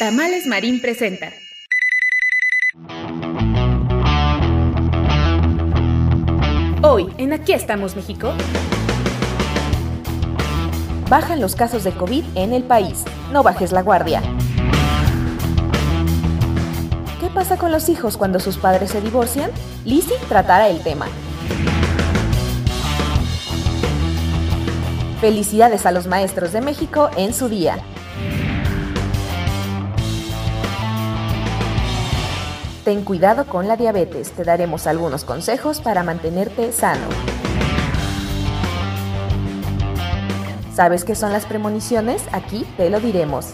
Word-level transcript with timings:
Tamales 0.00 0.46
Marín 0.46 0.80
presenta. 0.80 1.30
Hoy, 6.80 7.12
en 7.18 7.34
Aquí 7.34 7.52
estamos 7.52 7.96
México. 7.96 8.32
Bajan 11.10 11.42
los 11.42 11.54
casos 11.54 11.84
de 11.84 11.92
COVID 11.92 12.24
en 12.34 12.54
el 12.54 12.62
país. 12.62 13.04
No 13.30 13.42
bajes 13.42 13.72
la 13.72 13.82
guardia. 13.82 14.22
¿Qué 17.20 17.28
pasa 17.34 17.58
con 17.58 17.70
los 17.70 17.90
hijos 17.90 18.16
cuando 18.16 18.40
sus 18.40 18.56
padres 18.56 18.92
se 18.92 19.02
divorcian? 19.02 19.50
Lizzie 19.84 20.16
tratará 20.30 20.70
el 20.70 20.82
tema. 20.82 21.08
Felicidades 25.20 25.84
a 25.84 25.92
los 25.92 26.06
maestros 26.06 26.52
de 26.52 26.62
México 26.62 27.10
en 27.18 27.34
su 27.34 27.50
día. 27.50 27.76
Ten 32.90 33.04
cuidado 33.04 33.46
con 33.46 33.68
la 33.68 33.76
diabetes, 33.76 34.32
te 34.32 34.42
daremos 34.42 34.88
algunos 34.88 35.22
consejos 35.22 35.80
para 35.80 36.02
mantenerte 36.02 36.72
sano. 36.72 37.06
¿Sabes 40.74 41.04
qué 41.04 41.14
son 41.14 41.30
las 41.30 41.46
premoniciones? 41.46 42.24
Aquí 42.32 42.66
te 42.76 42.90
lo 42.90 42.98
diremos. 42.98 43.50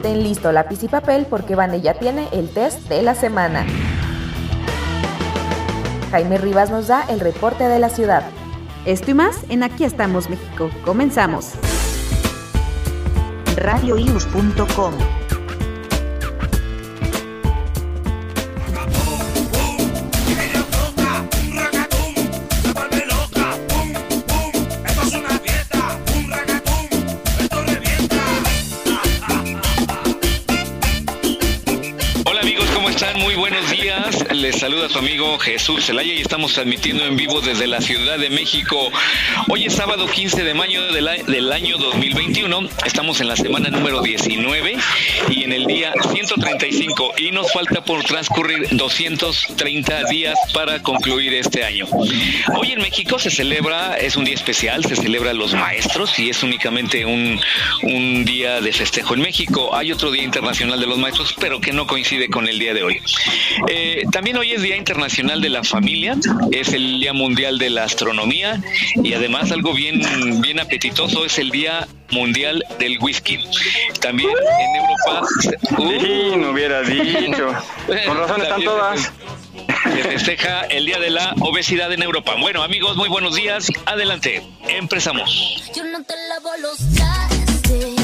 Ten 0.00 0.22
listo 0.22 0.52
lápiz 0.52 0.82
y 0.82 0.88
papel 0.88 1.26
porque 1.28 1.54
Vane 1.54 1.82
ya 1.82 1.98
tiene 1.98 2.30
el 2.32 2.48
test 2.48 2.88
de 2.88 3.02
la 3.02 3.14
semana. 3.14 3.66
Jaime 6.12 6.38
Rivas 6.38 6.70
nos 6.70 6.86
da 6.86 7.04
el 7.10 7.20
reporte 7.20 7.64
de 7.64 7.78
la 7.78 7.90
ciudad. 7.90 8.22
Esto 8.86 9.10
y 9.10 9.14
más 9.14 9.36
en 9.50 9.64
Aquí 9.64 9.84
estamos 9.84 10.30
México. 10.30 10.70
Comenzamos. 10.82 11.52
radioius.com 13.54 15.23
les 34.44 34.60
saluda 34.60 34.90
su 34.90 34.98
amigo 34.98 35.38
Jesús 35.38 35.86
Zelaya 35.86 36.12
y 36.12 36.20
estamos 36.20 36.52
transmitiendo 36.52 37.06
en 37.06 37.16
vivo 37.16 37.40
desde 37.40 37.66
la 37.66 37.80
Ciudad 37.80 38.18
de 38.18 38.28
México. 38.28 38.90
Hoy 39.48 39.64
es 39.64 39.72
sábado 39.72 40.06
15 40.06 40.44
de 40.44 40.52
mayo 40.52 40.92
del, 40.92 41.50
año 41.50 41.78
2021. 41.78 42.68
Estamos 42.84 43.22
en 43.22 43.28
la 43.28 43.36
semana 43.36 43.70
número 43.70 44.02
19 44.02 44.76
y 45.30 45.44
en 45.44 45.52
el 45.54 45.64
día 45.64 45.94
135 46.12 47.14
y 47.16 47.30
nos 47.30 47.50
falta 47.54 47.82
por 47.86 48.04
transcurrir 48.04 48.68
230 48.72 50.04
días 50.10 50.38
para 50.52 50.82
concluir 50.82 51.32
este 51.32 51.64
año. 51.64 51.86
Hoy 52.54 52.72
en 52.72 52.82
México 52.82 53.18
se 53.18 53.30
celebra, 53.30 53.96
es 53.96 54.14
un 54.14 54.26
día 54.26 54.34
especial, 54.34 54.84
se 54.84 54.94
celebra 54.94 55.32
los 55.32 55.54
maestros 55.54 56.18
y 56.18 56.28
es 56.28 56.42
únicamente 56.42 57.06
un, 57.06 57.40
un 57.82 58.26
día 58.26 58.60
de 58.60 58.74
festejo 58.74 59.14
en 59.14 59.22
México. 59.22 59.74
Hay 59.74 59.90
otro 59.90 60.10
día 60.10 60.22
internacional 60.22 60.78
de 60.78 60.86
los 60.86 60.98
maestros, 60.98 61.34
pero 61.40 61.62
que 61.62 61.72
no 61.72 61.86
coincide 61.86 62.28
con 62.28 62.46
el 62.46 62.58
día 62.58 62.74
de 62.74 62.82
hoy. 62.82 63.00
Eh, 63.68 64.02
también 64.12 64.33
hoy 64.36 64.52
es 64.52 64.62
Día 64.62 64.76
Internacional 64.76 65.40
de 65.40 65.48
la 65.48 65.64
Familia, 65.64 66.16
es 66.50 66.72
el 66.72 67.00
Día 67.00 67.12
Mundial 67.12 67.58
de 67.58 67.70
la 67.70 67.84
Astronomía 67.84 68.60
y 68.96 69.12
además 69.14 69.50
algo 69.52 69.74
bien, 69.74 70.00
bien 70.40 70.60
apetitoso 70.60 71.24
es 71.24 71.38
el 71.38 71.50
Día 71.50 71.86
Mundial 72.10 72.64
del 72.78 72.98
Whisky. 73.00 73.38
También 74.00 74.30
en 74.30 74.76
Europa... 74.76 75.26
Uh, 75.78 76.36
no 76.36 76.50
hubiera 76.50 76.82
dicho. 76.82 77.54
Con 78.06 78.18
razón 78.18 78.42
están 78.42 78.62
todas. 78.62 79.12
Se 79.84 80.02
festeja 80.02 80.62
el 80.62 80.86
Día 80.86 80.98
de 80.98 81.10
la 81.10 81.34
Obesidad 81.40 81.92
en 81.92 82.02
Europa. 82.02 82.34
Bueno, 82.40 82.62
amigos, 82.62 82.96
muy 82.96 83.08
buenos 83.08 83.34
días. 83.34 83.68
Adelante, 83.86 84.42
empezamos. 84.68 85.70
Yo 85.74 85.84
no 85.84 86.02
te 86.02 86.14
lavo 86.28 86.50
los 86.60 88.03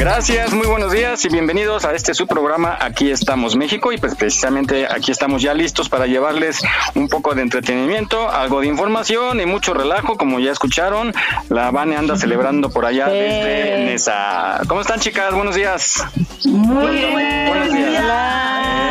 Gracias, 0.00 0.54
muy 0.54 0.66
buenos 0.66 0.92
días 0.92 1.22
y 1.26 1.28
bienvenidos 1.28 1.84
a 1.84 1.92
este 1.92 2.14
su 2.14 2.26
programa 2.26 2.78
Aquí 2.80 3.10
estamos 3.10 3.54
México 3.54 3.92
y 3.92 3.98
pues 3.98 4.14
precisamente 4.14 4.86
aquí 4.90 5.10
estamos 5.10 5.42
ya 5.42 5.52
listos 5.52 5.90
para 5.90 6.06
llevarles 6.06 6.62
un 6.94 7.06
poco 7.06 7.34
de 7.34 7.42
entretenimiento, 7.42 8.30
algo 8.30 8.62
de 8.62 8.68
información 8.68 9.42
y 9.42 9.44
mucho 9.44 9.74
relajo, 9.74 10.16
como 10.16 10.40
ya 10.40 10.52
escucharon. 10.52 11.12
La 11.50 11.70
Vane 11.70 11.96
anda 11.96 12.16
celebrando 12.16 12.70
por 12.70 12.86
allá 12.86 13.08
desde 13.08 13.84
Nesa. 13.84 14.62
¿Cómo 14.68 14.80
están 14.80 15.00
chicas? 15.00 15.34
Buenos 15.34 15.54
días. 15.54 16.02
Muy 16.46 16.92
bien. 16.92 17.48
Buenos 17.48 17.74
días. 17.74 18.04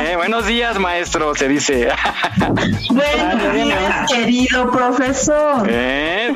Eh, 0.10 0.16
buenos 0.16 0.46
días, 0.46 0.78
maestro, 0.78 1.34
se 1.34 1.48
dice. 1.48 1.90
Buenos 2.92 3.54
días, 3.54 4.12
querido 4.12 4.70
profesor. 4.72 5.68
Eh, 5.68 6.34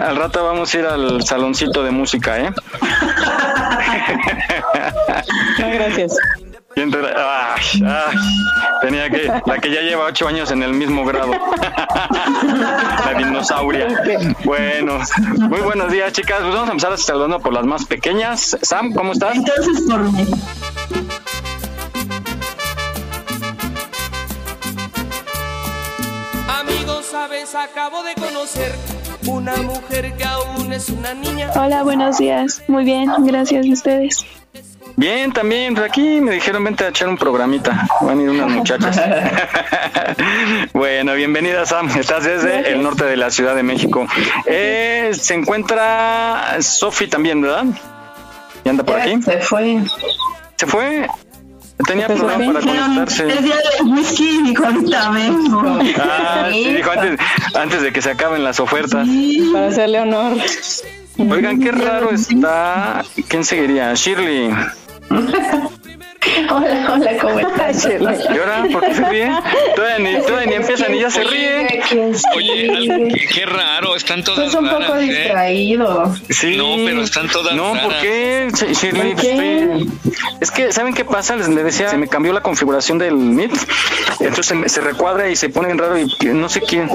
al 0.00 0.16
rato 0.16 0.44
vamos 0.44 0.74
a 0.74 0.78
ir 0.78 0.84
al 0.84 1.22
saloncito 1.22 1.84
de 1.84 1.92
música, 1.92 2.40
¿eh? 2.40 2.50
gracias. 5.58 6.16
tenía 8.80 9.10
que, 9.10 9.32
la 9.46 9.58
que 9.58 9.70
ya 9.70 9.80
lleva 9.82 10.06
ocho 10.06 10.28
años 10.28 10.50
en 10.50 10.62
el 10.62 10.72
mismo 10.72 11.04
grado. 11.04 11.32
la 13.04 13.14
dinosauria. 13.16 13.88
Bueno, 14.44 14.98
muy 15.38 15.60
buenos 15.60 15.90
días, 15.90 16.12
chicas. 16.12 16.40
Pues 16.40 16.52
vamos 16.54 16.68
a 16.68 16.72
empezar 16.72 16.98
saludando 16.98 17.40
por 17.40 17.52
las 17.52 17.64
más 17.64 17.84
pequeñas. 17.84 18.56
Sam, 18.62 18.92
¿cómo 18.92 19.12
estás? 19.12 19.36
Entonces, 19.36 19.82
por 19.88 20.00
mí. 20.12 20.26
Amigos, 26.48 27.06
sabes, 27.06 27.54
acabo 27.54 28.02
de 28.02 28.14
conocer 28.14 28.74
una 29.28 29.56
mujer 29.56 30.14
que 30.16 30.24
aún 30.24 30.72
es 30.72 30.88
una 30.88 31.14
niña. 31.14 31.50
Hola, 31.54 31.82
buenos 31.82 32.18
días. 32.18 32.62
Muy 32.68 32.84
bien, 32.84 33.10
gracias 33.18 33.66
a 33.66 33.72
ustedes. 33.72 34.24
Bien, 34.96 35.32
también 35.32 35.78
aquí 35.78 36.20
me 36.20 36.32
dijeron 36.32 36.64
vente 36.64 36.84
a 36.84 36.88
echar 36.88 37.08
un 37.08 37.18
programita. 37.18 37.86
Van 38.00 38.18
a 38.18 38.22
ir 38.22 38.30
unas 38.30 38.50
muchachas. 38.50 38.98
bueno, 40.72 41.14
bienvenida 41.14 41.66
Sam. 41.66 41.90
Estás 41.98 42.24
desde 42.24 42.72
el 42.72 42.82
norte 42.82 43.04
de 43.04 43.16
la 43.16 43.30
Ciudad 43.30 43.54
de 43.54 43.62
México. 43.62 44.06
Eh, 44.46 45.10
se 45.12 45.34
encuentra 45.34 46.56
Sofi 46.60 47.08
también, 47.08 47.42
¿verdad? 47.42 47.66
¿Y 48.64 48.68
anda 48.68 48.84
por 48.84 48.98
aquí? 48.98 49.20
Se 49.22 49.38
fue. 49.40 49.82
¿Se 50.56 50.66
fue? 50.66 51.06
Tenía 51.84 52.06
problema 52.06 52.52
para 52.54 52.66
conectarse. 52.66 53.22
El 53.24 53.44
día 53.44 53.56
del 53.56 53.92
whisky 53.92 54.54
ahorita 54.56 55.10
vengo. 55.10 55.78
Ah, 55.98 56.48
sí, 56.50 56.74
dijo 56.74 56.90
antes, 56.90 57.20
antes 57.54 57.82
de 57.82 57.92
que 57.92 58.00
se 58.02 58.10
acaben 58.10 58.42
las 58.42 58.60
ofertas. 58.60 59.06
Para 59.52 59.68
hacerle 59.68 60.00
honor. 60.00 60.38
Oigan, 61.18 61.60
qué 61.60 61.72
raro 61.72 62.10
está. 62.10 63.04
¿Quién 63.28 63.44
seguiría? 63.44 63.92
Shirley. 63.94 64.50
Hola, 66.50 66.90
hola, 66.92 67.10
¿cómo 67.20 67.38
estás, 67.40 67.84
Shirley? 67.84 68.18
¿Y 68.34 68.38
ahora? 68.38 68.64
¿Por 68.72 68.84
qué 68.84 68.94
se 68.94 69.08
ríe? 69.08 69.30
Todavía 69.74 69.98
ni, 69.98 70.22
todavía 70.26 70.46
ni 70.46 70.54
empiezan 70.54 70.94
y 70.94 71.00
ya 71.00 71.10
se 71.10 71.24
ríe. 71.24 71.82
Oye, 72.34 73.28
qué, 73.32 73.46
raro, 73.46 73.96
están 73.96 74.24
todas 74.24 74.46
Estás 74.46 74.60
un 74.62 74.68
poco 74.68 74.80
raras, 74.92 75.02
¿eh? 75.02 75.06
distraído. 75.06 76.14
Sí. 76.30 76.56
No, 76.56 76.76
pero 76.84 77.02
están 77.02 77.28
todas 77.28 77.54
No, 77.54 77.74
raras. 77.74 77.84
¿por 77.86 78.00
qué? 78.02 78.48
Shirley, 78.72 79.12
¿Por 79.12 79.20
qué? 79.22 79.86
Es 80.40 80.50
que, 80.50 80.72
¿saben 80.72 80.94
qué 80.94 81.04
pasa? 81.04 81.36
Les 81.36 81.48
le 81.48 81.62
decía, 81.62 81.88
se 81.88 81.96
me 81.96 82.08
cambió 82.08 82.32
la 82.32 82.40
configuración 82.42 82.98
del 82.98 83.14
Meet. 83.14 83.52
Entonces 84.20 84.46
se, 84.46 84.68
se 84.68 84.80
recuadra 84.80 85.28
y 85.28 85.36
se 85.36 85.48
pone 85.48 85.66
bien 85.68 85.78
raro 85.78 85.98
y 85.98 86.06
no 86.26 86.48
sé 86.48 86.60
quién. 86.60 86.90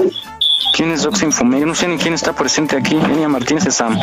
¿Quién 0.74 0.90
es 0.92 1.02
Doxa 1.02 1.24
Infome? 1.26 1.60
Yo 1.60 1.66
no 1.66 1.74
sé 1.74 1.86
ni 1.88 1.98
quién 1.98 2.14
está 2.14 2.32
presente 2.32 2.76
aquí. 2.76 2.94
Enia 2.96 3.28
Martínez 3.28 3.66
es 3.66 3.74
Sam. 3.74 3.98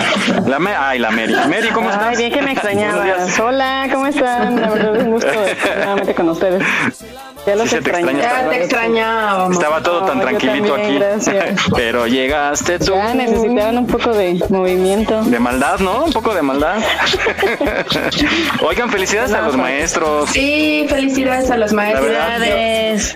La 0.46 0.60
Me- 0.60 0.76
Ay, 0.76 1.00
la 1.00 1.10
Mary. 1.10 1.34
Mary, 1.34 1.70
¿cómo 1.74 1.90
estás? 1.90 2.08
Ay, 2.10 2.18
bien 2.18 2.32
que 2.34 2.42
me 2.42 2.52
extrañabas. 2.52 3.40
Hola, 3.40 3.88
¿cómo 3.92 4.08
están? 4.08 4.62
La 4.62 4.70
verdad 4.70 4.96
es 4.98 5.04
un 5.04 5.12
gusto 5.12 5.28
estar 5.30 5.78
nuevamente 5.78 6.14
con 6.16 6.30
ustedes. 6.30 6.64
Ya 7.48 7.56
los 7.56 7.70
Sí 7.70 7.78
extrañaba. 7.78 8.12
extraña. 8.12 8.44
Ya 8.44 8.50
te 8.50 8.64
extrañábamos. 8.64 9.54
Estaba 9.58 9.82
todo 9.82 10.06
tan 10.06 10.18
No, 10.18 10.24
tranquilito 10.26 10.68
también, 10.76 10.90
aquí. 10.90 11.00
gracias. 11.00 11.60
Pero 11.76 12.06
llegaste 12.08 12.78
tú. 12.80 12.94
Ya 12.94 13.14
necesitaban 13.14 13.78
un 13.78 13.88
poco 13.88 14.12
de 14.14 14.44
movimiento. 14.50 15.24
De 15.24 15.40
maldad, 15.40 15.80
¿no? 15.80 16.04
Un 16.06 16.12
poco 16.14 16.36
de 16.36 16.42
maldad. 16.42 16.78
Oigan, 18.62 18.90
felicidades 18.90 19.34
a 19.34 19.42
los 19.42 19.56
maestros. 19.58 20.30
Sí, 20.32 20.86
felicidades 20.90 21.50
a 21.50 21.58
los 21.58 21.74
maestros. 21.74 23.16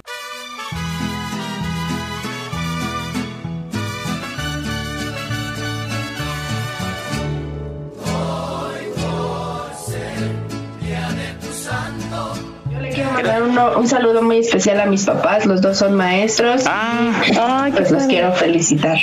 Mandar 13.13 13.43
uno- 13.43 13.77
un 13.77 13.87
saludo 13.87 14.21
muy 14.21 14.39
especial 14.39 14.79
a 14.81 14.85
mis 14.85 15.05
papás. 15.05 15.45
Los 15.45 15.61
dos 15.61 15.77
son 15.77 15.95
maestros. 15.95 16.63
Ah, 16.67 17.11
Ay, 17.39 17.71
qué 17.71 17.77
Pues 17.79 17.91
los 17.91 18.03
quiero 18.03 18.33
felicitar. 18.33 18.97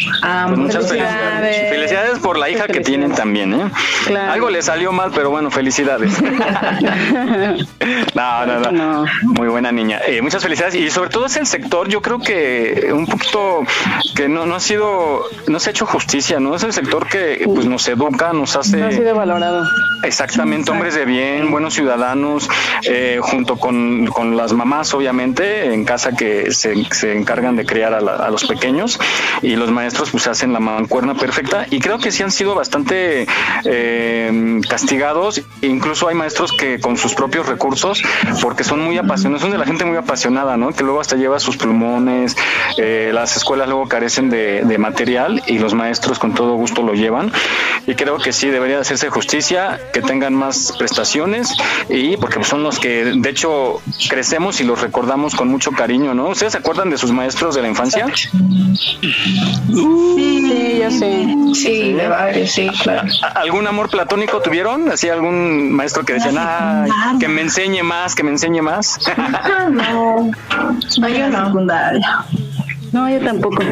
Pues 0.49 0.59
muchas 0.59 0.89
felicidades. 0.89 1.57
Felicidades. 1.57 1.71
Felicidades 1.71 2.19
por 2.21 2.39
la 2.39 2.49
hija 2.51 2.67
que 2.67 2.81
tienen 2.81 3.13
también, 3.13 3.53
¿eh? 3.55 3.71
Claro. 4.07 4.33
Algo 4.33 4.51
le 4.51 4.63
salió 4.63 4.93
mal, 4.93 5.11
pero 5.15 5.31
bueno, 5.31 5.51
felicidades. 5.51 6.13
no, 8.15 8.47
no, 8.47 8.61
no, 8.61 8.71
No. 8.73 9.05
Muy 9.23 9.49
buena 9.49 9.73
niña. 9.73 10.01
Eh, 10.07 10.23
muchas 10.23 10.43
felicidades. 10.43 10.75
Y 10.75 10.91
sobre 10.91 11.11
todo 11.11 11.27
es 11.27 11.37
el 11.37 11.47
sector, 11.47 11.89
yo 11.89 12.01
creo 12.03 12.19
que 12.19 12.91
un 12.93 13.07
poquito 13.07 13.63
que 14.15 14.29
no, 14.29 14.47
no 14.47 14.55
ha 14.55 14.61
sido, 14.61 15.23
no 15.49 15.59
se 15.61 15.71
ha 15.71 15.73
hecho 15.73 15.87
justicia, 15.87 16.41
¿no? 16.41 16.55
Es 16.55 16.63
el 16.63 16.73
sector 16.73 17.07
que 17.07 17.43
pues 17.53 17.67
nos 17.67 17.87
educa, 17.89 18.33
nos 18.33 18.57
hace... 18.57 18.77
No 18.79 18.87
ha 18.87 18.93
sido 18.93 19.15
valorado. 19.15 19.65
Exactamente, 20.03 20.71
hombres 20.71 20.95
de 20.95 21.05
bien, 21.05 21.51
buenos 21.51 21.75
ciudadanos, 21.75 22.49
eh, 22.85 23.19
junto 23.21 23.57
con, 23.57 24.00
con 24.07 24.37
las 24.37 24.53
mamás, 24.53 24.93
obviamente, 24.95 25.73
en 25.73 25.85
casa 25.85 26.13
que 26.13 26.51
se, 26.53 26.75
se 26.93 27.13
encargan 27.17 27.57
de 27.57 27.65
criar 27.67 27.95
a, 27.95 28.01
la- 28.01 28.17
a 28.17 28.31
los 28.31 28.45
pequeños 28.45 28.99
y 29.43 29.57
los 29.57 29.71
maestros 29.71 30.11
pues 30.11 30.27
hacen 30.27 30.53
la 30.53 30.61
mancuerna 30.61 31.15
perfecta 31.15 31.67
y 31.71 31.81
creo 31.81 31.99
que 31.99 32.11
sí 32.11 32.23
han 32.23 32.31
sido 32.31 32.55
bastante 32.55 33.27
eh, 33.65 34.61
castigados, 34.69 35.43
incluso 35.63 36.09
hay 36.09 36.15
maestros 36.15 36.53
que 36.53 36.81
con 36.81 36.97
sus 36.97 37.15
propios 37.15 37.47
recursos, 37.47 38.03
porque 38.43 38.65
son 38.65 38.81
muy 38.81 38.99
apasionados, 38.99 39.43
son 39.43 39.51
de 39.53 39.59
la 39.59 39.65
gente 39.67 39.85
muy 39.85 39.97
apasionada, 39.97 40.57
¿no? 40.57 40.71
Que 40.73 40.83
luego 40.83 41.01
hasta 41.01 41.17
lleva 41.17 41.39
sus 41.39 41.57
plumones, 41.57 42.37
eh, 42.79 43.11
las 43.13 43.37
escuelas 43.37 43.69
luego 43.69 43.89
carecen 43.89 44.31
de, 44.31 44.63
de 44.65 44.79
material 44.79 45.43
y 45.47 45.59
los 45.59 45.75
maestros 45.75 46.19
con 46.19 46.35
todo 46.35 46.55
gusto 46.55 46.83
lo 46.83 46.95
llevan 46.95 47.33
y 47.87 47.95
creo 47.95 48.19
que 48.19 48.33
sí 48.33 48.49
debería 48.49 48.77
de 48.77 48.83
hacerse 48.83 49.09
justicia, 49.11 49.81
que 49.93 50.01
tengan 50.03 50.35
más 50.35 50.75
prestaciones 50.79 51.55
y 51.89 52.17
porque 52.17 52.43
son 52.45 52.63
los 52.63 52.79
que 52.79 53.05
de 53.05 53.31
hecho 53.31 53.81
crecemos 54.09 54.61
y 54.61 54.65
los 54.65 54.81
recordamos 54.81 55.35
con 55.35 55.49
mucho 55.49 55.73
cariño, 55.73 56.15
¿no? 56.15 56.29
¿Ustedes 56.29 56.53
se 56.53 56.59
acuerdan 56.59 56.91
de 56.91 56.99
sus 56.99 57.13
maestros 57.13 57.55
de 57.55 57.63
la 57.63 57.69
infancia? 57.69 58.07
Sí, 58.15 58.29
yo 60.83 60.91
sí. 60.91 61.37
Sí, 61.55 61.93
de 61.93 62.09
varios, 62.09 62.51
sí, 62.51 62.69
claro. 62.83 63.09
¿A- 63.23 63.41
¿Algún 63.41 63.67
amor 63.67 63.91
platónico 63.91 64.41
tuvieron? 64.41 64.91
¿Así 64.91 65.09
algún 65.09 65.73
maestro 65.73 66.05
que 66.05 66.15
decían, 66.15 66.37
ay, 66.39 66.91
que 67.19 67.29
me 67.29 67.43
enseñe 67.43 67.83
más, 67.83 68.15
que 68.15 68.23
me 68.23 68.31
enseñe 68.31 68.63
más? 68.63 68.99
No, 69.71 69.71
no, 70.99 71.09
yo 71.09 71.29
no. 71.29 71.47
secundaria. 71.47 72.25
No, 72.93 73.09
yo 73.09 73.21
tampoco. 73.25 73.63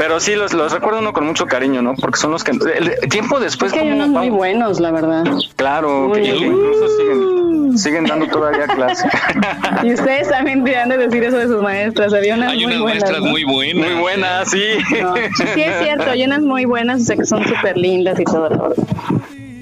Pero 0.00 0.18
sí, 0.18 0.34
los, 0.34 0.54
los 0.54 0.72
recuerdo 0.72 1.00
uno 1.00 1.12
con 1.12 1.26
mucho 1.26 1.44
cariño, 1.44 1.82
¿no? 1.82 1.94
Porque 1.94 2.18
son 2.18 2.30
los 2.30 2.42
que... 2.42 2.52
el- 2.52 2.96
tiempo 3.10 3.38
después... 3.38 3.70
Es 3.70 3.78
que 3.78 3.84
hay 3.86 3.92
unos 3.92 4.08
muy 4.08 4.30
buenos, 4.30 4.80
la 4.80 4.90
verdad. 4.92 5.24
Claro, 5.56 6.08
Muy 6.08 6.22
que 6.22 6.32
bien. 6.32 6.52
incluso 6.54 6.88
siguen, 6.96 7.78
siguen 7.78 8.04
dando 8.06 8.26
todavía 8.28 8.66
clase. 8.66 9.06
Y 9.82 9.92
ustedes 9.92 10.30
también 10.30 10.64
deberían 10.64 10.88
de 10.88 10.96
decir 10.96 11.22
eso 11.24 11.36
de 11.36 11.48
sus 11.48 11.60
maestras. 11.62 12.14
Había 12.14 12.34
unas 12.34 12.50
Hay 12.52 12.56
muy 12.64 12.64
unas 12.76 12.80
buenas. 12.80 13.02
maestras 13.02 13.22
¿no? 13.22 13.30
muy 13.30 13.44
buenas. 13.44 13.90
Muy 13.90 14.00
buena, 14.00 14.44
sí. 14.46 14.62
No, 15.02 15.14
Sí, 15.16 15.60
es 15.60 15.78
cierto. 15.84 16.10
Hay 16.10 16.24
unas 16.24 16.40
muy 16.40 16.64
buenas, 16.64 17.02
o 17.02 17.04
sea, 17.04 17.16
que 17.16 17.26
son 17.26 17.44
súper 17.44 17.76
lindas 17.76 18.18
y 18.18 18.24
todo. 18.24 18.48
la 18.48 18.56
verdad. 18.56 18.76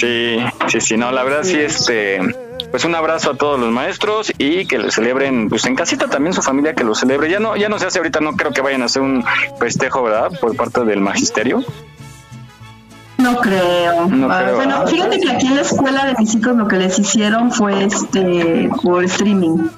Sí, 0.01 0.39
sí, 0.69 0.81
sí, 0.81 0.97
no, 0.97 1.11
la 1.11 1.25
verdad 1.25 1.41
sí, 1.43 1.59
este, 1.59 2.21
pues 2.71 2.85
un 2.85 2.95
abrazo 2.95 3.31
a 3.33 3.35
todos 3.37 3.59
los 3.59 3.71
maestros 3.71 4.33
y 4.39 4.67
que 4.67 4.79
lo 4.79 4.91
celebren, 4.91 5.49
pues 5.49 5.65
en 5.67 5.75
casita 5.75 6.07
también 6.09 6.33
su 6.35 6.43
familia 6.43 6.75
que 6.75 6.85
lo 6.85 6.95
celebre. 6.95 7.31
Ya 7.31 7.39
no, 7.41 7.57
ya 7.57 7.69
no 7.69 7.79
se 7.79 7.87
hace 7.87 7.99
ahorita, 7.99 8.21
no 8.21 8.33
creo 8.35 8.53
que 8.53 8.61
vayan 8.61 8.83
a 8.83 8.87
hacer 8.87 9.03
un 9.03 9.25
festejo, 9.59 10.03
¿verdad? 10.03 10.31
Por 10.41 10.55
parte 10.57 10.85
del 10.85 11.01
magisterio. 11.01 11.63
No 13.19 13.37
creo. 13.39 14.07
No 14.07 14.31
Ah, 14.31 14.43
creo. 14.45 14.57
Bueno, 14.57 14.87
fíjate 14.87 15.19
que 15.19 15.31
aquí 15.31 15.47
en 15.49 15.57
la 15.57 15.63
escuela 15.63 16.07
de 16.07 16.15
mis 16.19 16.35
hijos 16.35 16.55
lo 16.57 16.69
que 16.69 16.77
les 16.77 16.99
hicieron 16.99 17.51
fue 17.51 17.85
este 17.85 18.71
por 18.83 19.05
streaming. 19.05 19.69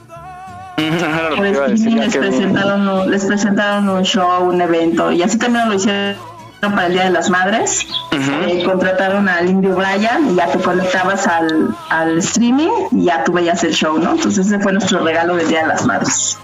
Por 1.37 1.46
streaming 1.46 1.96
les 2.00 2.16
presentaron, 2.16 2.88
un, 2.88 3.10
les 3.10 3.25
presentaron 3.26 3.88
un 3.90 4.02
show, 4.02 4.44
un 4.48 4.60
evento 4.62 5.12
y 5.12 5.22
así 5.22 5.37
también 5.38 5.69
lo 5.69 5.75
hicieron 5.75 6.16
para 6.61 6.87
el 6.87 6.93
Día 6.93 7.05
de 7.05 7.11
las 7.11 7.31
Madres. 7.31 7.87
Eh, 8.12 8.62
contrataron 8.65 9.29
al 9.29 9.49
Indio 9.49 9.75
Bryan 9.75 10.31
y 10.31 10.35
ya 10.37 10.47
te 10.47 10.59
conectabas 10.59 11.27
al, 11.27 11.75
al 11.89 12.19
streaming 12.19 12.69
y 12.93 13.05
ya 13.05 13.25
tú 13.25 13.33
veías 13.33 13.65
el 13.65 13.73
show, 13.73 13.99
¿no? 13.99 14.12
Entonces 14.12 14.47
ese 14.47 14.59
fue 14.61 14.73
nuestro 14.73 15.01
regalo 15.03 15.37
del 15.37 15.49
Día 15.49 15.62
de 15.62 15.69
las 15.69 15.87
Madres. 15.87 16.39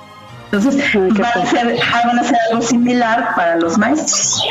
Entonces 0.52 0.76
van 0.94 1.24
a, 1.24 1.42
hacer, 1.42 1.76
van 2.04 2.18
a 2.18 2.20
hacer 2.22 2.36
algo 2.52 2.62
similar 2.62 3.34
para 3.34 3.56
los 3.56 3.76
maestros. 3.76 4.42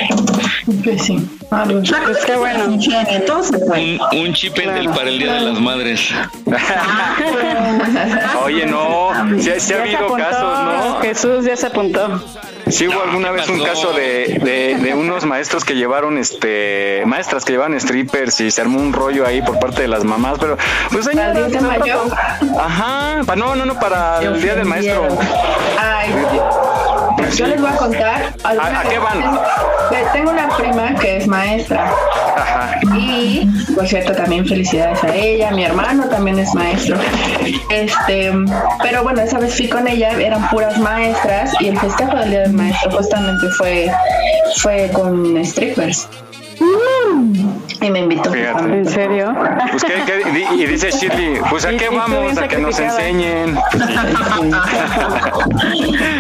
Pues 0.84 1.04
sí. 1.04 1.26
algo. 1.50 1.80
La 1.80 2.00
cosa 2.00 2.12
es 2.12 2.18
qué 2.26 2.32
que 2.34 2.38
bueno. 2.38 2.66
Un, 2.66 4.00
un 4.20 4.34
chip 4.34 4.60
en 4.60 4.70
el- 4.78 4.90
para 4.90 5.10
el 5.10 5.18
Día 5.18 5.34
de 5.36 5.42
las 5.42 5.60
Madres. 5.62 6.12
Oye, 8.44 8.66
no, 8.66 9.10
sí, 9.38 9.44
sí 9.44 9.50
ha 9.50 9.54
Ya 9.56 9.60
se 9.60 9.76
habido 9.82 9.98
apuntó, 10.06 10.24
casos, 10.30 10.60
¿no? 10.66 11.00
Jesús 11.02 11.46
ya 11.46 11.56
se 11.56 11.68
apuntó. 11.68 12.24
Sí 12.70 12.88
hubo 12.88 13.02
alguna 13.04 13.32
vez 13.32 13.48
un 13.50 13.64
caso 13.64 13.94
de, 13.94 14.40
de, 14.44 14.76
de 14.82 14.94
unos 14.96 15.24
maestros 15.26 15.64
que 15.64 15.76
llevaron, 15.76 16.18
este, 16.18 17.04
maestras 17.06 17.46
que 17.46 17.52
llevaban 17.54 17.80
strippers 17.80 18.40
y 18.40 18.50
se 18.50 18.62
armó 18.62 18.80
un 18.80 18.92
rollo 18.92 19.26
ahí 19.26 19.42
por 19.42 19.60
parte 19.60 19.84
de 19.84 19.88
las 19.88 20.04
mamás, 20.04 20.38
pero 20.40 20.58
pues 20.92 21.08
¿Para 21.08 21.32
el 21.32 21.36
10 21.48 21.52
de 21.52 21.62
mayo? 21.62 22.04
Ajá, 22.60 23.22
pa- 23.26 23.36
no, 23.36 23.56
no, 23.56 23.66
no, 23.66 23.80
para 23.80 24.20
el 24.22 24.42
día 24.42 24.56
del 24.56 24.66
maestro. 24.66 25.08
Ay, 25.80 26.10
yo 27.36 27.48
les 27.48 27.60
voy 27.62 27.70
a 27.70 27.76
contar. 27.76 28.34
¿A- 28.44 28.50
a 28.50 28.84
qué 28.84 28.98
van? 29.00 29.40
Tengo 30.14 30.32
una 30.32 30.48
prima 30.58 30.96
que 30.96 31.18
es 31.18 31.28
maestra. 31.28 31.92
Ajá. 32.38 32.80
Y, 32.98 33.48
por 33.76 33.88
cierto, 33.88 34.14
también 34.14 34.46
felicidades 34.46 35.04
a 35.04 35.14
ella. 35.16 35.52
Mi 35.52 35.64
hermano 35.64 36.06
también 36.06 36.40
es 36.40 36.54
maestro. 36.54 36.98
Este, 37.70 38.32
pero 38.82 39.04
bueno, 39.04 39.22
esa 39.22 39.40
vez 39.40 39.56
fui 39.56 39.68
con 39.70 39.88
ella, 39.88 40.12
eran 40.12 40.50
puras 40.50 40.78
maestras 40.78 41.52
y 41.60 41.68
el 41.68 41.80
festejo 41.80 42.16
del 42.18 42.30
Día 42.30 42.40
del 42.42 42.54
Maestro 42.54 42.92
justamente 42.92 43.48
fue, 43.58 43.92
fue 44.58 44.90
con 44.94 45.44
strippers. 45.46 46.08
Y 47.82 47.92
me 47.92 48.00
invitó. 48.00 48.32
Fíjate. 48.32 48.64
¿En 48.78 48.86
serio? 48.86 49.34
Pues 49.72 49.84
¿qué- 49.84 50.46
y 50.56 50.66
dice 50.66 50.90
Shirley, 50.92 51.40
pues 51.50 51.66
a 51.66 51.72
qué 51.72 51.90
vamos, 51.90 52.38
a 52.38 52.48
que 52.48 52.58
nos 52.58 52.80
enseñen. 52.80 53.58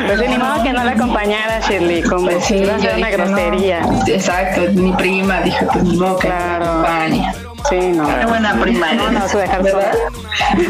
Pues 0.08 0.20
de 0.20 0.27
ni 0.27 0.38
modo 0.38 0.62
que 0.63 0.72
no 0.74 0.84
la 0.84 0.92
acompañara 0.92 1.60
Shirley, 1.68 2.04
como 2.04 2.27
Pues 2.30 2.46
sí, 2.46 2.58
iba 2.58 2.75
a 2.75 2.77
yo 2.77 2.84
ser 2.92 2.98
una 2.98 3.10
no. 3.10 3.18
grosería. 3.18 3.82
Exacto, 4.08 4.62
mi 4.74 4.92
prima 4.94 5.42
dijo, 5.42 5.65
pues 5.72 5.84
ni 5.84 5.98
modo 5.98 6.18
que 6.20 6.27
Claro. 6.27 6.65
acompañe. 6.65 7.32
Sí, 7.69 7.77
no. 7.93 8.07
Qué 8.19 8.25
buena 8.25 8.53
prima 8.62 8.93
No, 8.93 9.12
no 9.12 9.19
a 9.19 9.27
dejar. 9.27 9.63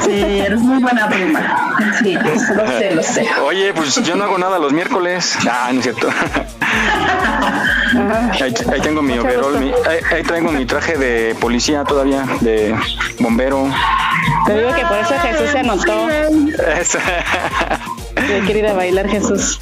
Sí, 0.05 0.39
eres 0.39 0.59
muy 0.59 0.81
buena 0.81 1.07
prima. 1.09 1.75
Sí, 2.01 2.13
lo 2.13 2.67
sé, 2.67 2.95
lo 2.95 3.03
sé. 3.03 3.27
Oye, 3.45 3.73
pues 3.73 3.95
yo 4.03 4.15
no 4.15 4.23
hago 4.25 4.37
nada 4.37 4.59
los 4.59 4.71
miércoles. 4.71 5.37
Ah, 5.49 5.69
no 5.73 5.79
es 5.79 5.83
cierto. 5.83 6.07
Ahí, 8.41 8.53
ahí 8.71 8.81
tengo 8.81 9.01
mi 9.01 9.17
overall, 9.17 9.59
mi- 9.59 9.71
ahí, 9.87 9.99
ahí 10.11 10.23
traigo 10.23 10.51
mi 10.51 10.65
traje 10.65 10.97
de 10.97 11.35
policía 11.35 11.83
todavía, 11.83 12.25
de 12.41 12.75
bombero. 13.19 13.69
Te 14.45 14.57
digo 14.57 14.73
que 14.73 14.85
por 14.85 14.97
eso 14.97 15.13
Jesús 15.21 15.49
se 15.51 15.59
anotó. 15.59 16.07
Yo 18.27 18.39
quiero 18.45 18.59
ir 18.59 18.67
a 18.67 18.73
bailar 18.73 19.07
Jesús. 19.09 19.59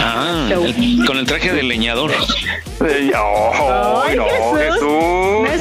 Ah, 0.00 0.46
el- 0.50 1.04
con 1.06 1.18
el 1.18 1.26
traje 1.26 1.52
de 1.52 1.62
leñador. 1.62 2.12
Oh, 3.16 4.02
Ay, 4.06 4.16
no, 4.16 4.24
Jesús. 4.56 4.82
No 4.82 5.46
Jesús. 5.46 5.57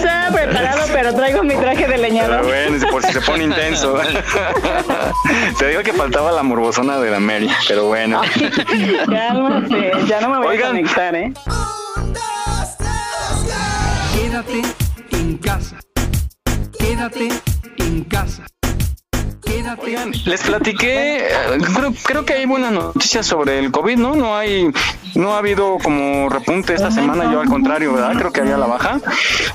Preparado, 0.47 0.81
pero 0.93 1.13
traigo 1.13 1.43
mi 1.43 1.55
traje 1.55 1.81
de 1.81 1.87
Pero 1.87 2.01
leñador. 2.01 2.43
bueno, 2.45 2.87
por 2.89 3.03
si 3.03 3.13
se 3.13 3.21
pone 3.21 3.43
intenso. 3.45 3.97
Te 5.59 5.67
digo 5.69 5.83
que 5.83 5.93
faltaba 5.93 6.31
la 6.31 6.43
morbosona 6.43 6.99
de 6.99 7.11
la 7.11 7.19
Mary, 7.19 7.49
pero 7.67 7.85
bueno. 7.85 8.21
Cálmate, 9.09 9.91
ya 10.07 10.21
no 10.21 10.29
me 10.29 10.37
voy 10.37 10.47
Oigan. 10.47 10.67
a 10.67 10.69
conectar, 10.71 11.15
¿eh? 11.15 11.33
Quédate 14.13 14.61
en 15.11 15.37
casa. 15.37 15.77
Quédate 16.77 17.29
en 17.77 18.03
casa. 18.03 18.43
Les 20.25 20.41
platiqué, 20.41 21.27
eh, 21.27 21.57
creo, 22.03 22.25
que 22.25 22.33
hay 22.33 22.45
buenas 22.45 22.71
noticias 22.71 23.25
sobre 23.25 23.59
el 23.59 23.71
COVID, 23.71 23.97
¿no? 23.97 24.15
No 24.15 24.35
hay, 24.35 24.71
no 25.15 25.33
ha 25.33 25.39
habido 25.39 25.77
como 25.83 26.29
repunte 26.29 26.73
esta 26.73 26.91
semana, 26.91 27.31
yo 27.31 27.41
al 27.41 27.47
contrario, 27.47 27.93
¿verdad? 27.93 28.13
Creo 28.17 28.31
que 28.31 28.41
había 28.41 28.57
la 28.57 28.67
baja. 28.67 28.99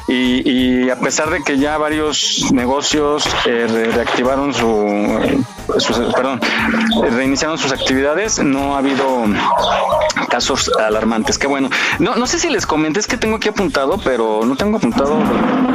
Y, 0.08 0.90
a 0.90 0.96
pesar 0.96 1.30
de 1.30 1.42
que 1.42 1.58
ya 1.58 1.78
varios 1.78 2.52
negocios 2.52 3.24
eh, 3.46 3.90
reactivaron 3.94 4.52
su, 4.52 5.44
sus, 5.78 5.96
perdón, 6.14 6.40
reiniciaron 7.10 7.58
sus 7.58 7.72
actividades, 7.72 8.38
no 8.42 8.74
ha 8.74 8.78
habido 8.78 9.24
casos 10.28 10.70
alarmantes. 10.78 11.38
Qué 11.38 11.46
bueno. 11.46 11.70
No, 11.98 12.16
no 12.16 12.26
sé 12.26 12.38
si 12.38 12.48
les 12.48 12.66
comenté, 12.66 13.00
es 13.00 13.06
que 13.06 13.16
tengo 13.16 13.36
aquí 13.36 13.48
apuntado, 13.48 13.98
pero 14.02 14.42
no 14.44 14.56
tengo 14.56 14.78
apuntado 14.78 15.18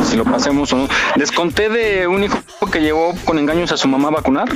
si 0.03 0.15
lo 0.17 0.23
pasemos 0.23 0.71
o 0.73 0.77
no. 0.77 0.87
Les 1.15 1.31
conté 1.31 1.69
de 1.69 2.07
un 2.07 2.23
hijo 2.23 2.39
que 2.71 2.81
llegó 2.81 3.13
con 3.25 3.39
engaños 3.39 3.71
a 3.71 3.77
su 3.77 3.87
mamá 3.87 3.96
vacunar. 3.97 4.47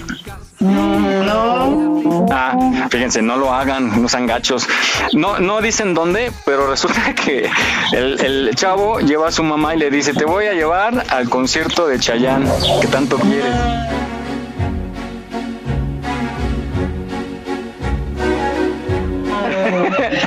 No. 0.60 2.28
Ah, 2.32 2.88
fíjense, 2.90 3.22
no 3.22 3.38
lo 3.38 3.54
hagan, 3.54 4.02
no 4.02 4.08
sean 4.08 4.28
gachos. 4.28 4.68
No, 5.14 5.40
no 5.40 5.62
dicen 5.62 5.94
dónde, 5.94 6.32
pero 6.46 6.70
resulta 6.70 7.14
que 7.26 7.50
el, 7.94 8.22
el 8.22 8.56
chavo 8.56 9.00
lleva 9.00 9.28
a 9.28 9.32
su 9.32 9.44
mamá 9.44 9.76
y 9.76 9.80
le 9.80 9.90
dice, 9.90 10.14
te 10.14 10.26
voy 10.26 10.46
a 10.46 10.54
llevar 10.54 11.06
al 11.10 11.30
concierto 11.30 11.88
de 11.88 12.00
Chayán 12.00 12.46
que 12.82 12.88
tanto 12.88 13.18
quieres. 13.18 13.56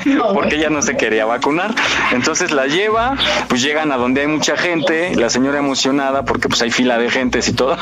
porque 0.35 0.57
ella 0.57 0.71
no 0.71 0.83
se 0.83 0.97
quería 0.97 1.27
vacunar. 1.27 1.75
Entonces 2.13 2.51
la 2.51 2.67
lleva, 2.67 3.17
pues 3.49 3.63
llegan 3.63 3.93
a 3.93 3.97
donde 3.97 4.23
hay 4.23 4.27
mucha 4.27 4.57
gente, 4.57 5.15
la 5.17 5.31
señora 5.31 5.59
emocionada 5.59 6.25
porque 6.25 6.49
pues 6.49 6.63
hay 6.63 6.71
fila 6.71 6.99
de 6.99 7.11
gentes 7.11 7.49
y 7.49 7.53
todo, 7.53 7.77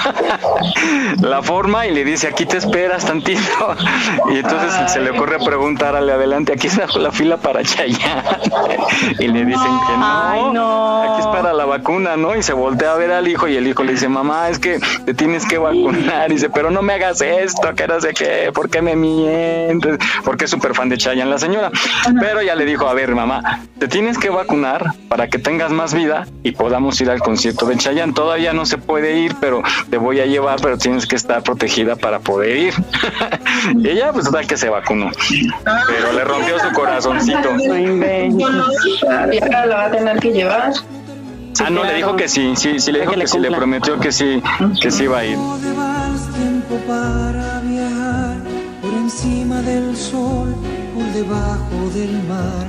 la 1.21 1.43
forma 1.43 1.87
y 1.87 1.93
le 1.93 2.05
dice, 2.05 2.29
aquí 2.29 2.47
te 2.47 2.57
esperas 2.57 3.05
tantito. 3.05 3.41
Y 4.33 4.39
entonces 4.39 4.91
se 4.93 5.01
le 5.01 5.11
ocurre 5.11 5.39
preguntarle 5.45 6.13
adelante, 6.13 6.53
aquí 6.53 6.69
está 6.69 6.87
la 6.99 7.11
fila 7.11 7.37
para 7.37 7.63
Chayanne. 7.63 8.23
Y 9.19 9.29
le 9.29 9.45
dicen 9.45 9.81
que 9.87 9.97
no, 10.53 11.03
aquí 11.03 11.21
es 11.21 11.27
para 11.27 11.53
la 11.53 11.65
vacuna, 11.65 12.17
¿no? 12.17 12.37
Y 12.37 12.43
se 12.43 12.53
voltea 12.53 12.93
a 12.93 12.97
ver 12.97 13.13
al 13.13 13.29
hijo 13.29 13.49
y 13.49 13.57
el 13.57 13.67
hijo 13.67 13.83
le 13.83 13.93
dice, 13.93 14.09
mamá, 14.09 14.49
es 14.49 14.59
que 14.59 14.81
te 15.05 15.15
tienes 15.15 15.47
que 15.47 15.59
vacunar. 15.59 16.31
Y 16.31 16.35
dice, 16.35 16.51
pero 16.51 16.71
no 16.71 16.83
me 16.83 16.95
hagas 16.95 17.21
esto, 17.21 17.75
que 17.75 17.87
no 17.87 18.01
sé 18.01 18.15
qué, 18.15 18.51
¿por 18.55 18.71
qué 18.71 18.83
me 18.83 18.97
mientes? 18.97 19.99
Porque 20.25 20.45
es 20.45 20.51
súper 20.51 20.75
fan 20.75 20.89
de 20.89 20.99
Chayanne 20.99 21.31
la 21.31 21.39
señora. 21.39 21.71
Pero 22.21 22.43
ya 22.43 22.55
le 22.55 22.65
dijo, 22.65 22.89
a 22.89 22.95
ver, 22.95 23.15
mamá, 23.15 23.61
te 23.79 23.89
tienes 23.89 24.19
que 24.19 24.31
vacunar 24.31 24.93
para 25.09 25.29
que 25.29 25.39
tengas 25.39 25.71
más 25.71 25.95
vida 25.95 26.27
y 26.43 26.53
podamos 26.53 27.01
ir 27.01 27.11
al 27.11 27.21
concierto 27.21 27.67
de 27.67 27.77
Chayanne. 27.77 28.13
Todavía 28.13 28.53
no 28.53 28.67
se 28.67 28.79
puede 28.79 29.19
ir, 29.19 29.37
pero 29.41 29.63
te 29.91 29.97
voy 29.97 30.21
a 30.21 30.27
llevar, 30.27 30.61
pero 30.61 30.79
tienes 30.79 31.07
que 31.07 31.17
estar 31.17 31.43
protegida 31.43 31.97
para 31.97 32.21
poder 32.21 32.57
ir. 32.57 32.75
y 33.77 33.89
ella, 33.91 34.13
pues, 34.13 34.27
total 34.27 34.47
que 34.47 34.57
se 34.57 34.69
vacunó. 34.69 35.11
Pero 35.87 36.13
le 36.13 36.25
rompió 36.25 36.59
su 36.59 36.73
corazoncito. 36.73 37.57
Y 37.59 38.43
ahora 39.43 39.67
la 39.67 39.77
va 39.77 39.85
a 39.85 39.91
tener 39.91 40.19
que 40.19 40.33
llevar. 40.33 40.73
Ah, 41.61 41.71
no, 41.71 41.85
le 41.85 41.95
dijo 41.95 42.17
que 42.17 42.29
sí, 42.29 42.55
sí, 42.57 42.81
sí 42.81 42.93
le 42.93 43.01
dijo 43.01 43.13
que, 43.13 43.27
sí, 43.27 43.39
le 43.39 43.51
prometió 43.51 44.01
que 44.01 44.11
sí, 44.11 44.43
que 44.81 44.91
sí 44.91 45.05
iba 45.05 45.19
a 45.19 45.25
ir. 45.25 45.39
para 46.89 47.61
viajar 47.61 48.37
por 48.81 48.93
encima 48.95 49.61
del 49.63 49.95
sol 49.95 50.55
debajo 51.13 51.91
del 51.95 52.23
mar. 52.25 52.67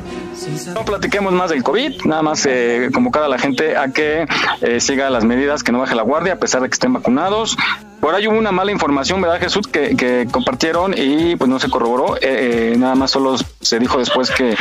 No 0.74 0.84
platiquemos 0.84 1.32
más 1.34 1.52
del 1.52 1.64
COVID, 1.64 2.06
nada 2.06 2.22
más 2.22 2.46
eh, 2.46 2.90
convocar 2.94 3.24
a 3.24 3.28
la 3.28 3.38
gente 3.38 3.78
a 3.78 3.90
que 3.90 4.26
eh, 4.62 4.80
siga 4.80 5.10
las 5.10 5.24
medidas, 5.24 5.64
que 5.64 5.72
no 5.72 5.80
baje 5.80 5.96
la 5.96 6.02
guardia 6.02 6.34
a 6.34 6.36
pesar 6.38 6.62
de 6.62 6.70
que 6.70 6.74
estén 6.74 6.92
vacunados. 6.92 7.56
Por 8.02 8.14
ahí 8.14 8.28
hubo 8.28 8.38
una 8.38 8.52
mala 8.52 8.72
información, 8.72 9.22
¿verdad, 9.22 9.40
Jesús? 9.40 9.68
Que, 9.68 10.28
compartieron 10.30 10.94
y 10.98 11.38
pues 11.38 11.50
no 11.50 11.60
se 11.60 11.70
corroboró. 11.70 12.18
Eh, 12.20 12.76
nada 12.78 12.96
más 12.96 13.12
solo 13.12 13.38
se 13.62 13.80
dijo 13.80 13.98
después 14.00 14.30
que, 14.32 14.58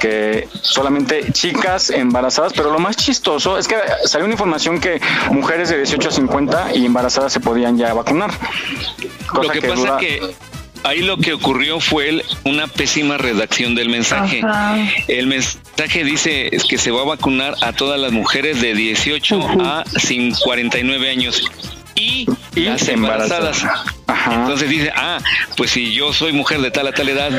que 0.00 0.48
solamente 0.62 1.30
chicas 1.32 1.90
embarazadas, 1.90 2.52
pero 2.52 2.72
lo 2.72 2.80
más 2.80 2.96
chistoso 2.96 3.58
es 3.58 3.68
que 3.68 3.76
salió 4.06 4.24
una 4.24 4.34
información 4.34 4.80
que 4.80 5.00
mujeres 5.30 5.68
de 5.68 5.76
18 5.76 6.08
a 6.08 6.12
50 6.12 6.74
y 6.74 6.86
embarazadas 6.86 7.32
se 7.32 7.38
podían 7.38 7.76
ya 7.76 7.94
vacunar. 7.94 8.32
lo 9.34 9.48
que, 9.50 9.62
pasa 9.62 9.96
que 9.98 10.34
ahí 10.84 11.02
lo 11.02 11.16
que 11.16 11.32
ocurrió 11.32 11.80
fue 11.80 12.24
una 12.44 12.66
pésima 12.66 13.18
redacción 13.18 13.74
del 13.74 13.88
mensaje. 13.88 14.42
El 15.08 15.26
mensaje 15.26 16.04
dice 16.04 16.50
que 16.68 16.78
se 16.78 16.90
va 16.90 17.02
a 17.02 17.04
vacunar 17.04 17.56
a 17.62 17.72
todas 17.72 17.98
las 17.98 18.12
mujeres 18.12 18.60
de 18.60 18.74
18 18.74 19.40
a 19.60 19.84
49 20.44 21.10
años 21.10 21.42
y, 21.94 22.26
las 22.54 22.88
embarazadas. 22.88 23.64
Entonces 24.26 24.68
dice, 24.68 24.90
ah, 24.94 25.18
pues 25.56 25.70
si 25.70 25.92
yo 25.92 26.12
soy 26.12 26.32
mujer 26.32 26.60
de 26.60 26.70
tal 26.70 26.86
a 26.86 26.92
tal 26.92 27.08
edad 27.08 27.30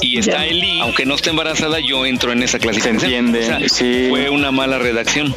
y 0.00 0.18
está 0.18 0.46
Eli, 0.46 0.80
aunque 0.80 1.04
no 1.04 1.14
esté 1.14 1.30
embarazada, 1.30 1.78
yo 1.80 2.06
entro 2.06 2.32
en 2.32 2.42
esa 2.42 2.58
clasificación. 2.58 3.34
Fue 4.10 4.30
una 4.30 4.50
mala 4.50 4.78
redacción. 4.78 5.34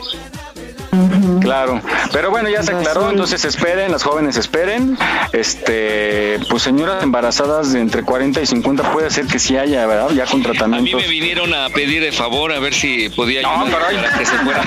Claro, 1.46 1.80
pero 2.12 2.32
bueno, 2.32 2.50
ya 2.50 2.64
se 2.64 2.74
aclaró, 2.74 3.10
entonces 3.10 3.46
esperen, 3.46 3.92
las 3.92 4.04
jóvenes 4.04 4.36
esperen. 4.36 4.98
Este, 5.32 6.40
pues 6.50 6.64
señoras 6.64 7.04
embarazadas 7.04 7.72
de 7.72 7.80
entre 7.80 8.04
40 8.04 8.42
y 8.42 8.46
50 8.48 8.92
puede 8.92 9.12
ser 9.12 9.28
que 9.28 9.38
sí 9.38 9.56
haya, 9.56 9.86
¿verdad? 9.86 10.10
Ya 10.10 10.26
con 10.26 10.42
tratamientos. 10.42 10.94
A 10.94 10.98
mí 10.98 11.04
me 11.04 11.08
vinieron 11.08 11.54
a 11.54 11.70
pedir 11.70 12.02
de 12.02 12.12
favor 12.12 12.52
a 12.52 12.60
ver 12.60 12.74
si 12.74 13.10
podía 13.10 13.42
ayudar 13.42 13.72
para 13.72 14.18
que 14.18 14.26
se 14.26 14.38
fueran, 14.38 14.66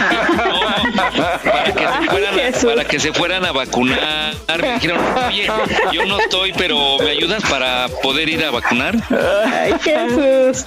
para, 2.63 2.85
que 2.85 3.01
se 3.01 3.13
fueran 3.13 3.45
a, 3.45 3.53
vacunar. 3.53 4.35
Me 4.61 4.75
dijeron, 4.75 5.01
oye, 5.27 5.51
yo 5.93 6.07
no 6.07 6.21
estoy, 6.21 6.53
pero 6.53 6.99
¿me 6.99 7.11
ayudas 7.11 7.43
para 7.51 7.89
poder 8.03 8.29
ir 8.29 8.45
a 8.45 8.51
vacunar? 8.51 8.97
Ay, 9.53 9.75
Jesús. 9.83 10.67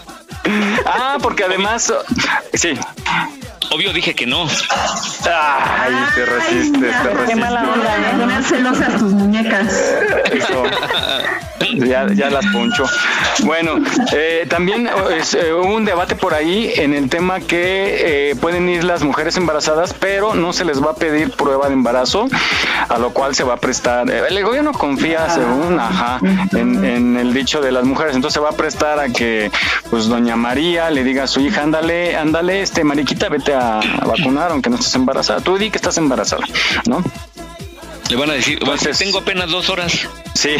Ah, 0.85 1.17
porque 1.21 1.43
además, 1.43 1.93
sí. 2.53 2.73
Obvio 3.73 3.93
dije 3.93 4.13
que 4.13 4.25
no. 4.25 4.47
Ay, 5.23 5.93
te 6.13 6.25
resistes, 6.25 6.81
te 6.81 7.09
resistes. 7.09 7.29
Qué 7.29 7.35
mala 7.35 7.63
onda, 7.69 7.95
¿eh? 7.95 8.15
Poner 8.19 8.43
celosas 8.43 8.97
tus 8.97 9.13
muñecas. 9.13 9.67
Eso. 10.31 10.63
Ya, 11.75 12.07
ya 12.11 12.29
las 12.29 12.45
poncho. 12.47 12.83
Bueno, 13.43 13.77
eh, 14.13 14.45
también 14.49 14.87
eh, 14.87 15.53
hubo 15.53 15.75
un 15.75 15.85
debate 15.85 16.15
por 16.15 16.33
ahí 16.33 16.73
en 16.75 16.93
el 16.93 17.07
tema 17.07 17.39
que 17.39 18.31
eh, 18.31 18.35
pueden 18.35 18.67
ir 18.67 18.83
las 18.83 19.03
mujeres 19.03 19.37
embarazadas, 19.37 19.93
pero 19.93 20.33
no 20.33 20.51
se 20.51 20.65
les 20.65 20.83
va 20.83 20.91
a 20.91 20.95
pedir 20.95 21.31
prueba 21.31 21.67
de 21.67 21.73
embarazo, 21.73 22.27
a 22.89 22.97
lo 22.97 23.11
cual 23.11 23.35
se 23.35 23.43
va 23.43 23.53
a 23.53 23.57
prestar. 23.57 24.09
El 24.09 24.43
gobierno 24.43 24.73
confía, 24.73 25.29
según, 25.29 25.79
ajá, 25.79 26.19
en, 26.51 26.83
en 26.83 27.15
el 27.15 27.33
dicho 27.33 27.61
de 27.61 27.71
las 27.71 27.85
mujeres, 27.85 28.15
entonces 28.15 28.33
se 28.33 28.41
va 28.41 28.49
a 28.49 28.57
prestar 28.57 28.99
a 28.99 29.07
que, 29.07 29.49
pues, 29.89 30.07
doña 30.07 30.35
María 30.35 30.89
le 30.89 31.03
diga 31.03 31.23
a 31.23 31.27
su 31.27 31.39
hija, 31.39 31.61
ándale, 31.61 32.17
ándale, 32.17 32.63
este, 32.63 32.83
mariquita, 32.83 33.29
vete 33.29 33.53
a 33.53 33.60
a, 33.61 34.05
vacunar 34.05 34.51
aunque 34.51 34.69
no 34.69 34.75
estés 34.75 34.95
embarazada. 34.95 35.41
Tú 35.41 35.57
di 35.57 35.69
que 35.69 35.77
estás 35.77 35.97
embarazada, 35.97 36.43
¿no? 36.85 37.03
Le 38.09 38.15
van 38.17 38.29
a 38.29 38.33
decir, 38.33 38.59
tengo 38.97 39.19
apenas 39.19 39.49
dos 39.49 39.69
horas. 39.69 40.07
Sí, 40.33 40.55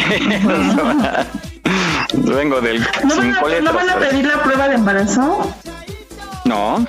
Vengo 2.14 2.60
del 2.60 2.80
¿No 3.04 3.16
van, 3.16 3.34
a, 3.34 3.60
¿No 3.60 3.72
van 3.72 3.90
a 3.90 3.96
pedir 3.96 4.26
la 4.26 4.42
prueba 4.42 4.68
de 4.68 4.74
embarazo? 4.74 5.54
No. 6.44 6.86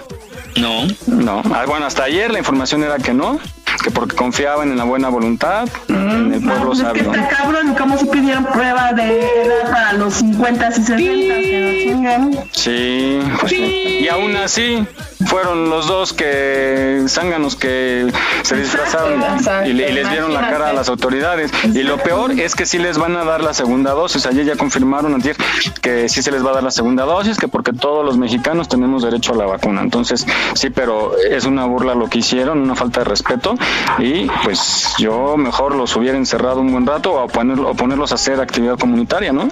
No. 0.55 0.88
No. 1.08 1.41
Ah, 1.53 1.65
bueno, 1.67 1.86
hasta 1.86 2.03
ayer 2.03 2.32
la 2.32 2.39
información 2.39 2.84
era 2.84 2.98
que 2.98 3.13
no 3.13 3.39
que 3.82 3.92
porque 3.92 4.15
confiaban 4.15 4.72
en 4.72 4.77
la 4.77 4.84
buena 4.84 5.10
voluntad 5.10 5.68
en 5.88 6.34
el 6.34 6.42
pueblo 6.42 6.68
pues 6.68 6.80
sabio. 6.80 7.03
Es 7.03 7.10
que 7.10 7.20
está 7.20 7.38
cabrón, 7.38 7.75
¿cómo 7.77 7.98
se 7.98 8.06
pidieron 8.06 8.46
prueba 8.46 8.94
de 8.94 9.20
edad 9.20 9.72
para 9.72 9.94
los 9.94 10.15
50 10.15 10.70
y 10.70 10.74
60? 10.74 12.48
Sí, 12.51 13.20
pues 13.39 13.51
sí. 13.51 14.00
Y 14.01 14.08
aún 14.10 14.36
así, 14.36 14.86
fueron 15.25 15.70
los 15.70 15.88
dos 15.88 16.13
que 16.13 17.06
zánganos 17.08 17.56
que 17.56 18.12
se 18.44 18.56
disfrazaron 18.56 19.24
y, 19.65 19.74
les 19.74 20.10
dieron 20.10 20.34
la 20.34 20.42
cara 20.42 20.70
a 20.70 20.74
las 20.74 20.89
autoridades. 20.89 21.51
Y 21.74 21.84
lo 21.84 21.98
peor 21.98 22.32
es 22.32 22.56
que 22.56 22.65
sí 22.65 22.77
les 22.77 22.98
van 22.98 23.15
a 23.15 23.24
dar 23.24 23.42
la 23.42 23.53
segunda 23.53 23.92
dosis. 23.92 24.25
Ayer 24.25 24.46
ya 24.46 24.56
confirmaron 24.56 25.15
ayer 25.15 25.36
que 25.82 26.10
sí 26.10 26.22
se 26.22 26.32
les 26.32 26.46
va 26.46 26.51
a 26.51 26.53
dar 26.56 26.63
la 26.63 26.72
segunda 26.72 27.06
dosis, 27.06 27.38
que 27.38 27.48
porque 27.48 27.74
todos 27.74 28.06
los 28.06 28.18
mexicanos 28.18 28.68
tenemos 28.68 29.03
derecho 29.03 29.34
a 29.34 29.38
la 29.38 29.46
vacuna. 29.46 29.82
Entonces, 29.82 30.25
sí, 30.56 30.70
pero 30.70 31.13
es 31.18 31.46
una 31.46 31.65
burla 31.65 31.96
lo 31.96 32.10
que 32.10 32.20
hicieron, 32.20 32.60
una 32.60 32.75
falta 32.75 33.01
de 33.01 33.06
respeto. 33.06 33.56
Y 34.00 34.27
pues 34.43 34.93
yo 34.98 35.38
mejor 35.38 35.75
los 35.75 35.96
hubiera 35.96 36.17
encerrado 36.17 36.62
un 36.62 36.72
buen 36.72 36.86
rato 36.86 37.13
o, 37.13 37.25
o 37.25 37.74
ponerlos 37.74 38.12
a 38.12 38.15
hacer 38.15 38.39
actividad 38.39 38.77
comunitaria, 38.77 39.32
¿no? 39.32 39.50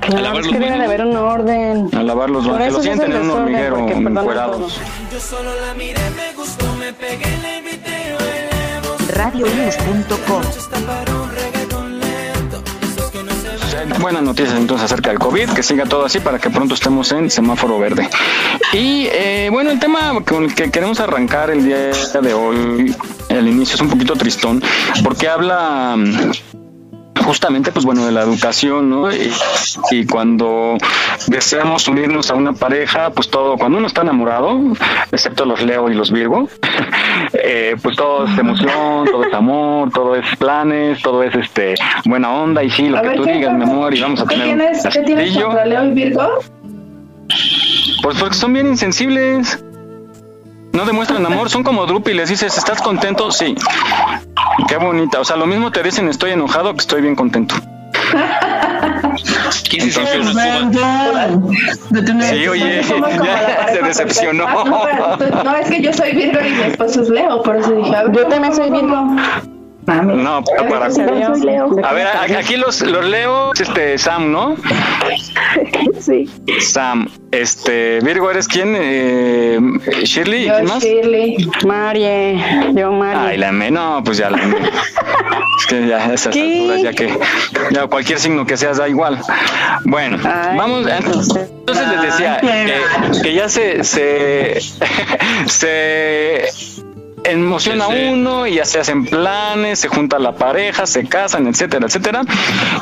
Claro, 0.00 0.38
es 0.38 0.48
que 0.48 0.58
debe 0.58 0.78
de 0.78 0.84
haber 0.84 1.04
un 1.04 1.16
orden. 1.16 1.88
A 1.96 2.02
lavar 2.02 2.30
los 2.30 2.46
baños. 2.46 2.66
Que 2.66 2.70
lo 2.70 2.82
sienten 2.82 3.12
en 3.12 3.22
un 3.22 3.30
hormiguero 3.30 3.88
encuerados. 3.88 4.80
Yo 5.12 5.20
solo 5.20 5.50
la 5.60 5.74
miré, 5.74 6.10
me 6.10 6.32
gustó, 6.34 6.72
me 6.76 6.92
pegué, 6.92 7.38
le 7.42 7.58
invité, 7.58 8.16
Radionews.com 9.14 10.42
Buenas 14.00 14.22
noticias 14.22 14.56
entonces 14.56 14.84
acerca 14.84 15.10
del 15.10 15.18
COVID, 15.18 15.50
que 15.50 15.62
siga 15.62 15.86
todo 15.86 16.04
así 16.04 16.20
para 16.20 16.38
que 16.38 16.50
pronto 16.50 16.74
estemos 16.74 17.10
en 17.10 17.30
semáforo 17.30 17.78
verde. 17.78 18.08
Y 18.72 19.08
eh, 19.10 19.48
bueno, 19.50 19.70
el 19.70 19.80
tema 19.80 20.20
con 20.24 20.44
el 20.44 20.54
que 20.54 20.70
queremos 20.70 21.00
arrancar 21.00 21.50
el 21.50 21.64
día 21.64 21.90
de 21.90 22.34
hoy, 22.34 22.94
el 23.28 23.48
inicio 23.48 23.74
es 23.74 23.80
un 23.80 23.88
poquito 23.88 24.14
tristón, 24.14 24.62
porque 25.02 25.28
habla 25.28 25.96
justamente, 27.22 27.72
pues 27.72 27.84
bueno, 27.84 28.04
de 28.04 28.12
la 28.12 28.22
educación, 28.22 28.90
¿no? 28.90 29.08
Y, 29.12 30.06
cuando 30.06 30.76
deseamos 31.28 31.86
unirnos 31.88 32.30
a 32.30 32.34
una 32.34 32.52
pareja, 32.52 33.10
pues 33.10 33.30
todo, 33.30 33.56
cuando 33.56 33.78
uno 33.78 33.86
está 33.86 34.02
enamorado, 34.02 34.58
excepto 35.10 35.44
los 35.44 35.62
Leo 35.62 35.90
y 35.90 35.94
los 35.94 36.10
Virgo, 36.10 36.48
eh, 37.32 37.76
pues 37.82 37.96
todo 37.96 38.26
es 38.26 38.38
emoción, 38.38 39.06
todo 39.06 39.24
es 39.24 39.32
amor, 39.32 39.90
todo 39.92 40.16
es 40.16 40.36
planes, 40.36 41.00
todo 41.02 41.22
es 41.22 41.34
este 41.34 41.74
buena 42.04 42.32
onda 42.32 42.62
y 42.62 42.70
sí, 42.70 42.88
lo 42.88 43.00
que 43.00 43.10
tú 43.10 43.24
digas, 43.24 43.54
mi 43.54 43.62
amor, 43.62 43.94
y 43.94 44.00
vamos 44.00 44.20
a 44.20 44.26
tener 44.26 44.44
tienes, 44.44 44.86
¿Qué 44.92 45.00
tienes 45.00 45.36
contra 45.36 45.64
Leo 45.64 45.84
y 45.86 45.90
Virgo? 45.92 46.28
Pues 48.02 48.18
porque 48.18 48.34
son 48.34 48.52
bien 48.52 48.66
insensibles. 48.66 49.62
No 50.72 50.84
demuestran 50.86 51.24
amor, 51.26 51.50
son 51.50 51.62
como 51.62 51.86
les 51.86 52.28
Dices, 52.28 52.56
¿estás 52.56 52.80
contento? 52.80 53.30
Sí. 53.30 53.54
Qué 54.68 54.76
bonita. 54.76 55.20
O 55.20 55.24
sea, 55.24 55.36
lo 55.36 55.46
mismo 55.46 55.70
te 55.70 55.82
dicen, 55.82 56.08
estoy 56.08 56.30
enojado, 56.32 56.72
que 56.74 56.80
estoy 56.80 57.02
bien 57.02 57.14
contento. 57.14 57.54
¿Quién 59.68 59.90
se 59.90 60.00
Sí, 62.30 62.48
oye, 62.48 62.82
ya 62.82 63.68
se 63.68 63.82
decepcionó. 63.82 64.46
No, 64.64 65.56
es 65.56 65.68
que 65.68 65.82
yo 65.82 65.92
soy 65.92 66.12
Virgo 66.12 66.40
y 66.40 66.50
mi 66.50 66.62
esposo 66.62 67.02
es 67.02 67.08
Leo, 67.08 67.42
por 67.42 67.56
eso 67.56 67.72
dije, 67.72 67.92
yo 68.12 68.26
también 68.26 68.54
soy 68.54 68.70
Virgo. 68.70 69.16
No, 69.86 70.44
para, 70.44 70.86
A 70.86 71.92
ver, 71.92 72.06
aquí 72.36 72.56
los, 72.56 72.82
los 72.82 73.04
leo, 73.04 73.52
este, 73.54 73.98
Sam, 73.98 74.30
¿no? 74.30 74.56
Sí. 75.98 76.28
Sam, 76.60 77.08
este, 77.30 78.00
Virgo, 78.00 78.30
¿eres 78.30 78.48
quién? 78.48 78.74
Eh, 78.76 79.60
Shirley, 80.04 80.48
¿quién 80.48 80.64
más? 80.64 80.82
Shirley. 80.82 81.48
Marie, 81.64 82.40
yo 82.74 82.90
Marie. 82.92 83.30
Ay, 83.32 83.38
la 83.38 83.52
me, 83.52 83.70
no, 83.70 84.02
pues 84.04 84.18
ya 84.18 84.30
la 84.30 84.38
me. 84.38 84.56
es 85.58 85.66
que 85.68 85.86
ya 85.86 85.98
a 85.98 86.14
esas 86.14 86.34
alturas, 86.34 86.82
ya 86.82 86.92
que 86.92 87.18
ya 87.70 87.86
cualquier 87.86 88.18
signo 88.18 88.46
que 88.46 88.56
seas 88.56 88.78
da 88.78 88.88
igual. 88.88 89.20
Bueno, 89.84 90.18
vamos, 90.22 90.86
entonces, 90.88 91.50
entonces 91.50 91.88
les 91.88 92.02
decía 92.02 92.38
que, 92.40 93.20
que 93.22 93.34
ya 93.34 93.48
se, 93.48 93.84
se, 93.84 94.60
se 95.46 96.48
emociona 97.24 97.88
uno 97.88 98.46
y 98.46 98.54
ya 98.54 98.64
se 98.64 98.80
hacen 98.80 99.04
planes, 99.04 99.78
se 99.80 99.88
junta 99.88 100.18
la 100.18 100.32
pareja, 100.32 100.86
se 100.86 101.06
casan, 101.06 101.46
etcétera, 101.46 101.86
etcétera. 101.86 102.22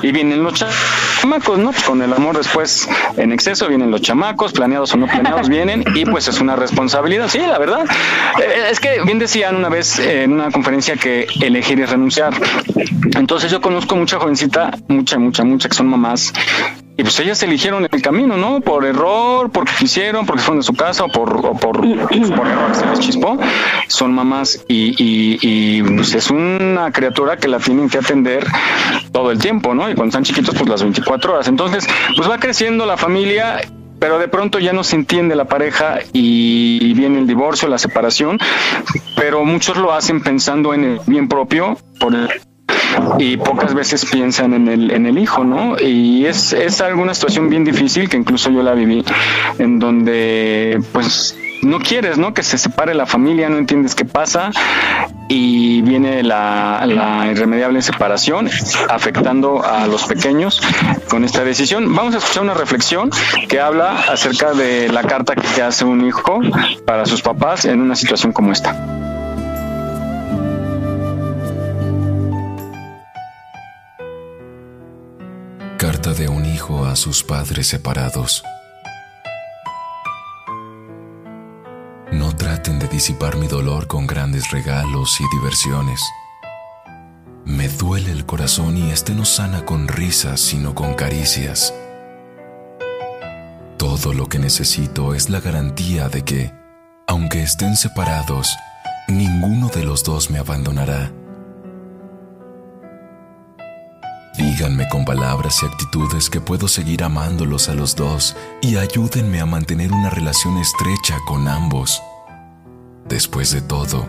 Y 0.03 0.13
vienen 0.13 0.43
los 0.43 0.55
chamacos, 0.55 1.59
¿no? 1.59 1.73
Con 1.87 2.03
el 2.03 2.13
amor 2.13 2.37
después 2.37 2.89
en 3.17 3.33
exceso 3.33 3.69
vienen 3.69 3.91
los 3.91 4.03
chamacos, 4.03 4.53
planeados 4.53 4.95
o 4.95 4.97
no 4.97 5.07
planeados 5.07 5.49
vienen 5.51 5.85
y 5.95 6.05
pues 6.05 6.29
es 6.29 6.41
una 6.41 6.57
responsabilidad, 6.57 7.29
sí, 7.29 7.39
la 7.39 7.59
verdad. 7.59 7.85
Eh, 8.41 8.69
es 8.71 8.81
que 8.81 9.03
bien 9.03 9.19
decían 9.19 9.57
una 9.57 9.69
vez 9.69 9.99
en 9.99 10.33
una 10.33 10.51
conferencia 10.51 10.97
que 10.97 11.27
elegir 11.41 11.81
es 11.81 11.91
renunciar. 11.91 12.35
Entonces 13.17 13.51
yo 13.51 13.61
conozco 13.61 13.97
mucha 13.97 14.19
jovencita, 14.19 14.71
mucha, 14.89 15.19
mucha, 15.19 15.45
mucha, 15.45 15.69
que 15.69 15.75
son 15.75 15.87
mamás 15.89 16.33
y 17.01 17.03
pues 17.03 17.19
ellas 17.21 17.43
eligieron 17.43 17.89
el 17.91 18.03
camino, 18.03 18.37
¿no? 18.37 18.61
Por 18.61 18.85
error, 18.85 19.51
porque 19.51 19.73
quisieron, 19.79 20.27
porque 20.27 20.43
fueron 20.43 20.59
de 20.59 20.65
su 20.65 20.75
casa 20.75 21.05
o 21.05 21.09
por, 21.09 21.35
o 21.35 21.55
por, 21.55 21.81
pues, 21.81 22.31
por 22.31 22.47
error 22.47 22.75
se 22.75 22.85
les 22.85 23.01
chispó. 23.01 23.39
Son 23.89 24.13
mamás 24.13 24.63
y, 24.69 24.95
y, 24.99 25.83
pues 25.83 26.15
es 26.15 26.31
una 26.31 26.93
criatura 26.93 27.39
que 27.39 27.49
la 27.49 27.59
tienen 27.59 27.89
que 27.89 27.97
atender 27.97 28.47
todo 29.13 29.31
el 29.31 29.39
tiempo, 29.39 29.75
¿no? 29.75 29.89
Y 29.89 29.95
cuando 29.95 30.11
están 30.11 30.25
chiquitos, 30.25 30.55
pues 30.55 30.69
las 30.69 30.83
24 30.83 31.33
horas. 31.33 31.49
Entonces, 31.49 31.87
pues 32.19 32.29
va 32.29 32.39
creciendo 32.39 32.85
la 32.85 32.99
familia 32.99 33.63
pero 33.99 34.19
de 34.19 34.29
pronto 34.29 34.59
ya 34.59 34.73
no 34.73 34.83
se 34.83 34.97
entiende 34.97 35.37
la 35.37 35.45
pareja 35.45 35.99
y 36.15 36.95
viene 36.95 37.19
el 37.19 37.27
divorcio, 37.27 37.69
la 37.69 37.77
separación, 37.77 38.39
pero 39.15 39.45
muchos 39.45 39.77
lo 39.77 39.93
hacen 39.93 40.23
pensando 40.23 40.73
en 40.73 40.85
el 40.85 41.01
bien 41.07 41.29
propio, 41.29 41.77
por 41.99 42.15
el 42.15 42.31
y 43.19 43.37
pocas 43.37 43.75
veces 43.75 44.05
piensan 44.07 44.55
en 44.55 44.69
el, 44.69 44.91
en 44.91 45.07
el 45.07 45.19
hijo, 45.19 45.45
¿no? 45.45 45.77
Y 45.79 46.27
es, 46.27 46.53
es 46.53 46.81
alguna 46.81 47.15
situación 47.15 47.49
bien 47.49 47.65
difícil 47.65 48.09
que 48.09 48.17
incluso 48.17 48.51
yo 48.51 48.63
la 48.63 48.75
viví, 48.75 49.05
en 49.59 49.79
donde 49.79 50.81
pues 50.93 51.37
no 51.63 51.79
quieres, 51.79 52.19
¿no? 52.19 52.33
Que 52.35 52.43
se 52.43 52.59
separe 52.59 52.95
la 52.95 53.07
familia, 53.07 53.49
no 53.49 53.59
entiendes 53.59 53.95
qué 53.95 54.05
pasa 54.05 54.51
y 55.29 55.83
viene 55.83 56.23
la, 56.23 56.85
la, 56.87 57.31
irremediable 57.31 57.83
separación 57.83 58.49
afectando 58.89 59.65
a 59.65 59.87
los 59.87 60.05
pequeños 60.05 60.61
con 61.09 61.25
esta 61.25 61.45
decisión. 61.45 61.95
Vamos 61.95 62.15
a 62.15 62.19
escuchar 62.19 62.43
una 62.43 62.55
reflexión 62.55 63.11
que 63.49 63.61
habla 63.61 64.01
acerca 64.11 64.53
de 64.53 64.89
la 64.89 65.05
carta 65.05 65.35
que 65.37 65.63
hace 65.63 65.85
un 65.85 66.05
hijo 66.05 66.41
para 66.85 67.07
sus 67.07 67.23
papás 67.23 67.65
en 67.65 67.81
una 67.81 67.95
situación 67.95 68.33
como 68.33 68.53
esta. 68.53 69.20
Hijo 76.61 76.85
a 76.85 76.95
sus 76.95 77.25
padres 77.25 77.69
separados. 77.69 78.45
No 82.13 82.37
traten 82.37 82.79
de 82.79 82.87
disipar 82.87 83.39
mi 83.39 83.49
dolor 83.49 83.87
con 83.87 84.07
grandes 84.07 84.51
regalos 84.51 85.19
y 85.23 85.25
diversiones. 85.37 86.03
Me 87.47 87.67
duele 87.69 88.11
el 88.11 88.27
corazón 88.27 88.77
y 88.77 88.91
este 88.91 89.15
no 89.15 89.25
sana 89.25 89.65
con 89.65 89.89
risas, 89.89 90.39
sino 90.39 90.75
con 90.75 90.93
caricias. 90.93 91.73
Todo 93.79 94.13
lo 94.13 94.27
que 94.27 94.39
necesito 94.39 95.15
es 95.15 95.31
la 95.31 95.41
garantía 95.41 96.11
de 96.11 96.25
que, 96.25 96.53
aunque 97.07 97.43
estén 97.43 97.75
separados, 97.75 98.55
ninguno 99.09 99.69
de 99.69 99.83
los 99.83 100.05
dos 100.05 100.31
me 100.31 100.39
abandonará 100.39 101.11
Díganme 104.61 104.91
con 104.91 105.07
palabras 105.07 105.63
y 105.63 105.65
actitudes 105.65 106.29
que 106.29 106.39
puedo 106.39 106.69
seguir 106.69 107.03
amándolos 107.03 107.71
a 107.71 107.75
los 107.75 107.97
dos 107.97 108.37
y 108.61 108.77
ayúdenme 108.77 109.41
a 109.41 109.47
mantener 109.47 109.91
una 109.91 110.11
relación 110.11 110.59
estrecha 110.59 111.17
con 111.27 111.49
ambos. 111.49 112.03
Después 113.09 113.53
de 113.53 113.63
todo, 113.63 114.07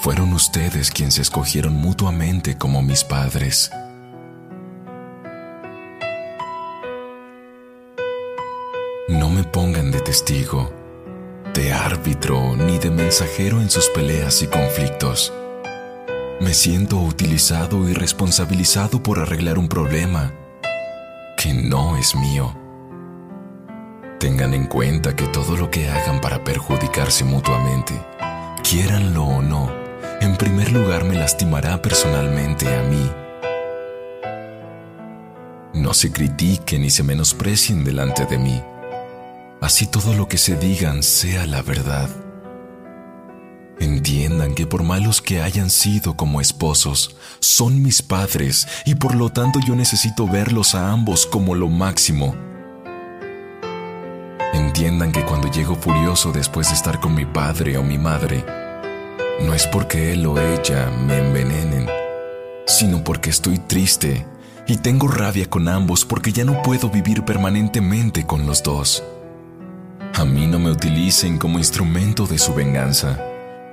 fueron 0.00 0.32
ustedes 0.32 0.90
quienes 0.90 1.14
se 1.14 1.22
escogieron 1.22 1.74
mutuamente 1.74 2.58
como 2.58 2.82
mis 2.82 3.04
padres. 3.04 3.70
No 9.08 9.30
me 9.30 9.44
pongan 9.44 9.92
de 9.92 10.00
testigo, 10.00 10.72
de 11.54 11.72
árbitro 11.72 12.56
ni 12.56 12.78
de 12.78 12.90
mensajero 12.90 13.60
en 13.60 13.70
sus 13.70 13.88
peleas 13.90 14.42
y 14.42 14.48
conflictos. 14.48 15.32
Me 16.40 16.54
siento 16.54 16.98
utilizado 16.98 17.88
y 17.88 17.94
responsabilizado 17.94 19.02
por 19.02 19.18
arreglar 19.18 19.58
un 19.58 19.68
problema 19.68 20.32
que 21.36 21.52
no 21.52 21.96
es 21.96 22.14
mío. 22.14 22.56
Tengan 24.20 24.54
en 24.54 24.66
cuenta 24.66 25.16
que 25.16 25.26
todo 25.26 25.56
lo 25.56 25.68
que 25.68 25.88
hagan 25.88 26.20
para 26.20 26.44
perjudicarse 26.44 27.24
mutuamente, 27.24 28.00
quieranlo 28.62 29.24
o 29.24 29.42
no, 29.42 29.68
en 30.20 30.36
primer 30.36 30.70
lugar 30.70 31.04
me 31.04 31.16
lastimará 31.16 31.82
personalmente 31.82 32.72
a 32.72 32.82
mí. 32.84 33.10
No 35.74 35.92
se 35.92 36.12
critiquen 36.12 36.82
ni 36.82 36.90
se 36.90 37.02
menosprecien 37.02 37.82
delante 37.82 38.26
de 38.26 38.38
mí. 38.38 38.62
Así 39.60 39.88
todo 39.88 40.14
lo 40.14 40.28
que 40.28 40.38
se 40.38 40.56
digan 40.56 41.02
sea 41.02 41.46
la 41.46 41.62
verdad. 41.62 42.08
Entiendan 43.80 44.56
que 44.56 44.66
por 44.66 44.82
malos 44.82 45.22
que 45.22 45.40
hayan 45.40 45.70
sido 45.70 46.16
como 46.16 46.40
esposos, 46.40 47.14
son 47.38 47.80
mis 47.80 48.02
padres 48.02 48.66
y 48.84 48.96
por 48.96 49.14
lo 49.14 49.30
tanto 49.30 49.60
yo 49.64 49.76
necesito 49.76 50.26
verlos 50.26 50.74
a 50.74 50.90
ambos 50.90 51.26
como 51.26 51.54
lo 51.54 51.68
máximo. 51.68 52.34
Entiendan 54.52 55.12
que 55.12 55.24
cuando 55.24 55.48
llego 55.48 55.76
furioso 55.76 56.32
después 56.32 56.68
de 56.68 56.74
estar 56.74 56.98
con 56.98 57.14
mi 57.14 57.24
padre 57.24 57.78
o 57.78 57.84
mi 57.84 57.98
madre, 57.98 58.44
no 59.46 59.54
es 59.54 59.68
porque 59.68 60.12
él 60.12 60.26
o 60.26 60.40
ella 60.40 60.90
me 61.06 61.18
envenenen, 61.18 61.86
sino 62.66 63.04
porque 63.04 63.30
estoy 63.30 63.58
triste 63.58 64.26
y 64.66 64.78
tengo 64.78 65.06
rabia 65.06 65.48
con 65.48 65.68
ambos 65.68 66.04
porque 66.04 66.32
ya 66.32 66.44
no 66.44 66.62
puedo 66.62 66.90
vivir 66.90 67.24
permanentemente 67.24 68.26
con 68.26 68.44
los 68.44 68.64
dos. 68.64 69.04
A 70.14 70.24
mí 70.24 70.48
no 70.48 70.58
me 70.58 70.72
utilicen 70.72 71.38
como 71.38 71.58
instrumento 71.58 72.26
de 72.26 72.38
su 72.38 72.52
venganza 72.54 73.27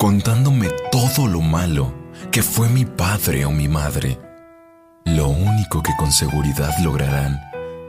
contándome 0.06 0.70
todo 0.92 1.28
lo 1.28 1.42
malo 1.42 1.92
que 2.32 2.44
fue 2.44 2.70
mi 2.70 2.86
padre 2.86 3.44
o 3.44 3.50
mi 3.50 3.68
madre. 3.68 4.20
Lo 5.04 5.30
único 5.30 5.82
que 5.82 5.94
con 5.98 6.12
seguridad 6.12 6.70
lograrán 6.84 7.42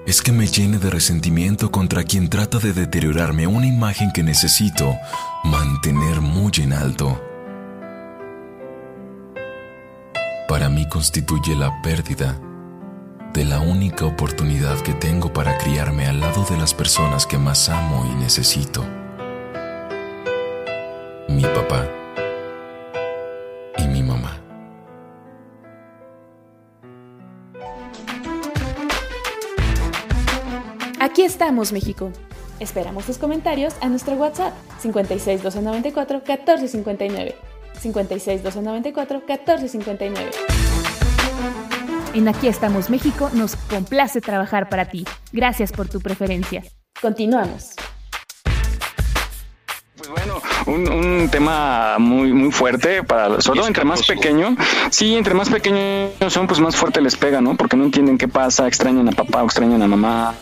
es 0.07 0.23
que 0.23 0.33
me 0.33 0.47
llene 0.47 0.79
de 0.79 0.89
resentimiento 0.89 1.71
contra 1.71 2.05
quien 2.05 2.31
trata 2.31 2.59
de 2.59 2.73
deteriorarme 2.73 3.47
una 3.47 3.67
imagen 3.67 4.13
que 4.13 4.23
necesito 4.23 4.97
mantener 5.45 6.23
muy 6.23 6.53
en 6.57 6.73
alto. 6.73 7.21
Para 10.49 10.71
mí 10.71 10.89
constituye 10.89 11.55
la 11.55 11.83
pérdida 11.83 12.41
de 13.35 13.45
la 13.45 13.61
única 13.61 14.07
oportunidad 14.07 14.81
que 14.81 14.95
tengo 14.95 15.35
para 15.35 15.59
criarme 15.59 16.07
al 16.07 16.21
lado 16.21 16.47
de 16.49 16.57
las 16.57 16.73
personas 16.73 17.27
que 17.27 17.37
más 17.37 17.69
amo 17.69 18.11
y 18.11 18.15
necesito 18.15 18.83
mi 21.29 21.43
papá 21.43 21.87
Aquí 31.07 31.23
estamos, 31.23 31.73
México. 31.73 32.11
Esperamos 32.59 33.07
tus 33.07 33.17
comentarios 33.17 33.77
a 33.81 33.89
nuestro 33.89 34.17
WhatsApp 34.17 34.53
56 34.81 35.41
294 35.41 36.17
1459. 36.27 37.37
56 37.81 38.43
294 38.43 39.19
1459. 39.21 40.31
En 42.13 42.27
Aquí 42.27 42.49
estamos, 42.49 42.91
México, 42.91 43.31
nos 43.35 43.55
complace 43.55 44.21
trabajar 44.21 44.69
para 44.69 44.87
ti. 44.87 45.05
Gracias 45.33 45.71
por 45.71 45.89
tu 45.89 46.01
preferencia. 46.01 46.65
Continuamos. 47.01 47.77
Un, 50.67 50.89
un, 50.91 51.29
tema 51.31 51.97
muy 51.99 52.33
muy 52.33 52.51
fuerte 52.51 53.03
para 53.03 53.41
sobre 53.41 53.61
todo 53.61 53.69
entre 53.69 53.85
más 53.85 54.05
pequeño. 54.07 54.57
Sí 54.91 55.17
entre 55.17 55.35
más 55.35 55.49
pequeños 55.49 56.11
son 56.29 56.47
pues 56.47 56.61
más 56.61 56.77
fuerte 56.77 57.01
les 57.01 57.17
pega 57.17 57.41
no 57.41 57.57
porque 57.57 57.77
no 57.77 57.85
entienden 57.85 58.19
qué 58.19 58.29
pasa 58.29 58.67
extrañan 58.67 59.09
a 59.09 59.13
papá 59.13 59.43
o 59.43 59.47
extrañan 59.47 59.83
a 59.83 59.87
mamá. 59.87 60.35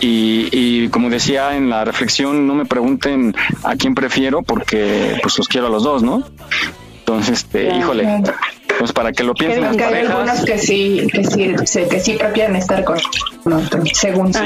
Y, 0.00 0.48
y 0.52 0.88
como 0.88 1.10
decía 1.10 1.56
en 1.56 1.70
la 1.70 1.84
reflexión 1.84 2.46
no 2.46 2.54
me 2.54 2.64
pregunten 2.64 3.34
a 3.62 3.76
quién 3.76 3.94
prefiero 3.94 4.42
porque 4.42 5.18
pues 5.22 5.38
los 5.38 5.48
quiero 5.48 5.68
a 5.68 5.70
los 5.70 5.82
dos 5.82 6.02
no 6.02 6.24
entonces 6.98 7.44
este 7.44 7.76
híjole 7.76 8.22
pues 8.78 8.92
para 8.92 9.12
que 9.12 9.22
lo 9.22 9.34
piensen 9.34 9.62
las 9.62 9.76
parejas. 9.76 9.92
Hay 9.94 10.06
algunos 10.06 10.44
que 10.44 10.58
sí, 10.58 11.06
que 11.12 11.24
sí, 11.24 11.86
que 11.88 12.00
sí 12.00 12.12
prefieren 12.14 12.56
estar 12.56 12.84
con 12.84 12.98
otro, 13.52 13.82
según 13.92 14.32
sí. 14.32 14.40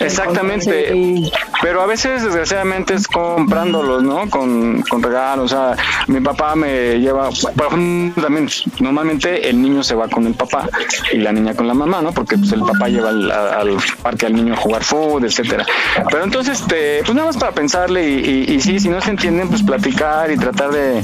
Exactamente, 0.00 1.30
pero 1.60 1.82
a 1.82 1.86
veces 1.86 2.22
desgraciadamente 2.22 2.94
es 2.94 3.06
comprándolos, 3.06 4.02
¿no? 4.02 4.28
Con, 4.28 4.82
con 4.82 5.02
regalos, 5.02 5.52
o 5.52 5.56
sea, 5.56 5.76
mi 6.08 6.20
papá 6.20 6.54
me 6.54 6.98
lleva, 6.98 7.30
también 7.56 8.50
normalmente 8.80 9.48
el 9.48 9.60
niño 9.60 9.82
se 9.82 9.94
va 9.94 10.08
con 10.08 10.26
el 10.26 10.34
papá 10.34 10.68
y 11.12 11.18
la 11.18 11.32
niña 11.32 11.54
con 11.54 11.68
la 11.68 11.74
mamá, 11.74 12.02
¿no? 12.02 12.12
Porque 12.12 12.36
pues, 12.36 12.52
el 12.52 12.60
papá 12.60 12.88
lleva 12.88 13.10
al, 13.10 13.30
al 13.30 13.76
parque 14.02 14.26
al 14.26 14.34
niño 14.34 14.54
a 14.54 14.56
jugar 14.56 14.82
fútbol, 14.82 15.24
etcétera. 15.24 15.64
Pero 16.10 16.24
entonces, 16.24 16.60
este, 16.60 17.02
pues 17.04 17.14
nada 17.14 17.28
más 17.28 17.36
para 17.36 17.52
pensarle 17.52 18.08
y, 18.08 18.46
y, 18.48 18.54
y, 18.54 18.60
sí, 18.60 18.80
si 18.80 18.88
no 18.88 19.00
se 19.00 19.10
entienden, 19.10 19.48
pues 19.48 19.62
platicar 19.62 20.30
y 20.30 20.36
tratar 20.36 20.70
de, 20.70 21.02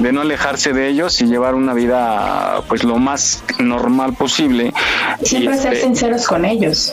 de 0.00 0.12
no 0.12 0.22
alejarse 0.22 0.72
de 0.72 0.88
ellos 0.88 1.20
y 1.20 1.26
llevar 1.26 1.54
una 1.54 1.74
vida 1.74 2.62
pues 2.68 2.84
lo 2.84 2.96
más 2.96 3.42
normal 3.58 4.14
posible. 4.14 4.72
Siempre 5.22 5.56
y, 5.56 5.58
ser 5.58 5.72
este, 5.74 5.86
sinceros 5.86 6.26
con 6.26 6.44
ellos. 6.44 6.92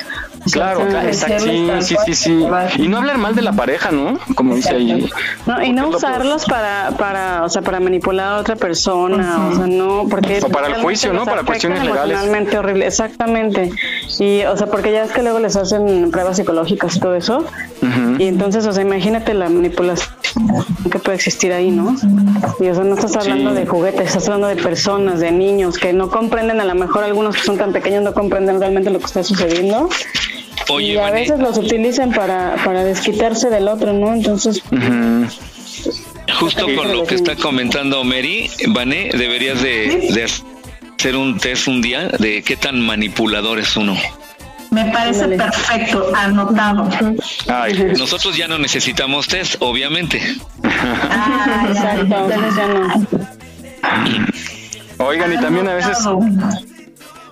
Claro, 0.52 0.86
claro, 0.88 1.08
exacto. 1.08 1.44
Sí, 1.44 1.70
sí, 1.82 1.96
sí, 2.06 2.14
sí. 2.16 2.46
Y 2.78 2.88
no 2.88 2.98
hablar 2.98 3.18
mal 3.18 3.36
de 3.36 3.42
la 3.42 3.52
pareja, 3.54 3.92
¿no? 3.92 4.20
Como 4.36 4.56
dice 4.56 4.76
ahí. 4.76 5.10
No, 5.46 5.64
y 5.64 5.72
no 5.72 5.90
usarlos 5.90 6.46
para, 6.46 6.92
para, 6.98 7.44
o 7.44 7.50
sea, 7.50 7.62
para 7.62 7.80
manipular 7.80 8.34
a 8.34 8.38
otra 8.38 8.56
persona, 8.56 9.38
uh 9.38 9.42
-huh. 9.42 9.54
o 9.54 9.56
sea, 9.56 9.68
no, 9.68 10.08
porque... 10.10 10.40
O 10.44 10.50
para 10.50 10.68
el 10.68 10.76
juicio, 10.76 11.14
¿no? 11.14 11.26
Para 11.26 11.44
cuestiones 11.44 11.80
legales. 11.84 12.12
Emocionalmente 12.12 12.58
horrible, 12.58 12.88
exactamente. 12.88 13.72
Y, 14.20 14.44
o 14.44 14.56
sea, 14.56 14.68
porque 14.68 14.92
ya 14.92 15.04
es 15.04 15.12
que 15.12 15.24
luego 15.24 15.40
les 15.40 15.56
hacen 15.56 16.12
pruebas 16.12 16.38
psicológicas 16.38 16.96
y 16.96 17.00
todo 17.00 17.16
eso. 17.16 17.46
Uh 17.82 17.86
-huh. 17.86 18.22
Y 18.22 18.28
entonces, 18.28 18.66
o 18.66 18.72
sea, 18.72 18.84
imagínate 18.84 19.34
la 19.34 19.50
manipulación 19.50 20.14
que 20.92 21.00
puede 21.00 21.16
existir 21.16 21.54
ahí, 21.54 21.72
¿no? 21.72 21.96
Y 22.60 22.68
o 22.68 22.76
sea, 22.76 22.84
no 22.84 22.96
estás 22.96 23.16
hablando 23.16 23.52
sí. 23.52 23.58
de 23.58 23.66
juguetes, 23.66 24.08
estás 24.08 24.26
hablando 24.26 24.48
de 24.48 24.58
personas, 24.58 25.20
de 25.20 25.32
niños 25.32 25.78
que 25.78 25.94
no 25.94 26.10
comprenden, 26.10 26.60
a 26.62 26.66
lo 26.66 26.76
mejor 26.76 27.04
algunos 27.04 27.36
que 27.36 27.42
son 27.42 27.58
tan 27.58 27.72
pequeños 27.74 28.04
no 28.04 28.14
comprenden 28.14 28.60
realmente 28.60 28.90
lo 28.90 29.00
que 29.00 29.06
está 29.06 29.24
sucediendo. 29.24 29.90
Oye, 30.70 30.94
y 30.94 30.98
a 30.98 31.12
veces 31.12 31.40
los 31.40 31.58
utilizan 31.58 32.12
para, 32.12 32.56
para 32.64 32.84
desquitarse 32.84 33.50
del 33.50 33.68
otro, 33.68 33.94
¿no? 33.94 34.14
Entonces... 34.14 34.62
Uh 34.72 34.76
-huh. 34.76 35.30
Justo 36.40 36.66
con 36.76 36.92
lo 36.92 37.06
que 37.06 37.16
está 37.16 37.36
comentando 37.36 38.04
Mary, 38.04 38.50
Vané, 38.68 39.10
deberías 39.14 39.62
de, 39.62 40.10
de 40.12 40.24
hacer 40.24 41.16
un 41.16 41.38
test 41.38 41.68
un 41.68 41.82
día 41.82 42.08
de 42.20 42.42
qué 42.44 42.58
tan 42.58 42.82
manipulador 42.82 43.60
es 43.60 43.78
uno. 43.78 43.96
Me 44.72 44.84
parece 44.92 45.28
perfecto, 45.28 46.12
anotado. 46.14 46.90
Ay, 47.48 47.94
nosotros 47.98 48.36
ya 48.36 48.48
no 48.48 48.58
necesitamos 48.58 49.28
test, 49.28 49.56
obviamente. 49.60 50.22
Ah, 50.64 51.68
exacto, 51.70 52.30
ya 52.58 52.68
no. 52.68 53.08
Oigan, 55.06 55.34
y 55.34 55.38
también 55.38 55.68
a 55.70 55.76
veces 55.76 55.98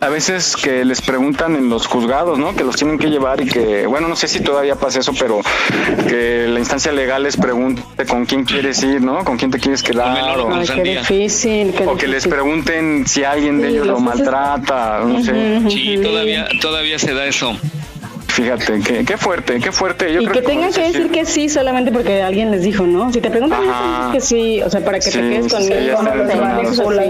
a 0.04 0.10
veces 0.10 0.56
que 0.58 0.84
les 0.84 1.02
preguntan 1.02 1.56
en 1.56 1.70
los 1.70 1.88
juzgados, 1.88 2.38
¿no? 2.38 2.56
Que 2.56 2.64
los 2.64 2.76
tienen 2.76 2.98
que 3.00 3.08
llevar 3.08 3.40
y 3.42 3.46
que, 3.48 3.88
bueno, 3.88 4.08
no 4.10 4.16
sé 4.16 4.28
si 4.28 4.42
todavía 4.42 4.76
pasa 4.76 5.00
eso, 5.00 5.14
pero 5.18 5.40
que 6.08 6.46
la 6.50 6.60
instancia 6.60 6.92
legal 6.92 7.24
les 7.24 7.38
pregunte 7.38 7.82
con 8.06 8.26
quién 8.26 8.44
quieres 8.44 8.84
ir, 8.84 9.02
¿no? 9.02 9.24
Con 9.24 9.38
quién 9.38 9.50
te 9.52 9.60
quieres 9.60 9.82
quedar. 9.82 10.40
O, 10.40 10.54
Ay, 10.54 10.68
qué 10.68 10.84
difícil, 10.84 11.74
qué 11.74 11.84
o 11.84 11.96
que 11.96 12.08
difícil. 12.08 12.12
les 12.12 12.28
pregunten 12.28 13.08
si 13.08 13.24
alguien 13.24 13.62
de 13.62 13.70
Sí, 13.70 13.74
ellos 13.76 13.88
lo 13.88 14.00
maltrata, 14.00 15.00
no 15.06 15.24
sé. 15.24 15.62
Sí, 15.70 15.98
todavía, 16.04 16.48
todavía 16.60 17.00
se 17.00 17.14
da 17.14 17.26
eso. 17.26 17.56
Fíjate, 18.34 18.80
qué, 18.82 19.06
qué 19.06 19.16
fuerte, 19.18 19.60
qué 19.60 19.72
fuerte. 19.72 20.12
Yo 20.12 20.22
y 20.22 20.26
creo 20.26 20.42
que 20.42 20.48
tengan 20.48 20.74
que 20.74 20.82
decir 20.82 21.12
que 21.12 21.24
sí 21.26 21.50
solamente 21.50 21.92
porque 21.92 22.22
alguien 22.24 22.50
les 22.50 22.64
dijo, 22.64 22.86
¿no? 22.88 23.14
Si 23.14 23.22
te 23.22 23.30
preguntan 23.30 23.62
Ajá. 23.70 24.12
que 24.12 24.20
sí, 24.22 24.60
o 24.64 24.70
sea, 24.72 24.84
para 24.84 24.98
que 25.00 25.12
Sí, 25.12 25.20
te 25.20 25.20
quedes 25.30 25.46
sí, 25.46 25.52
conmigo, 25.52 26.02
no 26.02 26.12
te 26.12 26.34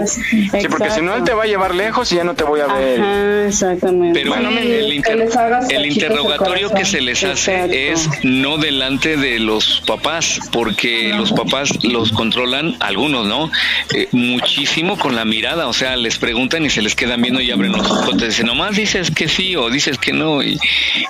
así. 0.02 0.48
Sí, 0.60 0.68
porque 0.68 0.90
si 0.90 1.00
no 1.00 1.14
él 1.14 1.24
te 1.24 1.32
va 1.32 1.44
a 1.44 1.46
llevar 1.46 1.74
lejos 1.74 2.12
y 2.12 2.16
ya 2.16 2.24
no 2.24 2.34
te 2.34 2.44
voy 2.44 2.60
a 2.60 2.66
ver. 2.66 3.00
Ajá, 3.00 3.46
exactamente. 3.46 4.20
Pero 4.20 4.34
Bueno, 4.34 4.50
el, 4.50 4.58
el 4.70 4.92
inter- 4.92 5.12
que 5.16 5.24
les 5.24 5.36
hagas 5.36 5.70
el 5.70 5.86
interrogatorio 5.86 6.70
que 6.70 6.84
se 6.84 7.00
les 7.00 7.24
hace 7.24 7.54
Exacto. 7.54 7.74
es 7.74 8.08
no 8.24 8.58
delante 8.58 9.16
de 9.16 9.38
los 9.38 9.82
papás, 9.86 10.40
porque 10.52 11.12
los 11.16 11.32
papás 11.32 11.70
los 11.84 12.12
controlan, 12.12 12.76
algunos, 12.80 13.26
¿no? 13.26 13.50
Eh, 13.94 14.08
muchísimo 14.12 14.98
con 14.98 15.14
la 15.16 15.24
mirada, 15.24 15.68
o 15.68 15.72
sea, 15.72 15.96
les 15.96 16.18
preguntan 16.18 16.64
y 16.66 16.70
se 16.70 16.82
les 16.82 16.94
quedan 16.94 17.22
viendo 17.22 17.40
y 17.40 17.50
abren 17.50 17.72
los 17.72 17.90
ojos. 17.90 18.16
Te 18.18 18.26
dicen, 18.26 18.46
nomás 18.46 18.76
dices 18.76 19.10
que 19.10 19.28
sí 19.28 19.56
o 19.56 19.70
dices 19.70 19.98
que 19.98 20.12
no 20.12 20.42
y, 20.42 20.58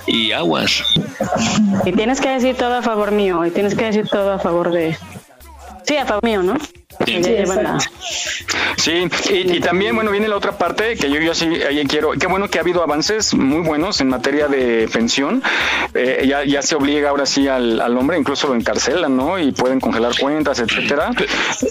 y 0.06 0.32
aguas. 0.32 0.82
Y 1.84 1.92
tienes 1.92 2.20
que 2.20 2.28
decir 2.28 2.56
todo 2.56 2.74
a 2.74 2.82
favor 2.82 3.12
mío, 3.12 3.44
y 3.44 3.50
tienes 3.50 3.74
que 3.74 3.84
decir 3.84 4.08
todo 4.08 4.32
a 4.32 4.38
favor 4.38 4.70
de... 4.70 4.96
Sí, 5.84 5.96
a 5.96 6.06
favor 6.06 6.24
mío, 6.24 6.42
¿no? 6.42 6.56
Sí. 8.76 9.08
Y, 9.30 9.56
y 9.56 9.60
también, 9.60 9.94
bueno, 9.94 10.10
viene 10.10 10.28
la 10.28 10.36
otra 10.36 10.58
parte 10.58 10.96
que 10.96 11.10
yo, 11.10 11.18
yo 11.20 11.34
sí 11.34 11.46
ahí 11.66 11.84
quiero. 11.86 12.12
Qué 12.12 12.26
bueno 12.26 12.48
que 12.48 12.58
ha 12.58 12.60
habido 12.60 12.82
avances 12.82 13.34
muy 13.34 13.60
buenos 13.60 14.00
en 14.00 14.08
materia 14.08 14.48
de 14.48 14.88
pensión. 14.92 15.42
Eh, 15.94 16.24
ya, 16.28 16.44
ya 16.44 16.62
se 16.62 16.74
obliga 16.74 17.10
ahora 17.10 17.26
sí 17.26 17.48
al, 17.48 17.80
al 17.80 17.96
hombre, 17.96 18.18
incluso 18.18 18.48
lo 18.48 18.54
encarcelan, 18.54 19.16
¿no? 19.16 19.38
Y 19.38 19.52
pueden 19.52 19.80
congelar 19.80 20.12
cuentas, 20.18 20.60
etcétera. 20.60 21.10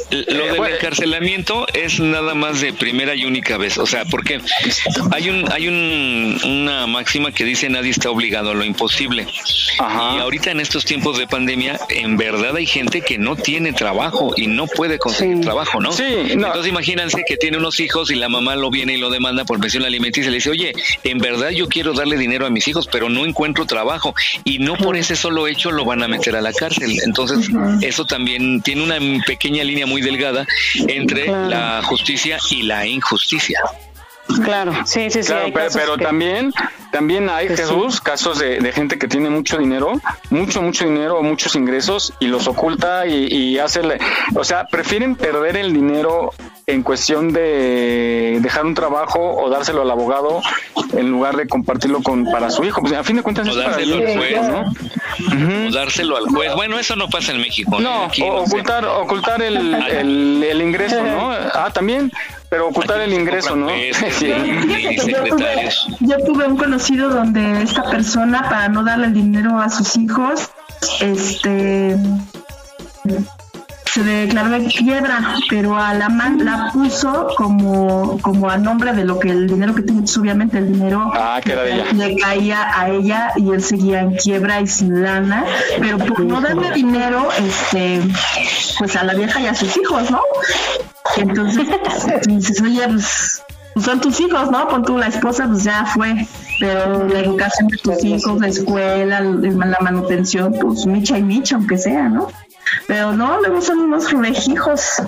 Lo 0.09 0.45
del 0.45 0.57
bueno. 0.57 0.75
encarcelamiento 0.75 1.65
es 1.73 1.99
nada 1.99 2.33
más 2.33 2.61
de 2.61 2.73
primera 2.73 3.15
y 3.15 3.25
única 3.25 3.57
vez, 3.57 3.77
o 3.77 3.85
sea, 3.85 4.05
porque 4.05 4.41
hay 5.11 5.29
un 5.29 5.51
hay 5.51 5.67
un, 5.67 6.39
una 6.43 6.87
máxima 6.87 7.31
que 7.31 7.43
dice 7.45 7.69
nadie 7.69 7.91
está 7.91 8.09
obligado 8.09 8.51
a 8.51 8.53
lo 8.53 8.63
imposible. 8.63 9.27
Ajá. 9.79 10.15
Y 10.15 10.19
ahorita 10.19 10.51
en 10.51 10.59
estos 10.59 10.85
tiempos 10.85 11.17
de 11.17 11.27
pandemia, 11.27 11.79
en 11.89 12.17
verdad 12.17 12.55
hay 12.55 12.65
gente 12.65 13.01
que 13.01 13.17
no 13.17 13.35
tiene 13.35 13.73
trabajo 13.73 14.33
y 14.35 14.47
no 14.47 14.67
puede 14.67 14.99
conseguir 14.99 15.12
Sí. 15.17 15.41
trabajo, 15.41 15.79
¿no? 15.79 15.91
Sí, 15.91 16.03
no. 16.35 16.47
Entonces 16.47 16.67
imagínense 16.71 17.23
que 17.27 17.37
tiene 17.37 17.57
unos 17.57 17.79
hijos 17.79 18.11
y 18.11 18.15
la 18.15 18.29
mamá 18.29 18.55
lo 18.55 18.69
viene 18.69 18.93
y 18.95 18.97
lo 18.97 19.09
demanda 19.09 19.45
por 19.45 19.59
pensión 19.59 19.83
alimenticia 19.83 20.27
y 20.27 20.31
le 20.31 20.37
dice, 20.37 20.49
oye, 20.49 20.73
en 21.03 21.17
verdad 21.19 21.49
yo 21.49 21.67
quiero 21.67 21.93
darle 21.93 22.17
dinero 22.17 22.45
a 22.45 22.49
mis 22.49 22.67
hijos, 22.67 22.87
pero 22.91 23.09
no 23.09 23.25
encuentro 23.25 23.65
trabajo 23.65 24.13
y 24.43 24.59
no 24.59 24.75
por 24.75 24.95
ese 24.97 25.15
solo 25.15 25.47
hecho 25.47 25.71
lo 25.71 25.85
van 25.85 26.03
a 26.03 26.07
meter 26.07 26.35
a 26.35 26.41
la 26.41 26.53
cárcel. 26.53 26.97
Entonces 27.05 27.49
eso 27.81 28.05
también 28.05 28.61
tiene 28.61 28.83
una 28.83 28.97
pequeña 29.25 29.63
línea 29.63 29.85
muy 29.85 30.01
delgada 30.01 30.45
entre 30.87 31.25
Claro. 31.25 31.49
la 31.49 31.81
justicia 31.83 32.37
y 32.51 32.63
la 32.63 32.85
injusticia. 32.87 33.59
Claro, 34.43 34.73
sí, 34.85 35.09
sí, 35.09 35.21
sí. 35.21 35.27
Claro, 35.27 35.49
pero, 35.53 35.69
pero 35.73 35.97
que- 35.97 36.03
también, 36.05 36.53
también 36.91 37.29
hay, 37.29 37.47
que 37.47 37.57
sí. 37.57 37.63
Jesús, 37.63 37.99
casos 38.01 38.39
de, 38.39 38.59
de 38.59 38.71
gente 38.71 38.97
que 38.97 39.07
tiene 39.07 39.29
mucho 39.29 39.57
dinero, 39.57 39.93
mucho, 40.29 40.61
mucho 40.61 40.85
dinero, 40.85 41.21
muchos 41.21 41.55
ingresos 41.55 42.13
y 42.19 42.27
los 42.27 42.47
oculta 42.47 43.05
y, 43.05 43.27
y 43.33 43.59
hace, 43.59 43.81
o 44.35 44.43
sea, 44.43 44.65
prefieren 44.65 45.15
perder 45.15 45.57
el 45.57 45.73
dinero 45.73 46.31
en 46.65 46.81
cuestión 46.81 47.33
de 47.33 48.37
dejar 48.41 48.65
un 48.65 48.73
trabajo 48.73 49.19
o 49.35 49.49
dárselo 49.49 49.81
al 49.81 49.91
abogado 49.91 50.41
en 50.93 51.11
lugar 51.11 51.35
de 51.35 51.47
compartirlo 51.47 52.01
con 52.01 52.23
para 52.25 52.49
su 52.49 52.63
hijo. 52.63 52.79
Pues 52.81 52.93
a 52.93 53.03
fin 53.03 53.17
de 53.17 53.21
cuentas 53.23 53.47
O 53.47 53.51
es 53.51 53.55
para 53.57 53.71
dárselo 53.71 53.97
el 53.97 54.07
al 54.07 54.17
juez, 54.17 54.41
¿no? 54.49 55.67
O 55.67 55.71
dárselo 55.71 56.17
al 56.17 56.25
juez. 56.27 56.55
Bueno, 56.55 56.79
eso 56.79 56.95
no 56.95 57.09
pasa 57.09 57.33
en 57.33 57.41
México. 57.41 57.79
No, 57.81 58.05
Aquí 58.05 58.21
o- 58.21 58.27
no 58.41 58.45
sé. 58.45 58.51
ocultar, 58.55 58.85
ocultar 58.85 59.41
el, 59.41 59.73
el, 59.73 60.43
el 60.43 60.61
ingreso, 60.61 61.03
¿no? 61.03 61.31
Ah, 61.31 61.69
también, 61.73 62.09
pero 62.49 62.69
ocultar 62.69 63.01
el 63.01 63.13
ingreso, 63.13 63.55
¿no? 63.55 63.67
Sí. 64.17 64.27
Yo 65.07 65.23
tuve, 65.35 65.69
yo 65.99 66.17
tuve 66.25 66.47
un 66.47 66.55
conocido 66.57 67.09
donde 67.09 67.61
esta 67.63 67.83
persona, 67.89 68.43
para 68.49 68.69
no 68.69 68.83
darle 68.83 69.07
el 69.07 69.13
dinero 69.13 69.59
a 69.59 69.69
sus 69.69 69.97
hijos, 69.97 70.49
este 71.01 71.97
se 73.85 74.03
declaró 74.03 74.55
en 74.55 74.69
quiebra, 74.69 75.35
pero 75.49 75.77
a 75.77 75.93
la 75.93 76.09
man 76.09 76.43
la 76.43 76.71
puso 76.73 77.27
como, 77.37 78.19
como 78.21 78.49
a 78.49 78.57
nombre 78.57 78.93
de 78.93 79.05
lo 79.05 79.19
que 79.19 79.29
el 79.29 79.47
dinero 79.47 79.75
que 79.75 79.83
tiene, 79.83 80.03
obviamente 80.17 80.57
el 80.57 80.73
dinero 80.73 81.11
Ah, 81.13 81.39
que 81.43 81.55
de 81.55 81.93
le 81.93 82.17
caía 82.17 82.79
a 82.79 82.89
ella 82.89 83.31
y 83.35 83.51
él 83.51 83.63
seguía 83.63 84.01
en 84.01 84.15
quiebra 84.15 84.61
y 84.61 84.67
sin 84.67 85.03
lana, 85.03 85.45
pero 85.79 85.97
por 85.97 86.21
no 86.21 86.41
darle 86.41 86.71
dinero, 86.71 87.29
este, 87.37 88.01
pues 88.79 88.95
a 88.95 89.03
la 89.03 89.13
vieja 89.13 89.39
y 89.41 89.47
a 89.47 89.55
sus 89.55 89.75
hijos, 89.77 90.09
¿no? 90.09 90.21
Entonces 91.17 91.67
dices, 92.27 92.61
oye, 92.61 92.87
pues, 92.87 93.43
pues 93.73 93.85
son 93.85 94.01
tus 94.01 94.19
hijos, 94.19 94.49
¿no? 94.51 94.67
Pon 94.67 94.83
tú 94.83 94.97
la 94.97 95.07
esposa, 95.07 95.47
pues 95.47 95.63
ya 95.63 95.85
fue. 95.85 96.27
pero 96.59 97.07
la 97.07 97.19
educación 97.19 97.67
de 97.67 97.77
tus 97.77 98.03
hijos, 98.03 98.39
la 98.39 98.47
escuela, 98.47 99.19
la 99.21 99.77
manutención, 99.81 100.53
pues 100.59 100.85
micha 100.85 101.17
y 101.17 101.23
micha, 101.23 101.55
aunque 101.55 101.77
sea, 101.77 102.09
¿no? 102.09 102.29
Pero 102.87 103.13
no, 103.13 103.39
luego 103.41 103.61
son 103.61 103.79
unos 103.79 104.11
revejijos. 104.11 105.01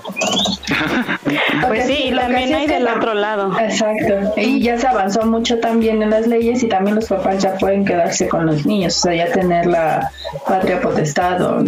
pues 1.67 1.86
sí, 1.88 2.12
también 2.15 2.54
hay 2.54 2.67
del 2.67 2.88
otro 2.88 3.13
lado. 3.13 3.58
Exacto. 3.60 4.34
Y 4.38 4.62
ya 4.62 4.80
se 4.80 4.88
avanzó 4.88 5.25
mucho 5.25 5.60
también 5.60 6.01
en 6.01 6.10
las 6.10 6.28
leyes 6.28 6.63
y 6.63 6.67
también 6.67 6.95
los 6.95 7.06
papás 7.06 7.43
ya 7.43 7.56
pueden 7.56 7.86
quedarse 7.86 8.28
con 8.28 8.45
los 8.45 8.65
niños, 8.65 8.97
o 8.97 9.01
sea, 9.01 9.15
ya 9.15 9.32
tener 9.32 9.65
la 9.65 10.12
patria 10.47 10.82
potestad 10.82 11.41
o, 11.41 11.63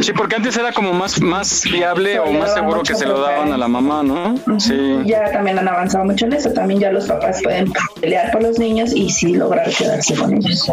Sí, 0.00 0.12
porque 0.12 0.36
antes 0.36 0.56
era 0.56 0.72
como 0.72 0.92
más 0.92 1.20
más 1.20 1.64
viable 1.64 2.18
o 2.18 2.32
más 2.32 2.54
seguro 2.54 2.82
que 2.82 2.94
se 2.94 3.06
lo 3.06 3.20
daban 3.20 3.52
a 3.52 3.58
la 3.58 3.68
mamá, 3.68 4.02
¿no? 4.02 4.36
Sí. 4.58 5.00
Ya 5.04 5.30
también 5.32 5.58
han 5.58 5.68
avanzado 5.68 6.04
mucho 6.04 6.26
en 6.26 6.32
eso, 6.34 6.52
también 6.52 6.80
ya 6.80 6.90
los 6.90 7.06
papás 7.06 7.42
pueden 7.42 7.72
pelear 8.00 8.30
por 8.30 8.42
los 8.42 8.58
niños 8.58 8.92
y 8.94 9.10
sí 9.10 9.34
lograr 9.34 9.68
quedarse 9.70 10.14
con 10.14 10.34
ellos. 10.34 10.70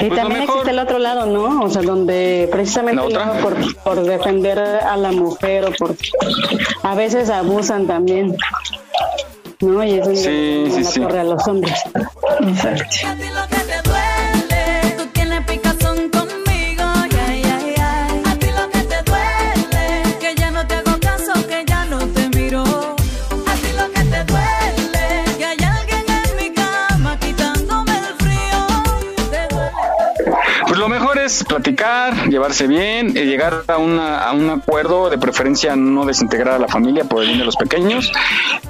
Y 0.00 0.04
pues 0.06 0.20
también 0.20 0.42
existe 0.42 0.70
el 0.70 0.78
otro 0.78 0.98
lado, 0.98 1.26
¿no? 1.26 1.62
O 1.64 1.70
sea, 1.70 1.82
donde 1.82 2.48
precisamente 2.50 3.02
por 3.42 3.56
por 3.82 4.02
defender 4.02 4.58
a 4.58 4.96
la 4.96 5.12
mujer 5.12 5.64
o 5.64 5.72
por 5.72 5.96
a 6.82 6.94
veces 6.94 7.30
abusan 7.30 7.86
también 7.86 8.36
no 9.60 9.82
y 9.84 9.94
eso 9.94 10.14
sí, 10.14 10.66
sí, 10.70 10.84
sí. 10.84 11.02
a 11.02 11.24
los 11.24 11.46
hombres 11.48 11.74
Exacto. 12.40 13.53
Platicar, 31.42 32.28
llevarse 32.28 32.66
bien, 32.66 33.16
eh, 33.16 33.24
llegar 33.24 33.64
a, 33.66 33.78
una, 33.78 34.18
a 34.18 34.32
un 34.32 34.48
acuerdo, 34.50 35.10
de 35.10 35.18
preferencia 35.18 35.74
no 35.74 36.04
desintegrar 36.04 36.54
a 36.54 36.58
la 36.58 36.68
familia 36.68 37.04
por 37.04 37.22
el 37.22 37.28
bien 37.28 37.38
de 37.38 37.44
los 37.44 37.56
pequeños. 37.56 38.12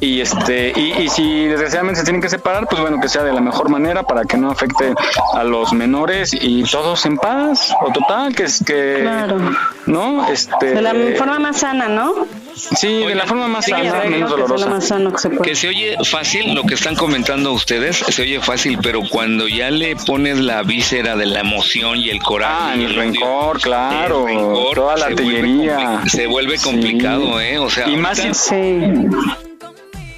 Y 0.00 0.20
este 0.20 0.72
y, 0.74 1.08
si 1.08 1.46
desgraciadamente 1.46 2.00
se 2.00 2.04
tienen 2.04 2.22
que 2.22 2.28
separar, 2.28 2.66
pues 2.68 2.80
bueno, 2.80 3.00
que 3.00 3.08
sea 3.08 3.22
de 3.22 3.32
la 3.32 3.40
mejor 3.40 3.68
manera 3.68 4.02
para 4.04 4.24
que 4.24 4.36
no 4.36 4.50
afecte 4.50 4.94
a 5.34 5.44
los 5.44 5.72
menores 5.72 6.32
y 6.32 6.62
todos 6.64 7.04
en 7.06 7.18
paz, 7.18 7.74
o 7.80 7.92
total, 7.92 8.34
que 8.34 8.44
es 8.44 8.62
que. 8.64 8.98
Claro. 9.02 9.38
¿No? 9.86 10.26
Este, 10.28 10.74
de 10.74 10.82
la 10.82 10.94
forma 11.16 11.38
más 11.38 11.58
sana, 11.58 11.88
¿no? 11.88 12.14
Sí, 12.56 13.04
de 13.04 13.14
la 13.14 13.26
forma 13.26 13.48
más 13.48 13.66
sana, 13.66 14.04
menos 14.04 14.30
dolorosa. 14.30 14.98
Que, 15.42 15.54
se 15.54 15.68
oye 15.68 15.96
fácil, 16.04 16.54
lo 16.54 16.64
que 16.64 16.74
están 16.74 16.94
comentando 16.94 17.52
ustedes, 17.52 17.96
se 17.96 18.22
oye 18.22 18.40
fácil, 18.40 18.78
pero 18.82 19.00
cuando 19.08 19.48
ya 19.48 19.70
le 19.70 19.96
pones 19.96 20.38
la 20.38 20.62
víscera 20.62 21.16
de 21.16 21.26
la 21.26 21.40
emoción 21.40 21.98
y 21.98 22.10
el 22.10 22.22
coraje. 22.22 22.54
Ah, 22.54 22.74
el, 22.74 22.94
rencor, 22.94 23.60
claro. 23.60 24.26
toda 24.74 24.96
la 24.96 25.06
artillería. 25.06 26.02
se 26.06 26.26
vuelve 26.26 26.58
complicado, 26.58 27.40
¿eh? 27.40 27.58
O 27.58 27.70
sea, 27.70 27.88
y 27.88 27.96
más 27.96 28.18
sí. 28.18 28.80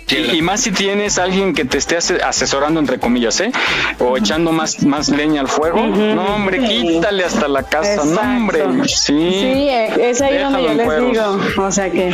Y, 0.08 0.40
más 0.40 0.60
si 0.60 0.70
tienes 0.70 1.18
alguien 1.18 1.52
que 1.52 1.64
te 1.64 1.78
esté 1.78 1.96
asesorando, 1.96 2.78
entre 2.78 2.98
comillas, 2.98 3.40
¿eh? 3.40 3.50
O 3.98 4.16
echando 4.16 4.52
más, 4.52 4.84
más 4.84 5.08
leña 5.08 5.40
al 5.40 5.48
fuego. 5.48 5.84
No, 5.84 6.36
hombre, 6.36 6.60
quítale 6.60 7.24
hasta 7.24 7.48
la 7.48 7.64
casa. 7.64 8.04
No, 8.04 8.20
hombre. 8.20 8.62
Sí. 8.86 9.30
Sí, 9.30 9.68
es 9.68 10.20
ahí 10.20 10.38
donde 10.38 10.62
yo 10.62 10.74
les 10.74 11.12
digo. 11.12 11.38
O 11.58 11.72
sea 11.72 11.90
que, 11.90 12.12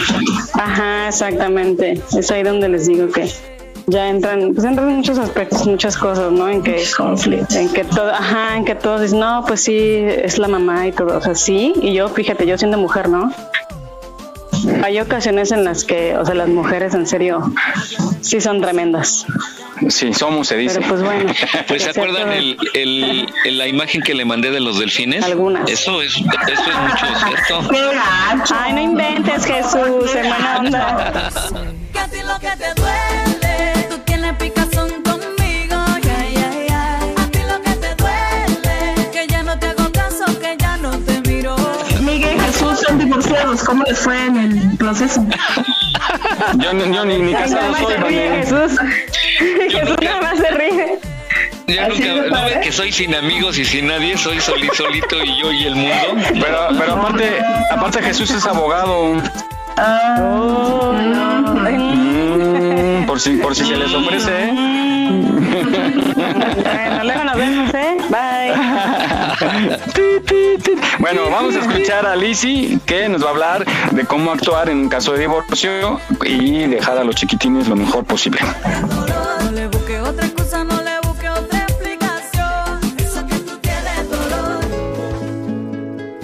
ajá, 0.55 1.09
exactamente. 1.09 2.01
Es 2.17 2.31
ahí 2.31 2.43
donde 2.43 2.69
les 2.69 2.87
digo 2.87 3.09
que 3.09 3.31
ya 3.87 4.09
entran, 4.09 4.55
pues 4.55 4.65
entran 4.65 4.97
muchos 4.97 5.19
aspectos, 5.19 5.67
muchas 5.67 5.97
cosas, 5.97 6.33
¿no? 6.33 6.49
En 6.49 6.63
que 6.63 6.85
en 7.55 7.69
que 7.73 7.85
todo, 7.85 8.11
ajá, 8.11 8.57
en 8.57 8.65
que 8.65 8.75
todos 8.75 9.01
dicen, 9.03 9.21
no, 9.21 9.45
pues 9.47 9.63
sí, 9.63 9.75
es 9.77 10.39
la 10.39 10.49
mamá 10.49 10.87
y 10.87 10.93
todo, 10.93 11.19
o 11.19 11.21
sea, 11.21 11.35
sí, 11.35 11.73
y 11.83 11.93
yo, 11.93 12.09
fíjate, 12.09 12.47
yo 12.47 12.57
siendo 12.57 12.79
mujer, 12.79 13.09
¿no? 13.09 13.33
Hay 14.83 15.01
ocasiones 15.01 15.53
en 15.53 15.65
las 15.65 15.85
que, 15.85 16.17
o 16.17 16.25
sea, 16.25 16.35
las 16.35 16.49
mujeres 16.49 16.95
en 16.95 17.07
serio 17.07 17.53
sí 18.21 18.41
son 18.41 18.61
tremendas. 18.61 19.27
Sí, 19.89 20.13
somos, 20.15 20.49
se 20.49 20.57
dice. 20.57 20.77
Pero 20.77 20.89
pues 20.89 21.03
bueno. 21.03 21.33
Pues 21.67 21.83
se 21.83 21.91
acuerdan 21.91 22.33
el, 22.33 22.57
el, 22.75 23.59
la 23.59 23.67
imagen 23.67 24.03
que 24.03 24.15
le 24.15 24.25
mandé 24.25 24.51
de 24.51 24.61
los 24.61 24.79
delfines. 24.79 25.25
Algunas. 25.25 25.69
Eso 25.69 26.03
es, 26.03 26.17
eso 26.17 26.23
es 26.23 26.79
mucho 26.79 27.07
cierto. 27.27 27.69
Ay, 28.55 28.73
no 28.75 28.81
inventes, 28.81 29.45
Jesús, 29.45 30.11
semana 30.11 30.59
onda. 30.59 31.31
¿cómo 43.67 43.85
les 43.85 43.99
fue 43.99 44.27
en 44.27 44.37
el 44.37 44.77
proceso? 44.77 45.25
yo, 46.59 46.73
yo 46.73 47.05
ni, 47.05 47.19
ni 47.19 47.33
casado 47.33 47.75
soy, 47.77 48.15
Jesús. 48.15 48.79
Jesús 49.39 49.97
nada 50.03 50.23
más 50.23 50.39
se 50.39 50.51
ríe. 50.51 50.99
Yo 51.67 51.89
nunca, 51.89 52.37
no 52.37 52.45
ves 52.45 52.59
que 52.59 52.73
soy 52.73 52.93
sin 52.93 53.15
amigos 53.15 53.59
y 53.59 53.65
sin 53.65 53.87
nadie, 53.87 54.19
soy 54.19 54.41
solito, 54.41 54.75
solito 54.75 55.23
y 55.23 55.41
yo 55.41 55.53
y 55.53 55.65
el 55.65 55.77
mundo. 55.77 56.17
Pero, 56.35 56.69
pero 56.79 56.95
aparte, 56.95 57.39
aparte 57.71 58.03
Jesús 58.03 58.31
es 58.31 58.45
abogado. 58.47 59.23
Ah, 59.77 60.17
oh, 60.21 60.93
mm, 60.93 62.72
por 63.13 63.21
si, 63.21 63.37
por 63.37 63.55
si 63.55 63.67
se 63.67 63.77
les 63.77 63.93
ofrece. 63.93 64.31
¿eh? 64.31 64.53
bueno, 66.65 67.05
luego 67.05 67.25
nos 67.25 67.37
vemos, 67.37 67.75
¿eh? 67.75 67.99
Bye. 68.09 68.55
bueno, 70.99 71.31
vamos 71.31 71.55
a 71.57 71.59
escuchar 71.59 72.07
a 72.07 72.17
Lizzie 72.17 72.79
que 72.87 73.11
nos 73.11 73.23
va 73.23 73.27
a 73.27 73.31
hablar 73.33 73.67
de 73.91 74.07
cómo 74.07 74.31
actuar 74.31 74.71
en 74.71 74.79
un 74.79 74.89
caso 74.89 75.13
de 75.13 75.19
divorcio 75.19 76.01
y 76.25 76.67
dejar 76.69 76.97
a 76.97 77.05
los 77.05 77.15
chiquitines 77.15 77.69
lo 77.69 77.77
mejor 77.77 78.07
posible. 78.07 78.41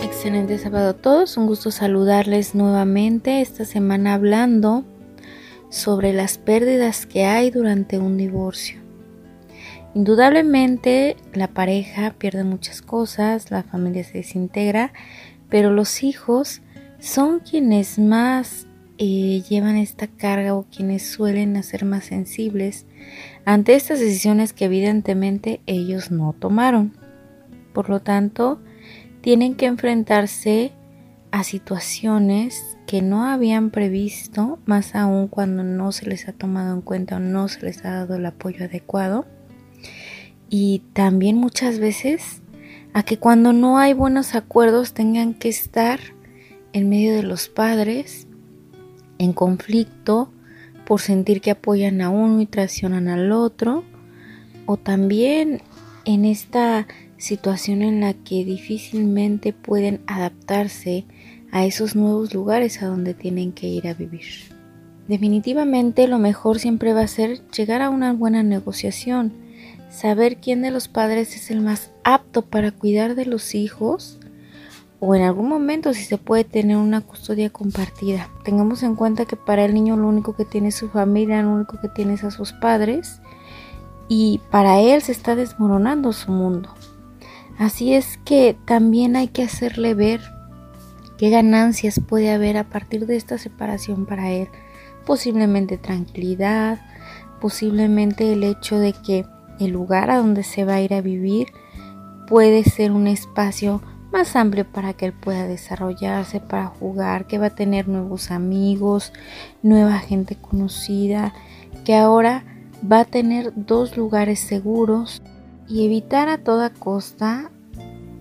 Excelente 0.02 0.58
sábado 0.58 0.88
a 0.88 0.94
todos, 0.94 1.36
un 1.36 1.46
gusto 1.46 1.70
saludarles 1.70 2.54
nuevamente 2.54 3.42
esta 3.42 3.66
semana 3.66 4.14
hablando 4.14 4.84
sobre 5.70 6.12
las 6.12 6.38
pérdidas 6.38 7.06
que 7.06 7.24
hay 7.24 7.50
durante 7.50 7.98
un 7.98 8.16
divorcio. 8.16 8.80
Indudablemente 9.94 11.16
la 11.32 11.48
pareja 11.48 12.14
pierde 12.18 12.44
muchas 12.44 12.82
cosas, 12.82 13.50
la 13.50 13.62
familia 13.62 14.04
se 14.04 14.18
desintegra, 14.18 14.92
pero 15.48 15.72
los 15.72 16.02
hijos 16.02 16.62
son 16.98 17.40
quienes 17.40 17.98
más 17.98 18.66
eh, 18.98 19.42
llevan 19.48 19.76
esta 19.76 20.06
carga 20.06 20.54
o 20.54 20.64
quienes 20.64 21.08
suelen 21.08 21.62
ser 21.62 21.84
más 21.84 22.04
sensibles 22.04 22.84
ante 23.44 23.74
estas 23.74 24.00
decisiones 24.00 24.52
que 24.52 24.66
evidentemente 24.66 25.60
ellos 25.66 26.10
no 26.10 26.32
tomaron. 26.32 26.96
Por 27.72 27.88
lo 27.88 28.00
tanto, 28.00 28.60
tienen 29.20 29.54
que 29.54 29.66
enfrentarse 29.66 30.72
a 31.30 31.44
situaciones 31.44 32.76
que 32.86 33.02
no 33.02 33.24
habían 33.24 33.70
previsto, 33.70 34.58
más 34.66 34.94
aún 34.94 35.28
cuando 35.28 35.62
no 35.62 35.92
se 35.92 36.06
les 36.06 36.28
ha 36.28 36.32
tomado 36.32 36.74
en 36.74 36.80
cuenta 36.80 37.16
o 37.16 37.20
no 37.20 37.48
se 37.48 37.62
les 37.62 37.84
ha 37.84 37.90
dado 37.90 38.16
el 38.16 38.26
apoyo 38.26 38.64
adecuado. 38.64 39.26
Y 40.48 40.82
también 40.94 41.36
muchas 41.36 41.78
veces 41.78 42.42
a 42.94 43.02
que 43.02 43.18
cuando 43.18 43.52
no 43.52 43.78
hay 43.78 43.92
buenos 43.92 44.34
acuerdos 44.34 44.94
tengan 44.94 45.34
que 45.34 45.48
estar 45.48 46.00
en 46.72 46.88
medio 46.88 47.14
de 47.14 47.22
los 47.22 47.48
padres 47.48 48.26
en 49.18 49.32
conflicto 49.32 50.32
por 50.86 51.00
sentir 51.00 51.40
que 51.40 51.50
apoyan 51.50 52.00
a 52.00 52.08
uno 52.08 52.40
y 52.40 52.46
traicionan 52.46 53.08
al 53.08 53.30
otro, 53.32 53.84
o 54.64 54.76
también 54.78 55.60
en 56.06 56.24
esta 56.24 56.86
situación 57.18 57.82
en 57.82 58.00
la 58.00 58.14
que 58.14 58.44
difícilmente 58.44 59.52
pueden 59.52 60.00
adaptarse 60.06 61.04
a 61.52 61.64
esos 61.64 61.96
nuevos 61.96 62.34
lugares 62.34 62.82
a 62.82 62.86
donde 62.86 63.14
tienen 63.14 63.52
que 63.52 63.66
ir 63.66 63.88
a 63.88 63.94
vivir. 63.94 64.26
Definitivamente 65.08 66.06
lo 66.06 66.18
mejor 66.18 66.58
siempre 66.58 66.92
va 66.92 67.00
a 67.00 67.08
ser 67.08 67.40
llegar 67.50 67.80
a 67.80 67.90
una 67.90 68.12
buena 68.12 68.42
negociación, 68.42 69.32
saber 69.90 70.36
quién 70.36 70.60
de 70.60 70.70
los 70.70 70.88
padres 70.88 71.34
es 71.34 71.50
el 71.50 71.62
más 71.62 71.90
apto 72.04 72.42
para 72.42 72.72
cuidar 72.72 73.14
de 73.14 73.24
los 73.24 73.54
hijos 73.54 74.18
o 75.00 75.14
en 75.14 75.22
algún 75.22 75.48
momento 75.48 75.94
si 75.94 76.04
se 76.04 76.18
puede 76.18 76.44
tener 76.44 76.76
una 76.76 77.00
custodia 77.00 77.50
compartida. 77.50 78.28
Tengamos 78.44 78.82
en 78.82 78.96
cuenta 78.96 79.24
que 79.24 79.36
para 79.36 79.64
el 79.64 79.72
niño 79.72 79.96
lo 79.96 80.08
único 80.08 80.34
que 80.34 80.44
tiene 80.44 80.68
es 80.68 80.74
su 80.74 80.88
familia, 80.90 81.42
lo 81.42 81.52
único 81.52 81.80
que 81.80 81.88
tiene 81.88 82.14
es 82.14 82.24
a 82.24 82.30
sus 82.30 82.52
padres 82.52 83.20
y 84.08 84.40
para 84.50 84.80
él 84.80 85.00
se 85.02 85.12
está 85.12 85.36
desmoronando 85.36 86.12
su 86.12 86.32
mundo. 86.32 86.74
Así 87.58 87.94
es 87.94 88.18
que 88.24 88.56
también 88.66 89.16
hay 89.16 89.28
que 89.28 89.42
hacerle 89.42 89.94
ver 89.94 90.20
qué 91.18 91.30
ganancias 91.30 92.00
puede 92.00 92.30
haber 92.30 92.56
a 92.56 92.70
partir 92.70 93.06
de 93.06 93.16
esta 93.16 93.36
separación 93.36 94.06
para 94.06 94.30
él. 94.30 94.48
Posiblemente 95.04 95.76
tranquilidad, 95.76 96.80
posiblemente 97.40 98.32
el 98.32 98.44
hecho 98.44 98.78
de 98.78 98.92
que 98.92 99.26
el 99.58 99.72
lugar 99.72 100.10
a 100.10 100.16
donde 100.16 100.44
se 100.44 100.64
va 100.64 100.74
a 100.74 100.80
ir 100.80 100.94
a 100.94 101.00
vivir 101.00 101.48
puede 102.28 102.62
ser 102.62 102.92
un 102.92 103.06
espacio 103.06 103.82
más 104.12 104.36
amplio 104.36 104.64
para 104.70 104.94
que 104.94 105.06
él 105.06 105.12
pueda 105.12 105.46
desarrollarse, 105.46 106.40
para 106.40 106.66
jugar, 106.66 107.26
que 107.26 107.38
va 107.38 107.46
a 107.46 107.54
tener 107.54 107.88
nuevos 107.88 108.30
amigos, 108.30 109.12
nueva 109.62 109.98
gente 109.98 110.36
conocida, 110.36 111.34
que 111.84 111.94
ahora 111.94 112.44
va 112.90 113.00
a 113.00 113.04
tener 113.04 113.52
dos 113.54 113.96
lugares 113.96 114.40
seguros 114.40 115.22
y 115.68 115.84
evitar 115.84 116.28
a 116.28 116.38
toda 116.38 116.70
costa 116.70 117.50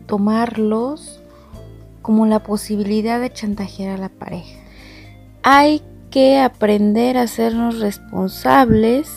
tomarlos 0.07 1.21
como 2.07 2.25
la 2.25 2.39
posibilidad 2.39 3.19
de 3.19 3.33
chantajear 3.33 3.97
a 3.97 4.01
la 4.01 4.07
pareja. 4.07 4.61
Hay 5.43 5.81
que 6.09 6.39
aprender 6.39 7.17
a 7.17 7.23
hacernos 7.23 7.81
responsables 7.81 9.11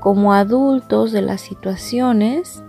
como 0.00 0.34
adultos 0.34 1.12
de 1.12 1.22
las 1.22 1.42
situaciones 1.42 2.64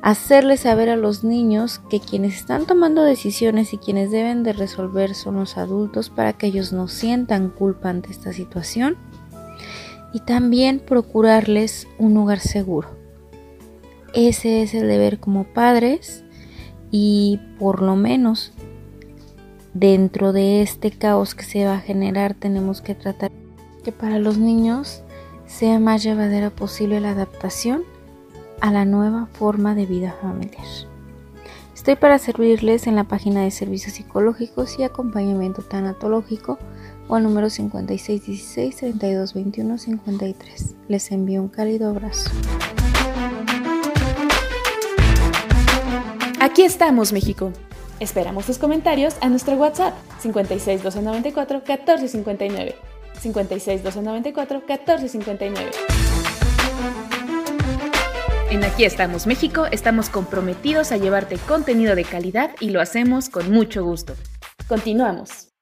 hacerles 0.00 0.60
saber 0.60 0.88
a 0.88 0.96
los 0.96 1.24
niños 1.24 1.78
que 1.90 2.00
quienes 2.00 2.36
están 2.36 2.64
tomando 2.64 3.02
decisiones 3.02 3.74
y 3.74 3.76
quienes 3.76 4.10
deben 4.10 4.44
de 4.44 4.54
resolver 4.54 5.14
son 5.14 5.34
los 5.34 5.58
adultos 5.58 6.08
para 6.08 6.32
que 6.32 6.46
ellos 6.46 6.72
no 6.72 6.88
sientan 6.88 7.50
culpa 7.50 7.90
ante 7.90 8.10
esta 8.10 8.32
situación 8.32 8.96
y 10.14 10.20
también 10.20 10.80
procurarles 10.80 11.86
un 11.98 12.14
lugar 12.14 12.40
seguro. 12.40 12.88
Ese 14.14 14.62
es 14.62 14.72
el 14.72 14.88
deber 14.88 15.20
como 15.20 15.44
padres 15.44 16.24
y 16.90 17.38
por 17.58 17.82
lo 17.82 17.94
menos 17.94 18.52
dentro 19.74 20.32
de 20.32 20.62
este 20.62 20.90
caos 20.90 21.34
que 21.34 21.44
se 21.44 21.64
va 21.64 21.74
a 21.74 21.80
generar 21.80 22.34
tenemos 22.34 22.80
que 22.80 22.94
tratar 22.94 23.30
que 23.84 23.92
para 23.92 24.18
los 24.18 24.38
niños 24.38 25.02
sea 25.46 25.78
más 25.78 26.02
llevadera 26.02 26.50
posible 26.50 27.00
la 27.00 27.10
adaptación 27.10 27.82
a 28.60 28.70
la 28.70 28.84
nueva 28.84 29.26
forma 29.26 29.74
de 29.74 29.86
vida 29.86 30.14
familiar. 30.20 30.66
Estoy 31.74 31.96
para 31.96 32.18
servirles 32.18 32.86
en 32.86 32.94
la 32.94 33.04
página 33.04 33.42
de 33.42 33.50
servicios 33.50 33.94
psicológicos 33.94 34.78
y 34.78 34.84
acompañamiento 34.84 35.62
tanatológico 35.62 36.58
o 37.08 37.16
al 37.16 37.24
número 37.24 37.50
5616 37.50 38.76
3221 38.76 39.78
53. 39.78 40.76
Les 40.86 41.10
envío 41.10 41.42
un 41.42 41.48
cálido 41.48 41.90
abrazo. 41.90 42.30
Aquí 46.38 46.62
estamos, 46.62 47.12
México. 47.12 47.52
Esperamos 48.02 48.46
tus 48.46 48.58
comentarios 48.58 49.14
a 49.20 49.28
nuestro 49.28 49.54
WhatsApp 49.54 49.94
56 50.18 50.82
294 50.82 51.58
1459. 51.58 52.74
56 53.20 53.84
294 53.84 54.58
1459. 54.58 55.70
En 58.50 58.64
Aquí 58.64 58.84
estamos 58.84 59.28
México 59.28 59.66
estamos 59.70 60.08
comprometidos 60.08 60.90
a 60.90 60.96
llevarte 60.96 61.36
contenido 61.38 61.94
de 61.94 62.02
calidad 62.02 62.50
y 62.58 62.70
lo 62.70 62.80
hacemos 62.80 63.28
con 63.28 63.52
mucho 63.52 63.84
gusto. 63.84 64.14
Continuamos. 64.66 65.52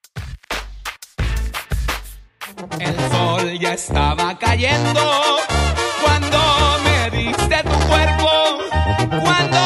El 2.79 2.95
sol 3.11 3.59
ya 3.59 3.75
estaba 3.75 4.39
cayendo 4.39 4.99
cuando 6.03 6.39
me 6.83 7.17
diste 7.17 7.63
tu 7.63 7.87
cuerpo, 7.87 8.31
cuando 9.21 9.60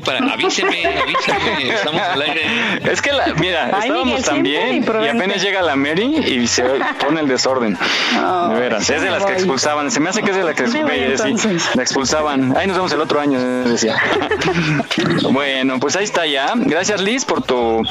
para. 0.00 0.32
Avíseme, 0.32 0.84
avíseme. 0.86 1.74
Estamos 1.74 2.02
al 2.02 2.22
aire. 2.22 2.42
Es 2.90 3.02
que, 3.02 3.12
la, 3.12 3.26
mira, 3.34 3.70
Ay, 3.72 3.88
estábamos 3.88 4.22
también 4.22 4.84
y 4.84 5.08
apenas 5.08 5.42
llega 5.42 5.62
la 5.62 5.76
Mary 5.76 6.16
y 6.18 6.46
se 6.46 6.64
pone 7.04 7.20
el 7.20 7.28
desorden. 7.28 7.76
de 7.76 8.60
veras, 8.60 8.88
es 8.90 9.02
de 9.02 9.10
las 9.10 9.24
que 9.24 9.32
expulsaban. 9.32 9.90
Se 9.90 10.00
me 10.00 10.10
hace 10.10 10.22
que 10.22 10.30
es 10.30 10.36
de 10.36 10.44
las 10.44 10.54
que 10.54 10.64
entonces. 10.64 11.70
la 11.74 11.82
expulsaban. 11.82 12.56
Ahí 12.56 12.66
nos 12.66 12.76
vemos 12.76 12.92
el 12.92 13.00
otro 13.00 13.20
año, 13.20 13.38
decía. 13.64 13.96
bueno, 15.30 15.78
pues 15.80 15.96
ahí 15.96 16.04
está 16.04 16.26
ya. 16.26 16.52
Gracias, 16.56 17.00
Liz, 17.00 17.24
por 17.24 17.42
tu 17.42 17.82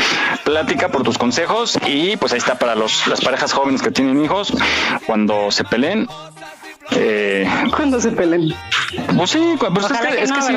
plática, 0.44 0.90
por 0.90 1.04
tus 1.04 1.18
consejos. 1.18 1.78
Y 1.86 2.18
pues 2.18 2.34
ahí 2.34 2.40
está 2.40 2.56
para 2.56 2.76
los, 2.76 3.08
las 3.08 3.22
parejas 3.22 3.54
jóvenes 3.54 3.82
que 3.82 3.92
tienen 3.92 4.24
hijos. 4.24 4.54
Cuando 5.06 5.52
se 5.52 5.64
peleen, 5.64 6.08
eh, 6.92 7.48
Cuando 7.76 8.00
se 8.00 8.12
peleen. 8.12 8.54
pues 9.16 9.30
sí, 9.32 9.56
pues 9.60 9.86
es 9.86 9.92
que, 10.00 10.08
que 10.08 10.24
es 10.24 10.30
no, 10.30 10.36
que 10.36 10.42
sí. 10.42 10.54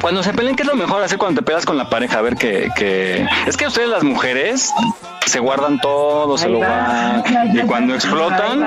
Cuando 0.00 0.22
se 0.22 0.32
peleen, 0.32 0.56
¿qué 0.56 0.62
es 0.62 0.68
lo 0.68 0.74
mejor 0.74 1.02
hacer 1.02 1.18
cuando 1.18 1.40
te 1.40 1.44
peleas 1.44 1.64
con 1.64 1.76
la 1.76 1.88
pareja? 1.88 2.18
A 2.18 2.22
ver 2.22 2.36
que, 2.36 2.70
que... 2.76 3.26
Es 3.46 3.56
que 3.56 3.66
ustedes 3.66 3.88
las 3.88 4.02
mujeres 4.02 4.72
se 5.26 5.38
guardan 5.38 5.80
todo, 5.80 6.36
se 6.36 6.48
lo 6.48 6.58
van. 6.58 7.22
Y 7.54 7.60
cuando 7.60 7.94
explotan, 7.94 8.64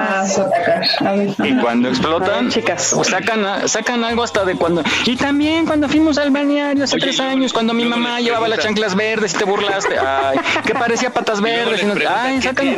y 1.43 1.57
cuando 1.59 1.89
explotan, 1.89 2.49
chicas. 2.49 2.91
pues 2.95 3.09
sacan, 3.09 3.45
a- 3.45 3.67
sacan 3.67 4.03
algo 4.03 4.23
hasta 4.23 4.45
de 4.45 4.55
cuando... 4.55 4.81
Y 5.05 5.15
también 5.17 5.65
cuando 5.65 5.89
fuimos 5.89 6.17
al 6.17 6.31
balneario 6.31 6.85
hace 6.85 6.95
Oye, 6.95 7.03
tres 7.05 7.19
años, 7.19 7.51
cuando 7.53 7.73
mi 7.73 7.85
mamá 7.85 8.19
llevaba 8.21 8.47
las 8.47 8.59
chanclas 8.59 8.95
verdes 8.95 9.33
y 9.33 9.37
te 9.37 9.43
burlaste. 9.43 9.97
Ay, 9.99 10.39
que 10.65 10.73
parecía 10.73 11.11
patas 11.13 11.41
verdes. 11.41 11.71
les 11.73 11.83
y 11.83 11.85
no- 11.87 11.93
pregunta, 11.93 12.23
ay, 12.23 12.35
¿qué 12.39 12.41
sacan 12.47 12.75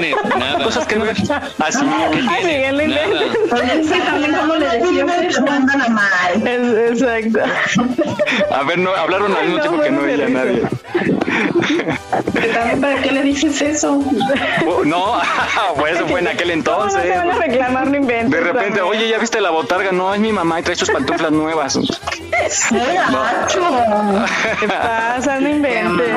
cosas 0.63 0.85
que 0.87 0.95
no... 0.95 1.05
Así. 1.59 1.77
Andan 5.49 5.81
a 5.81 5.89
mal. 5.89 6.47
Exacto. 6.47 7.39
A 8.51 8.63
ver, 8.63 8.77
no, 8.77 8.91
hablaron 8.95 9.35
al 9.35 9.43
mismo 9.43 9.57
no, 9.57 9.63
tiempo 9.63 9.81
que 9.83 9.91
no 9.91 10.01
oía 10.01 10.17
me 10.17 10.29
nadie. 10.29 10.61
También, 12.53 12.81
¿para 12.81 13.01
qué 13.01 13.11
le 13.11 13.21
dices 13.23 13.61
eso? 13.61 14.01
Oh, 14.65 14.83
No, 14.83 15.19
pues 15.77 15.95
eso 15.95 16.07
fue 16.07 16.19
en 16.21 16.27
aquel 16.27 16.63
¿Cómo 16.63 16.77
no 16.77 16.83
entonces. 16.85 17.03
te 17.03 17.17
van 17.17 17.31
a 17.31 17.35
reclamar, 17.35 17.87
no 17.87 17.97
inventes. 17.97 18.31
De 18.31 18.39
repente, 18.39 18.79
también. 18.79 18.85
oye, 18.85 19.09
¿ya 19.09 19.17
viste 19.17 19.41
la 19.41 19.49
botarga? 19.49 19.91
No, 19.91 20.13
es 20.13 20.19
mi 20.19 20.31
mamá 20.31 20.59
y 20.59 20.63
trae 20.63 20.75
sus 20.75 20.89
pantuflas 20.89 21.31
nuevas. 21.31 21.77
¡Qué 22.11 22.77
gacho! 23.11 23.61
¿Qué 24.59 24.67
pasa? 24.67 25.39
No 25.39 25.49
inventes. 25.49 26.09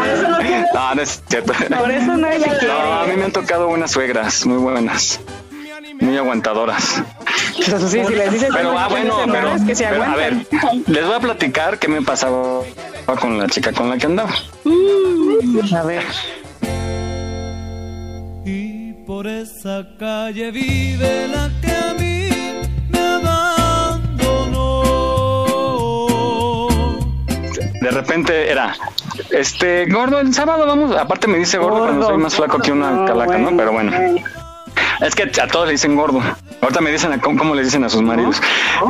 No, 0.73 0.95
no 0.95 1.03
es 1.03 1.23
cierto. 1.29 1.53
Por 1.79 1.91
eso 1.91 2.17
nadie 2.17 2.41
se 2.41 2.59
quiere. 2.59 2.67
No, 2.69 3.01
a 3.01 3.07
mí 3.07 3.17
me 3.17 3.25
han 3.25 3.33
tocado 3.33 3.69
buenas 3.69 3.91
suegras, 3.91 4.47
muy 4.47 4.59
buenas. 4.59 5.21
Muy 6.01 6.17
aguantadoras. 6.17 7.03
Pues 7.57 7.69
eso 7.69 7.89
sí, 7.89 8.01
si 8.07 8.15
les 8.15 8.33
dices 8.33 8.49
Pero, 8.55 8.77
ah, 8.79 8.85
no 8.85 8.91
bueno, 8.91 9.17
pero, 9.31 9.51
que 9.67 9.75
se 9.75 9.85
pero, 9.87 10.03
a 10.03 10.17
ver, 10.17 10.35
les 10.87 11.05
voy 11.07 11.15
a 11.15 11.21
platicar 11.21 11.79
qué 11.79 11.89
me 11.89 12.01
pasaba 12.03 12.63
con 13.21 13.39
la 13.39 13.47
chica 13.49 13.73
con 13.73 13.91
la 13.91 13.99
que 13.99 14.07
andaba. 14.07 14.31
A 15.75 15.83
ver. 15.83 16.05
Y 18.47 18.93
por 19.07 19.27
esa 19.27 19.87
calle 19.99 20.51
vive 20.51 21.29
la 21.29 21.51
que 21.61 21.71
a 21.73 21.95
mí 21.99 22.29
me 22.89 22.99
abandonó. 26.01 26.69
De 27.81 27.91
repente 27.91 28.51
era, 28.51 28.75
este, 29.31 29.87
gordo, 29.87 30.21
el 30.21 30.33
sábado 30.33 30.67
vamos, 30.67 30.97
aparte 30.97 31.27
me 31.27 31.39
dice 31.39 31.59
gordo, 31.59 31.79
cuando 31.81 31.95
Gordo. 31.97 32.09
soy 32.09 32.19
más 32.23 32.35
flaco 32.35 32.59
que 32.59 32.73
una 32.73 32.91
No, 32.91 33.05
calaca, 33.07 33.39
¿no? 33.39 33.57
Pero 33.57 33.73
bueno. 33.73 33.93
Es 35.01 35.15
que 35.15 35.23
a 35.41 35.47
todos 35.47 35.67
le 35.67 35.73
dicen 35.73 35.97
gordo. 35.97 36.21
Ahorita 36.61 36.81
me 36.81 36.91
dicen 36.93 37.13
a 37.13 37.21
cómo, 37.21 37.39
cómo 37.39 37.55
le 37.55 37.65
dicen 37.65 37.85
a 37.85 37.89
sus 37.89 38.03
maridos. 38.03 38.41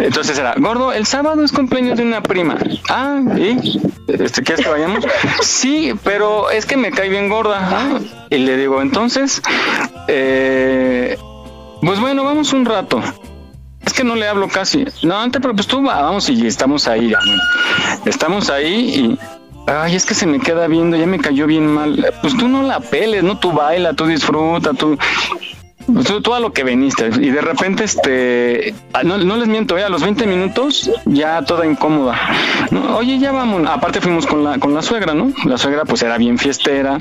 Entonces 0.00 0.36
era, 0.38 0.54
gordo, 0.56 0.92
el 0.92 1.06
sábado 1.06 1.44
es 1.44 1.52
cumpleaños 1.52 1.96
de 1.98 2.04
una 2.04 2.22
prima. 2.22 2.56
Ah, 2.88 3.20
¿y? 3.36 3.80
Este, 4.08 4.42
¿Quieres 4.42 4.64
que 4.64 4.70
vayamos? 4.70 5.04
Sí, 5.42 5.92
pero 6.02 6.50
es 6.50 6.66
que 6.66 6.76
me 6.76 6.90
cae 6.90 7.08
bien 7.08 7.28
gorda. 7.28 7.58
Ah, 7.60 7.98
Y 8.30 8.38
le 8.38 8.56
digo, 8.56 8.82
entonces, 8.82 9.40
eh, 10.08 11.16
pues 11.80 12.00
bueno, 12.00 12.24
vamos 12.24 12.52
un 12.52 12.64
rato. 12.64 13.00
Es 13.84 13.92
que 13.92 14.04
no 14.04 14.16
le 14.16 14.26
hablo 14.26 14.48
casi. 14.48 14.84
No, 15.02 15.24
no 15.24 15.30
te 15.30 15.40
preocupes, 15.40 15.66
tú 15.66 15.82
va, 15.82 16.02
vamos 16.02 16.28
y 16.28 16.46
estamos 16.46 16.88
ahí. 16.88 17.12
Estamos 18.04 18.50
ahí 18.50 18.74
y... 18.74 19.18
Ay, 19.66 19.94
es 19.94 20.04
que 20.04 20.14
se 20.14 20.26
me 20.26 20.40
queda 20.40 20.66
viendo, 20.66 20.96
ya 20.96 21.06
me 21.06 21.18
cayó 21.18 21.46
bien 21.46 21.66
mal. 21.66 22.12
Pues 22.22 22.36
tú 22.36 22.48
no 22.48 22.62
la 22.62 22.80
peles, 22.80 23.22
¿no? 23.22 23.38
Tú 23.38 23.52
baila, 23.52 23.92
tú 23.92 24.06
disfruta, 24.06 24.72
tú... 24.72 24.98
A 26.32 26.38
lo 26.38 26.52
que 26.52 26.62
veniste 26.62 27.10
y 27.20 27.30
de 27.30 27.40
repente 27.40 27.82
este 27.82 28.72
ah, 28.92 29.02
no, 29.02 29.18
no 29.18 29.36
les 29.36 29.48
miento 29.48 29.76
eh, 29.76 29.82
a 29.82 29.88
los 29.88 30.02
20 30.02 30.26
minutos 30.26 30.88
ya 31.06 31.42
toda 31.42 31.66
incómoda. 31.66 32.16
Oye 32.96 33.18
ya 33.18 33.32
vamos 33.32 33.68
aparte 33.68 34.00
fuimos 34.00 34.26
con 34.26 34.44
la 34.44 34.58
con 34.58 34.72
la 34.72 34.82
suegra 34.82 35.12
no 35.12 35.32
la 35.44 35.58
suegra 35.58 35.84
pues 35.84 36.02
era 36.02 36.18
bien 36.18 36.38
fiestera 36.38 36.98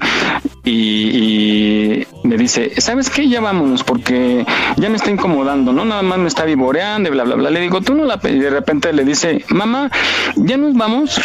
y, 0.63 0.71
y 0.71 2.07
me 2.23 2.37
dice 2.37 2.81
sabes 2.81 3.11
qué 3.11 3.29
ya 3.29 3.39
vámonos 3.39 3.83
porque 3.83 4.45
ya 4.77 4.89
me 4.89 4.95
está 4.95 5.11
incomodando 5.11 5.71
no 5.71 5.85
nada 5.85 6.01
más 6.01 6.17
me 6.17 6.27
está 6.27 6.45
vivoreando 6.45 7.09
y 7.09 7.11
bla 7.11 7.23
bla 7.25 7.35
bla. 7.35 7.49
Le 7.51 7.59
digo 7.59 7.81
tú 7.81 7.93
no 7.93 8.05
la 8.05 8.19
pe-". 8.19 8.31
y 8.31 8.39
de 8.39 8.49
repente 8.49 8.91
le 8.93 9.03
dice 9.03 9.45
mamá 9.49 9.91
ya 10.35 10.57
nos 10.57 10.73
vamos. 10.73 11.21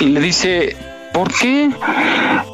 Y 0.00 0.06
le 0.06 0.20
dice 0.20 0.76
¿por 1.12 1.32
qué? 1.32 1.70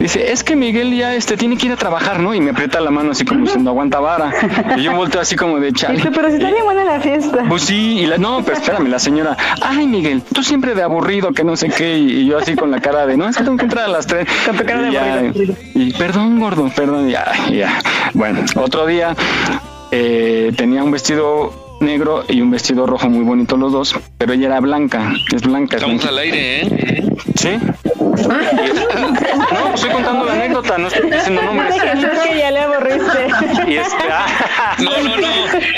Dice, 0.01 0.33
es 0.33 0.45
que 0.45 0.57
Miguel 0.57 0.97
ya 0.97 1.15
este 1.15 1.37
tiene 1.37 1.57
que 1.57 1.67
ir 1.67 1.73
a 1.73 1.77
trabajar, 1.77 2.21
¿no? 2.21 2.35
Y 2.35 2.41
me 2.41 2.51
aprieta 2.51 2.81
la 2.81 2.91
mano 2.91 3.13
así 3.13 3.25
como 3.25 3.45
diciendo, 3.45 3.71
aguanta 3.71 4.01
vara. 4.01 4.33
Y 4.77 4.83
yo 4.83 4.95
volteo 4.95 5.21
así 5.21 5.37
como 5.37 5.59
de 5.61 5.73
chale. 5.73 5.97
Dice, 5.97 6.11
pero 6.13 6.29
si 6.29 6.37
está 6.37 6.51
bien 6.51 6.65
buena 6.65 6.85
la 6.85 7.01
fiesta. 7.01 7.45
Pues 7.49 7.63
sí, 7.63 8.01
y 8.01 8.07
la, 8.07 8.19
no, 8.19 8.43
pero 8.45 8.57
espérame, 8.57 8.89
la 8.89 8.99
señora, 8.99 9.37
ay 9.63 9.87
Miguel, 9.87 10.23
tú 10.23 10.43
siempre 10.43 10.75
de 10.75 10.83
aburrido, 10.83 11.33
que 11.33 11.45
no 11.45 11.57
sé 11.57 11.69
qué, 11.69 11.99
y, 11.99 12.21
y 12.21 12.27
yo 12.27 12.39
así 12.39 12.55
con 12.55 12.71
la 12.71 12.81
cara 12.81 13.07
de, 13.07 13.17
no, 13.17 13.29
es 13.29 13.37
que 13.37 13.45
tengo 13.45 13.57
que 13.57 13.65
entrar 13.65 13.87
a 13.87 13.89
las 13.89 14.07
tres. 14.07 14.27
Con 14.47 14.57
tu 14.57 14.65
cara 14.65 14.83
Y 14.83 14.85
de 14.87 14.93
ya, 14.93 15.15
aburrido. 15.15 15.55
Y 15.75 15.93
perdón, 15.95 16.41
gordo, 16.41 16.71
perdón, 16.75 17.09
ya, 17.09 17.33
ya. 17.51 17.81
Bueno, 18.15 18.41
otro 18.57 18.87
día 18.87 19.15
eh, 19.91 20.53
tenía 20.57 20.83
un 20.83 20.91
vestido 20.91 21.68
negro 21.81 22.25
y 22.29 22.41
un 22.41 22.51
vestido 22.51 22.87
rojo 22.87 23.09
muy 23.09 23.25
bonito 23.25 23.57
los 23.57 23.73
dos, 23.73 23.95
pero 24.19 24.33
ella 24.33 24.47
era 24.47 24.61
blanca, 24.61 25.13
es 25.35 25.43
blanca. 25.43 25.77
es 25.77 25.83
Estamos 25.83 26.03
blanca. 26.03 26.09
al 26.09 26.19
aire, 26.19 26.61
¿eh? 26.61 27.03
¿Sí? 27.37 27.59
No, 29.53 29.75
estoy 29.75 29.91
contando 29.91 30.25
la 30.25 30.33
anécdota, 30.33 30.79
no 30.79 30.89
estoy 30.89 31.11
diciendo 31.11 31.43
nombres. 31.43 31.77
Es 31.77 32.29
que 32.29 32.39
ya 32.39 32.51
le 32.51 32.61
aburriste. 32.61 33.29
Y 33.69 33.77
este, 33.77 33.97
ah, 34.11 34.75
No, 34.79 34.91
no, 35.03 35.17
no. 35.17 35.29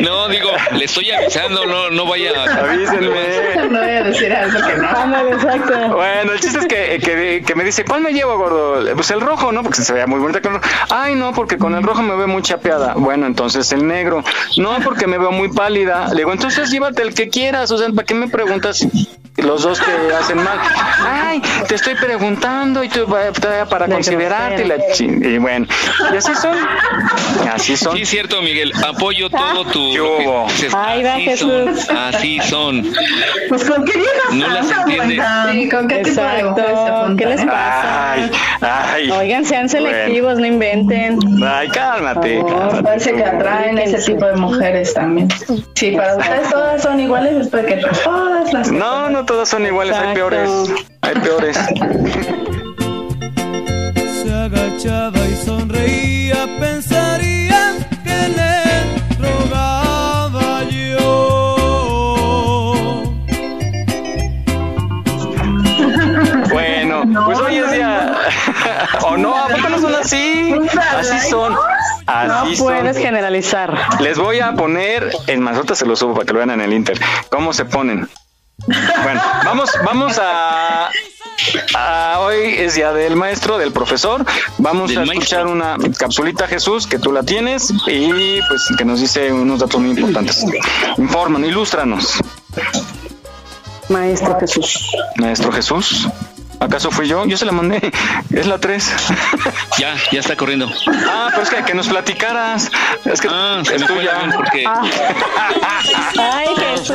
No, 0.00 0.28
digo, 0.28 0.50
le 0.72 0.84
estoy 0.84 1.10
avisando, 1.10 1.66
no, 1.66 1.90
no 1.90 2.06
vaya 2.06 2.30
a... 2.36 2.70
avísenme. 2.70 3.08
No 3.70 3.78
voy 3.80 3.88
a 3.90 4.02
decir 4.04 4.32
algo 4.32 4.66
que 4.66 4.76
no. 4.76 4.88
Ándale, 4.88 5.32
exacto. 5.32 5.96
Bueno, 5.96 6.32
el 6.32 6.40
chiste 6.40 6.58
es 6.60 6.66
que, 6.66 6.98
que, 6.98 7.42
que 7.46 7.54
me 7.54 7.64
dice, 7.64 7.84
¿cuál 7.84 8.00
me 8.00 8.12
llevo, 8.12 8.36
gordo? 8.38 8.84
Pues 8.94 9.10
el 9.10 9.20
rojo, 9.20 9.52
¿no? 9.52 9.62
Porque 9.62 9.82
se 9.82 9.92
veía 9.92 10.06
muy 10.06 10.18
bonita 10.20 10.40
con 10.40 10.54
el 10.54 10.62
rojo. 10.62 10.74
Ay, 10.90 11.14
no, 11.14 11.32
porque 11.32 11.58
con 11.58 11.74
el 11.74 11.82
rojo 11.82 12.02
me 12.02 12.16
veo 12.16 12.26
muy 12.28 12.42
chapeada. 12.42 12.94
Bueno, 12.96 13.26
entonces 13.26 13.70
el 13.72 13.86
negro. 13.86 14.24
No, 14.56 14.78
porque 14.82 15.06
me 15.06 15.18
veo 15.18 15.30
muy 15.32 15.48
pálida. 15.52 15.89
Le 16.10 16.16
digo, 16.16 16.32
entonces 16.32 16.70
llévate 16.70 17.02
el 17.02 17.14
que 17.14 17.28
quieras. 17.28 17.70
O 17.70 17.78
sea, 17.78 17.88
¿para 17.90 18.06
qué 18.06 18.14
me 18.14 18.28
preguntas? 18.28 18.86
Los 19.42 19.62
dos 19.62 19.80
te 19.80 20.14
hacen 20.14 20.36
mal. 20.42 20.58
Ay, 21.04 21.40
te 21.68 21.74
estoy 21.74 21.94
preguntando 21.96 22.82
y 22.84 22.88
tú 22.88 23.06
todavía 23.06 23.66
para 23.66 23.86
De 23.86 23.94
considerarte. 23.94 24.64
Y, 24.64 24.68
la 24.68 24.76
chin- 24.92 25.22
y 25.24 25.38
bueno, 25.38 25.66
y 26.12 26.16
así 26.16 26.34
son. 26.34 26.56
Así 27.52 27.76
son. 27.76 27.96
Sí, 27.96 28.04
cierto, 28.06 28.40
Miguel. 28.42 28.72
Apoyo 28.86 29.30
todo 29.30 29.64
tu. 29.66 29.92
¿Qué 29.92 29.98
lo 29.98 30.46
que 30.46 30.52
dices. 30.52 30.74
Ahí 30.74 31.02
va 31.02 31.12
Jesús. 31.14 31.80
son, 31.86 31.96
así 31.96 32.38
son. 32.48 32.86
Pues 33.48 33.64
con 33.64 33.84
qué 33.84 33.92
viejas 33.98 34.32
No 34.32 34.46
las 34.48 34.64
andan, 34.70 34.80
entiende. 34.90 35.14
oigan? 35.14 35.52
Sí, 35.52 35.68
¿con 35.68 35.88
qué 35.88 35.96
tipo 35.98 36.20
de 36.20 36.42
mujeres 36.44 36.70
Exacto. 36.70 37.16
¿Qué 37.16 37.26
les 37.26 37.40
eh? 37.40 37.46
pasa? 37.46 38.12
Ay, 38.12 38.30
ay. 38.60 39.10
Oigan, 39.10 39.44
sean 39.44 39.66
Bueno. 39.68 39.88
selectivos, 39.88 40.38
no 40.38 40.46
inventen. 40.46 41.18
Ay, 41.44 41.68
cálmate. 41.68 42.42
Cálmate. 42.46 42.82
Parece 42.82 43.12
que 43.14 43.24
atraen 43.24 43.78
ese 43.78 43.98
tipo 44.12 44.26
de 44.26 44.34
mujeres 44.34 44.94
también. 44.94 45.28
Si 45.74 45.92
para 45.92 46.16
ustedes 46.16 46.50
todas 46.50 46.82
son 46.82 47.00
iguales, 47.00 47.32
es 47.34 47.48
porque 47.48 47.80
todas 48.04 48.52
las 48.52 48.70
No, 48.70 49.08
no 49.10 49.24
todas 49.30 49.48
son 49.48 49.64
iguales, 49.64 49.94
hay 49.96 50.12
peores. 50.12 50.50
Hay 51.02 51.14
peores. 51.14 51.56
Se 54.22 54.34
agachaba 54.34 55.24
y 55.24 55.36
sonreía, 55.46 56.48
pensaría 56.58 57.74
que 58.02 58.28
le 58.36 58.64
rogaba 59.24 60.64
yo. 60.64 61.14
Bueno, 66.50 67.04
pues 67.24 67.38
hoy 67.38 67.58
es 67.58 67.70
día. 67.70 68.12
¿O 69.06 69.16
no? 69.16 69.36
¿A 69.36 69.46
poco 69.46 69.68
no 69.68 69.78
son 69.78 69.94
así? 69.94 70.52
Así 70.98 71.30
son. 71.30 71.52
No 71.52 71.60
Así 72.08 72.56
son. 72.56 72.66
puedes 72.66 72.98
generalizar. 72.98 73.78
Les 74.00 74.18
voy 74.18 74.40
a 74.40 74.54
poner, 74.54 75.08
en 75.28 75.40
más 75.40 75.54
ahorita 75.54 75.76
se 75.76 75.86
lo 75.86 75.94
subo 75.94 76.14
para 76.14 76.26
que 76.26 76.32
lo 76.32 76.38
vean 76.38 76.50
en 76.50 76.62
el 76.62 76.72
Inter, 76.72 76.98
cómo 77.30 77.52
se 77.52 77.64
ponen. 77.64 78.08
Bueno, 78.66 79.22
vamos, 79.44 79.70
vamos 79.84 80.18
a, 80.18 80.90
a- 81.74 82.18
hoy 82.20 82.54
es 82.58 82.74
día 82.74 82.92
del 82.92 83.16
maestro, 83.16 83.58
del 83.58 83.72
profesor. 83.72 84.24
Vamos 84.58 84.88
Del 84.90 84.98
a 84.98 85.00
maestro. 85.06 85.22
escuchar 85.22 85.46
una 85.46 85.76
capsulita, 85.98 86.46
Jesús, 86.46 86.86
que 86.86 86.98
tú 86.98 87.12
la 87.12 87.22
tienes 87.22 87.72
y 87.86 88.40
pues 88.48 88.62
que 88.76 88.84
nos 88.84 89.00
dice 89.00 89.32
unos 89.32 89.60
datos 89.60 89.80
muy 89.80 89.90
importantes. 89.90 90.44
Informan, 90.98 91.44
ilústranos, 91.44 92.14
Maestro 93.88 94.38
Jesús. 94.38 94.90
maestro 95.16 95.50
Jesús. 95.52 96.08
¿Acaso 96.60 96.90
fui 96.90 97.08
yo? 97.08 97.24
Yo 97.24 97.38
se 97.38 97.46
la 97.46 97.52
mandé. 97.52 97.80
Es 98.34 98.46
la 98.46 98.58
3. 98.58 98.92
Ya, 99.78 99.94
ya 100.12 100.20
está 100.20 100.36
corriendo. 100.36 100.70
Ah, 101.08 101.28
pero 101.30 101.42
es 101.42 101.48
que, 101.48 101.64
que 101.64 101.72
nos 101.74 101.88
platicaras. 101.88 102.70
Es 103.06 103.18
que 103.18 103.28
Ah, 103.30 103.62
es 103.64 103.86
tuya. 103.86 104.30
porque... 104.36 104.64
Ay, 106.18 106.48
Jesús. 106.58 106.92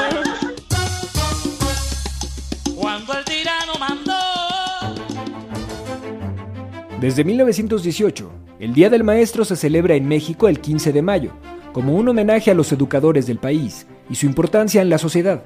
Desde 7.06 7.24
1918, 7.24 8.32
el 8.60 8.74
Día 8.74 8.90
del 8.90 9.04
Maestro 9.04 9.46
se 9.46 9.56
celebra 9.56 9.94
en 9.94 10.08
México 10.08 10.48
el 10.48 10.60
15 10.60 10.92
de 10.92 11.04
mayo, 11.04 11.34
como 11.72 11.94
un 11.94 12.08
homenaje 12.08 12.50
a 12.50 12.56
los 12.56 12.72
educadores 12.72 13.28
del 13.28 13.38
país 13.38 13.86
y 14.10 14.16
su 14.16 14.26
importancia 14.26 14.82
en 14.82 14.90
la 14.90 14.98
sociedad. 14.98 15.44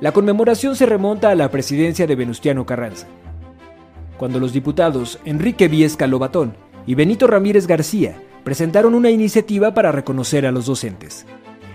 La 0.00 0.12
conmemoración 0.12 0.74
se 0.74 0.86
remonta 0.86 1.28
a 1.28 1.34
la 1.34 1.50
presidencia 1.50 2.06
de 2.06 2.16
Venustiano 2.16 2.64
Carranza, 2.64 3.06
cuando 4.16 4.40
los 4.40 4.54
diputados 4.54 5.18
Enrique 5.26 5.68
Viesca 5.68 6.06
Lobatón 6.06 6.56
y 6.86 6.94
Benito 6.94 7.26
Ramírez 7.26 7.66
García 7.66 8.16
presentaron 8.42 8.94
una 8.94 9.10
iniciativa 9.10 9.74
para 9.74 9.92
reconocer 9.92 10.46
a 10.46 10.50
los 10.50 10.64
docentes. 10.64 11.26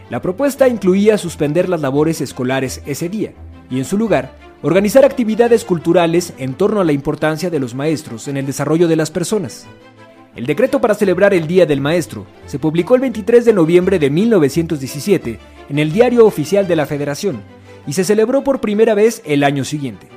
La 0.10 0.20
propuesta 0.20 0.68
incluía 0.68 1.20
suspender 1.20 1.70
las 1.70 1.82
labores 1.82 2.22
escolares 2.22 2.82
ese 2.88 3.08
día 3.08 3.34
y, 3.70 3.78
en 3.78 3.86
su 3.86 4.00
lugar, 4.00 4.34
organizar 4.62 5.04
actividades 5.06 5.66
culturales 5.66 6.34
en 6.38 6.54
torno 6.54 6.82
a 6.82 6.84
la 6.84 6.92
importancia 6.92 7.50
de 7.50 7.60
los 7.60 7.74
maestros 7.74 8.28
en 8.28 8.38
el 8.38 8.46
desarrollo 8.46 8.88
de 8.88 8.96
las 8.96 9.10
personas. 9.10 9.66
El 10.36 10.46
decreto 10.46 10.80
para 10.80 10.94
celebrar 10.94 11.34
el 11.34 11.48
Día 11.48 11.66
del 11.66 11.82
Maestro 11.82 12.26
se 12.46 12.60
publicó 12.60 12.96
el 12.96 13.02
23 13.02 13.44
de 13.44 13.54
noviembre 13.54 14.00
de 14.00 14.10
1917 14.10 15.40
en 15.70 15.80
el 15.80 15.92
Diario 15.92 16.26
Oficial 16.26 16.68
de 16.68 16.76
la 16.76 16.86
Federación 16.86 17.42
y 17.88 17.94
se 17.94 18.04
celebró 18.04 18.44
por 18.44 18.62
primera 18.62 18.94
vez 18.94 19.22
el 19.26 19.44
año 19.44 19.66
siguiente. 19.66 20.08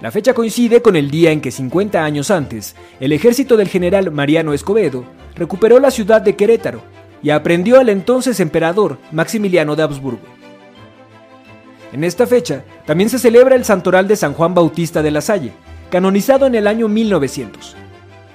La 0.00 0.10
fecha 0.10 0.34
coincide 0.34 0.80
con 0.80 0.96
el 0.96 1.10
día 1.10 1.30
en 1.30 1.40
que 1.40 1.50
50 1.50 2.02
años 2.02 2.30
antes, 2.30 2.74
el 3.00 3.12
ejército 3.12 3.56
del 3.56 3.68
general 3.68 4.10
Mariano 4.10 4.52
Escobedo 4.52 5.04
recuperó 5.34 5.78
la 5.78 5.90
ciudad 5.90 6.22
de 6.22 6.36
Querétaro 6.36 6.82
y 7.22 7.30
aprendió 7.30 7.78
al 7.78 7.88
entonces 7.88 8.40
emperador 8.40 8.98
Maximiliano 9.12 9.76
de 9.76 9.82
Habsburgo. 9.82 10.41
En 11.92 12.04
esta 12.04 12.26
fecha 12.26 12.64
también 12.86 13.10
se 13.10 13.18
celebra 13.18 13.54
el 13.54 13.64
santoral 13.64 14.08
de 14.08 14.16
San 14.16 14.32
Juan 14.32 14.54
Bautista 14.54 15.02
de 15.02 15.10
la 15.10 15.20
Salle, 15.20 15.52
canonizado 15.90 16.46
en 16.46 16.54
el 16.54 16.66
año 16.66 16.88
1900. 16.88 17.76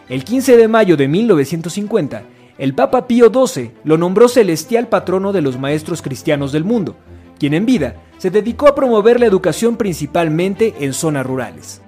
El 0.09 0.23
15 0.23 0.57
de 0.57 0.67
mayo 0.67 0.95
de 0.95 1.07
1950, 1.07 2.23
el 2.59 2.75
Papa 2.75 3.07
Pío 3.07 3.31
XII 3.33 3.71
lo 3.83 3.97
nombró 3.97 4.29
celestial 4.29 4.87
patrono 4.87 5.33
de 5.33 5.41
los 5.41 5.57
maestros 5.57 6.03
cristianos 6.03 6.51
del 6.51 6.65
mundo, 6.65 6.95
quien 7.39 7.55
en 7.55 7.65
vida 7.65 7.95
se 8.19 8.29
dedicó 8.29 8.67
a 8.67 8.75
promover 8.75 9.19
la 9.19 9.25
educación 9.25 9.75
principalmente 9.75 10.75
en 10.79 10.93
zonas 10.93 11.25
rurales. 11.25 11.81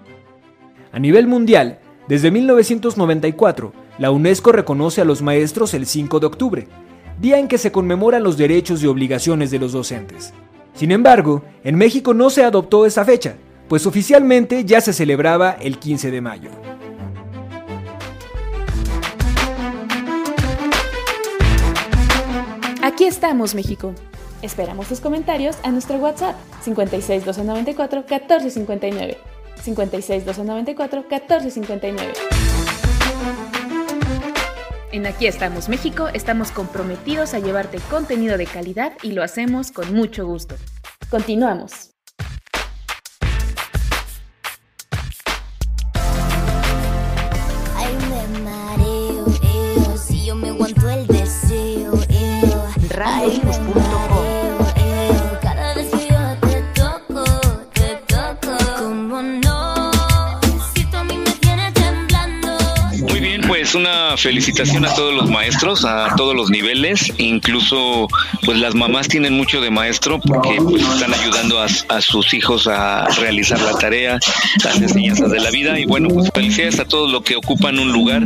A 0.91 0.97
nivel 0.97 1.27
mundial, 1.27 1.79
desde 2.07 2.31
1994, 2.31 3.73
la 3.99 4.09
UNESCO 4.09 4.51
reconoce 4.51 5.01
a 5.01 5.05
los 5.05 5.21
maestros 5.21 5.75
el 5.75 5.85
5 5.85 6.19
de 6.19 6.25
octubre, 6.25 6.67
día 7.21 7.37
en 7.37 7.47
que 7.47 7.59
se 7.59 7.71
conmemoran 7.71 8.23
los 8.23 8.37
derechos 8.37 8.81
y 8.81 8.87
obligaciones 8.87 9.51
de 9.51 9.59
los 9.59 9.71
docentes. 9.71 10.33
Sin 10.79 10.91
embargo, 10.93 11.43
en 11.65 11.75
México 11.75 12.13
no 12.13 12.29
se 12.29 12.41
adoptó 12.41 12.85
esa 12.85 13.03
fecha, 13.03 13.35
pues 13.67 13.85
oficialmente 13.85 14.63
ya 14.63 14.79
se 14.79 14.93
celebraba 14.93 15.57
el 15.59 15.77
15 15.77 16.09
de 16.09 16.21
mayo. 16.21 16.49
Aquí 22.81 23.03
estamos, 23.03 23.55
México. 23.55 23.93
Esperamos 24.41 24.87
tus 24.87 25.01
comentarios 25.01 25.57
a 25.63 25.71
nuestro 25.71 25.97
WhatsApp 25.97 26.37
56 26.61 27.25
294 27.25 28.05
1459. 28.09 29.17
56 29.61 30.25
294 30.25 31.01
1459. 31.01 32.48
En 34.91 35.05
Aquí 35.05 35.27
estamos, 35.27 35.69
México, 35.69 36.07
estamos 36.13 36.51
comprometidos 36.51 37.35
a 37.35 37.39
llevarte 37.39 37.79
contenido 37.91 38.37
de 38.37 38.47
calidad 38.47 38.93
y 39.03 39.11
lo 39.11 39.21
hacemos 39.21 39.71
con 39.71 39.93
mucho 39.93 40.25
gusto. 40.25 40.55
Continuamos. 41.11 41.91
Felicitación 64.21 64.85
a 64.85 64.93
todos 64.93 65.13
los 65.13 65.29
maestros, 65.29 65.85
a 65.85 66.15
todos 66.15 66.35
los 66.35 66.49
niveles, 66.49 67.11
incluso 67.17 68.07
pues 68.45 68.57
las 68.59 68.75
mamás 68.75 69.07
tienen 69.07 69.33
mucho 69.33 69.61
de 69.61 69.69
maestro 69.69 70.19
porque 70.19 70.57
pues, 70.61 70.83
están 70.83 71.13
ayudando 71.13 71.59
a, 71.59 72.01
sus 72.01 72.33
hijos 72.33 72.67
a 72.67 73.07
realizar 73.19 73.59
la 73.61 73.77
tarea, 73.77 74.19
las 74.63 74.77
enseñanzas 74.77 75.29
de 75.31 75.39
la 75.39 75.51
vida 75.51 75.79
y 75.79 75.85
bueno, 75.85 76.09
pues 76.09 76.29
felicidades 76.33 76.79
a 76.79 76.85
todos 76.85 77.11
los 77.11 77.23
que 77.23 77.35
ocupan 77.35 77.77
un 77.79 77.91
lugar 77.91 78.25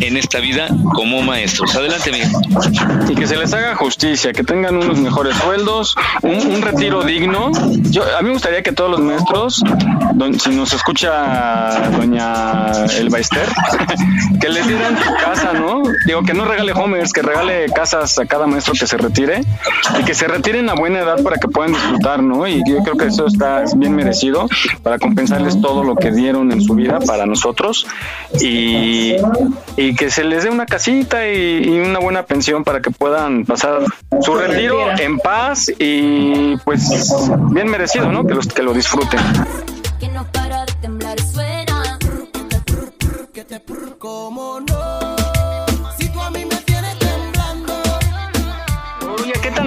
en 0.00 0.16
esta 0.16 0.40
vida 0.40 0.68
como 0.94 1.22
maestros. 1.22 1.74
Adelante, 1.74 2.12
Miguel. 2.12 2.30
Y 3.08 3.14
que 3.14 3.26
se 3.26 3.36
les 3.36 3.52
haga 3.52 3.74
justicia, 3.76 4.32
que 4.32 4.44
tengan 4.44 4.76
unos 4.76 4.98
mejores 4.98 5.36
sueldos, 5.36 5.94
un, 6.22 6.62
retiro 6.62 7.02
digno. 7.02 7.50
Yo, 7.90 8.02
a 8.16 8.22
mí 8.22 8.28
me 8.28 8.34
gustaría 8.34 8.62
que 8.62 8.72
todos 8.72 8.90
los 8.90 9.00
maestros, 9.00 9.62
si 10.38 10.50
nos 10.50 10.72
escucha 10.72 11.90
doña 11.90 12.86
Elba 12.98 13.18
Ester, 13.18 13.48
que 14.40 14.48
les 14.48 14.66
dieran 14.66 14.96
su 15.02 15.12
casa, 15.14 15.33
¿no? 15.52 15.82
Digo, 16.06 16.22
que 16.22 16.34
no 16.34 16.44
regale 16.44 16.72
homers, 16.72 17.12
que 17.12 17.22
regale 17.22 17.66
casas 17.72 18.18
a 18.18 18.26
cada 18.26 18.46
maestro 18.46 18.74
que 18.74 18.86
se 18.86 18.96
retire 18.96 19.40
y 19.98 20.04
que 20.04 20.14
se 20.14 20.26
retiren 20.26 20.68
a 20.68 20.74
buena 20.74 21.00
edad 21.00 21.22
para 21.22 21.36
que 21.36 21.48
puedan 21.48 21.72
disfrutar, 21.72 22.22
¿no? 22.22 22.46
Y 22.46 22.62
yo 22.66 22.78
creo 22.82 22.96
que 22.96 23.06
eso 23.06 23.26
está 23.26 23.64
bien 23.76 23.94
merecido 23.94 24.48
para 24.82 24.98
compensarles 24.98 25.60
todo 25.60 25.84
lo 25.84 25.96
que 25.96 26.10
dieron 26.10 26.52
en 26.52 26.60
su 26.60 26.74
vida 26.74 27.00
para 27.00 27.26
nosotros 27.26 27.86
y, 28.40 29.14
y 29.76 29.94
que 29.96 30.10
se 30.10 30.24
les 30.24 30.44
dé 30.44 30.50
una 30.50 30.66
casita 30.66 31.26
y, 31.28 31.64
y 31.64 31.80
una 31.80 31.98
buena 31.98 32.24
pensión 32.24 32.64
para 32.64 32.80
que 32.80 32.90
puedan 32.90 33.44
pasar 33.44 33.82
su 34.20 34.34
retiro 34.34 34.90
en 34.98 35.18
paz 35.18 35.70
y 35.78 36.56
pues 36.58 37.12
bien 37.50 37.68
merecido, 37.68 38.10
¿no? 38.10 38.26
Que, 38.26 38.34
los, 38.34 38.46
que 38.46 38.62
lo 38.62 38.72
disfruten. 38.72 39.20
Que 39.98 40.08
no 40.08 40.24
para 40.32 40.64
de 40.64 40.72
temblar 40.74 41.20
suena. 41.20 41.64
¿Cómo 43.98 44.60
no? 44.60 45.13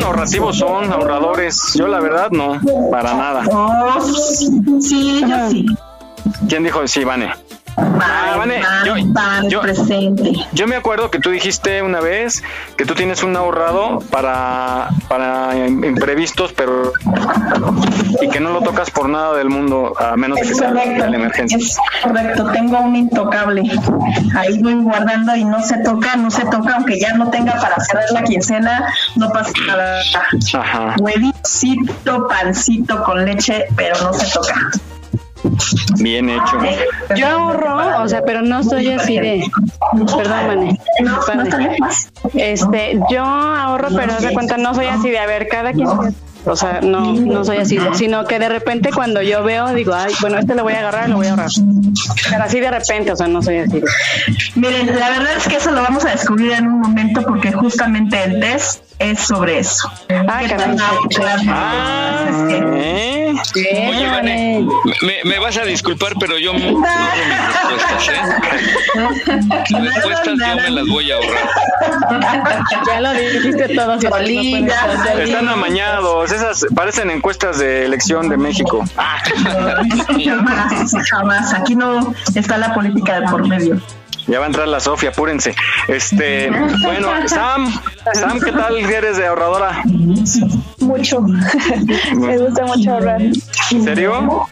Ahorrativos 0.07 0.57
son, 0.57 0.91
ahorradores? 0.91 1.73
Yo 1.75 1.87
la 1.87 1.99
verdad 1.99 2.29
no, 2.31 2.59
para 2.89 3.13
nada. 3.13 3.43
Oh, 3.51 4.01
sí, 4.01 5.21
yo 5.21 5.49
sí. 5.49 5.65
¿Quién 6.49 6.63
dijo 6.63 6.87
sí, 6.87 7.03
Vane? 7.03 7.31
Vane, 7.77 8.61
yo, 8.85 8.95
yo- 9.49 9.61
presente. 9.61 10.31
yo 10.51 10.67
me 10.67 10.75
acuerdo 10.75 11.11
que 11.11 11.19
tú 11.19 11.29
dijiste 11.29 11.81
una 11.83 11.99
vez 11.99 12.43
que 12.75 12.85
tú 12.85 12.95
tienes 12.95 13.21
un 13.21 13.35
ahorrado 13.35 13.99
para, 14.09 14.89
para 15.07 15.55
imprevistos, 15.67 16.53
pero 16.53 16.91
y 18.21 18.29
que 18.29 18.39
no 18.39 18.51
lo 18.51 18.61
tocas 18.61 18.89
por 18.89 19.09
nada 19.09 19.35
del 19.37 19.49
mundo, 19.49 19.93
a 19.99 20.15
menos 20.17 20.39
que 20.39 20.53
sea 20.55 20.69
correcto, 20.69 21.05
la 21.07 21.15
emergencia. 21.15 21.57
es 21.57 21.77
correcto, 22.03 22.51
tengo 22.51 22.79
un 22.79 22.95
intocable. 22.95 23.63
Ahí 24.35 24.59
voy 24.61 24.73
guardando 24.75 25.35
y 25.35 25.45
no 25.45 25.61
se 25.61 25.77
toca, 25.83 26.15
no 26.15 26.31
se 26.31 26.45
toca, 26.45 26.75
aunque 26.75 26.99
ya 26.99 27.13
no 27.13 27.29
tenga 27.29 27.53
para 27.53 27.75
cerrar 27.81 28.05
la 28.11 28.23
quincena, 28.23 28.87
no 29.15 29.29
pasa 29.29 29.51
nada. 29.67 30.01
Ajá. 30.53 30.95
Huevito, 30.99 32.27
pancito 32.27 33.03
con 33.03 33.23
leche, 33.25 33.65
pero 33.75 33.95
no 34.01 34.13
se 34.13 34.25
toca. 34.33 34.55
Bien 35.99 36.29
hecho. 36.29 36.57
Yo 37.15 37.27
ahorro, 37.27 38.03
o 38.03 38.07
sea, 38.07 38.21
pero 38.23 38.41
no 38.41 38.63
soy 38.63 38.91
así 38.91 39.19
de. 39.19 39.43
Perdón, 39.91 40.47
Mane. 40.47 40.79
Vane. 41.27 41.77
Este, 42.33 42.99
yo 43.11 43.23
ahorro, 43.23 43.89
pero 43.95 44.13
haz 44.13 44.21
de 44.21 44.33
cuenta, 44.33 44.57
no 44.57 44.73
soy 44.73 44.87
así 44.87 45.09
de, 45.09 45.19
a 45.19 45.25
ver, 45.25 45.47
cada 45.47 45.73
quien. 45.73 45.87
O 46.45 46.55
sea, 46.55 46.79
no, 46.81 47.13
no 47.13 47.43
soy 47.43 47.57
así, 47.57 47.77
sino 47.95 48.25
que 48.25 48.39
de 48.39 48.47
repente 48.47 48.91
cuando 48.93 49.21
yo 49.21 49.43
veo, 49.43 49.73
digo, 49.73 49.93
ay, 49.93 50.13
bueno, 50.21 50.37
este 50.37 50.55
lo 50.55 50.63
voy 50.63 50.73
a 50.73 50.79
agarrar, 50.79 51.09
lo 51.09 51.17
voy 51.17 51.27
a 51.27 51.31
ahorrar. 51.31 51.49
Pero 52.29 52.43
así 52.43 52.59
de 52.61 52.71
repente, 52.71 53.11
o 53.11 53.15
sea, 53.17 53.27
no 53.27 53.41
soy 53.41 53.57
así. 53.57 53.81
Miren, 54.55 54.97
la 54.97 55.09
verdad 55.09 55.35
es 55.35 55.47
que 55.47 55.57
eso 55.57 55.71
lo 55.71 55.81
vamos 55.81 56.05
a 56.05 56.11
descubrir 56.11 56.53
en 56.53 56.67
un 56.67 56.79
momento 56.79 57.21
porque 57.23 57.51
justamente 57.51 58.23
el 58.23 58.39
test 58.39 58.86
es 58.99 59.19
sobre 59.19 59.59
eso. 59.59 59.91
Ah, 60.09 60.41
caray. 60.47 60.77
¿Eh? 62.75 63.33
Oye, 63.55 64.07
Vane, 64.07 64.67
me, 65.01 65.23
me 65.23 65.39
vas 65.39 65.57
a 65.57 65.63
disculpar, 65.63 66.13
pero 66.19 66.37
yo 66.37 66.53
mis 66.53 66.63
respuestas, 66.63 68.09
¿eh? 68.09 68.21
Las 69.79 69.95
respuestas 69.95 70.35
yo 70.39 70.55
me 70.55 70.69
las 70.69 70.87
voy 70.87 71.11
a 71.11 71.15
ahorrar. 71.15 71.49
Ya 72.87 73.01
lo 73.01 73.13
dijiste 73.13 73.75
todo, 73.75 73.95
no 73.95 74.15
hacer. 74.15 75.21
Están 75.21 75.49
amañados, 75.49 76.31
esas 76.31 76.65
parecen 76.73 77.11
encuestas 77.11 77.59
de 77.59 77.85
elección 77.85 78.29
de 78.29 78.37
México. 78.37 78.83
jamás, 78.95 80.91
jamás. 81.09 81.53
Aquí 81.53 81.75
no 81.75 82.13
está 82.33 82.57
la 82.57 82.73
política 82.73 83.19
de 83.19 83.27
por 83.27 83.47
medio. 83.47 83.79
Ya 84.27 84.39
va 84.39 84.45
a 84.45 84.47
entrar 84.47 84.67
la 84.67 84.79
Sofía, 84.79 85.09
apúrense. 85.09 85.55
Este, 85.87 86.49
bueno, 86.83 87.09
Sam, 87.27 87.71
Sam, 88.13 88.39
¿qué 88.41 88.51
tal 88.51 88.75
eres 88.77 89.17
de 89.17 89.25
ahorradora? 89.25 89.83
Mucho. 90.79 91.21
Me 92.15 92.37
gusta 92.37 92.65
mucho 92.65 92.91
ahorrar. 92.91 93.21
¿En 93.21 93.83
serio? 93.83 94.47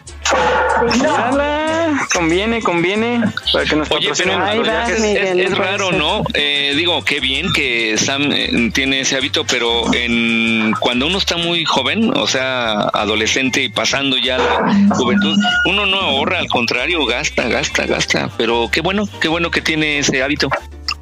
Mírala, 0.93 2.07
conviene, 2.13 2.61
conviene 2.61 3.21
para 3.51 3.65
que 3.65 3.75
nos 3.75 3.91
Oye, 3.91 4.11
pero 4.17 4.45
es 4.45 5.57
raro, 5.57 5.91
¿no? 5.91 6.23
Eh, 6.33 6.73
digo, 6.75 7.03
qué 7.03 7.19
bien 7.19 7.47
que 7.53 7.97
Sam 7.97 8.31
eh, 8.31 8.71
tiene 8.73 9.01
ese 9.01 9.17
hábito, 9.17 9.45
pero 9.45 9.93
en 9.93 10.73
cuando 10.79 11.07
uno 11.07 11.17
está 11.17 11.37
muy 11.37 11.63
joven, 11.65 12.11
o 12.15 12.27
sea, 12.27 12.73
adolescente 12.93 13.63
y 13.63 13.69
pasando 13.69 14.17
ya 14.17 14.37
la 14.37 14.95
juventud, 14.95 15.37
uno 15.65 15.85
no 15.85 15.99
ahorra, 15.99 16.39
al 16.39 16.47
contrario, 16.47 17.05
gasta, 17.05 17.47
gasta, 17.47 17.85
gasta. 17.85 18.29
Pero 18.37 18.69
qué 18.71 18.81
bueno, 18.81 19.07
qué 19.21 19.27
bueno 19.27 19.51
que 19.51 19.61
tiene 19.61 19.99
ese 19.99 20.23
hábito. 20.23 20.49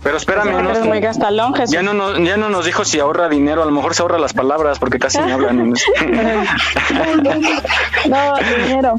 Pero 0.02 0.18
espérame, 0.18 0.50
Eres 0.60 0.80
no, 0.80 0.86
muy 0.86 1.00
gastalón, 1.00 1.54
Jesús. 1.56 1.74
ya 1.74 1.82
no, 1.82 1.94
nos, 1.94 2.18
ya 2.20 2.36
no 2.38 2.50
nos 2.50 2.66
dijo 2.66 2.84
si 2.84 3.00
ahorra 3.00 3.30
dinero, 3.30 3.64
a 3.64 3.66
lo 3.66 3.72
mejor 3.72 3.96
se 3.96 4.02
ahorra 4.02 4.20
las 4.20 4.34
palabras 4.34 4.78
porque 4.80 5.00
casi 5.00 5.18
no 5.20 5.34
hablan. 5.34 5.74
No, 8.10 8.34
dinero. 8.68 8.96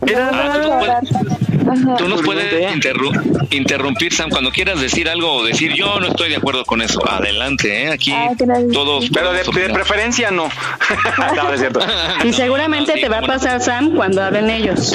Ah, 0.00 0.52
tú 0.54 0.68
nos 0.68 0.76
puedes, 0.78 1.98
tú 1.98 2.08
nos 2.08 2.22
puedes 2.22 2.44
Pregunté. 2.46 2.88
interru- 2.90 3.46
interrumpir, 3.50 4.14
Sam, 4.14 4.30
cuando 4.30 4.52
quieras 4.52 4.80
decir 4.80 5.08
algo 5.08 5.32
o 5.32 5.44
decir 5.44 5.72
yo 5.74 5.98
no 5.98 6.06
estoy 6.06 6.28
de 6.30 6.36
acuerdo 6.36 6.64
con 6.64 6.80
eso. 6.82 7.00
Adelante, 7.10 7.84
¿eh? 7.84 7.92
aquí 7.92 8.12
Ah, 8.12 8.30
todos. 8.72 9.08
Pero 9.12 9.32
de, 9.32 9.40
preferencia 9.72 10.30
no. 10.30 10.44
no, 11.36 11.42
no 11.42 11.52
es 11.52 11.60
cierto. 11.60 11.80
Y 12.24 12.32
seguramente 12.32 12.92
sí, 12.94 13.00
te 13.00 13.08
va 13.08 13.18
a 13.18 13.22
pasar, 13.22 13.60
Sam, 13.60 13.94
cuando 13.96 14.22
hablen 14.22 14.50
ellos. 14.50 14.94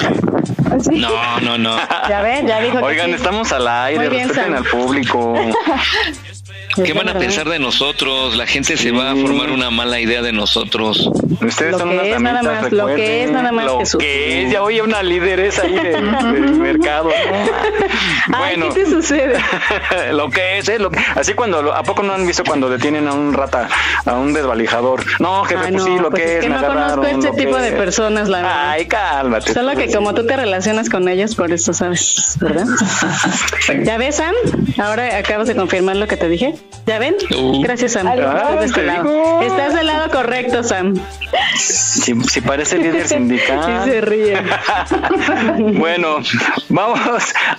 No, 0.91 1.39
no, 1.41 1.57
no. 1.57 1.77
Ya 2.09 2.21
ves, 2.21 2.45
ya 2.45 2.59
dijo 2.59 2.77
que 2.79 2.83
Oigan, 2.83 3.07
sí. 3.07 3.13
estamos 3.13 3.51
al 3.51 3.67
aire, 3.67 4.09
respeten 4.09 4.55
al 4.55 4.63
público. 4.65 5.33
¿Qué 6.84 6.93
van 6.93 7.09
a 7.09 7.13
pensar 7.17 7.47
de 7.49 7.59
nosotros? 7.59 8.36
La 8.36 8.45
gente 8.47 8.78
se 8.78 8.91
va 8.91 9.11
a 9.11 9.15
formar 9.15 9.51
una 9.51 9.69
mala 9.69 9.99
idea 9.99 10.21
de 10.21 10.32
nosotros. 10.32 11.09
Ustedes 11.41 11.74
Lo 11.74 11.80
son 11.80 11.89
que 11.89 11.95
unas 11.95 12.07
es 12.07 12.21
nada 12.21 12.41
más, 12.43 12.71
lo 12.71 12.88
que 12.88 12.93
recuerden. 12.95 13.21
es 13.28 13.32
nada 13.32 13.51
más, 13.51 13.65
Lo 13.65 13.80
Jesús. 13.80 13.99
que 13.99 14.43
es, 14.43 14.51
ya 14.51 14.63
oye, 14.63 14.82
una 14.82 15.03
lideresa 15.03 15.63
ahí 15.63 15.74
del, 15.74 16.11
del 16.34 16.53
mercado. 16.55 17.09
¿no? 17.09 18.36
Ay, 18.36 18.57
Bueno, 18.57 18.74
¿qué 18.74 18.84
te 18.84 18.89
sucede? 18.89 19.38
lo 20.13 20.30
que 20.30 20.59
es, 20.59 20.69
¿eh? 20.69 20.80
Lo- 20.80 20.91
así 21.15 21.34
cuando, 21.34 21.74
¿a 21.74 21.84
poco 21.84 22.03
no 22.03 22.13
han 22.13 22.26
visto 22.26 22.43
cuando 22.43 22.69
detienen 22.69 23.07
a 23.07 23.13
un 23.13 23.34
rata, 23.34 23.67
a 24.05 24.13
un 24.13 24.34
desvalijador? 24.34 25.03
No, 25.19 25.43
jefe, 25.43 25.61
Ay, 25.65 25.71
pues 25.74 25.84
sí, 25.84 25.89
no, 25.91 26.01
lo 26.03 26.09
pues 26.09 26.24
que 26.24 26.30
es 26.30 26.36
es, 26.38 26.41
que 26.43 26.49
me 26.49 26.55
no 26.55 26.61
conozco 26.61 26.80
agarraron, 26.82 27.05
este 27.05 27.28
lo 27.28 27.36
tipo 27.36 27.57
de 27.57 27.67
es. 27.69 27.74
personas, 27.76 28.30
la 28.30 28.38
verdad. 28.38 28.69
Ay, 28.71 28.86
cálmate. 28.88 29.53
Solo 29.53 29.76
que 29.76 29.91
como 29.93 30.13
tú 30.13 30.26
te 30.26 30.36
relacionas 30.36 30.89
con 30.89 31.07
ellos, 31.07 31.36
por 31.36 31.51
eso 31.51 31.74
sabes, 31.74 32.38
¿verdad? 32.39 32.65
¿Ya 33.84 33.97
ves, 33.97 34.15
Sam? 34.17 34.34
Ahora 34.78 35.17
acabas 35.17 35.47
de 35.47 35.55
confirmar 35.55 35.95
lo 35.97 36.07
que 36.07 36.17
te 36.17 36.30
dije. 36.30 36.55
¿Ya 36.86 36.99
ven? 36.99 37.16
Uh. 37.34 37.61
Gracias, 37.64 37.93
Sam. 37.93 38.07
Estás 38.09 38.66
este 38.66 38.84
lado. 38.84 39.39
del 39.39 39.88
lado 39.88 40.09
correcto, 40.11 40.64
Sam. 40.64 40.95
Si, 41.55 42.14
si 42.24 42.41
parece 42.41 42.78
líder 42.78 43.07
sindical. 43.07 43.84
Sí 43.86 43.89
se 43.91 44.01
ríe. 44.01 44.43
Bueno, 45.78 46.18
vamos 46.70 46.99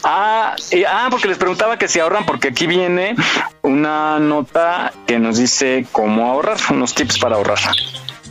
a... 0.03 0.55
y- 0.71 0.85
ah, 0.85 1.09
porque 1.11 1.29
les 1.29 1.39
preguntaba 1.39 1.79
que 1.79 1.89
si 1.89 2.01
ahorran, 2.01 2.27
porque 2.27 2.49
aquí 2.49 2.67
viene 2.67 3.15
una 3.63 4.19
nota 4.19 4.93
que 5.07 5.19
nos 5.19 5.39
dice 5.39 5.87
cómo 5.93 6.27
ahorrar, 6.31 6.59
unos 6.71 6.95
tips 6.95 7.19
para 7.19 7.37
ahorrar. 7.37 7.59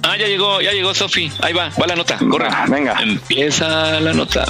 Ah, 0.03 0.15
ya 0.17 0.27
llegó, 0.27 0.61
ya 0.61 0.71
llegó 0.73 0.93
Sofi. 0.93 1.31
Ahí 1.41 1.53
va, 1.53 1.69
va 1.81 1.87
la 1.87 1.95
nota. 1.95 2.17
Corre. 2.29 2.47
Ah, 2.51 2.65
venga. 2.67 2.95
Empieza 3.01 3.99
la 3.99 4.13
nota. 4.13 4.45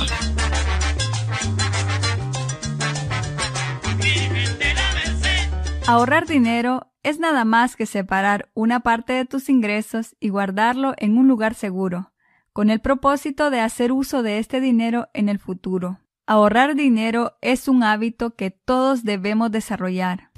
Ahorrar 5.85 6.25
dinero 6.25 6.87
es 7.03 7.19
nada 7.19 7.43
más 7.43 7.75
que 7.75 7.85
separar 7.85 8.49
una 8.53 8.79
parte 8.79 9.11
de 9.11 9.25
tus 9.25 9.49
ingresos 9.49 10.15
y 10.21 10.29
guardarlo 10.29 10.93
en 10.97 11.17
un 11.17 11.27
lugar 11.27 11.55
seguro, 11.55 12.13
con 12.53 12.69
el 12.69 12.79
propósito 12.79 13.49
de 13.49 13.59
hacer 13.59 13.91
uso 13.91 14.23
de 14.23 14.39
este 14.39 14.61
dinero 14.61 15.09
en 15.13 15.27
el 15.27 15.39
futuro. 15.39 15.99
Ahorrar 16.25 16.75
dinero 16.75 17.33
es 17.41 17.67
un 17.67 17.83
hábito 17.83 18.35
que 18.35 18.49
todos 18.49 19.03
debemos 19.03 19.51
desarrollar. 19.51 20.29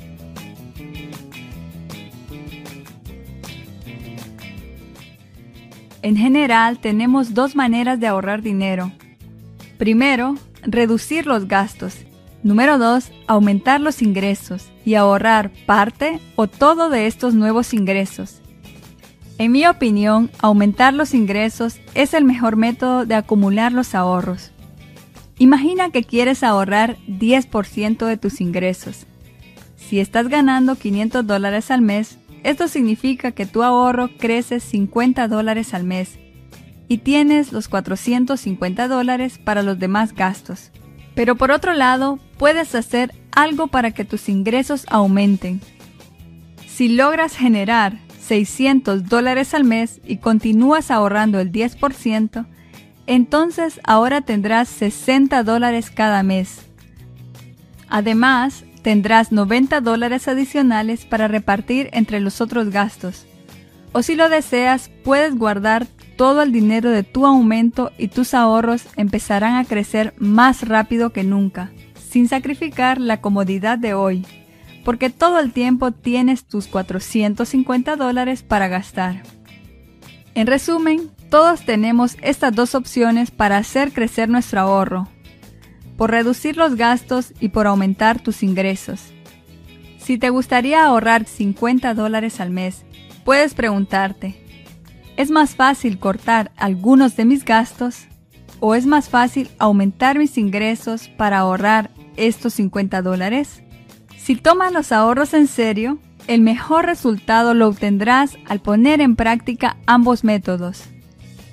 En 6.01 6.17
general 6.17 6.79
tenemos 6.79 7.35
dos 7.35 7.55
maneras 7.55 7.99
de 7.99 8.07
ahorrar 8.07 8.41
dinero. 8.41 8.91
Primero, 9.77 10.35
reducir 10.63 11.27
los 11.27 11.47
gastos 11.47 12.05
Número 12.45 12.77
2. 12.77 13.11
Aumentar 13.25 13.81
los 13.81 14.03
ingresos 14.03 14.69
y 14.85 14.95
ahorrar 14.95 15.51
parte 15.65 16.19
o 16.35 16.47
todo 16.47 16.89
de 16.89 17.07
estos 17.07 17.33
nuevos 17.33 17.73
ingresos. 17.73 18.41
En 19.37 19.51
mi 19.51 19.65
opinión, 19.65 20.31
aumentar 20.39 20.93
los 20.93 21.13
ingresos 21.13 21.79
es 21.93 22.13
el 22.13 22.23
mejor 22.23 22.55
método 22.55 23.05
de 23.05 23.15
acumular 23.15 23.73
los 23.73 23.93
ahorros. 23.93 24.51
Imagina 25.37 25.89
que 25.89 26.03
quieres 26.03 26.43
ahorrar 26.43 26.95
10% 27.07 28.05
de 28.05 28.15
tus 28.15 28.39
ingresos. 28.39 29.05
Si 29.75 29.99
estás 29.99 30.29
ganando 30.29 30.75
500 30.75 31.27
dólares 31.27 31.69
al 31.71 31.81
mes, 31.81 32.17
esto 32.43 32.67
significa 32.67 33.31
que 33.31 33.45
tu 33.45 33.63
ahorro 33.63 34.09
crece 34.17 34.59
50 34.59 35.27
dólares 35.27 35.73
al 35.73 35.83
mes 35.83 36.17
y 36.87 36.99
tienes 36.99 37.51
los 37.51 37.67
450 37.67 38.87
dólares 38.87 39.37
para 39.37 39.63
los 39.63 39.79
demás 39.79 40.13
gastos. 40.13 40.71
Pero 41.15 41.35
por 41.35 41.51
otro 41.51 41.73
lado, 41.73 42.19
puedes 42.37 42.75
hacer 42.75 43.13
algo 43.31 43.67
para 43.67 43.91
que 43.91 44.05
tus 44.05 44.29
ingresos 44.29 44.85
aumenten. 44.89 45.61
Si 46.67 46.89
logras 46.89 47.35
generar 47.35 47.97
600 48.19 49.07
dólares 49.07 49.53
al 49.53 49.63
mes 49.63 50.01
y 50.03 50.17
continúas 50.17 50.91
ahorrando 50.91 51.39
el 51.39 51.51
10%, 51.51 52.45
entonces 53.07 53.79
ahora 53.83 54.21
tendrás 54.21 54.67
60 54.67 55.43
dólares 55.43 55.91
cada 55.91 56.23
mes. 56.23 56.61
Además, 57.87 58.65
tendrás 58.81 59.31
90 59.31 59.79
dólares 59.81 60.27
adicionales 60.27 61.05
para 61.05 61.27
repartir 61.27 61.89
entre 61.93 62.19
los 62.19 62.41
otros 62.41 62.71
gastos. 62.71 63.25
O 63.93 64.01
si 64.01 64.15
lo 64.15 64.27
deseas, 64.27 64.89
puedes 65.03 65.35
guardar 65.35 65.87
todo 66.15 66.41
el 66.41 66.51
dinero 66.51 66.89
de 66.89 67.03
tu 67.03 67.25
aumento 67.25 67.91
y 67.97 68.07
tus 68.07 68.33
ahorros 68.33 68.85
empezarán 68.95 69.55
a 69.55 69.65
crecer 69.65 70.13
más 70.17 70.67
rápido 70.67 71.11
que 71.11 71.23
nunca, 71.23 71.71
sin 72.09 72.27
sacrificar 72.27 72.99
la 72.99 73.21
comodidad 73.21 73.77
de 73.77 73.93
hoy, 73.93 74.25
porque 74.83 75.09
todo 75.09 75.39
el 75.39 75.51
tiempo 75.51 75.91
tienes 75.91 76.45
tus 76.45 76.67
450 76.67 77.95
dólares 77.95 78.43
para 78.43 78.67
gastar. 78.67 79.23
En 80.35 80.47
resumen, 80.47 81.09
todos 81.29 81.65
tenemos 81.65 82.17
estas 82.21 82.55
dos 82.55 82.75
opciones 82.75 83.31
para 83.31 83.57
hacer 83.57 83.91
crecer 83.91 84.29
nuestro 84.29 84.61
ahorro, 84.61 85.07
por 85.97 86.11
reducir 86.11 86.57
los 86.57 86.75
gastos 86.75 87.33
y 87.39 87.49
por 87.49 87.67
aumentar 87.67 88.21
tus 88.21 88.43
ingresos. 88.43 89.13
Si 89.97 90.17
te 90.17 90.29
gustaría 90.29 90.85
ahorrar 90.85 91.25
50 91.25 91.93
dólares 91.93 92.39
al 92.39 92.51
mes, 92.51 92.85
puedes 93.23 93.53
preguntarte, 93.53 94.44
¿Es 95.17 95.31
más 95.31 95.55
fácil 95.55 95.97
cortar 95.97 96.51
algunos 96.57 97.15
de 97.15 97.23
mis 97.23 97.45
gastos 97.45 98.07
o 98.59 98.75
es 98.75 98.85
más 98.85 99.07
fácil 99.07 99.49
aumentar 99.59 100.17
mis 100.17 100.37
ingresos 100.37 101.07
para 101.07 101.39
ahorrar 101.39 101.91
estos 102.17 102.55
50 102.55 103.01
dólares? 103.01 103.63
Si 104.17 104.35
tomas 104.35 104.73
los 104.73 104.91
ahorros 104.91 105.33
en 105.33 105.47
serio, 105.47 105.99
el 106.27 106.41
mejor 106.41 106.85
resultado 106.85 107.53
lo 107.53 107.69
obtendrás 107.69 108.37
al 108.45 108.59
poner 108.59 108.99
en 108.99 109.15
práctica 109.15 109.77
ambos 109.85 110.25
métodos. 110.25 110.83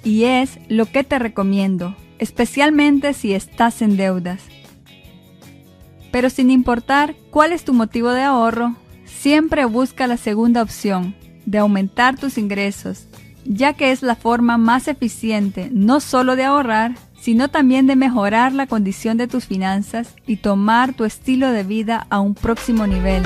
Y 0.02 0.24
es 0.24 0.58
lo 0.68 0.86
que 0.86 1.04
te 1.04 1.20
recomiendo, 1.20 1.94
especialmente 2.18 3.14
si 3.14 3.32
estás 3.32 3.80
en 3.80 3.96
deudas. 3.96 4.42
Pero 6.10 6.30
sin 6.30 6.50
importar 6.50 7.14
cuál 7.30 7.52
es 7.52 7.64
tu 7.64 7.74
motivo 7.74 8.10
de 8.10 8.22
ahorro, 8.22 8.74
siempre 9.04 9.66
busca 9.66 10.08
la 10.08 10.16
segunda 10.16 10.62
opción, 10.62 11.14
de 11.46 11.58
aumentar 11.58 12.16
tus 12.18 12.38
ingresos 12.38 13.08
ya 13.44 13.72
que 13.74 13.92
es 13.92 14.02
la 14.02 14.16
forma 14.16 14.58
más 14.58 14.88
eficiente 14.88 15.68
no 15.72 16.00
solo 16.00 16.36
de 16.36 16.44
ahorrar, 16.44 16.94
sino 17.20 17.48
también 17.48 17.86
de 17.86 17.96
mejorar 17.96 18.52
la 18.52 18.66
condición 18.66 19.16
de 19.16 19.28
tus 19.28 19.46
finanzas 19.46 20.14
y 20.26 20.36
tomar 20.36 20.92
tu 20.94 21.04
estilo 21.04 21.52
de 21.52 21.62
vida 21.62 22.06
a 22.10 22.20
un 22.20 22.34
próximo 22.34 22.86
nivel. 22.86 23.22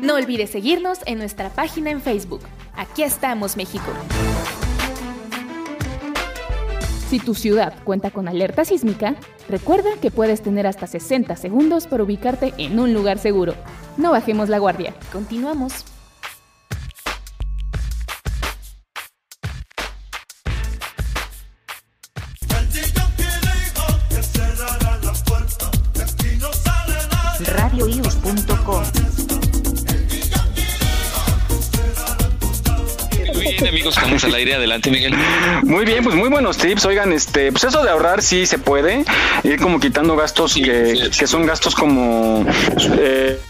No 0.00 0.14
olvides 0.14 0.50
seguirnos 0.50 1.00
en 1.06 1.18
nuestra 1.18 1.50
página 1.50 1.90
en 1.90 2.00
Facebook. 2.00 2.40
Aquí 2.76 3.02
estamos, 3.02 3.56
México. 3.56 3.92
Si 7.08 7.18
tu 7.18 7.34
ciudad 7.34 7.74
cuenta 7.82 8.12
con 8.12 8.28
alerta 8.28 8.64
sísmica, 8.64 9.16
recuerda 9.48 9.90
que 10.00 10.12
puedes 10.12 10.42
tener 10.42 10.68
hasta 10.68 10.86
60 10.86 11.34
segundos 11.34 11.88
para 11.88 12.04
ubicarte 12.04 12.54
en 12.56 12.78
un 12.78 12.94
lugar 12.94 13.18
seguro. 13.18 13.54
No 13.96 14.12
bajemos 14.12 14.48
la 14.48 14.58
guardia. 14.58 14.94
Continuamos. 15.12 15.84
radioius.com. 28.70 29.10
Bien, 33.40 33.66
amigos, 33.66 33.96
estamos 33.96 34.24
al 34.24 34.34
aire. 34.34 34.54
Adelante, 34.54 34.90
Miguel. 34.90 35.14
Muy 35.62 35.84
bien, 35.84 36.04
pues 36.04 36.14
muy 36.14 36.28
buenos 36.28 36.56
tips. 36.58 36.84
Oigan, 36.84 37.12
este, 37.12 37.50
pues 37.52 37.64
eso 37.64 37.82
de 37.82 37.90
ahorrar 37.90 38.22
sí 38.22 38.46
se 38.46 38.58
puede. 38.58 39.04
Ir 39.44 39.60
como 39.60 39.80
quitando 39.80 40.16
gastos 40.16 40.54
que, 40.54 41.10
que 41.16 41.26
son 41.26 41.46
gastos 41.46 41.74
como 41.74 42.44
eh, 42.98 43.40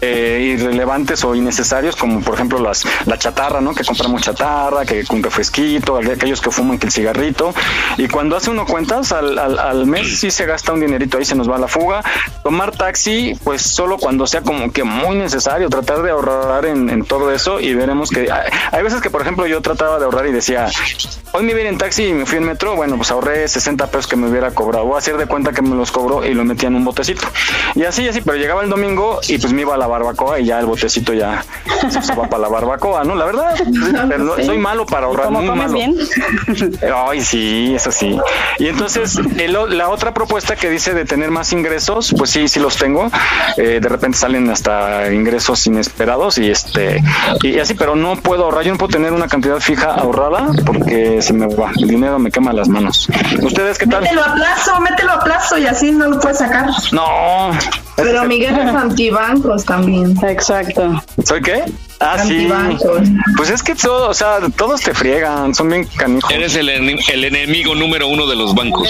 eh, 0.00 0.54
irrelevantes 0.56 1.24
o 1.24 1.34
innecesarios, 1.34 1.96
como 1.96 2.20
por 2.20 2.34
ejemplo 2.34 2.58
las, 2.58 2.84
la 3.06 3.18
chatarra, 3.18 3.60
¿no? 3.60 3.74
Que 3.74 3.84
compramos 3.84 4.22
chatarra, 4.22 4.84
que 4.84 5.04
un 5.10 5.22
refresquito, 5.22 5.96
aquellos 5.96 6.40
que 6.40 6.50
fuman 6.50 6.78
que 6.78 6.86
el 6.86 6.92
cigarrito. 6.92 7.54
Y 7.96 8.08
cuando 8.08 8.36
hace 8.36 8.50
uno 8.50 8.66
cuentas, 8.66 9.12
al, 9.12 9.38
al, 9.38 9.86
mes 9.86 10.18
sí 10.18 10.30
se 10.30 10.46
gasta 10.46 10.72
un 10.72 10.80
dinerito, 10.80 11.18
ahí 11.18 11.24
se 11.24 11.34
nos 11.34 11.50
va 11.50 11.58
la 11.58 11.68
fuga. 11.68 12.02
Tomar 12.42 12.72
taxi, 12.72 13.38
pues 13.44 13.62
solo 13.62 13.98
cuando 13.98 14.26
sea 14.26 14.42
como 14.42 14.70
que 14.72 14.84
muy 14.84 15.16
necesario, 15.16 15.68
tratar 15.68 16.02
de 16.02 16.10
ahorrar 16.10 16.66
en, 16.66 17.04
todo 17.04 17.30
eso 17.30 17.60
y 17.60 17.74
veremos 17.74 18.10
que 18.10 18.30
hay, 18.32 18.50
hay 18.72 18.82
veces 18.82 19.00
que, 19.00 19.10
por 19.10 19.22
ejemplo, 19.22 19.46
yo 19.46 19.60
trataba 19.60 19.98
de 19.98 20.04
ahorrar 20.04 20.26
y 20.26 20.32
decía, 20.32 20.68
hoy 21.32 21.44
me 21.44 21.54
vine 21.54 21.68
en 21.68 21.78
taxi 21.78 22.06
y 22.06 22.12
me 22.12 22.26
fui 22.26 22.38
en 22.38 22.44
metro, 22.44 22.74
bueno, 22.74 22.96
pues 22.96 23.10
ahorré 23.10 23.46
60 23.46 23.86
pesos 23.88 24.06
que 24.06 24.16
me 24.16 24.28
hubiera 24.28 24.50
cobrado, 24.52 24.84
o 24.84 24.96
hacer 24.96 25.16
de 25.16 25.26
cuenta 25.26 25.52
que 25.52 25.62
me 25.62 25.76
los 25.76 25.90
cobró 25.92 26.24
y 26.24 26.34
lo 26.34 26.44
metía 26.44 26.68
en 26.68 26.74
un 26.74 26.84
botecito. 26.84 27.26
Y 27.74 27.84
así, 27.84 28.08
así, 28.08 28.20
pero 28.20 28.36
llegaba 28.36 28.62
el 28.62 28.70
domingo 28.70 29.20
y 29.28 29.38
pues 29.38 29.52
me 29.52 29.62
iba 29.62 29.74
a 29.74 29.76
la 29.76 29.85
barbacoa 29.86 30.38
y 30.40 30.46
ya 30.46 30.58
el 30.60 30.66
botecito 30.66 31.12
ya 31.12 31.44
se 31.90 31.98
usaba 31.98 32.28
para 32.28 32.42
la 32.42 32.48
barbacoa, 32.48 33.04
¿no? 33.04 33.14
La 33.14 33.24
verdad, 33.26 33.54
pero 34.08 34.24
no- 34.24 34.34
soy 34.36 34.58
malo 34.58 34.86
para 34.86 35.06
ahorrar, 35.06 35.26
¿Cómo 35.26 35.40
muy 35.40 35.48
comes 35.48 35.72
malo. 35.72 35.74
bien? 35.74 36.80
Ay, 37.08 37.20
sí, 37.22 37.74
eso 37.74 37.90
sí. 37.92 38.18
Y 38.58 38.68
entonces, 38.68 39.18
el 39.38 39.56
la 39.76 39.88
otra 39.88 40.12
propuesta 40.12 40.54
que 40.56 40.68
dice 40.70 40.92
de 40.94 41.04
tener 41.04 41.30
más 41.30 41.52
ingresos, 41.52 42.14
pues 42.16 42.30
sí, 42.30 42.46
sí 42.48 42.60
los 42.60 42.76
tengo. 42.76 43.10
Eh, 43.56 43.80
de 43.80 43.88
repente 43.88 44.18
salen 44.18 44.48
hasta 44.50 45.12
ingresos 45.12 45.66
inesperados 45.66 46.38
y 46.38 46.50
este 46.50 47.02
y 47.42 47.58
así, 47.58 47.74
pero 47.74 47.96
no 47.96 48.16
puedo 48.16 48.44
ahorrar. 48.44 48.64
Yo 48.64 48.72
no 48.72 48.78
puedo 48.78 48.90
tener 48.92 49.12
una 49.12 49.28
cantidad 49.28 49.58
fija 49.60 49.94
ahorrada 49.94 50.48
porque 50.64 51.22
se 51.22 51.32
me 51.32 51.46
va, 51.54 51.70
el 51.76 51.88
dinero 51.88 52.18
me 52.18 52.30
quema 52.30 52.52
las 52.52 52.68
manos. 52.68 53.08
¿Ustedes 53.42 53.78
qué 53.78 53.86
tal? 53.86 54.02
Mételo 54.02 54.22
a 54.24 54.34
plazo, 54.34 54.80
mételo 54.80 55.12
a 55.12 55.20
plazo 55.20 55.58
y 55.58 55.66
así 55.66 55.90
no 55.92 56.08
lo 56.08 56.20
puedes 56.20 56.38
sacar. 56.38 56.66
No. 56.92 57.50
Pero 57.96 58.24
Miguel 58.24 58.54
es 58.58 58.74
antibancos 58.74 59.64
también. 59.64 60.16
Exacto. 60.22 61.02
¿Soy 61.24 61.40
qué? 61.40 61.64
Ah, 61.98 62.18
sí. 62.18 62.46
Pues 63.36 63.50
es 63.50 63.62
que 63.62 63.74
todo, 63.74 64.10
o 64.10 64.14
sea, 64.14 64.38
todos 64.54 64.82
te 64.82 64.92
friegan, 64.92 65.54
son 65.54 65.70
bien 65.70 65.86
canijos. 65.96 66.30
Eres 66.30 66.54
el, 66.56 66.68
el 66.68 67.24
enemigo 67.24 67.74
número 67.74 68.08
uno 68.08 68.26
de 68.26 68.36
los 68.36 68.54
bancos. 68.54 68.88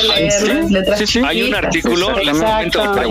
Sí, 0.99 1.07
sí. 1.07 1.23
Hay 1.25 1.43
un 1.43 1.55
artículo, 1.55 2.19
Exacto. 2.19 2.83
Exacto. 2.83 3.01
hay, 3.01 3.07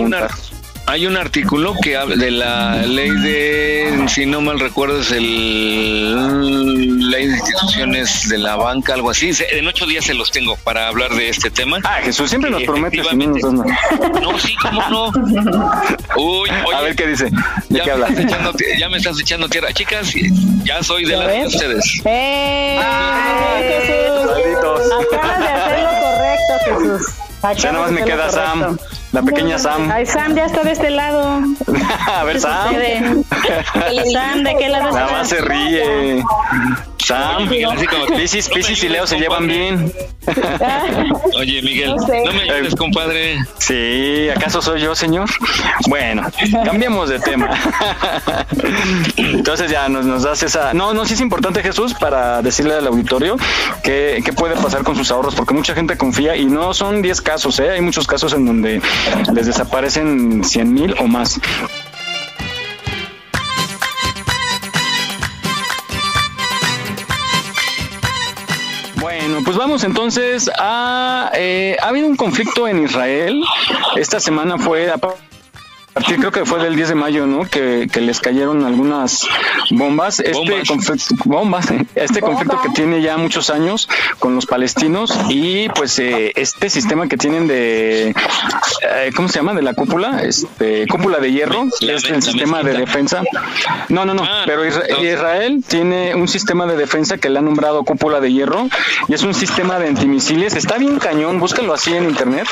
hay 0.88 1.06
un 1.06 1.16
artículo 1.16 1.74
que 1.82 1.96
habla 1.96 2.14
de 2.16 2.30
la 2.30 2.76
ley 2.76 3.10
de, 3.10 4.04
si 4.08 4.24
no 4.24 4.40
mal 4.40 4.60
recuerdo, 4.60 5.00
es 5.00 5.10
el 5.10 7.10
ley 7.10 7.26
de 7.26 7.34
instituciones 7.36 8.28
de 8.28 8.38
la 8.38 8.54
banca, 8.56 8.94
algo 8.94 9.10
así. 9.10 9.34
Se- 9.34 9.58
En 9.58 9.66
ocho 9.66 9.84
días 9.86 10.04
se 10.04 10.14
los 10.14 10.30
tengo 10.30 10.56
para 10.56 10.86
hablar 10.88 11.12
de 11.14 11.28
este 11.28 11.50
tema. 11.50 11.78
Ah, 11.84 11.98
Jesús 12.02 12.30
siempre 12.30 12.50
nos 12.50 12.62
promete 12.62 12.98
no 12.98 14.38
sí, 14.38 14.54
cómo 14.62 14.82
no. 14.88 15.08
Uy, 16.16 16.48
oye, 16.66 16.76
A 16.76 16.80
ver 16.82 16.94
qué 16.96 17.06
dice. 17.08 17.30
¿De 17.68 17.78
ya, 17.78 17.84
qué 17.84 17.86
me 17.86 17.92
habla? 17.92 18.06
estás 18.08 18.24
echando, 18.24 18.52
tie- 18.52 18.78
ya 18.78 18.88
me 18.88 18.96
estás 18.98 19.20
echando 19.20 19.48
tierra. 19.48 19.72
Chicas, 19.72 20.12
ya 20.64 20.82
soy 20.82 21.04
de 21.04 21.16
la 21.16 21.26
de 21.26 21.46
ustedes. 21.46 22.00
¡Eh! 22.04 22.78
Jesús! 23.62 24.30
Saluditos. 24.30 24.80
Acabas 25.12 25.38
de 25.40 25.48
hacer 25.48 25.82
lo 25.82 25.90
correcto, 26.00 26.54
Jesús. 26.98 27.14
Acabas 27.38 27.62
Ya 27.62 27.72
nada 27.72 27.84
más 27.86 27.94
de 27.94 28.00
me 28.00 28.04
queda 28.06 28.30
Sam. 28.30 28.78
La 29.12 29.22
pequeña 29.22 29.58
Sam. 29.58 29.90
Ay, 29.90 30.06
Sam 30.06 30.34
ya 30.34 30.46
está 30.46 30.62
de 30.62 30.72
este 30.72 30.90
lado. 30.90 31.40
A 32.06 32.24
ver, 32.24 32.34
¿Qué 32.34 32.40
Sam. 32.40 32.74
Sam, 34.12 34.42
¿de 34.42 34.56
qué 34.56 34.68
lado 34.68 34.92
Nada 34.92 35.12
más 35.12 35.28
se 35.28 35.40
ríe. 35.40 36.22
Sam, 37.06 37.48
así 37.72 37.86
como 37.86 38.06
Piscis, 38.16 38.48
Piscis 38.48 38.82
y 38.82 38.88
Leo 38.88 39.06
se 39.06 39.16
llevan 39.16 39.46
bien. 39.46 39.92
Oye, 41.38 41.62
Miguel, 41.62 41.94
no, 41.94 42.32
me 42.32 42.42
ayudes, 42.42 42.74
compadre. 42.74 43.38
Sí, 43.58 44.28
¿acaso 44.28 44.60
soy 44.60 44.80
yo, 44.80 44.92
señor? 44.96 45.28
Bueno, 45.86 46.28
cambiemos 46.64 47.08
de 47.08 47.20
tema. 47.20 47.48
Entonces 49.16 49.70
ya 49.70 49.88
nos, 49.88 50.04
nos 50.04 50.24
das 50.24 50.42
esa... 50.42 50.74
No, 50.74 50.94
no, 50.94 51.04
sí 51.04 51.14
es 51.14 51.20
importante, 51.20 51.62
Jesús, 51.62 51.94
para 51.94 52.42
decirle 52.42 52.74
al 52.74 52.88
auditorio 52.88 53.36
qué, 53.84 54.20
qué 54.24 54.32
puede 54.32 54.56
pasar 54.56 54.82
con 54.82 54.96
sus 54.96 55.08
ahorros, 55.12 55.36
porque 55.36 55.54
mucha 55.54 55.76
gente 55.76 55.96
confía 55.96 56.34
y 56.34 56.46
no 56.46 56.74
son 56.74 57.02
10 57.02 57.20
casos, 57.20 57.60
¿eh? 57.60 57.70
hay 57.70 57.82
muchos 57.82 58.08
casos 58.08 58.32
en 58.32 58.46
donde 58.46 58.82
les 59.32 59.46
desaparecen 59.46 60.42
100 60.42 60.74
mil 60.74 60.94
o 60.98 61.06
más. 61.06 61.40
Bueno, 69.36 69.44
pues 69.44 69.58
vamos 69.58 69.84
entonces 69.84 70.50
a... 70.58 71.30
eh, 71.34 71.76
ha 71.82 71.88
habido 71.88 72.06
un 72.06 72.16
conflicto 72.16 72.66
en 72.66 72.84
Israel. 72.84 73.44
Esta 73.96 74.18
semana 74.18 74.56
fue... 74.56 74.90
creo 76.14 76.30
que 76.30 76.44
fue 76.44 76.62
del 76.62 76.76
10 76.76 76.90
de 76.90 76.94
mayo, 76.94 77.26
¿no? 77.26 77.44
Que, 77.48 77.88
que 77.92 78.00
les 78.00 78.20
cayeron 78.20 78.64
algunas 78.64 79.26
bombas. 79.70 80.20
Este 80.20 80.32
Bombas. 80.32 80.68
conflicto, 80.68 81.14
bombas, 81.24 81.66
este 81.94 82.20
conflicto 82.20 82.60
que 82.62 82.68
tiene 82.70 83.02
ya 83.02 83.16
muchos 83.16 83.50
años 83.50 83.88
con 84.18 84.34
los 84.34 84.46
palestinos 84.46 85.16
y 85.28 85.68
pues 85.70 85.98
eh, 85.98 86.32
este 86.36 86.70
sistema 86.70 87.08
que 87.08 87.16
tienen 87.16 87.46
de, 87.48 88.10
eh, 88.10 89.10
¿cómo 89.16 89.28
se 89.28 89.38
llama? 89.40 89.54
De 89.54 89.62
la 89.62 89.74
cúpula, 89.74 90.22
este, 90.22 90.86
cúpula 90.86 91.18
de 91.18 91.32
hierro, 91.32 91.66
La 91.80 91.94
es 91.94 92.04
el 92.04 92.22
sistema 92.22 92.62
de 92.62 92.74
defensa. 92.74 93.22
No, 93.88 94.04
no, 94.04 94.14
no, 94.14 94.22
Ah, 94.24 94.42
pero 94.46 94.64
Isra- 94.64 94.88
no. 94.90 95.02
Israel 95.04 95.64
tiene 95.66 96.14
un 96.14 96.28
sistema 96.28 96.66
de 96.66 96.76
defensa 96.76 97.18
que 97.18 97.28
le 97.28 97.38
han 97.38 97.44
nombrado 97.44 97.84
cúpula 97.84 98.20
de 98.20 98.32
hierro 98.32 98.68
y 99.08 99.14
es 99.14 99.22
un 99.22 99.34
sistema 99.34 99.78
de 99.78 99.88
antimisiles. 99.88 100.54
Está 100.54 100.78
bien 100.78 100.98
cañón, 100.98 101.38
búscalo 101.40 101.72
así 101.74 101.94
en 101.94 102.04
internet, 102.04 102.46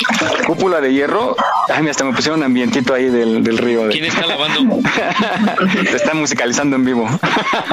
cúpula 0.46 0.80
de 0.80 0.92
hierro. 0.92 1.36
Ay, 1.68 1.80
mira, 1.80 1.90
hasta 1.92 2.04
me 2.04 2.12
pusieron 2.12 2.40
un 2.40 2.46
ambientito 2.46 2.94
ahí 2.94 3.08
del, 3.10 3.42
del 3.44 3.58
río. 3.58 3.84
de- 3.84 3.90
¿Quién 3.92 4.04
está 4.06 4.26
lavando? 4.26 4.78
se 5.90 5.96
está 5.96 6.14
musicalizando 6.14 6.76
en 6.76 6.84
vivo. 6.84 7.08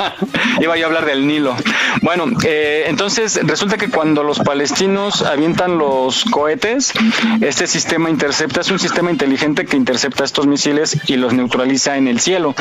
Iba 0.60 0.78
yo 0.78 0.86
a 0.86 0.88
hablar 0.88 1.06
del 1.06 1.26
Nilo. 1.28 1.56
Bueno, 2.02 2.26
eh, 2.46 2.86
entonces 2.88 3.40
resulta 3.44 3.78
que 3.78 3.90
cuando 3.90 4.24
los 4.24 4.40
palestinos 4.40 5.22
avientan 5.24 5.78
los 5.78 6.24
cohetes, 6.26 6.94
este 7.42 7.68
sistema 7.68 8.10
intercepta, 8.10 8.62
es 8.62 8.70
un 8.72 8.80
sistema 8.80 9.12
inteligente 9.12 9.66
que 9.66 9.78
intercepta 9.78 10.24
estos 10.24 10.48
misiles 10.48 10.98
y 11.08 11.16
los 11.16 11.34
neutraliza 11.34 11.98
en 11.98 12.08
el 12.08 12.20
cielo. 12.20 12.54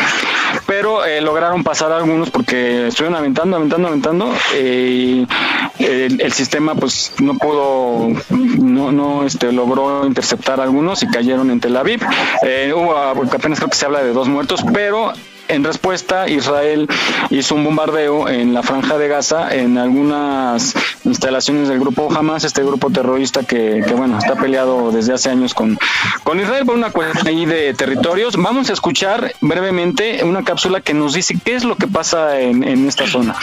Pero 0.66 1.04
eh, 1.04 1.20
lograron 1.20 1.64
pasar 1.64 1.92
algunos 1.92 2.30
porque 2.30 2.88
estuvieron 2.88 3.16
aventando, 3.16 3.56
aventando, 3.56 3.88
aventando 3.88 4.34
eh, 4.54 5.26
y 5.78 5.84
el, 5.84 6.20
el 6.20 6.32
sistema 6.32 6.74
pues 6.74 7.12
no 7.20 7.36
pudo, 7.36 8.08
no, 8.30 8.92
no 8.92 9.26
este, 9.26 9.52
logró 9.52 10.06
interceptar 10.06 10.60
algunos 10.60 11.02
y 11.02 11.08
cayeron 11.08 11.50
en 11.50 11.60
Tel 11.60 11.76
Aviv. 11.76 12.00
Eh, 12.42 12.72
hubo 12.74 12.96
apenas 13.08 13.58
creo 13.58 13.70
que 13.70 13.76
se 13.76 13.86
habla 13.86 14.02
de 14.02 14.12
dos 14.12 14.28
muertos, 14.28 14.64
pero 14.72 15.12
en 15.50 15.64
respuesta, 15.64 16.28
Israel 16.28 16.88
hizo 17.30 17.56
un 17.56 17.64
bombardeo 17.64 18.28
en 18.28 18.54
la 18.54 18.62
franja 18.62 18.98
de 18.98 19.08
Gaza, 19.08 19.52
en 19.52 19.78
algunas 19.78 20.74
instalaciones 21.04 21.68
del 21.68 21.80
grupo 21.80 22.08
Hamas, 22.16 22.44
este 22.44 22.62
grupo 22.62 22.90
terrorista 22.90 23.42
que, 23.42 23.82
que, 23.84 23.94
bueno, 23.94 24.16
está 24.18 24.36
peleado 24.36 24.92
desde 24.92 25.12
hace 25.12 25.28
años 25.28 25.52
con, 25.52 25.76
con 26.22 26.38
Israel 26.38 26.64
por 26.64 26.76
una 26.76 26.90
cuestión 26.90 27.26
ahí 27.26 27.46
de 27.46 27.74
territorios. 27.74 28.36
Vamos 28.36 28.70
a 28.70 28.74
escuchar 28.74 29.32
brevemente 29.40 30.22
una 30.22 30.44
cápsula 30.44 30.82
que 30.82 30.94
nos 30.94 31.14
dice 31.14 31.36
qué 31.44 31.56
es 31.56 31.64
lo 31.64 31.74
que 31.74 31.88
pasa 31.88 32.38
en 32.38 32.86
esta 32.86 33.08
zona. 33.08 33.34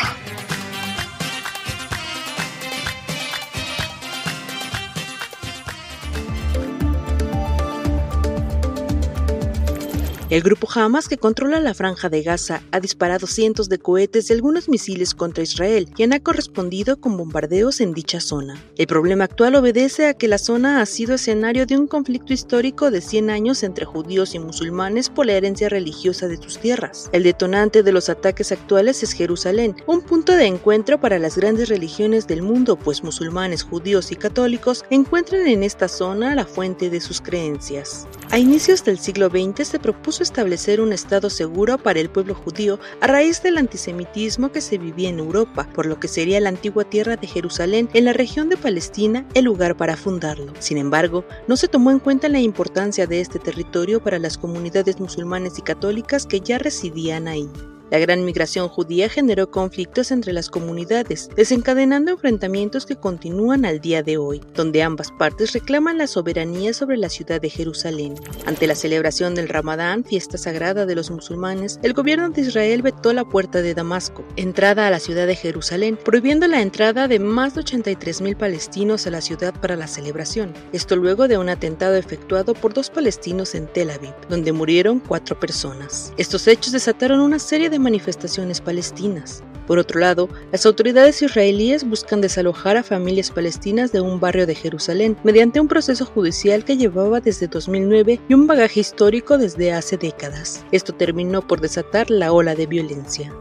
El 10.30 10.42
grupo 10.42 10.68
Hamas, 10.76 11.08
que 11.08 11.18
controla 11.18 11.62
la 11.62 11.74
franja 11.74 12.10
de 12.10 12.22
Gaza, 12.22 12.62
ha 12.72 12.82
disparado 12.82 13.28
cientos 13.28 13.70
de 13.70 13.78
cohetes 13.80 14.30
y 14.30 14.34
algunos 14.34 14.68
misiles 14.68 15.16
contra 15.16 15.42
Israel, 15.42 15.88
quien 15.96 16.12
ha 16.12 16.20
correspondido 16.20 17.00
con 17.00 17.16
bombardeos 17.16 17.80
en 17.80 17.94
dicha 17.94 18.20
zona. 18.20 18.62
El 18.76 18.88
problema 18.88 19.24
actual 19.24 19.56
obedece 19.56 20.08
a 20.08 20.16
que 20.16 20.28
la 20.28 20.38
zona 20.38 20.82
ha 20.82 20.86
sido 20.86 21.16
escenario 21.16 21.66
de 21.66 21.78
un 21.78 21.88
conflicto 21.88 22.34
histórico 22.34 22.92
de 22.92 23.00
100 23.00 23.30
años 23.30 23.64
entre 23.64 23.86
judíos 23.86 24.36
y 24.36 24.40
musulmanes 24.40 25.10
por 25.10 25.26
la 25.28 25.32
herencia 25.32 25.70
religiosa 25.70 26.28
de 26.28 26.36
sus 26.36 26.60
tierras. 26.60 27.10
El 27.14 27.24
detonante 27.24 27.82
de 27.82 27.94
los 27.94 28.10
ataques 28.10 28.52
actuales 28.52 29.04
es 29.04 29.14
Jerusalén, 29.14 29.78
un 29.88 30.02
punto 30.02 30.34
de 30.34 30.46
encuentro 30.46 31.00
para 31.00 31.20
las 31.20 31.38
grandes 31.38 31.70
religiones 31.70 32.28
del 32.28 32.42
mundo, 32.42 32.76
pues 32.76 33.02
musulmanes, 33.02 33.64
judíos 33.64 34.12
y 34.12 34.18
católicos 34.18 34.84
encuentran 34.90 35.48
en 35.48 35.64
esta 35.64 35.88
zona 35.88 36.36
la 36.36 36.46
fuente 36.46 36.90
de 36.90 37.00
sus 37.00 37.22
creencias. 37.22 38.06
A 38.30 38.40
inicios 38.40 38.84
del 38.84 39.00
siglo 39.00 39.30
XX 39.30 39.66
se 39.66 39.80
propuso 39.80 40.22
establecer 40.22 40.82
un 40.82 40.92
estado 40.92 41.30
seguro 41.30 41.78
para 41.78 42.02
el 42.02 42.10
pueblo 42.10 42.36
judío 42.36 42.78
a 43.00 43.08
raíz 43.08 43.42
del 43.42 43.58
antisemitismo 43.58 44.52
que 44.52 44.60
se 44.60 44.78
vivía 44.78 45.08
en 45.08 45.20
Europa, 45.20 45.68
por 45.74 45.86
lo 45.86 45.98
que 45.98 46.10
sería 46.10 46.42
la 46.42 46.50
antigua 46.50 46.84
tierra 46.84 47.16
de 47.16 47.26
Jerusalén 47.26 47.90
en 47.94 48.04
la 48.04 48.12
región 48.12 48.50
de 48.50 48.58
Palestina 48.58 49.26
el 49.34 49.46
lugar 49.46 49.78
para 49.78 49.96
fundarlo. 49.96 50.54
Sin 50.60 50.78
embargo, 50.78 51.24
no 51.48 51.56
se 51.56 51.70
tomó 51.70 51.90
en 51.90 52.00
cuenta 52.00 52.28
la 52.28 52.40
importancia 52.40 53.08
de 53.08 53.22
este 53.22 53.40
territorio 53.40 54.04
para 54.04 54.20
las 54.20 54.38
comunidades 54.38 55.00
musulmanes 55.00 55.58
y 55.58 55.62
católicas 55.62 56.26
que 56.26 56.42
ya 56.42 56.58
residían 56.58 57.30
ahí. 57.30 57.50
La 57.90 58.00
gran 58.00 58.26
migración 58.26 58.68
judía 58.68 59.08
generó 59.08 59.50
conflictos 59.50 60.12
entre 60.12 60.34
las 60.34 60.50
comunidades, 60.50 61.30
desencadenando 61.36 62.12
enfrentamientos 62.12 62.86
que 62.86 62.98
continúan 62.98 63.64
al 63.64 63.80
día 63.80 64.04
de 64.04 64.18
hoy, 64.18 64.42
donde 64.54 64.84
ambas 64.84 65.12
partes 65.12 65.54
reclaman 65.54 65.98
la 65.98 66.08
soberanía 66.08 66.74
sobre 66.74 66.98
la 66.98 67.10
ciudad 67.10 67.40
de 67.40 67.50
Jerusalén. 67.50 68.16
Ante 68.46 68.68
la 68.68 68.76
celebración 68.76 69.36
del 69.36 69.48
Ramadán, 69.48 70.04
fiesta 70.04 70.38
sagrada 70.38 70.86
de 70.86 70.96
los 70.96 71.12
musulmanes, 71.12 71.80
el 71.82 71.94
gobierno 71.94 72.30
de 72.30 72.42
Israel 72.42 72.82
vetó 72.82 73.14
la 73.14 73.24
puerta 73.24 73.62
de 73.62 73.74
Damasco, 73.74 74.26
entrada 74.36 74.88
a 74.88 74.92
la 74.92 75.00
ciudad 75.00 75.26
de 75.26 75.36
Jerusalén, 75.36 75.98
prohibiendo 76.04 76.48
la 76.48 76.62
entrada 76.62 77.08
de 77.08 77.20
más 77.20 77.56
de 77.56 77.62
83.000 77.62 78.36
palestinos 78.36 79.08
a 79.08 79.12
la 79.12 79.22
ciudad 79.22 79.54
para 79.60 79.78
la 79.78 79.88
celebración. 79.88 80.54
Esto 80.74 80.98
luego 80.98 81.30
de 81.30 81.38
un 81.38 81.48
atentado 81.48 81.96
efectuado 81.96 82.54
por 82.54 82.74
dos 82.74 82.90
palestinos 82.90 83.56
en 83.56 83.68
Tel 83.68 83.92
Aviv, 83.92 84.14
donde 84.30 84.52
murieron 84.52 85.00
cuatro 85.00 85.40
personas. 85.40 86.14
Estos 86.18 86.48
hechos 86.48 86.74
desataron 86.74 87.22
una 87.22 87.40
serie 87.40 87.70
de 87.70 87.77
manifestaciones 87.80 88.62
palestinas. 88.62 89.44
Por 89.68 89.80
otro 89.80 90.00
lado, 90.00 90.30
las 90.52 90.66
autoridades 90.66 91.22
israelíes 91.22 91.84
buscan 91.84 92.22
desalojar 92.22 92.78
a 92.78 92.84
familias 92.84 93.32
palestinas 93.32 93.92
de 93.92 94.00
un 94.00 94.20
barrio 94.20 94.48
de 94.48 94.56
Jerusalén 94.56 95.18
mediante 95.24 95.60
un 95.60 95.68
proceso 95.68 96.06
judicial 96.06 96.64
que 96.64 96.78
llevaba 96.78 97.20
desde 97.20 97.48
2009 97.48 98.22
y 98.30 98.34
un 98.34 98.48
bagaje 98.48 98.80
histórico 98.80 99.38
desde 99.38 99.74
hace 99.74 99.98
décadas. 99.98 100.64
Esto 100.72 100.94
terminó 100.94 101.46
por 101.46 101.60
desatar 101.60 102.10
la 102.10 102.32
ola 102.32 102.56
de 102.56 102.66
violencia. 102.66 103.34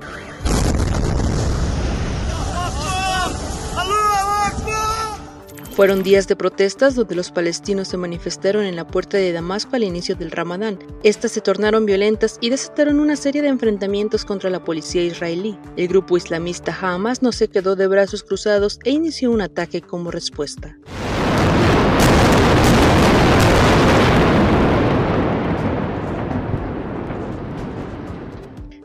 Fueron 5.77 6.03
días 6.03 6.27
de 6.27 6.37
protestas 6.37 6.95
donde 6.95 7.15
los 7.15 7.31
palestinos 7.31 7.89
se 7.89 7.99
manifestaron 7.99 8.65
en 8.65 8.77
la 8.77 8.87
puerta 8.87 9.19
de 9.19 9.31
Damasco 9.31 9.77
al 9.77 9.83
inicio 9.85 10.17
del 10.17 10.31
Ramadán. 10.31 10.79
Estas 11.03 11.33
se 11.33 11.43
tornaron 11.43 11.85
violentas 11.85 12.39
y 12.41 12.49
desataron 12.49 12.99
una 12.99 13.15
serie 13.15 13.43
de 13.43 13.49
enfrentamientos 13.49 14.25
contra 14.25 14.49
la 14.49 14.65
policía 14.65 15.03
israelí. 15.03 15.59
El 15.77 15.89
grupo 15.89 16.17
islamista 16.17 16.75
Hamas 16.81 17.21
no 17.21 17.31
se 17.31 17.49
quedó 17.49 17.77
de 17.77 17.89
brazos 17.89 18.23
cruzados 18.23 18.79
e 18.85 18.91
inició 18.91 19.31
un 19.31 19.43
ataque 19.43 19.83
como 19.83 20.11
respuesta. 20.11 20.79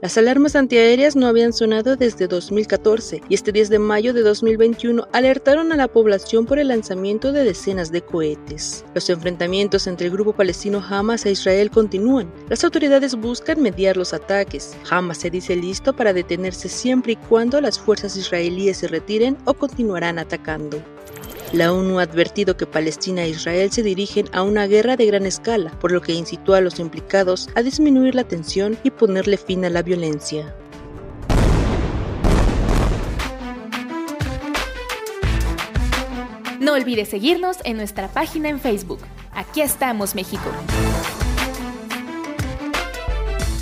Las 0.01 0.17
alarmas 0.17 0.55
antiaéreas 0.55 1.15
no 1.15 1.27
habían 1.27 1.53
sonado 1.53 1.95
desde 1.95 2.27
2014 2.27 3.21
y 3.29 3.35
este 3.35 3.51
10 3.51 3.69
de 3.69 3.77
mayo 3.77 4.15
de 4.15 4.21
2021 4.21 5.07
alertaron 5.13 5.71
a 5.71 5.75
la 5.75 5.87
población 5.87 6.47
por 6.47 6.57
el 6.57 6.69
lanzamiento 6.69 7.31
de 7.31 7.43
decenas 7.43 7.91
de 7.91 8.01
cohetes. 8.01 8.83
Los 8.95 9.07
enfrentamientos 9.11 9.85
entre 9.85 10.07
el 10.07 10.13
grupo 10.13 10.33
palestino 10.33 10.83
Hamas 10.89 11.27
e 11.27 11.31
Israel 11.31 11.69
continúan. 11.69 12.33
Las 12.49 12.63
autoridades 12.63 13.13
buscan 13.13 13.61
mediar 13.61 13.95
los 13.95 14.11
ataques. 14.11 14.75
Hamas 14.89 15.19
se 15.19 15.29
dice 15.29 15.55
listo 15.55 15.95
para 15.95 16.13
detenerse 16.13 16.67
siempre 16.67 17.13
y 17.13 17.17
cuando 17.17 17.61
las 17.61 17.77
fuerzas 17.77 18.17
israelíes 18.17 18.77
se 18.77 18.87
retiren 18.87 19.37
o 19.45 19.53
continuarán 19.53 20.17
atacando. 20.17 20.81
La 21.53 21.73
ONU 21.73 21.99
ha 21.99 22.03
advertido 22.03 22.55
que 22.55 22.65
Palestina 22.65 23.23
e 23.23 23.29
Israel 23.29 23.69
se 23.71 23.83
dirigen 23.83 24.27
a 24.31 24.41
una 24.41 24.67
guerra 24.67 24.95
de 24.95 25.05
gran 25.05 25.25
escala, 25.25 25.71
por 25.81 25.91
lo 25.91 26.01
que 26.01 26.13
incitó 26.13 26.53
a 26.53 26.61
los 26.61 26.79
implicados 26.79 27.49
a 27.55 27.61
disminuir 27.61 28.15
la 28.15 28.23
tensión 28.23 28.77
y 28.83 28.91
ponerle 28.91 29.35
fin 29.35 29.65
a 29.65 29.69
la 29.69 29.81
violencia. 29.81 30.55
No 36.61 36.73
olvides 36.73 37.09
seguirnos 37.09 37.57
en 37.65 37.75
nuestra 37.75 38.07
página 38.07 38.47
en 38.47 38.59
Facebook. 38.61 38.99
Aquí 39.33 39.61
estamos, 39.61 40.15
México. 40.15 40.49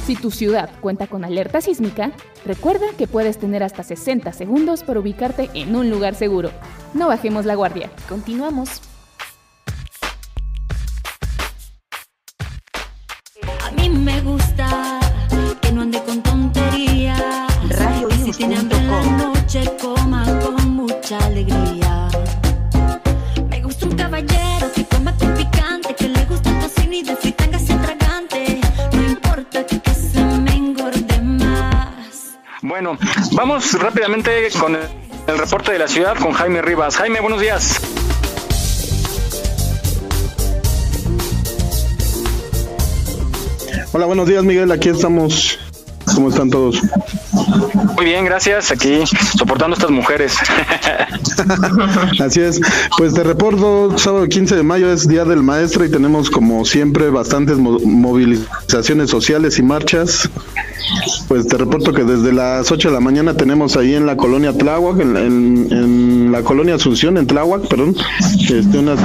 Si 0.10 0.16
tu 0.16 0.32
ciudad 0.32 0.72
cuenta 0.82 1.06
con 1.06 1.24
alerta 1.24 1.62
sísmica, 1.62 2.12
recuerda 2.44 2.88
que 2.98 3.06
puedes 3.06 3.38
tener 3.38 3.62
hasta 3.62 3.84
60 3.84 4.34
segundos 4.34 4.82
para 4.82 5.00
ubicarte 5.00 5.52
en 5.54 5.76
un 5.76 5.92
lugar 5.92 6.16
seguro. 6.16 6.50
No 6.96 7.08
bajemos 7.08 7.46
la 7.46 7.54
guardia. 7.54 7.92
Continuamos. 8.10 8.82
A 13.64 13.72
mí 13.78 13.88
me 13.88 14.20
gusta 14.22 15.00
que 15.62 15.72
no 15.72 15.84
ande 15.84 16.02
con 16.02 16.24
tonterías. 16.24 17.22
Si 18.26 18.32
tiene 18.32 18.58
hambre 18.58 18.80
en 18.80 18.90
la 18.90 19.04
noche, 19.04 19.62
coma 19.80 20.26
con 20.40 20.70
mucha 20.70 21.20
alegría. 21.20 22.10
Me 23.48 23.62
gusta 23.62 23.86
un 23.86 23.96
caballero 23.96 24.72
que 24.74 24.86
coma 24.86 25.16
con 25.18 25.36
picante, 25.36 25.94
que 25.94 26.10
le 26.10 26.26
gusta 26.26 26.50
el 26.50 26.60
tocino 26.62 26.94
y 26.96 27.04
de 27.04 27.16
fritanga 27.16 27.49
Bueno, 32.82 32.98
vamos 33.34 33.74
rápidamente 33.74 34.48
con 34.58 34.74
el, 34.74 35.38
reporte 35.38 35.74
de 35.74 35.80
la 35.80 35.90
ciudad 35.90 36.16
con 36.16 36.32
Jaime 36.32 36.62
Rivas. 36.62 36.96
Jaime, 36.96 37.20
buenos 37.20 37.42
días. 37.42 37.78
Hola, 43.92 44.06
buenos 44.06 44.30
días 44.30 44.46
Miguel, 44.46 44.72
aquí 44.72 44.88
estamos. 44.88 45.60
¿Cómo 46.20 46.32
están 46.32 46.50
todos? 46.50 46.82
Muy 47.96 48.04
bien, 48.04 48.26
gracias. 48.26 48.72
Aquí 48.72 49.00
soportando 49.38 49.76
a 49.76 49.78
estas 49.78 49.90
mujeres. 49.90 50.36
Así 52.20 52.42
es. 52.42 52.60
Pues 52.98 53.14
te 53.14 53.24
reporto, 53.24 53.98
sábado 53.98 54.28
15 54.28 54.58
de 54.58 54.64
mayo 54.64 54.92
es 54.92 55.08
Día 55.08 55.24
del 55.24 55.42
Maestro 55.44 55.86
y 55.86 55.90
tenemos 55.90 56.30
como 56.30 56.66
siempre 56.66 57.10
bastantes 57.10 57.58
mo- 57.58 57.80
movilizaciones 57.80 59.10
sociales 59.10 59.60
y 59.60 59.64
marchas. 59.64 60.30
Pues 61.30 61.48
te 61.48 61.56
reporto 61.56 61.94
que 61.94 62.04
desde 62.04 62.34
las 62.34 62.70
8 62.70 62.90
de 62.90 62.94
la 62.96 63.00
mañana 63.00 63.36
tenemos 63.38 63.78
ahí 63.78 63.94
en 63.96 64.06
la 64.06 64.18
colonia 64.18 64.52
Tláhuac, 64.52 65.00
en, 65.00 65.16
en- 65.16 65.68
en 65.72 66.09
la 66.32 66.44
colonia 66.44 66.76
Asunción, 66.76 67.18
en 67.18 67.28
Tláhuac, 67.28 67.68
perdón, 67.68 67.96
este, 68.20 68.78
una, 68.78 68.96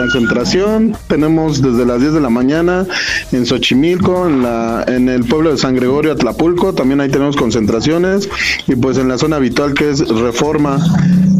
concentración. 0.00 0.96
Tenemos 1.08 1.62
desde 1.62 1.84
las 1.84 2.00
10 2.00 2.14
de 2.14 2.20
la 2.20 2.30
mañana 2.30 2.86
en 3.32 3.46
Xochimilco, 3.46 4.26
en, 4.26 4.42
la, 4.42 4.84
en 4.86 5.08
el 5.08 5.24
pueblo 5.24 5.50
de 5.50 5.58
San 5.58 5.74
Gregorio, 5.74 6.12
Atlapulco, 6.12 6.74
también 6.74 7.00
ahí 7.00 7.08
tenemos 7.08 7.36
concentraciones. 7.36 8.28
Y 8.66 8.76
pues 8.76 8.98
en 8.98 9.08
la 9.08 9.18
zona 9.18 9.36
habitual 9.36 9.74
que 9.74 9.90
es 9.90 10.06
Reforma, 10.08 10.78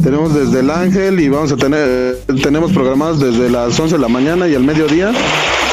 tenemos 0.03 0.35
desde 0.35 0.61
el 0.61 0.71
Ángel 0.71 1.21
y 1.21 1.29
vamos 1.29 1.53
a 1.53 1.57
tener, 1.57 2.19
tenemos 2.43 2.73
programados 2.73 3.21
desde 3.21 3.51
las 3.51 3.79
11 3.79 3.97
de 3.97 4.01
la 4.01 4.09
mañana 4.09 4.49
y 4.49 4.55
al 4.55 4.65
mediodía 4.65 5.13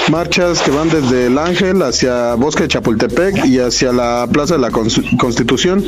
marchas 0.09 0.61
que 0.61 0.71
van 0.71 0.89
desde 0.89 1.27
el 1.27 1.37
Ángel 1.37 1.81
hacia 1.81 2.35
Bosque 2.35 2.63
de 2.63 2.69
Chapultepec 2.69 3.45
y 3.45 3.59
hacia 3.59 3.91
la 3.91 4.27
Plaza 4.31 4.55
de 4.55 4.61
la 4.61 4.69
Cons- 4.69 5.17
Constitución. 5.17 5.83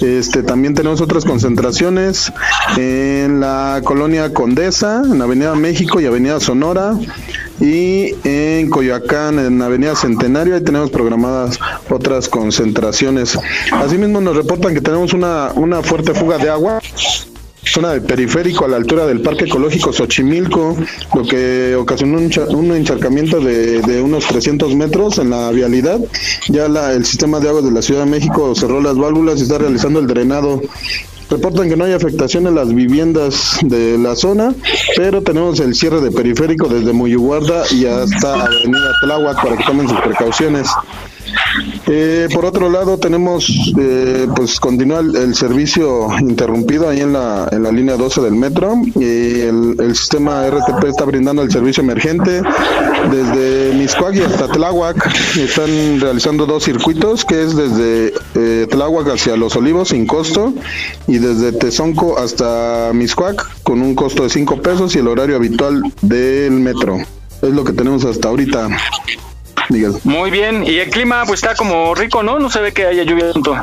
Este, 0.00 0.42
también 0.42 0.74
tenemos 0.74 1.00
otras 1.00 1.24
concentraciones 1.24 2.32
en 2.76 3.40
la 3.40 3.80
colonia 3.84 4.32
Condesa, 4.32 5.02
en 5.04 5.20
Avenida 5.20 5.54
México 5.54 6.00
y 6.00 6.06
Avenida 6.06 6.40
Sonora. 6.40 6.94
Y 7.60 8.14
en 8.24 8.68
Coyoacán, 8.70 9.38
en 9.38 9.62
Avenida 9.62 9.94
Centenario, 9.94 10.54
ahí 10.56 10.62
tenemos 10.62 10.90
programadas 10.90 11.58
otras 11.90 12.28
concentraciones. 12.28 13.38
Asimismo, 13.72 14.20
nos 14.20 14.36
reportan 14.36 14.74
que 14.74 14.80
tenemos 14.80 15.12
una, 15.12 15.52
una 15.54 15.82
fuerte 15.82 16.12
fuga 16.14 16.38
de 16.38 16.48
agua 16.50 16.80
zona 17.72 17.90
del 17.92 18.02
periférico 18.02 18.64
a 18.64 18.68
la 18.68 18.76
altura 18.76 19.06
del 19.06 19.20
Parque 19.22 19.44
Ecológico 19.44 19.92
Xochimilco, 19.92 20.76
lo 21.14 21.22
que 21.24 21.74
ocasionó 21.76 22.18
un, 22.18 22.30
un 22.54 22.76
encharcamiento 22.76 23.40
de, 23.40 23.80
de 23.80 24.00
unos 24.02 24.26
300 24.26 24.74
metros 24.76 25.18
en 25.18 25.30
la 25.30 25.50
vialidad. 25.50 25.98
Ya 26.48 26.68
la- 26.68 26.92
el 26.92 27.04
sistema 27.06 27.40
de 27.40 27.48
agua 27.48 27.62
de 27.62 27.70
la 27.70 27.82
Ciudad 27.82 28.04
de 28.04 28.10
México 28.10 28.54
cerró 28.54 28.80
las 28.80 28.96
válvulas 28.96 29.38
y 29.40 29.42
está 29.44 29.58
realizando 29.58 30.00
el 30.00 30.06
drenado. 30.06 30.60
Reportan 31.30 31.70
que 31.70 31.76
no 31.78 31.84
hay 31.84 31.92
afectación 31.94 32.46
en 32.46 32.54
las 32.56 32.74
viviendas 32.74 33.56
de 33.62 33.96
la 33.96 34.14
zona, 34.16 34.54
pero 34.96 35.22
tenemos 35.22 35.58
el 35.60 35.74
cierre 35.74 36.02
de 36.02 36.10
periférico 36.10 36.68
desde 36.68 36.92
Muyuguarda 36.92 37.64
y 37.70 37.86
hasta 37.86 38.44
Avenida 38.44 38.92
Tláhuac 39.02 39.42
para 39.42 39.56
que 39.56 39.64
tomen 39.64 39.88
sus 39.88 39.98
precauciones. 40.00 40.68
Eh, 41.86 42.28
por 42.32 42.44
otro 42.44 42.70
lado, 42.70 42.98
tenemos, 42.98 43.72
eh, 43.78 44.26
pues 44.34 44.58
continúa 44.60 45.00
el, 45.00 45.34
servicio 45.34 46.08
interrumpido 46.20 46.88
ahí 46.88 47.00
en 47.00 47.12
la, 47.12 47.48
en 47.50 47.62
la 47.62 47.72
línea 47.72 47.96
12 47.96 48.20
del 48.20 48.34
metro. 48.34 48.74
Y 48.94 49.40
el, 49.40 49.76
el 49.78 49.96
sistema 49.96 50.48
RTP 50.48 50.84
está 50.84 51.04
brindando 51.04 51.42
el 51.42 51.50
servicio 51.50 51.82
emergente 51.82 52.42
desde 53.10 53.74
Miscuac 53.74 54.14
y 54.14 54.20
hasta 54.20 54.48
Tláhuac. 54.48 55.36
Están 55.36 56.00
realizando 56.00 56.46
dos 56.46 56.64
circuitos, 56.64 57.24
que 57.24 57.42
es 57.42 57.56
desde 57.56 58.14
eh, 58.34 58.66
Tláhuac 58.70 59.08
hacia 59.08 59.36
Los 59.36 59.56
Olivos 59.56 59.88
sin 59.88 60.06
costo 60.06 60.52
y 61.06 61.18
desde 61.18 61.52
Tezonco 61.52 62.18
hasta 62.18 62.90
Miscuac 62.94 63.62
con 63.62 63.82
un 63.82 63.94
costo 63.94 64.22
de 64.22 64.30
5 64.30 64.62
pesos 64.62 64.94
y 64.94 64.98
el 64.98 65.08
horario 65.08 65.36
habitual 65.36 65.82
del 66.02 66.52
metro. 66.52 66.98
Es 67.42 67.50
lo 67.50 67.64
que 67.64 67.72
tenemos 67.72 68.04
hasta 68.04 68.28
ahorita. 68.28 68.68
Miguel. 69.72 69.94
Muy 70.04 70.30
bien, 70.30 70.64
y 70.66 70.78
el 70.78 70.90
clima 70.90 71.24
pues 71.26 71.42
está 71.42 71.54
como 71.54 71.94
rico, 71.94 72.22
¿no? 72.22 72.38
No 72.38 72.50
se 72.50 72.60
ve 72.60 72.72
que 72.72 72.86
haya 72.86 73.02
lluvia 73.02 73.32
tanto. 73.32 73.56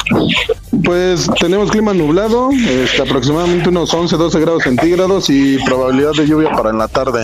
Pues 0.84 1.30
tenemos 1.40 1.72
clima 1.72 1.94
nublado, 1.94 2.50
este, 2.52 3.02
aproximadamente 3.02 3.70
unos 3.70 3.94
11, 3.94 4.16
12 4.16 4.40
grados 4.40 4.64
centígrados 4.64 5.30
y 5.30 5.58
probabilidad 5.64 6.12
de 6.18 6.28
lluvia 6.28 6.52
para 6.52 6.70
en 6.70 6.78
la 6.78 6.88
tarde. 6.88 7.24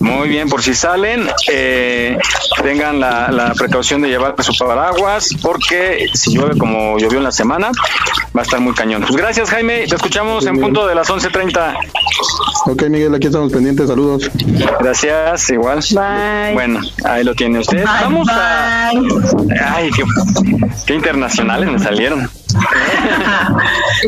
Muy 0.00 0.28
bien, 0.28 0.48
por 0.48 0.62
si 0.62 0.74
salen, 0.74 1.28
eh, 1.50 2.16
tengan 2.62 3.00
la, 3.00 3.30
la 3.30 3.52
precaución 3.54 4.00
de 4.00 4.08
llevar 4.08 4.34
su 4.42 4.52
paraguas, 4.56 5.34
porque 5.42 6.06
si 6.14 6.34
llueve 6.34 6.56
como 6.56 6.98
llovió 6.98 7.18
en 7.18 7.24
la 7.24 7.32
semana, 7.32 7.70
va 8.36 8.40
a 8.40 8.44
estar 8.44 8.60
muy 8.60 8.74
cañón. 8.74 9.02
Pues 9.02 9.16
gracias, 9.16 9.50
Jaime. 9.50 9.86
Te 9.86 9.96
escuchamos 9.96 10.46
en 10.46 10.60
punto 10.60 10.86
de 10.86 10.94
las 10.94 11.08
11.30. 11.08 11.74
Ok, 12.66 12.84
Miguel, 12.88 13.14
aquí 13.14 13.26
estamos 13.26 13.52
pendientes. 13.52 13.88
Saludos. 13.88 14.30
Gracias, 14.80 15.50
igual. 15.50 15.80
Bye. 15.90 16.54
Bueno, 16.54 16.80
ahí 17.04 17.24
lo 17.24 17.34
tiene 17.34 17.58
usted. 17.58 17.84
Vamos 17.84 18.28
a. 18.30 18.90
Ay, 18.90 19.90
qué, 19.90 20.04
qué 20.86 20.94
internacionales 20.94 21.70
me 21.70 21.78
salieron. 21.78 22.30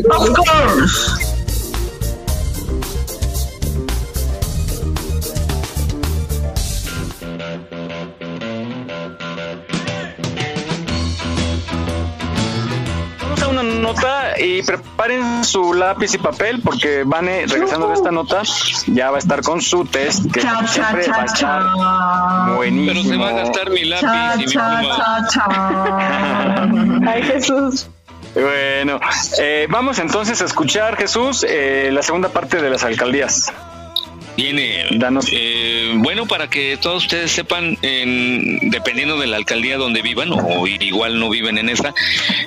Of 0.09 0.29
course. 0.35 1.30
Y 14.61 14.65
preparen 14.65 15.43
su 15.43 15.73
lápiz 15.73 16.13
y 16.13 16.17
papel 16.17 16.61
porque 16.63 17.03
Vane, 17.05 17.45
regresando 17.47 17.87
de 17.87 17.93
esta 17.95 18.11
nota, 18.11 18.41
ya 18.87 19.09
va 19.11 19.17
a 19.17 19.19
estar 19.19 19.41
con 19.41 19.61
su 19.61 19.85
test 19.85 20.31
que 20.31 20.41
Cha, 20.41 20.59
cha, 20.61 20.67
siempre 20.67 21.07
va 21.07 21.15
a 21.15 21.25
cha, 21.25 21.33
estar 21.33 21.61
cha. 21.63 22.53
buenísimo. 22.55 22.93
Pero 22.93 23.09
se 23.09 23.17
va 23.17 23.29
a 23.29 23.43
gastar 23.43 23.69
mi 23.71 23.83
lápiz 23.85 24.01
Cha, 24.07 24.35
y 24.35 24.37
mi 24.39 24.45
cha, 24.45 24.79
pluma. 24.79 24.95
cha, 24.97 25.27
cha. 25.29 27.11
Ay, 27.11 27.23
Jesús. 27.23 27.87
Bueno, 28.33 28.99
eh, 29.39 29.67
vamos 29.69 29.99
entonces 29.99 30.41
a 30.41 30.45
escuchar, 30.45 30.95
Jesús, 30.95 31.45
eh, 31.47 31.89
la 31.91 32.01
segunda 32.01 32.29
parte 32.29 32.61
de 32.61 32.69
las 32.69 32.83
alcaldías. 32.85 33.51
Viene, 34.37 34.85
Danos. 34.91 35.27
eh, 35.31 35.91
bueno, 35.97 36.25
para 36.25 36.47
que 36.49 36.77
todos 36.77 37.03
ustedes 37.03 37.31
sepan, 37.31 37.77
en- 37.81 38.69
dependiendo 38.71 39.19
de 39.19 39.27
la 39.27 39.37
alcaldía 39.37 39.77
donde 39.77 40.01
vivan, 40.01 40.29
o 40.31 40.65
igual 40.67 41.19
no 41.19 41.29
viven 41.29 41.57
en 41.57 41.69
esa, 41.69 41.93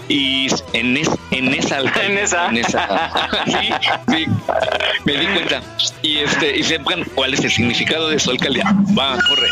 y 0.08 0.48
en, 0.72 0.96
es- 0.96 1.10
en 1.30 1.52
esa 1.54 1.76
alcaldía, 1.78 2.46
En 2.50 2.56
esa. 2.58 3.10
sí, 3.46 3.92
sí, 4.10 4.26
me 5.04 5.12
di 5.18 5.26
cuenta. 5.26 5.62
Y 6.02 6.18
este, 6.18 6.56
y 6.58 6.62
sepan 6.62 7.04
cuál 7.14 7.34
es 7.34 7.40
el 7.44 7.50
significado 7.50 8.08
de 8.08 8.18
su 8.18 8.30
alcaldía. 8.30 8.64
Va, 8.98 9.16
corre. 9.28 9.48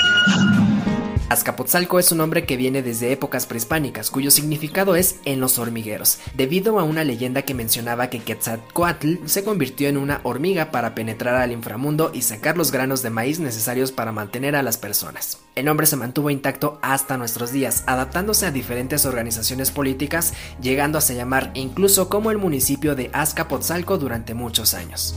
Azcapotzalco 1.32 1.98
es 1.98 2.12
un 2.12 2.18
nombre 2.18 2.44
que 2.44 2.58
viene 2.58 2.82
desde 2.82 3.10
épocas 3.10 3.46
prehispánicas, 3.46 4.10
cuyo 4.10 4.30
significado 4.30 4.96
es 4.96 5.16
en 5.24 5.40
los 5.40 5.58
hormigueros, 5.58 6.18
debido 6.34 6.78
a 6.78 6.82
una 6.82 7.04
leyenda 7.04 7.40
que 7.40 7.54
mencionaba 7.54 8.10
que 8.10 8.20
Quetzalcoatl 8.20 9.14
se 9.24 9.42
convirtió 9.42 9.88
en 9.88 9.96
una 9.96 10.20
hormiga 10.24 10.70
para 10.70 10.94
penetrar 10.94 11.36
al 11.36 11.50
inframundo 11.50 12.10
y 12.12 12.20
sacar 12.20 12.58
los 12.58 12.70
granos 12.70 13.02
de 13.02 13.08
maíz 13.08 13.40
necesarios 13.40 13.92
para 13.92 14.12
mantener 14.12 14.56
a 14.56 14.62
las 14.62 14.76
personas. 14.76 15.40
El 15.54 15.64
nombre 15.64 15.86
se 15.86 15.96
mantuvo 15.96 16.28
intacto 16.28 16.78
hasta 16.82 17.16
nuestros 17.16 17.50
días, 17.50 17.82
adaptándose 17.86 18.44
a 18.44 18.50
diferentes 18.50 19.06
organizaciones 19.06 19.70
políticas, 19.70 20.34
llegando 20.60 20.98
a 20.98 21.00
se 21.00 21.14
llamar 21.14 21.50
incluso 21.54 22.10
como 22.10 22.30
el 22.30 22.36
municipio 22.36 22.94
de 22.94 23.08
Azcapotzalco 23.14 23.96
durante 23.96 24.34
muchos 24.34 24.74
años. 24.74 25.16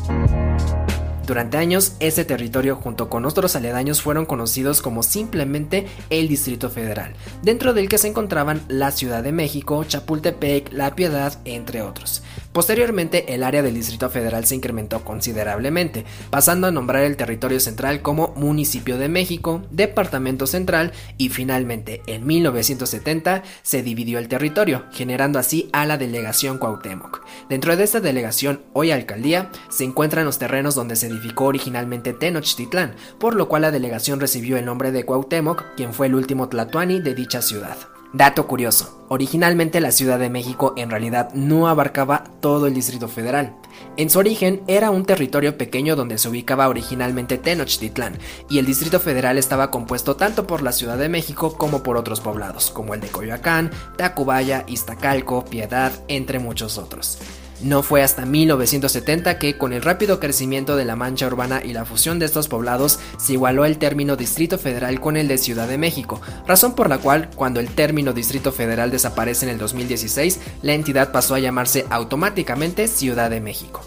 Durante 1.26 1.58
años, 1.58 1.94
ese 2.00 2.24
territorio 2.24 2.76
junto 2.76 3.10
con 3.10 3.26
otros 3.26 3.56
aledaños 3.56 4.02
fueron 4.02 4.28
conocidos 4.28 4.84
como 4.84 5.02
simplemente 5.02 5.88
el 6.12 6.28
Distrito 6.28 6.70
Federal, 6.70 7.16
dentro 7.42 7.74
del 7.74 7.90
que 7.90 7.98
se 7.98 8.08
encontraban 8.08 8.62
la 8.68 8.92
Ciudad 8.92 9.24
de 9.24 9.32
México, 9.32 9.84
Chapultepec, 9.84 10.72
La 10.72 10.96
Piedad, 10.96 11.40
entre 11.46 11.82
otros. 11.82 12.22
Posteriormente, 12.56 13.34
el 13.34 13.44
área 13.44 13.62
del 13.62 13.74
Distrito 13.74 14.10
Federal 14.10 14.46
se 14.46 14.56
incrementó 14.56 15.04
considerablemente, 15.04 16.06
pasando 16.30 16.68
a 16.68 16.72
nombrar 16.72 17.04
el 17.04 17.18
territorio 17.18 17.60
central 17.60 18.02
como 18.02 18.34
Municipio 18.38 18.98
de 18.98 19.10
México, 19.10 19.64
Departamento 19.72 20.48
Central 20.48 20.94
y 21.18 21.28
finalmente, 21.28 22.02
en 22.08 22.26
1970, 22.26 23.44
se 23.62 23.84
dividió 23.84 24.20
el 24.20 24.30
territorio, 24.30 24.86
generando 24.94 25.38
así 25.38 25.70
a 25.74 25.86
la 25.86 25.98
delegación 25.98 26.58
Cuauhtémoc. 26.58 27.26
Dentro 27.50 27.76
de 27.76 27.84
esta 27.84 28.00
delegación, 28.00 28.62
hoy 28.72 28.92
alcaldía, 28.92 29.52
se 29.70 29.84
encuentran 29.84 30.24
los 30.24 30.40
terrenos 30.40 30.76
donde 30.76 30.96
se 30.96 31.08
edificó 31.08 31.48
originalmente 31.48 32.14
Tenochtitlán, 32.14 32.96
por 33.20 33.36
lo 33.36 33.50
cual 33.50 33.64
la 33.64 33.72
delegación 33.72 34.22
recibió 34.22 34.56
el 34.56 34.64
nombre 34.64 34.94
de 34.94 35.04
Cuauhtémoc, 35.04 35.76
quien 35.76 35.94
fue 35.94 36.08
el 36.08 36.16
último 36.16 36.48
tlatoani 36.48 37.02
de 37.02 37.16
dicha 37.16 37.42
ciudad. 37.42 37.76
Dato 38.16 38.48
curioso, 38.48 39.04
originalmente 39.10 39.82
la 39.82 39.92
Ciudad 39.92 40.18
de 40.18 40.30
México 40.30 40.74
en 40.78 40.90
realidad 40.90 41.34
no 41.34 41.68
abarcaba 41.68 42.24
todo 42.40 42.66
el 42.66 42.74
Distrito 42.74 43.10
Federal. 43.10 43.58
En 43.98 44.10
su 44.10 44.20
origen 44.20 44.64
era 44.68 44.90
un 44.90 45.04
territorio 45.04 45.58
pequeño 45.58 45.98
donde 45.98 46.18
se 46.18 46.30
ubicaba 46.30 46.70
originalmente 46.70 47.38
Tenochtitlán, 47.38 48.18
y 48.50 48.60
el 48.60 48.66
Distrito 48.66 49.02
Federal 49.02 49.38
estaba 49.38 49.70
compuesto 49.70 50.16
tanto 50.16 50.48
por 50.48 50.62
la 50.62 50.72
Ciudad 50.72 50.98
de 50.98 51.10
México 51.10 51.58
como 51.58 51.84
por 51.84 51.98
otros 51.98 52.22
poblados, 52.22 52.72
como 52.72 52.94
el 52.94 53.02
de 53.02 53.10
Coyoacán, 53.10 53.70
Tacubaya, 53.98 54.64
Iztacalco, 54.66 55.44
Piedad, 55.44 55.92
entre 56.08 56.40
muchos 56.40 56.78
otros. 56.78 57.20
No 57.62 57.84
fue 57.84 58.04
hasta 58.04 58.26
1970 58.26 59.40
que, 59.40 59.58
con 59.58 59.74
el 59.74 59.82
rápido 59.82 60.20
crecimiento 60.20 60.76
de 60.76 60.86
la 60.86 60.96
mancha 60.96 61.28
urbana 61.28 61.62
y 61.64 61.74
la 61.74 61.86
fusión 61.86 62.20
de 62.20 62.26
estos 62.26 62.48
poblados, 62.48 63.00
se 63.18 63.34
igualó 63.34 63.66
el 63.66 63.78
término 63.78 64.16
Distrito 64.16 64.58
Federal 64.58 65.00
con 65.00 65.18
el 65.18 65.28
de 65.28 65.38
Ciudad 65.38 65.68
de 65.68 65.78
México, 65.78 66.22
razón 66.46 66.76
por 66.76 66.90
la 66.90 66.98
cual, 66.98 67.30
cuando 67.36 67.60
el 67.60 67.70
término 67.70 68.14
Distrito 68.14 68.52
Federal 68.52 68.92
desaparece 68.92 69.46
en 69.46 69.52
el 69.52 69.58
2016, 69.58 70.40
la 70.62 70.74
entidad 70.74 71.12
pasó 71.12 71.36
a 71.36 71.40
llamarse 71.40 71.86
automáticamente 71.90 72.88
Ciudad 72.88 73.30
de 73.30 73.42
México. 73.42 73.82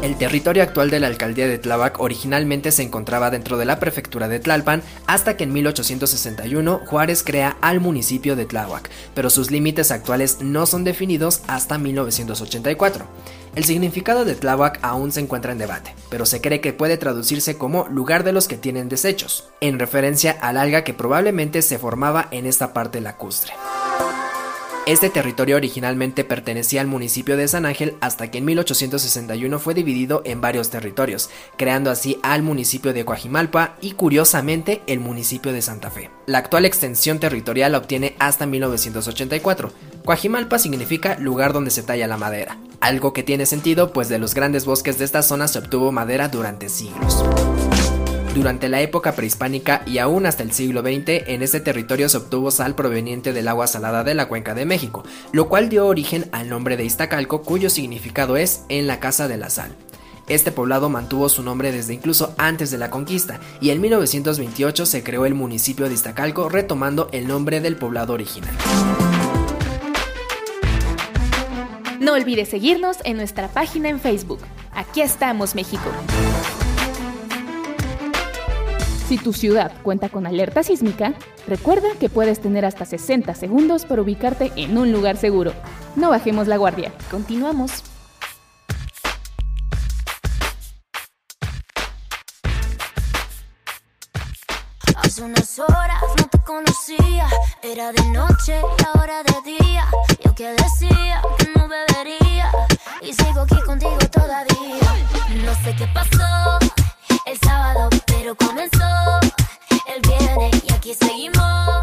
El 0.00 0.16
territorio 0.16 0.62
actual 0.62 0.90
de 0.90 1.00
la 1.00 1.08
alcaldía 1.08 1.48
de 1.48 1.58
Tláhuac 1.58 1.98
originalmente 1.98 2.70
se 2.70 2.84
encontraba 2.84 3.32
dentro 3.32 3.58
de 3.58 3.64
la 3.64 3.80
prefectura 3.80 4.28
de 4.28 4.38
Tlalpan 4.38 4.80
hasta 5.08 5.36
que 5.36 5.42
en 5.42 5.52
1861 5.52 6.82
Juárez 6.86 7.24
crea 7.24 7.56
al 7.60 7.80
municipio 7.80 8.36
de 8.36 8.46
Tláhuac, 8.46 8.88
pero 9.14 9.28
sus 9.28 9.50
límites 9.50 9.90
actuales 9.90 10.38
no 10.40 10.66
son 10.66 10.84
definidos 10.84 11.42
hasta 11.48 11.78
1984. 11.78 13.06
El 13.56 13.64
significado 13.64 14.24
de 14.24 14.36
Tláhuac 14.36 14.78
aún 14.82 15.10
se 15.10 15.18
encuentra 15.18 15.50
en 15.50 15.58
debate, 15.58 15.92
pero 16.10 16.26
se 16.26 16.40
cree 16.40 16.60
que 16.60 16.72
puede 16.72 16.96
traducirse 16.96 17.58
como 17.58 17.88
lugar 17.88 18.22
de 18.22 18.32
los 18.32 18.46
que 18.46 18.56
tienen 18.56 18.88
desechos, 18.88 19.48
en 19.60 19.80
referencia 19.80 20.30
al 20.30 20.58
alga 20.58 20.84
que 20.84 20.94
probablemente 20.94 21.60
se 21.60 21.76
formaba 21.76 22.28
en 22.30 22.46
esta 22.46 22.72
parte 22.72 23.00
lacustre. 23.00 23.52
Este 24.88 25.10
territorio 25.10 25.56
originalmente 25.56 26.24
pertenecía 26.24 26.80
al 26.80 26.86
municipio 26.86 27.36
de 27.36 27.46
San 27.46 27.66
Ángel 27.66 27.98
hasta 28.00 28.30
que 28.30 28.38
en 28.38 28.46
1861 28.46 29.58
fue 29.58 29.74
dividido 29.74 30.22
en 30.24 30.40
varios 30.40 30.70
territorios, 30.70 31.28
creando 31.58 31.90
así 31.90 32.18
al 32.22 32.42
municipio 32.42 32.94
de 32.94 33.04
Coajimalpa 33.04 33.76
y 33.82 33.90
curiosamente 33.90 34.80
el 34.86 35.00
municipio 35.00 35.52
de 35.52 35.60
Santa 35.60 35.90
Fe. 35.90 36.10
La 36.24 36.38
actual 36.38 36.64
extensión 36.64 37.20
territorial 37.20 37.72
la 37.72 37.78
obtiene 37.78 38.16
hasta 38.18 38.46
1984. 38.46 39.72
Coajimalpa 40.06 40.58
significa 40.58 41.18
lugar 41.18 41.52
donde 41.52 41.70
se 41.70 41.82
talla 41.82 42.06
la 42.06 42.16
madera, 42.16 42.56
algo 42.80 43.12
que 43.12 43.22
tiene 43.22 43.44
sentido 43.44 43.92
pues 43.92 44.08
de 44.08 44.18
los 44.18 44.32
grandes 44.32 44.64
bosques 44.64 44.98
de 44.98 45.04
esta 45.04 45.20
zona 45.20 45.48
se 45.48 45.58
obtuvo 45.58 45.92
madera 45.92 46.28
durante 46.28 46.70
siglos. 46.70 47.22
Durante 48.38 48.68
la 48.68 48.80
época 48.80 49.16
prehispánica 49.16 49.82
y 49.84 49.98
aún 49.98 50.24
hasta 50.24 50.44
el 50.44 50.52
siglo 50.52 50.82
XX, 50.82 51.26
en 51.26 51.42
este 51.42 51.58
territorio 51.58 52.08
se 52.08 52.18
obtuvo 52.18 52.52
sal 52.52 52.76
proveniente 52.76 53.32
del 53.32 53.48
agua 53.48 53.66
salada 53.66 54.04
de 54.04 54.14
la 54.14 54.28
cuenca 54.28 54.54
de 54.54 54.64
México, 54.64 55.02
lo 55.32 55.48
cual 55.48 55.68
dio 55.68 55.88
origen 55.88 56.28
al 56.30 56.48
nombre 56.48 56.76
de 56.76 56.84
Iztacalco, 56.84 57.42
cuyo 57.42 57.68
significado 57.68 58.36
es 58.36 58.62
en 58.68 58.86
la 58.86 59.00
casa 59.00 59.26
de 59.26 59.38
la 59.38 59.50
sal. 59.50 59.74
Este 60.28 60.52
poblado 60.52 60.88
mantuvo 60.88 61.28
su 61.28 61.42
nombre 61.42 61.72
desde 61.72 61.94
incluso 61.94 62.32
antes 62.38 62.70
de 62.70 62.78
la 62.78 62.90
conquista, 62.90 63.40
y 63.60 63.70
en 63.70 63.80
1928 63.80 64.86
se 64.86 65.02
creó 65.02 65.26
el 65.26 65.34
municipio 65.34 65.88
de 65.88 65.94
Iztacalco, 65.94 66.48
retomando 66.48 67.08
el 67.10 67.26
nombre 67.26 67.60
del 67.60 67.74
poblado 67.74 68.12
original. 68.12 68.54
No 71.98 72.12
olvides 72.12 72.48
seguirnos 72.50 72.98
en 73.02 73.16
nuestra 73.16 73.48
página 73.48 73.88
en 73.88 73.98
Facebook. 73.98 74.38
Aquí 74.72 75.00
estamos, 75.00 75.56
México. 75.56 75.90
Si 79.08 79.16
tu 79.16 79.32
ciudad 79.32 79.72
cuenta 79.82 80.10
con 80.10 80.26
alerta 80.26 80.62
sísmica, 80.62 81.14
recuerda 81.46 81.88
que 81.98 82.10
puedes 82.10 82.40
tener 82.40 82.66
hasta 82.66 82.84
60 82.84 83.34
segundos 83.34 83.86
para 83.86 84.02
ubicarte 84.02 84.52
en 84.56 84.76
un 84.76 84.92
lugar 84.92 85.16
seguro. 85.16 85.54
No 85.96 86.10
bajemos 86.10 86.46
la 86.46 86.58
guardia. 86.58 86.92
Continuamos. 87.10 87.84
Hace 94.94 95.22
unas 95.22 95.58
horas 95.58 96.02
no 96.18 96.28
te 96.28 96.38
conocía, 96.40 97.28
era 97.62 97.92
de 97.92 98.04
noche 98.10 98.60
y 98.60 98.84
ahora 98.94 99.22
de 99.22 99.52
día. 99.52 99.86
Yo 100.22 100.34
que 100.34 100.48
decía 100.50 101.22
que 101.38 101.48
no 101.58 101.66
bebería 101.66 102.52
y 103.00 103.14
sigo 103.14 103.40
aquí 103.40 103.56
contigo 103.64 103.96
todavía. 104.12 105.06
No 105.46 105.54
sé 105.64 105.74
qué 105.78 105.86
pasó 105.94 106.68
el 107.30 107.38
sábado, 107.40 107.90
pero 108.06 108.34
comenzó 108.34 109.20
el 109.86 110.00
viernes 110.00 110.62
y 110.66 110.72
aquí 110.72 110.94
seguimos. 110.94 111.80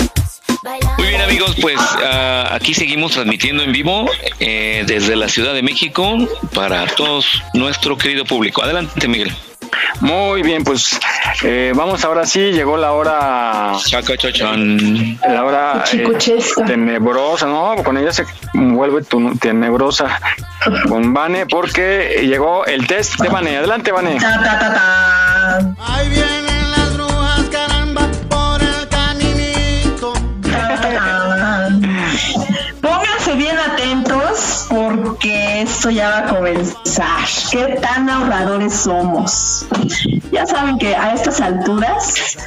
Muy 0.98 1.08
bien 1.08 1.22
amigos, 1.22 1.56
pues 1.62 1.78
ah, 1.80 2.50
aquí 2.52 2.74
seguimos 2.74 3.12
transmitiendo 3.12 3.62
en 3.62 3.72
vivo 3.72 4.10
eh, 4.40 4.84
desde 4.88 5.16
la 5.16 5.30
Ciudad 5.30 5.54
de 5.54 5.62
México 5.62 6.18
para 6.54 6.88
todos 6.88 7.44
nuestro 7.54 7.98
querido 7.98 8.26
público. 8.26 8.64
Adelante 8.64 9.08
Miguel. 9.08 9.32
Muy 10.02 10.42
bien, 10.44 10.64
pues 10.64 11.00
eh, 11.44 11.72
vamos 11.76 12.04
ahora 12.06 12.26
sí, 12.26 12.52
llegó 12.52 12.78
la 12.78 12.92
hora. 12.94 13.74
La 15.28 15.44
hora 15.44 15.84
eh, 16.00 16.04
tenebrosa, 16.66 17.46
¿no? 17.48 17.76
Con 17.84 17.98
ella 17.98 18.12
se 18.12 18.26
vuelve 18.54 19.04
tu- 19.04 19.36
tenebrosa 19.38 20.20
con 20.90 21.14
Vane, 21.14 21.46
porque 21.46 22.26
llegó 22.28 22.66
el 22.66 22.88
test 22.88 23.20
de 23.20 23.30
Vane. 23.30 23.58
Adelante, 23.58 23.92
Vane. 23.92 24.18
Ta, 24.20 24.42
ta, 24.44 24.60
ta, 24.60 24.74
ta. 24.74 25.58
Ahí 25.80 26.10
vienen 26.10 26.45
esto 35.76 35.90
ya 35.90 36.10
va 36.10 36.20
a 36.20 36.36
comenzar. 36.36 37.28
¿Qué 37.52 37.78
tan 37.82 38.10
ahorradores 38.10 38.74
somos? 38.74 39.66
Ya 40.32 40.46
saben 40.46 40.78
que 40.78 40.96
a 40.96 41.14
estas 41.14 41.42
alturas 41.42 42.38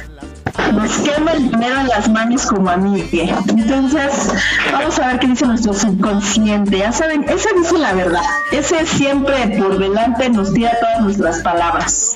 nos 0.73 0.91
quema 0.99 1.31
el 1.33 1.49
dinero 1.51 1.79
en 1.81 1.87
las 1.87 2.09
manos 2.09 2.45
como 2.45 2.69
a 2.69 2.77
mí. 2.77 3.01
¿qué? 3.11 3.33
Entonces, 3.49 4.31
vamos 4.71 4.99
a 4.99 5.07
ver 5.07 5.19
qué 5.19 5.27
dice 5.27 5.45
nuestro 5.45 5.73
subconsciente. 5.73 6.77
Ya 6.79 6.91
saben, 6.91 7.25
ese 7.29 7.49
dice 7.57 7.77
la 7.77 7.93
verdad. 7.93 8.21
Ese 8.51 8.85
siempre 8.85 9.55
por 9.57 9.77
delante 9.77 10.29
nos 10.29 10.53
tira 10.53 10.71
todas 10.79 11.01
nuestras 11.01 11.39
palabras. 11.39 12.15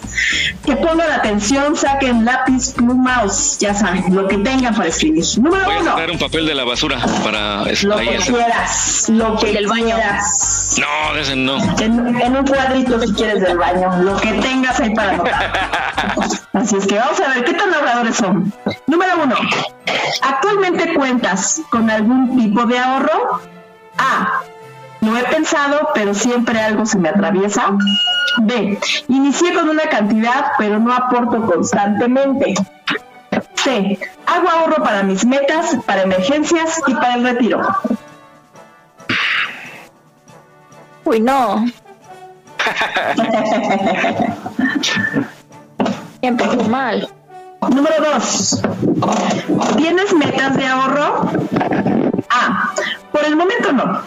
Que 0.65 0.75
pongan 0.77 1.11
atención, 1.11 1.75
saquen 1.75 2.25
lápiz, 2.25 2.71
pluma 2.73 3.23
o 3.25 3.27
ya 3.59 3.73
saben, 3.73 4.15
lo 4.15 4.27
que 4.27 4.37
tengan 4.37 4.73
para 4.75 4.89
escribir. 4.89 5.23
Número 5.37 5.65
Voy 5.65 5.75
a 5.75 5.79
uno. 5.79 5.91
sacar 5.91 6.11
un 6.11 6.19
papel 6.19 6.45
de 6.45 6.55
la 6.55 6.63
basura 6.63 6.97
para 7.23 7.63
Lo 7.83 7.97
que 7.97 8.17
hacer- 8.17 8.33
quieras, 8.33 9.05
lo 9.09 9.35
que 9.37 9.51
del 9.53 9.67
baño. 9.67 9.85
quieras. 9.95 10.75
No, 10.79 11.17
ese 11.19 11.35
no. 11.35 11.57
En, 11.79 12.21
en 12.21 12.35
un 12.37 12.45
cuadrito 12.45 12.99
si 13.01 13.13
quieres 13.13 13.41
del 13.41 13.57
baño, 13.57 13.89
lo 14.03 14.15
que 14.17 14.31
tengas 14.33 14.79
ahí 14.79 14.93
para 14.95 15.09
anotar. 15.11 15.51
Así 16.53 16.77
es 16.77 16.85
que 16.85 16.99
vamos 16.99 17.19
a 17.19 17.29
ver 17.29 17.43
qué 17.45 17.53
tan 17.55 17.73
ahorradores 17.73 18.15
son. 18.15 18.53
Número 18.85 19.23
uno, 19.23 19.35
¿actualmente 20.21 20.93
cuentas 20.93 21.61
con 21.71 21.89
algún 21.89 22.37
tipo 22.37 22.65
de 22.67 22.77
ahorro? 22.77 23.41
A. 23.97 24.43
No 25.01 25.17
he 25.17 25.23
pensado, 25.23 25.89
pero 25.95 26.13
siempre 26.13 26.59
algo 26.61 26.85
se 26.85 26.99
me 26.99 27.09
atraviesa. 27.09 27.75
B. 28.43 28.79
Inicié 29.07 29.53
con 29.53 29.67
una 29.67 29.83
cantidad, 29.83 30.51
pero 30.59 30.79
no 30.79 30.93
aporto 30.93 31.41
constantemente. 31.41 32.53
C. 33.55 33.99
Hago 34.27 34.47
ahorro 34.49 34.83
para 34.83 35.01
mis 35.01 35.25
metas, 35.25 35.75
para 35.87 36.03
emergencias 36.03 36.81
y 36.85 36.93
para 36.93 37.15
el 37.15 37.23
retiro. 37.23 37.61
Uy, 41.03 41.19
no. 41.19 41.65
Empezó 46.23 46.63
mal. 46.69 47.05
Número 47.69 47.95
dos. 48.13 48.61
¿Tienes 49.75 50.13
metas 50.13 50.55
de 50.55 50.65
ahorro? 50.65 51.29
A. 52.29 52.73
Por 53.11 53.25
el 53.25 53.35
momento 53.35 53.73
no. 53.73 54.01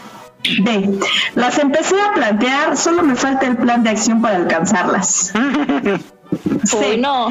B. 0.62 0.98
Las 1.34 1.58
empecé 1.58 1.94
a 2.00 2.14
plantear, 2.14 2.74
solo 2.78 3.02
me 3.02 3.16
falta 3.16 3.46
el 3.46 3.58
plan 3.58 3.82
de 3.82 3.90
acción 3.90 4.22
para 4.22 4.36
alcanzarlas. 4.36 5.34
C. 6.64 6.96
no. 6.96 7.28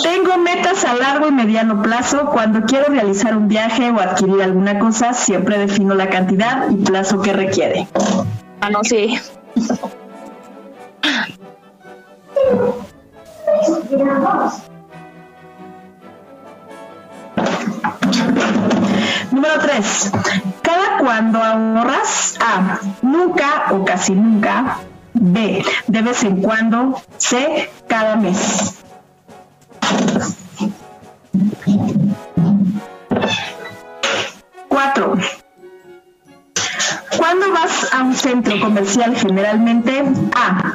Tengo 0.00 0.38
metas 0.38 0.84
a 0.84 0.94
largo 0.94 1.26
y 1.26 1.32
mediano 1.32 1.82
plazo. 1.82 2.26
Cuando 2.26 2.62
quiero 2.64 2.90
realizar 2.90 3.36
un 3.36 3.48
viaje 3.48 3.90
o 3.90 3.98
adquirir 3.98 4.40
alguna 4.40 4.78
cosa, 4.78 5.14
siempre 5.14 5.58
defino 5.58 5.96
la 5.96 6.08
cantidad 6.08 6.70
y 6.70 6.76
plazo 6.76 7.20
que 7.20 7.32
requiere. 7.32 7.88
Ah, 8.60 8.70
no, 8.70 8.84
sí. 8.84 9.18
Número 19.30 19.58
3. 19.60 20.12
Cada 20.62 20.98
cuando 20.98 21.38
ahorras. 21.38 22.36
A. 22.40 22.78
Nunca 23.02 23.66
o 23.70 23.84
casi 23.84 24.14
nunca. 24.14 24.78
B. 25.14 25.64
De 25.86 26.02
vez 26.02 26.22
en 26.24 26.42
cuando. 26.42 27.00
C. 27.16 27.70
Cada 27.88 28.16
mes. 28.16 28.74
Cuatro. 34.68 35.16
¿Cuándo 37.16 37.52
vas 37.52 37.92
a 37.92 38.02
un 38.02 38.14
centro 38.14 38.60
comercial 38.60 39.16
generalmente? 39.16 40.04
A. 40.34 40.74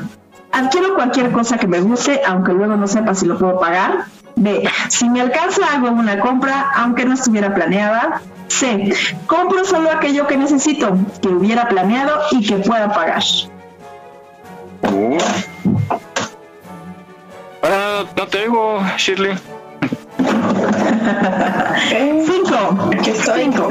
Adquiero 0.51 0.95
cualquier 0.95 1.31
cosa 1.31 1.57
que 1.57 1.67
me 1.67 1.79
guste, 1.81 2.21
aunque 2.25 2.53
luego 2.53 2.75
no 2.75 2.87
sepa 2.87 3.13
si 3.13 3.25
lo 3.25 3.37
puedo 3.37 3.59
pagar. 3.59 4.05
B. 4.35 4.67
Si 4.89 5.09
me 5.09 5.21
alcanza 5.21 5.61
hago 5.73 5.89
una 5.89 6.19
compra, 6.19 6.71
aunque 6.75 7.05
no 7.05 7.13
estuviera 7.13 7.53
planeada. 7.53 8.21
C. 8.47 8.93
Compro 9.27 9.63
solo 9.65 9.91
aquello 9.91 10.25
que 10.27 10.37
necesito, 10.37 10.97
que 11.21 11.27
hubiera 11.27 11.67
planeado 11.67 12.21
y 12.31 12.45
que 12.45 12.57
pueda 12.57 12.91
pagar. 12.93 13.21
Uh. 14.83 15.17
No 18.15 18.27
te 18.27 18.41
digo, 18.43 18.79
Shirley. 18.97 19.37
Cinco. 21.89 22.89
Cinco. 23.35 23.69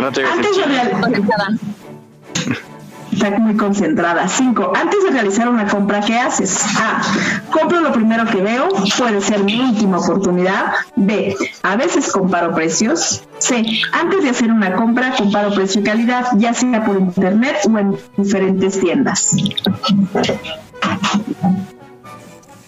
No 0.00 0.12
te 0.12 0.20
digo, 0.20 0.32
Antes 0.32 0.56
de 0.56 0.64
real- 0.64 0.90
Está 3.12 3.30
muy 3.38 3.56
concentrada. 3.56 4.28
Cinco. 4.28 4.72
Antes 4.74 5.02
de 5.04 5.10
realizar 5.10 5.48
una 5.48 5.66
compra, 5.66 6.00
¿qué 6.00 6.18
haces? 6.18 6.64
A. 6.78 7.02
Compro 7.50 7.80
lo 7.80 7.92
primero 7.92 8.24
que 8.26 8.40
veo. 8.40 8.68
Puede 8.98 9.20
ser 9.20 9.42
mi 9.42 9.60
última 9.60 9.98
oportunidad. 9.98 10.72
B. 10.96 11.36
A 11.62 11.76
veces 11.76 12.10
comparo 12.12 12.54
precios. 12.54 13.22
C. 13.38 13.64
Antes 13.92 14.22
de 14.22 14.30
hacer 14.30 14.50
una 14.50 14.74
compra, 14.74 15.14
comparo 15.16 15.52
precio 15.52 15.80
y 15.80 15.84
calidad, 15.84 16.26
ya 16.36 16.54
sea 16.54 16.84
por 16.84 16.96
internet 16.96 17.56
o 17.68 17.78
en 17.78 17.96
diferentes 18.16 18.80
tiendas. 18.80 19.36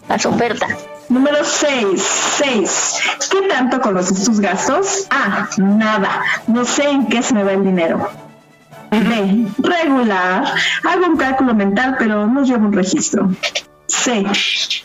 Las 0.08 0.26
ofertas. 0.26 0.70
Número 1.08 1.38
6. 1.44 2.02
6. 2.38 2.94
¿Qué 3.30 3.48
tanto 3.48 3.80
conoces 3.80 4.24
tus 4.24 4.40
gastos? 4.40 5.06
A. 5.10 5.48
Nada. 5.58 6.22
No 6.48 6.64
sé 6.64 6.88
en 6.88 7.06
qué 7.06 7.22
se 7.22 7.34
me 7.34 7.44
va 7.44 7.52
el 7.52 7.64
dinero. 7.64 8.08
B. 9.00 9.46
Regular. 9.58 10.44
Hago 10.84 11.06
un 11.06 11.16
cálculo 11.16 11.54
mental, 11.54 11.96
pero 11.98 12.26
no 12.26 12.42
llevo 12.42 12.66
un 12.66 12.72
registro. 12.72 13.30
C. 13.86 14.24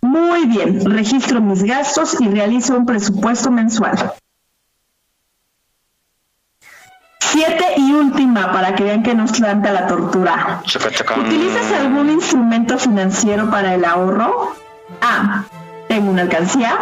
Muy 0.01 0.45
bien. 0.45 0.89
Registro 0.89 1.41
mis 1.41 1.63
gastos 1.63 2.19
y 2.21 2.27
realizo 2.27 2.77
un 2.77 2.85
presupuesto 2.85 3.51
mensual. 3.51 4.13
Siete 7.19 7.65
y 7.75 7.91
última 7.91 8.51
para 8.53 8.73
que 8.75 8.83
vean 8.83 9.03
que 9.03 9.13
no 9.13 9.25
es 9.25 9.33
tanta 9.33 9.71
la 9.73 9.87
tortura. 9.87 10.61
¿Utilizas 11.17 11.71
algún 11.73 12.09
instrumento 12.09 12.77
financiero 12.77 13.49
para 13.49 13.75
el 13.75 13.83
ahorro? 13.83 14.55
A. 15.01 15.43
Tengo 15.89 16.11
una 16.11 16.23
alcancía. 16.23 16.79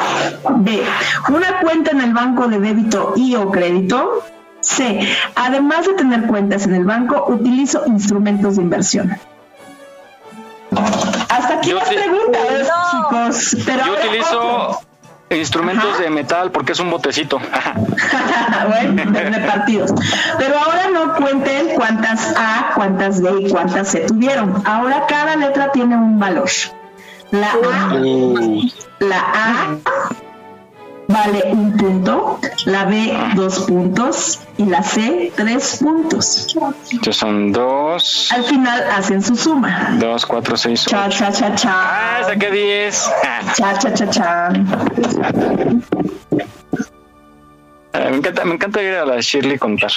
B. 0.58 0.84
Una 1.30 1.60
cuenta 1.60 1.92
en 1.92 2.02
el 2.02 2.14
banco 2.14 2.48
de 2.48 2.60
débito 2.60 3.14
y 3.16 3.36
o 3.36 3.50
crédito. 3.50 4.24
C. 4.66 5.00
Además 5.36 5.86
de 5.88 5.94
tener 5.94 6.26
cuentas 6.28 6.66
en 6.66 6.76
el 6.76 6.84
banco, 6.86 7.26
utilizo 7.28 7.84
instrumentos 7.88 8.56
de 8.58 8.64
inversión. 8.64 9.18
Hasta 11.30 11.56
aquí 11.56 11.70
Yo 11.70 11.78
las 11.78 11.90
te- 11.90 11.96
preguntas, 11.96 12.72
chicos. 12.92 13.58
Pero 13.66 13.86
Yo 13.86 13.94
utilizo 13.94 14.82
instrumentos 15.30 15.98
de 16.00 16.10
metal 16.10 16.52
porque 16.52 16.74
es 16.74 16.80
un 16.80 16.90
botecito. 16.92 17.40
bueno, 18.70 19.04
de, 19.12 19.30
de 19.32 19.40
partidos. 19.40 19.94
Pero 20.38 20.58
ahora 20.60 20.90
no 20.94 21.16
cuenten 21.16 21.76
cuántas 21.76 22.34
A, 22.38 22.72
cuántas 22.76 23.22
B 23.22 23.32
y 23.42 23.50
cuántas 23.50 23.90
C 23.90 24.02
tuvieron. 24.08 24.62
Ahora 24.66 25.06
cada 25.08 25.36
letra 25.36 25.72
tiene 25.72 25.96
un 25.96 26.20
valor. 26.20 26.50
La 27.32 27.52
A, 27.52 27.94
la 29.00 29.20
A 29.20 29.78
vale 31.08 31.44
un 31.52 31.76
punto, 31.78 32.40
la 32.66 32.86
B 32.86 33.14
dos 33.36 33.60
puntos 33.62 34.40
y 34.58 34.66
la 34.66 34.82
C 34.84 35.32
tres 35.36 35.78
puntos. 35.82 36.56
Estos 36.92 37.18
son 37.18 37.52
dos, 37.52 38.30
Al 38.32 38.44
final 38.44 38.84
hacen 38.92 39.22
su 39.22 39.36
suma. 39.36 39.96
dos, 40.00 40.26
cuatro, 40.26 40.58
seis, 40.58 40.86
Cha, 40.86 41.06
ocho. 41.08 41.18
cha, 41.20 41.32
cha, 41.32 41.56
cha. 41.56 41.72
Ah, 41.74 42.24
saqué 42.26 42.52
diez. 42.52 43.10
Cha, 43.56 43.78
cha, 43.78 43.94
cha, 43.94 44.10
cha. 44.10 44.48
Ah, 47.94 48.10
me 48.10 48.18
encanta, 48.18 48.46
me 48.46 48.54
encanta 48.56 48.82
ir 48.82 48.96
a 48.96 49.06
la 49.06 49.20
Shirley 49.22 49.58
contar. 49.58 49.92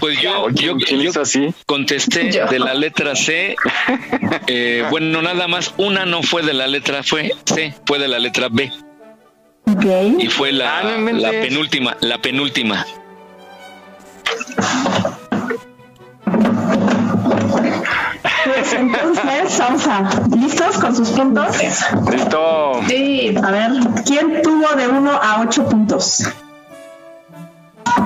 Pues 0.00 0.20
yo, 0.20 0.48
yo, 0.50 0.76
yo 0.78 1.20
así? 1.20 1.52
contesté 1.66 2.30
de 2.50 2.58
la 2.58 2.74
letra 2.74 3.14
C. 3.16 3.56
Eh, 4.46 4.84
bueno, 4.90 5.22
nada 5.22 5.46
más 5.48 5.74
una 5.76 6.06
no 6.06 6.22
fue 6.22 6.42
de 6.42 6.52
la 6.52 6.66
letra 6.66 7.02
fue 7.02 7.32
C, 7.44 7.74
fue 7.86 7.98
de 7.98 8.08
la 8.08 8.18
letra 8.18 8.48
B. 8.50 8.72
Y 10.18 10.26
fue 10.28 10.52
la, 10.52 10.78
Ah, 10.78 10.82
no 10.82 10.98
inventes. 10.98 11.22
la 11.22 11.30
penúltima, 11.30 11.96
la 12.00 12.18
penúltima. 12.18 12.86
Pues 18.44 18.72
entonces, 18.72 19.58
vamos 19.58 19.86
a. 19.86 20.10
¿Listos 20.36 20.78
con 20.78 20.96
sus 20.96 21.10
puntos? 21.10 21.56
Listo. 22.10 22.80
Sí. 22.88 23.34
A 23.42 23.50
ver, 23.50 23.70
¿quién 24.06 24.42
tuvo 24.42 24.74
de 24.76 24.88
1 24.88 25.10
a 25.10 25.40
8 25.42 25.68
puntos? 25.68 26.24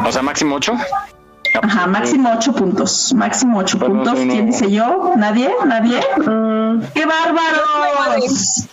O 0.06 0.12
sea, 0.12 0.22
máximo 0.22 0.56
ocho. 0.56 0.74
Ajá, 1.62 1.86
máximo 1.86 2.32
8 2.36 2.52
puntos. 2.52 3.14
Máximo 3.14 3.58
8 3.58 3.78
puntos. 3.78 4.14
¿Quién 4.14 4.46
dice 4.46 4.70
yo? 4.70 5.12
¿Nadie? 5.16 5.50
¿Nadie? 5.64 6.00
¡Qué 6.94 7.06
bárbaros! 7.06 8.66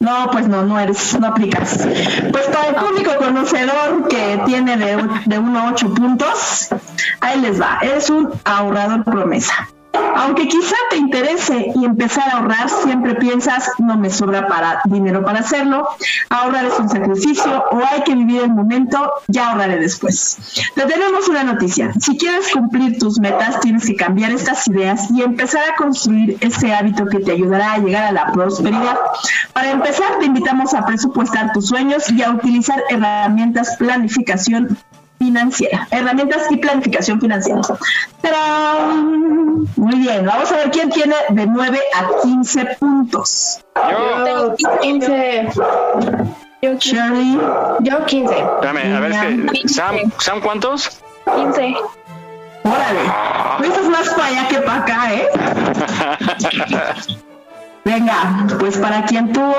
No, 0.00 0.28
pues 0.30 0.46
no, 0.48 0.62
no 0.62 0.78
eres, 0.78 1.18
no 1.18 1.28
aplicas. 1.28 1.86
Pues 2.32 2.46
para 2.46 2.68
el 2.68 2.74
público 2.76 3.12
conocedor 3.18 4.08
que 4.08 4.40
tiene 4.44 4.76
de, 4.76 5.08
de 5.24 5.38
1 5.38 5.58
a 5.58 5.70
8 5.72 5.94
puntos, 5.94 6.68
ahí 7.20 7.40
les 7.40 7.60
va. 7.60 7.78
Eres 7.82 8.10
un 8.10 8.30
ahorrador 8.44 9.04
promesa. 9.04 9.68
Aunque 10.16 10.48
quizá 10.48 10.74
te 10.90 10.96
interese 10.96 11.72
y 11.74 11.84
empezar 11.84 12.28
a 12.28 12.38
ahorrar, 12.38 12.68
siempre 12.68 13.14
piensas, 13.16 13.70
no 13.78 13.96
me 13.96 14.10
sobra 14.10 14.46
para 14.48 14.80
dinero 14.84 15.24
para 15.24 15.40
hacerlo, 15.40 15.88
ahorrar 16.30 16.64
es 16.66 16.78
un 16.78 16.88
sacrificio 16.88 17.64
o 17.70 17.80
hay 17.84 18.02
que 18.02 18.14
vivir 18.14 18.42
el 18.42 18.50
momento, 18.50 19.12
ya 19.28 19.50
ahorraré 19.50 19.78
después. 19.78 20.38
Te 20.74 20.82
tenemos 20.82 21.28
una 21.28 21.44
noticia, 21.44 21.92
si 22.00 22.16
quieres 22.16 22.50
cumplir 22.52 22.98
tus 22.98 23.20
metas, 23.20 23.60
tienes 23.60 23.86
que 23.86 23.94
cambiar 23.94 24.32
estas 24.32 24.66
ideas 24.68 25.10
y 25.10 25.22
empezar 25.22 25.70
a 25.70 25.74
construir 25.76 26.38
ese 26.40 26.74
hábito 26.74 27.06
que 27.06 27.20
te 27.20 27.32
ayudará 27.32 27.74
a 27.74 27.78
llegar 27.78 28.04
a 28.04 28.12
la 28.12 28.32
prosperidad. 28.32 28.96
Para 29.52 29.70
empezar, 29.70 30.18
te 30.18 30.26
invitamos 30.26 30.74
a 30.74 30.86
presupuestar 30.86 31.52
tus 31.52 31.68
sueños 31.68 32.10
y 32.10 32.22
a 32.22 32.30
utilizar 32.30 32.82
herramientas 32.88 33.76
planificación 33.78 34.78
financiera, 35.18 35.86
herramientas 35.90 36.42
y 36.50 36.56
planificación 36.56 37.20
financiera. 37.20 37.60
¡Tarán! 38.20 39.66
Muy 39.76 39.96
bien, 39.96 40.24
vamos 40.26 40.50
a 40.52 40.56
ver 40.56 40.70
quién 40.70 40.90
tiene 40.90 41.14
de 41.30 41.46
9 41.46 41.80
a 41.94 42.22
15 42.22 42.76
puntos. 42.78 43.60
Yo 43.74 44.24
tengo 44.24 44.54
15. 44.80 45.48
Yo 46.62 46.74
Shirley. 46.74 47.38
Yo 47.80 48.04
15. 48.04 48.34
Espérame, 48.34 48.96
a 48.96 49.00
ver, 49.00 49.12
es 49.12 49.20
que. 49.20 49.68
¿Sam, 49.68 49.96
¿Sam 50.18 50.40
cuántos? 50.40 51.02
15. 51.24 51.76
Órale, 52.64 53.00
tú 53.58 53.64
estás 53.64 53.88
más 53.88 54.08
para 54.10 54.26
allá 54.26 54.48
que 54.48 54.58
para 54.58 54.78
acá, 54.78 55.14
¿eh? 55.14 55.28
Venga, 57.86 58.48
pues 58.58 58.78
para 58.78 59.04
quien 59.04 59.32
tuvo 59.32 59.54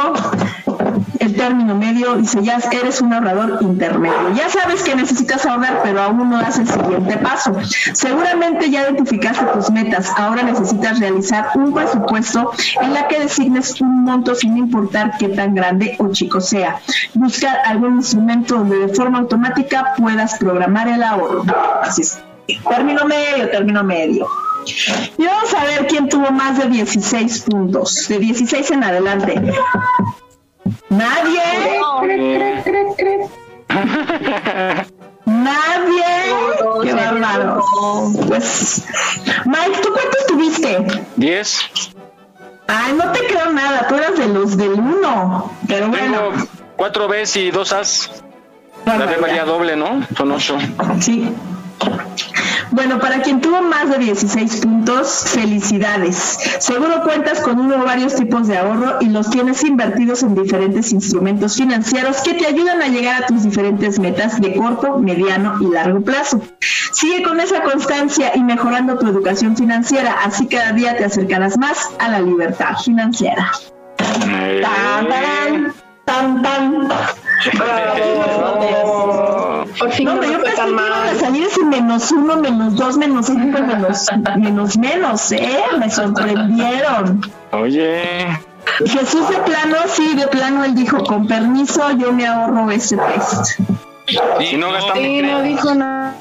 el 1.19 1.33
término 1.33 1.75
medio, 1.75 2.17
dice, 2.17 2.43
ya 2.43 2.59
eres 2.73 2.99
un 2.99 3.13
ahorrador 3.13 3.59
intermedio. 3.61 4.33
Ya 4.35 4.49
sabes 4.49 4.83
que 4.83 4.97
necesitas 4.97 5.45
ahorrar, 5.45 5.79
pero 5.81 6.01
aún 6.01 6.29
no 6.29 6.37
das 6.37 6.59
el 6.59 6.67
siguiente 6.67 7.17
paso. 7.19 7.55
Seguramente 7.93 8.69
ya 8.69 8.81
identificaste 8.81 9.45
tus 9.45 9.71
metas. 9.71 10.11
Ahora 10.17 10.43
necesitas 10.43 10.99
realizar 10.99 11.51
un 11.55 11.73
presupuesto 11.73 12.51
en 12.81 12.93
la 12.93 13.07
que 13.07 13.21
designes 13.21 13.79
un 13.79 14.03
monto 14.03 14.35
sin 14.35 14.57
importar 14.57 15.13
qué 15.17 15.29
tan 15.29 15.55
grande 15.55 15.95
o 15.97 16.11
chico 16.11 16.41
sea. 16.41 16.81
Buscar 17.13 17.59
algún 17.65 17.95
instrumento 17.95 18.55
donde 18.55 18.87
de 18.87 18.89
forma 18.89 19.19
automática 19.19 19.93
puedas 19.95 20.37
programar 20.37 20.89
el 20.89 21.01
ahorro. 21.01 21.45
Así 21.81 22.01
es. 22.01 22.19
Término 22.67 23.05
medio, 23.05 23.49
término 23.49 23.85
medio. 23.85 24.27
Y 25.17 25.25
vamos 25.25 25.53
a 25.53 25.65
ver 25.65 25.87
quién 25.87 26.09
tuvo 26.09 26.31
más 26.31 26.57
de 26.57 26.67
16 26.67 27.41
puntos, 27.41 28.07
de 28.07 28.19
16 28.19 28.71
en 28.71 28.83
adelante. 28.83 29.53
Nadie. 30.89 31.81
Nadie. 35.25 36.03
Qué 36.83 36.93
bárbaros. 36.93 37.65
Pues, 38.27 38.85
Mike, 39.45 39.79
¿tú 39.81 39.93
cuántos 39.93 40.25
tuviste? 40.27 40.85
10. 41.15 41.59
Ay, 42.67 42.93
no 42.93 43.11
te 43.11 43.25
creo 43.27 43.51
nada, 43.51 43.87
tú 43.87 43.95
eras 43.95 44.17
de 44.17 44.27
los 44.27 44.57
del 44.57 44.73
1. 44.73 45.51
Pero 45.67 45.87
bueno. 45.89 46.19
Cuatro 46.75 47.07
Bs 47.07 47.37
y 47.37 47.51
dos 47.51 47.73
As. 47.73 48.11
La 48.85 49.05
B 49.05 49.17
valía 49.17 49.43
doble, 49.43 49.75
¿no? 49.75 50.05
Son 50.15 50.31
ocho. 50.31 50.57
Sí. 50.99 51.33
Bueno, 52.71 52.99
para 52.99 53.21
quien 53.21 53.41
tuvo 53.41 53.61
más 53.61 53.89
de 53.89 53.97
16 53.97 54.57
puntos, 54.57 55.23
felicidades. 55.27 56.37
Seguro 56.59 57.01
cuentas 57.03 57.39
con 57.39 57.59
uno 57.59 57.81
o 57.81 57.85
varios 57.85 58.15
tipos 58.15 58.47
de 58.47 58.57
ahorro 58.57 58.97
y 58.99 59.05
los 59.05 59.29
tienes 59.29 59.63
invertidos 59.63 60.23
en 60.23 60.35
diferentes 60.35 60.91
instrumentos 60.91 61.55
financieros 61.55 62.17
que 62.17 62.33
te 62.33 62.45
ayudan 62.45 62.81
a 62.81 62.87
llegar 62.87 63.23
a 63.23 63.27
tus 63.27 63.43
diferentes 63.43 63.99
metas 63.99 64.39
de 64.41 64.53
corto, 64.55 64.99
mediano 64.99 65.55
y 65.61 65.71
largo 65.71 66.01
plazo. 66.01 66.41
Sigue 66.91 67.23
con 67.23 67.39
esa 67.39 67.61
constancia 67.63 68.33
y 68.35 68.43
mejorando 68.43 68.97
tu 68.97 69.07
educación 69.07 69.55
financiera, 69.55 70.15
así 70.23 70.47
cada 70.47 70.73
día 70.73 70.97
te 70.97 71.05
acercarás 71.05 71.57
más 71.57 71.89
a 71.99 72.09
la 72.09 72.19
libertad 72.19 72.75
financiera. 72.83 73.51
Tan, 73.97 75.07
tarán, 75.07 75.73
tan, 76.07 76.41
tan. 76.41 76.87
Por 79.77 79.91
fin 79.91 80.05
No, 80.05 80.15
no 80.15 80.23
yo 80.23 80.41
pensé 80.41 80.55
tan 80.55 80.65
que 80.65 80.71
iban 80.71 80.91
a 80.91 81.05
mal. 81.05 81.19
salir 81.19 81.43
ese 81.45 81.63
menos 81.63 82.11
uno, 82.11 82.37
menos 82.37 82.75
dos, 82.75 82.97
menos 82.97 83.27
cinco, 83.27 83.59
menos, 83.67 84.07
menos 84.37 84.77
menos, 84.77 85.31
¿eh? 85.31 85.63
Me 85.77 85.89
sorprendieron. 85.91 87.21
Oye. 87.51 88.27
Jesús 88.85 89.29
de 89.29 89.37
plano, 89.37 89.77
sí, 89.87 90.15
de 90.15 90.27
plano, 90.27 90.63
él 90.63 90.75
dijo, 90.75 91.03
con 91.03 91.27
permiso, 91.27 91.91
yo 91.97 92.11
me 92.11 92.25
ahorro 92.27 92.69
ese 92.71 92.97
test. 92.97 93.59
Si 94.39 94.57
no 94.57 94.71
gastamos. 94.71 94.97
Sí, 94.97 95.21
no 95.21 95.41
dijo 95.41 95.75
nada. 95.75 96.13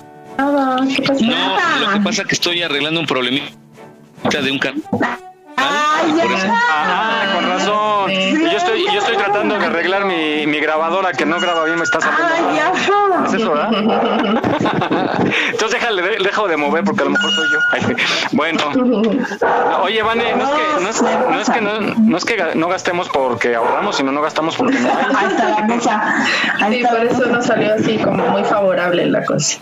¿Qué 0.95 1.03
pasó? 1.03 1.25
No, 1.25 1.81
lo 1.81 1.93
que 1.93 2.01
pasa 2.01 2.23
es 2.23 2.29
que 2.29 2.35
estoy 2.35 2.63
arreglando 2.63 3.01
un 3.01 3.07
problemita 3.07 3.51
de 4.43 4.51
un 4.51 4.59
canal. 4.59 4.83
Ah, 5.59 7.33
con 7.35 7.49
razón. 7.49 8.11
Yo 8.11 8.57
estoy, 8.57 8.85
yo 8.93 8.99
estoy 9.01 9.17
tratando 9.17 9.59
de 9.59 9.65
arreglar 9.67 10.05
mi, 10.05 10.47
mi 10.47 10.61
grabadora 10.61 11.13
que 11.13 11.25
no 11.27 11.41
graba 11.41 11.65
bien, 11.65 11.79
me 11.79 11.85
está 11.85 12.01
saliendo. 12.01 12.27
¿Es 13.27 13.35
eso, 13.35 13.51
verdad? 13.53 13.71
Entonces 15.51 15.81
déjale, 15.81 16.03
de- 16.03 16.19
dejo 16.23 16.47
de 16.49 16.57
mover 16.57 16.85
porque 16.85 17.03
a 17.03 17.05
lo 17.05 17.11
mejor 17.11 17.31
soy 17.31 17.49
yo. 17.53 17.59
Ay, 17.73 17.97
Bueno. 18.33 18.61
Oye, 19.83 20.03
Vane, 20.03 20.35
no 20.37 20.43
es 20.45 20.51
que 20.51 20.83
no, 20.83 20.89
es, 20.91 21.03
no, 21.03 21.41
es 21.41 21.51
que 21.51 21.61
no, 21.61 21.81
no 21.81 22.17
es 22.17 22.25
que 22.25 22.55
no 22.55 22.69
gastemos 22.69 23.09
porque 23.09 23.55
ahorramos, 23.57 23.97
sino 23.97 24.13
no 24.13 24.23
gastamos 24.23 24.57
porque 24.57 24.79
no 24.79 24.89
hay. 24.89 25.15
Ahí 25.17 25.27
está 25.31 25.49
la 25.49 25.63
mesa. 25.63 26.15
Sí, 26.71 26.85
por 26.89 27.05
eso 27.05 27.27
nos 27.27 27.47
salió 27.47 27.75
así 27.75 27.99
como 27.99 28.27
muy 28.29 28.45
favorable 28.45 29.07
la 29.07 29.25
cosa. 29.25 29.59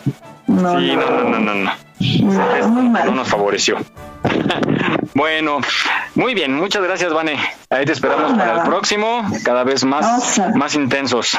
No, 0.47 0.79
Sí, 0.79 0.95
no, 0.95 1.11
no, 1.11 1.25
no, 1.31 1.39
no, 1.41 1.55
no. 1.55 1.84
No 2.22 3.12
nos 3.12 3.28
favoreció. 3.28 3.78
bueno, 5.14 5.60
muy 6.14 6.35
bien, 6.35 6.55
muchas 6.55 6.82
gracias, 6.82 7.12
Vane. 7.12 7.36
Ahí 7.70 7.85
te 7.85 7.93
esperamos 7.93 8.32
para 8.32 8.62
el 8.62 8.68
próximo, 8.68 9.24
cada 9.44 9.64
vez 9.64 9.85
más, 9.85 10.40
más 10.55 10.74
intensos. 10.74 11.36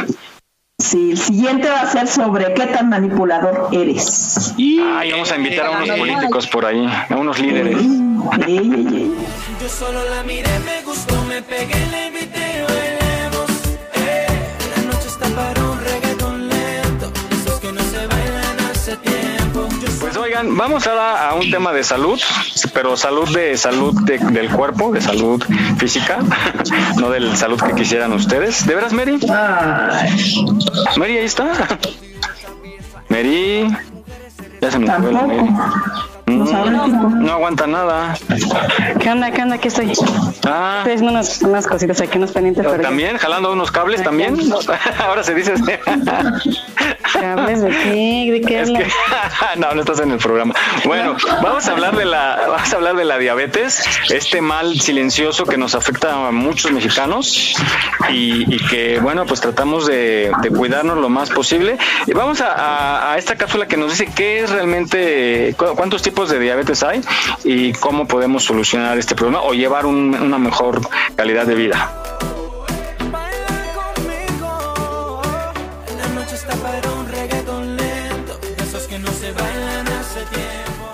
Sí, 0.77 1.11
el 1.11 1.17
siguiente 1.17 1.69
va 1.69 1.81
a 1.81 1.91
ser 1.91 2.07
sobre 2.07 2.53
qué 2.53 2.67
tan 2.67 2.89
manipulador 2.89 3.69
eres. 3.71 4.53
Ay, 4.57 5.11
vamos 5.11 5.31
a 5.31 5.37
invitar 5.37 5.67
a 5.67 5.71
unos 5.71 5.89
políticos 5.91 6.47
por 6.47 6.65
ahí, 6.65 6.85
a 7.09 7.15
unos 7.15 7.39
líderes. 7.39 7.77
Yo 7.81 9.69
solo 9.69 10.09
la 10.09 10.23
miré, 10.23 10.59
me 10.59 10.81
gustó, 10.83 11.23
me 11.23 11.41
pegué, 11.41 11.75
le 11.91 12.11
oigan, 20.35 20.57
vamos 20.57 20.85
ahora 20.87 21.29
a 21.29 21.33
un 21.35 21.49
tema 21.49 21.71
de 21.71 21.83
salud, 21.83 22.19
pero 22.73 22.97
salud 22.97 23.29
de 23.33 23.57
salud 23.57 23.93
de- 24.03 24.17
del 24.17 24.49
cuerpo, 24.49 24.91
de 24.91 24.99
salud 25.01 25.41
física, 25.77 26.17
no 26.97 27.09
del 27.09 27.35
salud 27.37 27.61
que 27.61 27.73
quisieran 27.73 28.11
ustedes. 28.13 28.65
¿De 28.67 28.75
veras, 28.75 28.91
Mary? 28.91 29.17
Mary, 30.97 31.17
ahí 31.17 31.25
está. 31.25 31.45
Mary. 33.09 33.67
Ya 34.61 34.71
se 34.71 34.79
me 34.79 34.91
fue 34.91 35.11
la 35.13 35.21
No 36.37 37.31
aguanta 37.33 37.67
nada. 37.67 38.17
¿Qué 38.99 39.09
onda? 39.09 39.31
¿Qué 39.31 39.41
onda? 39.41 39.55
Aquí 39.55 39.67
estoy. 39.67 39.91
Ah. 40.45 40.77
Estoy 40.79 40.93
haciendo 40.93 41.11
unas, 41.11 41.41
unas 41.41 41.67
cositas 41.67 42.01
aquí, 42.01 42.17
unos 42.17 42.31
pendientes. 42.31 42.65
pero- 42.69 42.83
¿También? 42.83 43.17
¿Jalando 43.17 43.51
unos 43.51 43.71
cables 43.71 44.03
también? 44.03 44.37
Ahora 44.99 45.23
se 45.23 45.33
dice. 45.33 45.53
¿Cables 47.13 47.61
de 47.61 47.69
qué? 47.69 48.29
¿De 48.31 48.41
qué 48.41 48.61
Es 48.61 48.69
que- 48.69 48.87
no, 49.57 49.73
no 49.73 49.81
estás 49.81 49.99
en 50.01 50.11
el 50.11 50.17
programa. 50.17 50.53
Bueno, 50.85 51.15
vamos 51.41 51.67
a 51.67 51.71
hablar 51.71 51.95
de 51.95 52.05
la, 52.05 52.41
vamos 52.49 52.73
a 52.73 52.75
hablar 52.75 52.95
de 52.95 53.05
la 53.05 53.17
diabetes, 53.17 53.83
este 54.09 54.41
mal 54.41 54.79
silencioso 54.79 55.45
que 55.45 55.57
nos 55.57 55.75
afecta 55.75 56.27
a 56.27 56.31
muchos 56.31 56.71
mexicanos 56.71 57.55
y, 58.09 58.53
y 58.53 58.57
que, 58.67 58.99
bueno, 58.99 59.25
pues 59.25 59.39
tratamos 59.41 59.85
de, 59.87 60.31
de 60.41 60.49
cuidarnos 60.49 60.97
lo 60.97 61.09
más 61.09 61.29
posible. 61.29 61.77
Y 62.05 62.13
vamos 62.13 62.41
a, 62.41 62.51
a- 62.53 63.13
a 63.13 63.17
esta 63.17 63.35
cápsula 63.35 63.67
que 63.67 63.77
nos 63.77 63.91
dice 63.91 64.09
qué 64.13 64.41
es 64.43 64.49
realmente, 64.49 65.55
cu- 65.57 65.75
cuántos 65.75 66.01
tipos 66.01 66.24
de 66.29 66.39
diabetes 66.39 66.83
hay 66.83 67.01
y 67.43 67.73
cómo 67.73 68.07
podemos 68.07 68.43
solucionar 68.43 68.97
este 68.97 69.15
problema 69.15 69.41
o 69.43 69.53
llevar 69.53 69.85
un- 69.85 70.15
una 70.15 70.37
mejor 70.37 70.81
calidad 71.15 71.45
de 71.45 71.55
vida. 71.55 71.91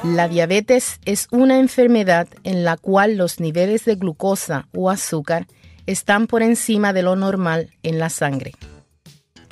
La 0.04 0.28
diabetes 0.28 1.00
es 1.06 1.28
una 1.32 1.60
enfermedad 1.60 2.28
en 2.44 2.64
la 2.64 2.76
cual 2.78 3.18
los 3.18 3.40
niveles 3.40 3.86
de 3.86 3.96
glucosa 3.96 4.68
o 4.74 4.90
azúcar 4.90 5.48
están 5.86 6.28
por 6.28 6.42
encima 6.42 6.92
de 6.92 7.04
lo 7.04 7.16
normal 7.16 7.70
en 7.84 8.00
la 8.00 8.10
sangre. 8.10 8.54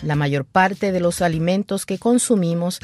La 0.01 0.15
mayor 0.15 0.45
parte 0.45 0.91
de 0.91 0.99
los 0.99 1.21
alimentos 1.21 1.85
que 1.85 1.99
consumimos 1.99 2.79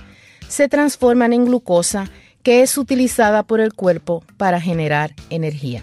se 0.48 0.70
transforman 0.70 1.34
en 1.34 1.46
glucosa 1.46 2.10
que 2.46 2.62
es 2.62 2.78
utilizada 2.78 3.42
por 3.42 3.60
el 3.60 3.74
cuerpo 3.74 4.24
para 4.38 4.62
generar 4.62 5.16
energía. 5.32 5.82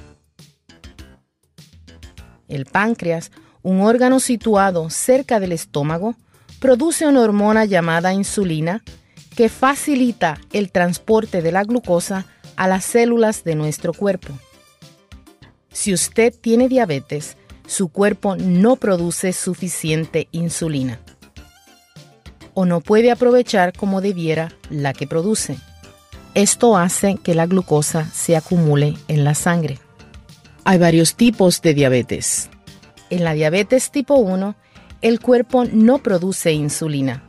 El 2.46 2.66
páncreas, 2.66 3.32
un 3.62 3.80
órgano 3.80 4.20
situado 4.20 4.88
cerca 4.88 5.40
del 5.40 5.50
estómago, 5.50 6.14
produce 6.60 7.04
una 7.08 7.20
hormona 7.22 7.64
llamada 7.64 8.14
insulina 8.14 8.80
que 9.34 9.48
facilita 9.48 10.38
el 10.52 10.70
transporte 10.70 11.42
de 11.42 11.50
la 11.50 11.64
glucosa 11.64 12.26
a 12.54 12.68
las 12.68 12.84
células 12.84 13.42
de 13.42 13.56
nuestro 13.56 13.92
cuerpo. 13.92 14.32
Si 15.72 15.92
usted 15.92 16.32
tiene 16.32 16.68
diabetes, 16.68 17.36
su 17.66 17.88
cuerpo 17.88 18.36
no 18.36 18.76
produce 18.76 19.32
suficiente 19.32 20.28
insulina 20.30 21.00
o 22.54 22.66
no 22.66 22.80
puede 22.80 23.10
aprovechar 23.10 23.72
como 23.72 24.00
debiera 24.00 24.52
la 24.70 24.92
que 24.92 25.08
produce. 25.08 25.56
Esto 26.34 26.78
hace 26.78 27.16
que 27.16 27.34
la 27.34 27.46
glucosa 27.46 28.06
se 28.06 28.36
acumule 28.36 28.94
en 29.08 29.22
la 29.24 29.34
sangre. 29.34 29.78
Hay 30.64 30.78
varios 30.78 31.14
tipos 31.14 31.60
de 31.60 31.74
diabetes. 31.74 32.48
En 33.10 33.24
la 33.24 33.34
diabetes 33.34 33.90
tipo 33.90 34.14
1, 34.14 34.54
el 35.02 35.20
cuerpo 35.20 35.66
no 35.66 35.98
produce 35.98 36.52
insulina. 36.52 37.22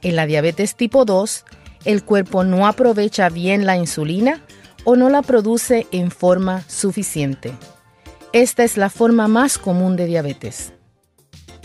En 0.00 0.16
la 0.16 0.24
diabetes 0.24 0.76
tipo 0.76 1.04
2, 1.04 1.44
el 1.84 2.04
cuerpo 2.04 2.42
no 2.42 2.66
aprovecha 2.66 3.28
bien 3.28 3.66
la 3.66 3.76
insulina 3.76 4.40
o 4.84 4.96
no 4.96 5.10
la 5.10 5.20
produce 5.20 5.86
en 5.92 6.10
forma 6.10 6.62
suficiente. 6.68 7.52
Esta 8.32 8.64
es 8.64 8.78
la 8.78 8.88
forma 8.88 9.28
más 9.28 9.58
común 9.58 9.94
de 9.94 10.06
diabetes. 10.06 10.72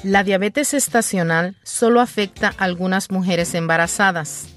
La 0.03 0.25
diabetes 0.25 0.73
estacional 0.73 1.55
solo 1.63 2.01
afecta 2.01 2.53
a 2.57 2.65
algunas 2.65 3.09
mujeres 3.09 3.53
embarazadas. 3.53 4.56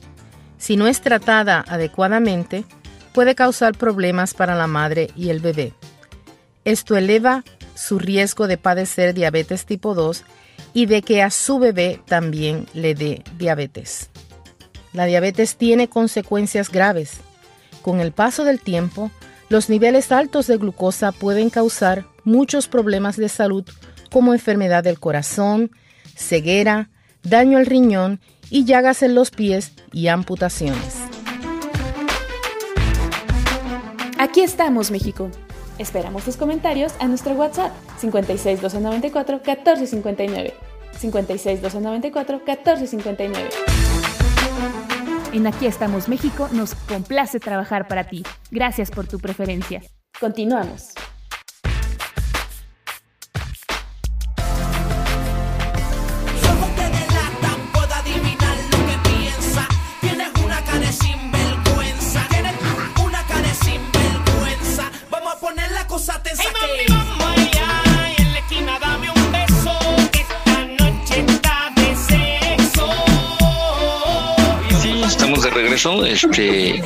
Si 0.61 0.77
no 0.77 0.87
es 0.87 1.01
tratada 1.01 1.65
adecuadamente, 1.67 2.65
puede 3.13 3.35
causar 3.35 3.77
problemas 3.77 4.35
para 4.35 4.55
la 4.55 4.67
madre 4.67 5.11
y 5.17 5.31
el 5.31 5.41
bebé. 5.41 5.73
Esto 6.65 6.97
eleva 6.97 7.45
su 7.75 7.99
riesgo 7.99 8.47
de 8.47 8.59
padecer 8.59 9.15
diabetes 9.15 9.65
tipo 9.65 9.95
2 9.95 10.23
y 10.75 10.85
de 10.87 11.01
que 11.01 11.23
a 11.23 11.31
su 11.31 11.59
bebé 11.59 12.01
también 12.07 12.67
le 12.75 12.95
dé 12.95 13.25
diabetes. 13.39 14.11
La 14.93 15.07
diabetes 15.07 15.57
tiene 15.57 15.89
consecuencias 15.89 16.71
graves. 16.71 17.21
Con 17.81 18.01
el 18.01 18.13
paso 18.13 18.45
del 18.45 18.61
tiempo, 18.61 19.11
los 19.49 19.71
niveles 19.71 20.13
altos 20.13 20.47
de 20.47 20.59
glucosa 20.59 21.11
pueden 21.11 21.49
causar 21.49 22.05
muchos 22.23 22.69
problemas 22.69 23.17
de 23.17 23.31
salud 23.31 23.65
como 24.11 24.35
enfermedad 24.35 24.85
del 24.85 25.01
corazón, 25.01 25.71
ceguera, 26.15 26.91
daño 27.23 27.57
al 27.57 27.67
riñón 27.67 28.21
y 28.51 28.65
llagas 28.65 29.03
en 29.03 29.15
los 29.15 29.31
pies 29.31 29.73
y 29.93 30.09
amputaciones. 30.09 30.97
Aquí 34.19 34.43
estamos, 34.43 34.91
México. 34.91 35.31
Esperamos 35.79 36.25
tus 36.25 36.37
comentarios 36.37 36.93
a 37.01 37.09
nuestro 37.09 37.33
WhatsApp 37.33 37.73
56 37.99 38.61
294 38.61 39.37
1459. 39.37 40.55
56 40.99 41.63
294 41.63 42.37
1459. 42.37 43.49
En 45.33 45.47
Aquí 45.47 45.67
estamos, 45.67 46.09
México 46.09 46.49
nos 46.53 46.75
complace 46.75 47.41
trabajar 47.41 47.89
para 47.89 48.05
ti. 48.05 48.25
Gracias 48.51 48.91
por 48.91 49.07
tu 49.07 49.19
preferencia. 49.19 49.81
Continuamos. 50.19 50.93
Estamos 75.21 75.43
de 75.43 75.51
regreso. 75.51 76.07
Este, 76.07 76.83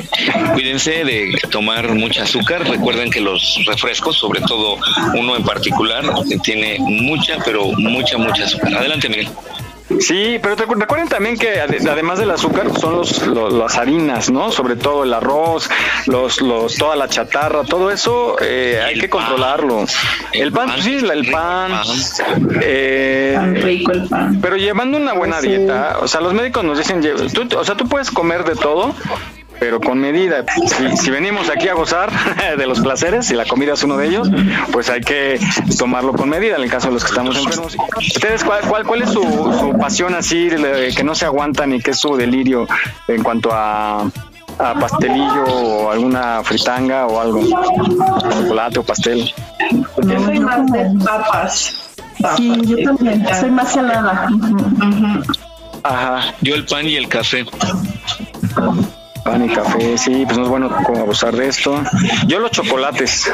cuídense 0.53 1.05
de 1.05 1.39
tomar 1.51 1.93
mucha 1.93 2.23
azúcar. 2.23 2.67
Recuerden 2.67 3.09
que 3.09 3.21
los 3.21 3.63
refrescos, 3.65 4.17
sobre 4.17 4.41
todo 4.41 4.77
uno 5.17 5.37
en 5.37 5.43
particular, 5.43 6.03
tiene 6.43 6.77
mucha, 6.79 7.37
pero 7.45 7.71
mucha, 7.77 8.17
mucha 8.17 8.43
azúcar. 8.43 8.75
Adelante, 8.75 9.07
Miguel. 9.07 9.29
Sí, 9.99 10.37
pero 10.41 10.55
te- 10.55 10.65
recuerden 10.65 11.07
también 11.07 11.37
que 11.37 11.61
ade- 11.61 11.87
además 11.89 12.19
del 12.19 12.31
azúcar 12.31 12.67
son 12.79 12.97
los, 12.97 13.25
lo- 13.27 13.49
las 13.49 13.77
harinas, 13.77 14.29
¿no? 14.29 14.51
Sobre 14.51 14.75
todo 14.75 15.03
el 15.03 15.13
arroz, 15.13 15.69
los, 16.07 16.41
los, 16.41 16.75
toda 16.75 16.95
la 16.95 17.07
chatarra, 17.07 17.63
todo 17.63 17.91
eso 17.91 18.35
eh, 18.41 18.81
hay 18.85 18.99
que 18.99 19.09
controlarlo. 19.09 19.85
El 20.33 20.51
pan, 20.51 20.69
pues 20.71 20.83
sí, 20.83 20.95
el 20.97 21.31
pan. 21.31 21.81
eh, 22.61 23.37
rico 23.63 23.91
el 23.91 24.07
pan. 24.07 24.39
Pero 24.41 24.57
llevando 24.57 24.97
una 24.97 25.13
buena 25.13 25.41
dieta, 25.41 25.97
o 26.01 26.07
sea, 26.07 26.21
los 26.21 26.33
médicos 26.33 26.63
nos 26.63 26.77
dicen, 26.77 27.01
tú, 27.33 27.47
o 27.57 27.63
sea, 27.63 27.75
tú 27.75 27.87
puedes 27.87 28.11
comer 28.11 28.43
de 28.43 28.55
todo, 28.55 28.93
pero 29.59 29.79
con 29.79 29.99
medida. 29.99 30.43
Si, 30.67 30.97
si 30.97 31.11
venimos 31.11 31.49
aquí 31.49 31.67
a 31.67 31.73
gozar 31.73 32.11
de 32.57 32.67
los 32.67 32.79
placeres 32.79 33.29
y 33.31 33.35
la 33.35 33.45
comida 33.45 33.73
es 33.73 33.83
uno 33.83 33.97
de 33.97 34.07
ellos, 34.07 34.29
pues 34.71 34.89
hay 34.89 35.01
que 35.01 35.39
tomarlo 35.77 36.13
con 36.13 36.29
medida 36.29 36.55
en 36.55 36.63
el 36.63 36.69
caso 36.69 36.87
de 36.87 36.93
los 36.93 37.03
que 37.03 37.09
estamos 37.09 37.37
enfermos. 37.37 37.75
¿Ustedes 37.97 38.43
cuál, 38.43 38.61
cuál, 38.67 38.85
cuál 38.85 39.01
es 39.03 39.09
su, 39.09 39.21
su 39.21 39.77
pasión 39.79 40.15
así, 40.15 40.49
que 40.95 41.03
no 41.03 41.15
se 41.15 41.25
aguantan 41.25 41.73
y 41.73 41.81
que 41.81 41.91
es 41.91 41.97
su 41.97 42.15
delirio 42.15 42.67
en 43.07 43.23
cuanto 43.23 43.49
a, 43.51 44.01
a 44.59 44.73
pastelillo 44.79 45.43
o 45.43 45.91
alguna 45.91 46.43
fritanga 46.43 47.07
o 47.07 47.19
algo? 47.19 47.41
Chocolate 47.43 48.79
o 48.79 48.83
pastel. 48.83 49.33
Yo 50.03 50.25
soy 50.25 50.39
más 50.39 50.65
de 50.71 50.85
papas. 51.03 51.95
Sí, 52.37 52.61
yo 52.65 52.77
también. 52.83 53.25
Soy 53.39 53.51
más 53.51 53.71
salada. 53.73 54.29
Ajá. 55.83 56.33
Yo 56.41 56.55
el 56.55 56.65
pan 56.65 56.87
y 56.87 56.95
el 56.95 57.07
café. 57.07 57.45
Pan 59.25 59.43
y 59.43 59.49
café, 59.49 59.97
sí, 59.97 60.23
pues 60.23 60.37
no 60.37 60.43
es 60.43 60.49
bueno 60.49 60.69
como 60.85 61.01
abusar 61.01 61.35
de 61.35 61.47
esto. 61.47 61.81
Yo 62.27 62.37
los 62.39 62.51
chocolates 62.51 63.27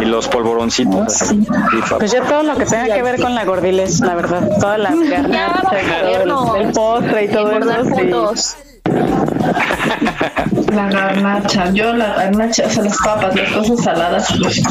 y 0.00 0.04
los 0.04 0.26
polvoroncitos. 0.26 1.12
Sí, 1.12 1.46
papas. 1.46 1.98
Pues 1.98 2.12
yo 2.12 2.20
todo 2.24 2.42
lo 2.42 2.56
que 2.56 2.66
tenga 2.66 2.92
que 2.92 3.00
ver 3.00 3.20
con 3.20 3.32
la 3.36 3.44
gordiles, 3.44 4.00
la 4.00 4.16
verdad. 4.16 4.48
Todas 4.58 4.80
las 4.80 4.92
todo 4.92 6.56
el, 6.56 6.66
el 6.66 6.72
postre 6.72 7.24
y 7.24 7.28
todo 7.28 7.52
eso. 7.52 8.34
sí. 8.34 8.71
La 10.72 10.88
garnacha, 10.88 11.70
yo 11.72 11.92
la 11.92 12.14
garnacha, 12.14 12.64
o 12.66 12.70
sea, 12.70 12.82
las 12.84 12.96
papas, 13.04 13.34
las 13.34 13.50
cosas 13.52 13.84
saladas, 13.84 14.26
pues. 14.42 14.62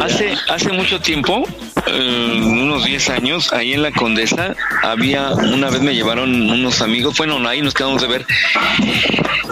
Hace, 0.00 0.34
hace 0.52 0.72
mucho 0.72 1.00
tiempo, 1.00 1.44
eh, 1.86 2.40
unos 2.44 2.84
10 2.84 3.10
años, 3.10 3.52
ahí 3.52 3.72
en 3.72 3.82
la 3.82 3.90
Condesa, 3.92 4.54
había, 4.82 5.30
una 5.32 5.70
vez 5.70 5.80
me 5.82 5.94
llevaron 5.94 6.30
unos 6.50 6.80
amigos, 6.80 7.16
bueno, 7.18 7.36
ahí 7.48 7.60
nos 7.60 7.74
quedamos 7.74 8.02
de 8.02 8.08
ver, 8.08 8.26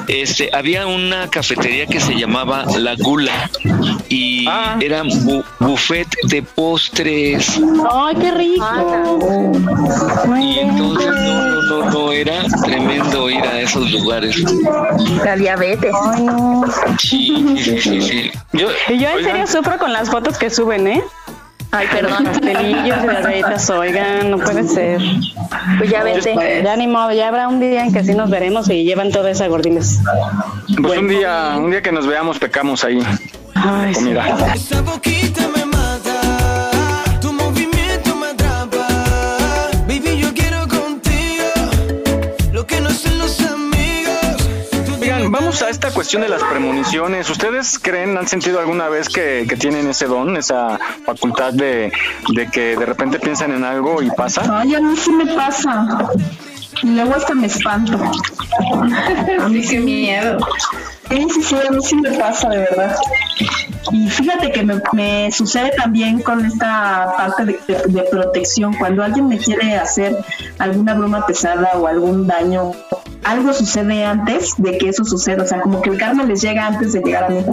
este, 0.09 0.51
había 0.53 0.87
una 0.87 1.29
cafetería 1.29 1.87
que 1.87 2.01
se 2.01 2.15
llamaba 2.15 2.65
La 2.79 2.95
Gula 2.97 3.51
y 4.09 4.47
era 4.81 5.03
bu- 5.05 5.45
buffet 5.61 6.09
de 6.25 6.43
postres. 6.43 7.61
¡Ay, 7.91 8.15
qué 8.21 8.31
rico! 8.33 9.53
Y 10.39 10.59
entonces 10.59 11.07
no, 11.07 11.45
no, 11.47 11.63
no, 11.63 11.91
no, 11.91 12.13
era 12.13 12.43
tremendo 12.65 13.31
ir 13.31 13.43
a 13.53 13.61
esos 13.61 13.91
lugares. 13.91 14.37
La 15.25 15.37
diabetes. 15.37 15.95
Ay, 16.03 16.23
no. 16.23 16.65
Sí, 16.99 17.57
sí, 17.63 17.81
sí, 17.81 18.01
sí. 18.01 18.33
Yo, 18.53 18.69
Y 18.89 18.99
yo 18.99 19.09
en 19.11 19.25
serio 19.25 19.47
sufro 19.47 19.79
con 19.79 19.93
las 19.93 20.11
fotos 20.11 20.39
que 20.39 20.51
suben, 20.51 20.87
¿eh? 20.87 21.03
Ay, 21.75 21.87
perdón. 21.91 22.25
Pastelillos 22.25 22.99
y 23.03 23.07
las 23.07 23.25
galletas, 23.25 23.71
oigan, 23.71 24.31
no 24.31 24.39
puede 24.39 24.69
ser. 24.69 25.01
Pues 25.79 25.91
ya 25.91 26.03
vete. 26.03 26.35
Ya 26.63 26.77
ni 26.77 26.87
modo, 26.87 27.13
ya 27.13 27.29
habrá 27.29 27.49
un 27.49 27.61
día 27.61 27.85
en 27.85 27.93
que 27.95 28.05
sí 28.05 28.15
nos 28.15 28.29
veremos 28.29 28.69
y 28.69 28.85
llevan 28.85 29.11
toda 29.11 29.31
esa 29.31 29.47
gordiles. 29.49 30.01
Pues 30.83 30.99
un 30.99 31.09
día, 31.09 31.55
un 31.57 31.71
día 31.71 31.81
que 31.81 31.93
nos 31.93 32.07
veamos 32.07 32.39
pecamos 32.39 32.85
ahí. 32.85 33.03
Ay, 33.55 33.95
comida. 33.95 34.53
Esa 34.55 34.83
boquita 34.83 35.49
me 35.57 35.62
vamos 45.33 45.63
a 45.63 45.71
esta 45.71 45.91
cuestión 45.91 46.21
de 46.23 46.29
las 46.29 46.43
premoniciones. 46.45 47.29
¿Ustedes 47.31 47.79
creen, 47.79 48.17
han 48.19 48.29
sentido 48.29 48.61
alguna 48.61 48.91
vez 48.91 49.09
que, 49.09 49.47
que 49.49 49.57
tienen 49.57 49.89
ese 49.89 50.07
don, 50.07 50.37
esa 50.37 50.79
facultad 51.07 51.55
de, 51.55 51.91
de 52.35 52.51
que 52.51 52.77
de 52.77 52.85
repente 52.85 53.19
piensan 53.19 53.51
en 53.53 53.65
algo 53.65 54.03
y 54.03 54.11
pasa? 54.11 54.43
Ay, 54.61 54.75
a 54.75 54.81
mí 54.81 54.95
sí 54.95 55.11
me 55.11 55.27
pasa. 55.35 55.89
Y 56.83 56.89
luego 56.89 57.15
hasta 57.15 57.35
me 57.35 57.47
espanto. 57.47 57.99
A 59.41 59.49
mí 59.49 59.67
qué 59.67 59.81
miedo. 59.81 60.39
Sí, 61.09 61.27
sí, 61.33 61.43
sí, 61.43 61.57
a 61.67 61.71
mí 61.71 61.79
sí 61.83 61.97
me 61.97 62.11
pasa, 62.13 62.51
de 62.51 62.59
verdad. 62.59 62.97
Y 63.91 64.09
fíjate 64.09 64.53
que 64.53 64.63
me, 64.63 64.81
me 64.93 65.31
sucede 65.33 65.73
también 65.77 66.21
con 66.23 66.45
esta 66.45 67.13
parte 67.17 67.45
de, 67.45 67.61
de- 67.67 67.83
de 67.89 68.03
protección. 68.05 68.75
Cuando 68.75 69.03
alguien 69.03 69.29
me 69.29 69.39
quiere 69.39 69.77
hacer 69.77 70.17
alguna 70.59 70.95
broma 70.95 71.27
pesada 71.27 71.71
o 71.75 71.87
algún 71.87 72.27
daño, 72.27 72.73
algo 73.25 73.53
sucede 73.53 74.05
antes 74.05 74.55
de 74.59 74.79
que 74.79 74.89
eso 74.91 75.05
suceda. 75.05 75.43
O 75.43 75.47
sea, 75.47 75.61
como 75.61 75.83
que 75.83 75.91
el 75.91 75.99
karma 75.99 76.25
les 76.25 76.41
llega 76.43 76.67
antes 76.67 76.93
de 76.93 77.01
llegar 77.01 77.25
a 77.25 77.29
mí. 77.31 77.45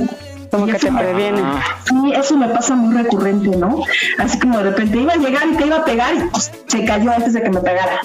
Como 0.52 0.66
que 0.66 0.74
te 0.74 0.92
previene. 0.92 1.42
Sí, 1.88 2.12
eso 2.16 2.36
me 2.36 2.48
pasa 2.50 2.74
muy 2.76 2.96
recurrente, 2.96 3.56
¿no? 3.56 3.82
Así 4.18 4.40
como 4.40 4.58
de 4.60 4.64
repente 4.72 4.98
iba 4.98 5.14
a 5.14 5.18
llegar 5.18 5.44
y 5.48 5.56
te 5.56 5.66
iba 5.68 5.78
a 5.78 5.86
pegar 5.86 6.16
y 6.16 6.20
pues, 6.32 6.52
se 6.68 6.86
cayó 6.86 7.12
antes 7.12 7.34
de 7.34 7.44
que 7.44 7.50
me 7.52 7.60
pegara. 7.60 8.02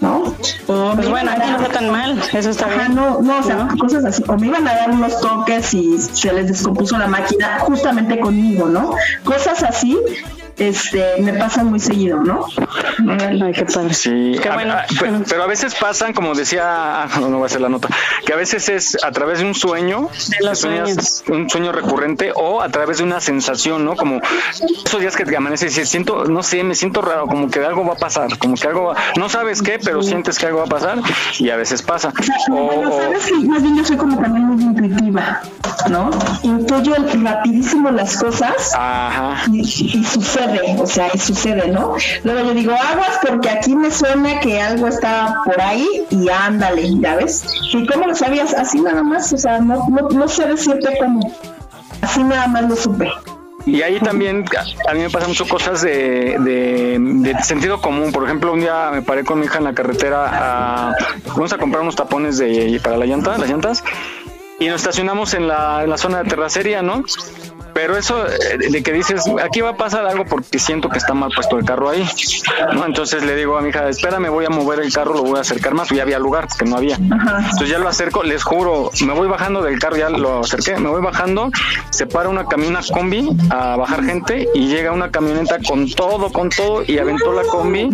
¿No? 0.00 0.32
Pues 0.66 1.08
bueno, 1.08 1.30
aquí 1.32 1.50
no 1.50 1.58
fue 1.58 1.68
tan 1.70 1.90
mal, 1.90 2.22
eso 2.32 2.50
está 2.50 2.66
Ajá, 2.66 2.76
bien. 2.82 2.94
no, 2.94 3.20
no, 3.20 3.38
o 3.38 3.42
sea, 3.42 3.68
cosas 3.80 4.04
así. 4.04 4.22
O 4.28 4.36
me 4.36 4.46
iban 4.46 4.66
a 4.68 4.74
dar 4.74 4.90
unos 4.90 5.20
toques 5.20 5.74
y 5.74 5.98
se 5.98 6.32
les 6.32 6.46
descompuso 6.46 6.96
la 6.98 7.08
máquina 7.08 7.58
justamente 7.60 8.20
conmigo, 8.20 8.68
¿no? 8.68 8.92
Cosas 9.24 9.62
así, 9.64 9.98
este, 10.58 11.04
me 11.20 11.32
pasan 11.34 11.66
muy 11.66 11.80
seguido, 11.80 12.22
¿no? 12.22 12.46
Ay, 13.20 13.52
qué 13.54 13.64
padre. 13.64 13.94
Sí, 13.94 14.36
Qué 14.42 14.48
a- 14.48 14.54
bueno. 14.54 14.72
a- 14.74 14.84
pero 15.28 15.42
a 15.42 15.46
veces 15.46 15.74
pasan, 15.74 16.12
como 16.12 16.34
decía, 16.34 17.02
ah, 17.04 17.08
no, 17.20 17.28
no 17.28 17.36
voy 17.38 17.44
a 17.44 17.46
hacer 17.46 17.60
la 17.60 17.68
nota, 17.68 17.88
que 18.24 18.32
a 18.32 18.36
veces 18.36 18.68
es 18.68 18.98
a 19.02 19.10
través 19.12 19.38
de 19.40 19.44
un 19.46 19.54
sueño, 19.54 20.08
De 20.28 20.46
los 20.46 20.64
un 21.28 21.48
sueño 21.50 21.72
recurrente 21.72 22.32
o 22.34 22.60
a 22.60 22.68
través 22.68 22.98
de 22.98 23.04
una 23.04 23.20
sensación, 23.20 23.84
¿no? 23.84 23.96
Como 23.96 24.20
esos 24.84 25.00
días 25.00 25.16
que 25.16 25.24
te 25.24 25.36
amaneces 25.36 25.66
y 25.66 25.74
dices, 25.76 25.88
siento, 25.88 26.24
no 26.24 26.42
sé, 26.42 26.62
me 26.64 26.74
siento 26.74 27.02
raro, 27.02 27.26
como 27.26 27.50
que 27.50 27.64
algo 27.64 27.84
va 27.86 27.94
a 27.94 27.96
pasar, 27.98 28.36
como 28.38 28.54
que 28.54 28.66
algo 28.66 28.84
va, 28.88 28.96
no 29.16 29.28
sabes 29.28 29.62
qué, 29.62 29.78
pero 29.82 30.02
sientes 30.02 30.38
que 30.38 30.46
algo 30.46 30.58
va 30.58 30.64
a 30.64 30.68
pasar 30.68 30.98
y 31.38 31.50
a 31.50 31.56
veces 31.56 31.82
pasa. 31.82 32.12
O, 32.50 32.54
Bueno, 32.54 32.90
o- 32.90 33.00
sabes 33.02 33.26
que 33.26 33.34
más 33.46 33.62
bien 33.62 33.76
yo 33.76 33.84
soy 33.84 33.96
como 33.96 34.18
también 34.20 34.46
muy 34.46 34.62
intuitiva, 34.62 35.40
¿no? 35.90 36.10
Intuyo 36.42 36.94
rapidísimo 37.22 37.90
las 37.90 38.16
cosas 38.16 38.72
Ajá. 38.74 39.42
y, 39.52 39.60
y 39.60 40.04
sucede, 40.04 40.47
o 40.78 40.86
sea, 40.86 41.08
y 41.12 41.18
sucede, 41.18 41.68
¿no? 41.68 41.94
Luego 42.24 42.48
yo 42.48 42.54
digo, 42.54 42.72
aguas 42.72 43.18
porque 43.26 43.48
aquí 43.48 43.74
me 43.74 43.90
suena 43.90 44.40
que 44.40 44.60
algo 44.60 44.88
está 44.88 45.42
por 45.44 45.60
ahí 45.60 45.86
y 46.10 46.28
ándale, 46.28 46.88
¿ya 47.00 47.16
ves? 47.16 47.44
¿Y 47.72 47.86
cómo 47.86 48.06
lo 48.06 48.14
sabías? 48.14 48.54
Así 48.54 48.80
nada 48.80 49.02
más, 49.02 49.32
o 49.32 49.38
sea, 49.38 49.58
no, 49.60 49.86
no, 49.88 50.08
no 50.08 50.28
sé 50.28 50.46
decirte 50.46 50.96
cómo, 51.00 51.20
así 52.02 52.22
nada 52.22 52.46
más 52.46 52.68
lo 52.68 52.76
supe. 52.76 53.08
Y 53.66 53.82
ahí 53.82 54.00
también 54.00 54.46
a 54.88 54.94
mí 54.94 55.00
me 55.00 55.10
pasan 55.10 55.28
mucho 55.28 55.46
cosas 55.46 55.82
de, 55.82 56.36
de, 56.38 56.96
de 56.98 57.42
sentido 57.42 57.82
común. 57.82 58.12
Por 58.12 58.24
ejemplo, 58.24 58.54
un 58.54 58.60
día 58.60 58.88
me 58.90 59.02
paré 59.02 59.24
con 59.24 59.40
mi 59.40 59.44
hija 59.44 59.58
en 59.58 59.64
la 59.64 59.74
carretera 59.74 60.30
a... 60.32 60.96
Vamos 61.26 61.52
a 61.52 61.58
comprar 61.58 61.82
unos 61.82 61.94
tapones 61.94 62.38
de, 62.38 62.80
para 62.82 62.96
la 62.96 63.04
llanta, 63.04 63.36
las 63.36 63.50
llantas, 63.50 63.84
y 64.58 64.68
nos 64.68 64.76
estacionamos 64.80 65.34
en 65.34 65.48
la, 65.48 65.84
en 65.84 65.90
la 65.90 65.98
zona 65.98 66.22
de 66.22 66.30
terracería, 66.30 66.80
¿no? 66.80 67.04
Pero 67.78 67.96
eso 67.96 68.26
eh, 68.26 68.58
de 68.58 68.82
que 68.82 68.92
dices, 68.92 69.22
aquí 69.40 69.60
va 69.60 69.70
a 69.70 69.76
pasar 69.76 70.04
algo 70.04 70.24
porque 70.24 70.58
siento 70.58 70.88
que 70.88 70.98
está 70.98 71.14
mal 71.14 71.30
puesto 71.32 71.56
el 71.56 71.64
carro 71.64 71.90
ahí, 71.90 72.04
¿no? 72.74 72.84
Entonces 72.84 73.22
le 73.22 73.36
digo 73.36 73.56
a 73.56 73.60
mi 73.60 73.68
hija, 73.68 73.88
espérame, 73.88 74.30
voy 74.30 74.46
a 74.46 74.48
mover 74.48 74.80
el 74.80 74.92
carro, 74.92 75.14
lo 75.14 75.22
voy 75.22 75.38
a 75.38 75.42
acercar 75.42 75.74
más, 75.74 75.88
ya 75.90 76.02
había 76.02 76.18
lugar, 76.18 76.48
que 76.58 76.64
no 76.64 76.76
había. 76.76 76.96
Entonces 76.96 77.68
ya 77.68 77.78
lo 77.78 77.88
acerco, 77.88 78.24
les 78.24 78.42
juro, 78.42 78.90
me 79.06 79.12
voy 79.12 79.28
bajando 79.28 79.62
del 79.62 79.78
carro, 79.78 79.96
ya 79.96 80.10
lo 80.10 80.40
acerqué, 80.40 80.76
me 80.76 80.88
voy 80.88 81.00
bajando, 81.00 81.52
se 81.90 82.08
para 82.08 82.28
una 82.28 82.46
camioneta 82.46 82.82
combi 82.92 83.28
a 83.50 83.76
bajar 83.76 84.02
gente 84.02 84.48
y 84.54 84.66
llega 84.66 84.90
una 84.90 85.12
camioneta 85.12 85.58
con 85.64 85.88
todo, 85.88 86.32
con 86.32 86.50
todo 86.50 86.82
y 86.84 86.98
aventó 86.98 87.32
la 87.32 87.44
combi 87.44 87.90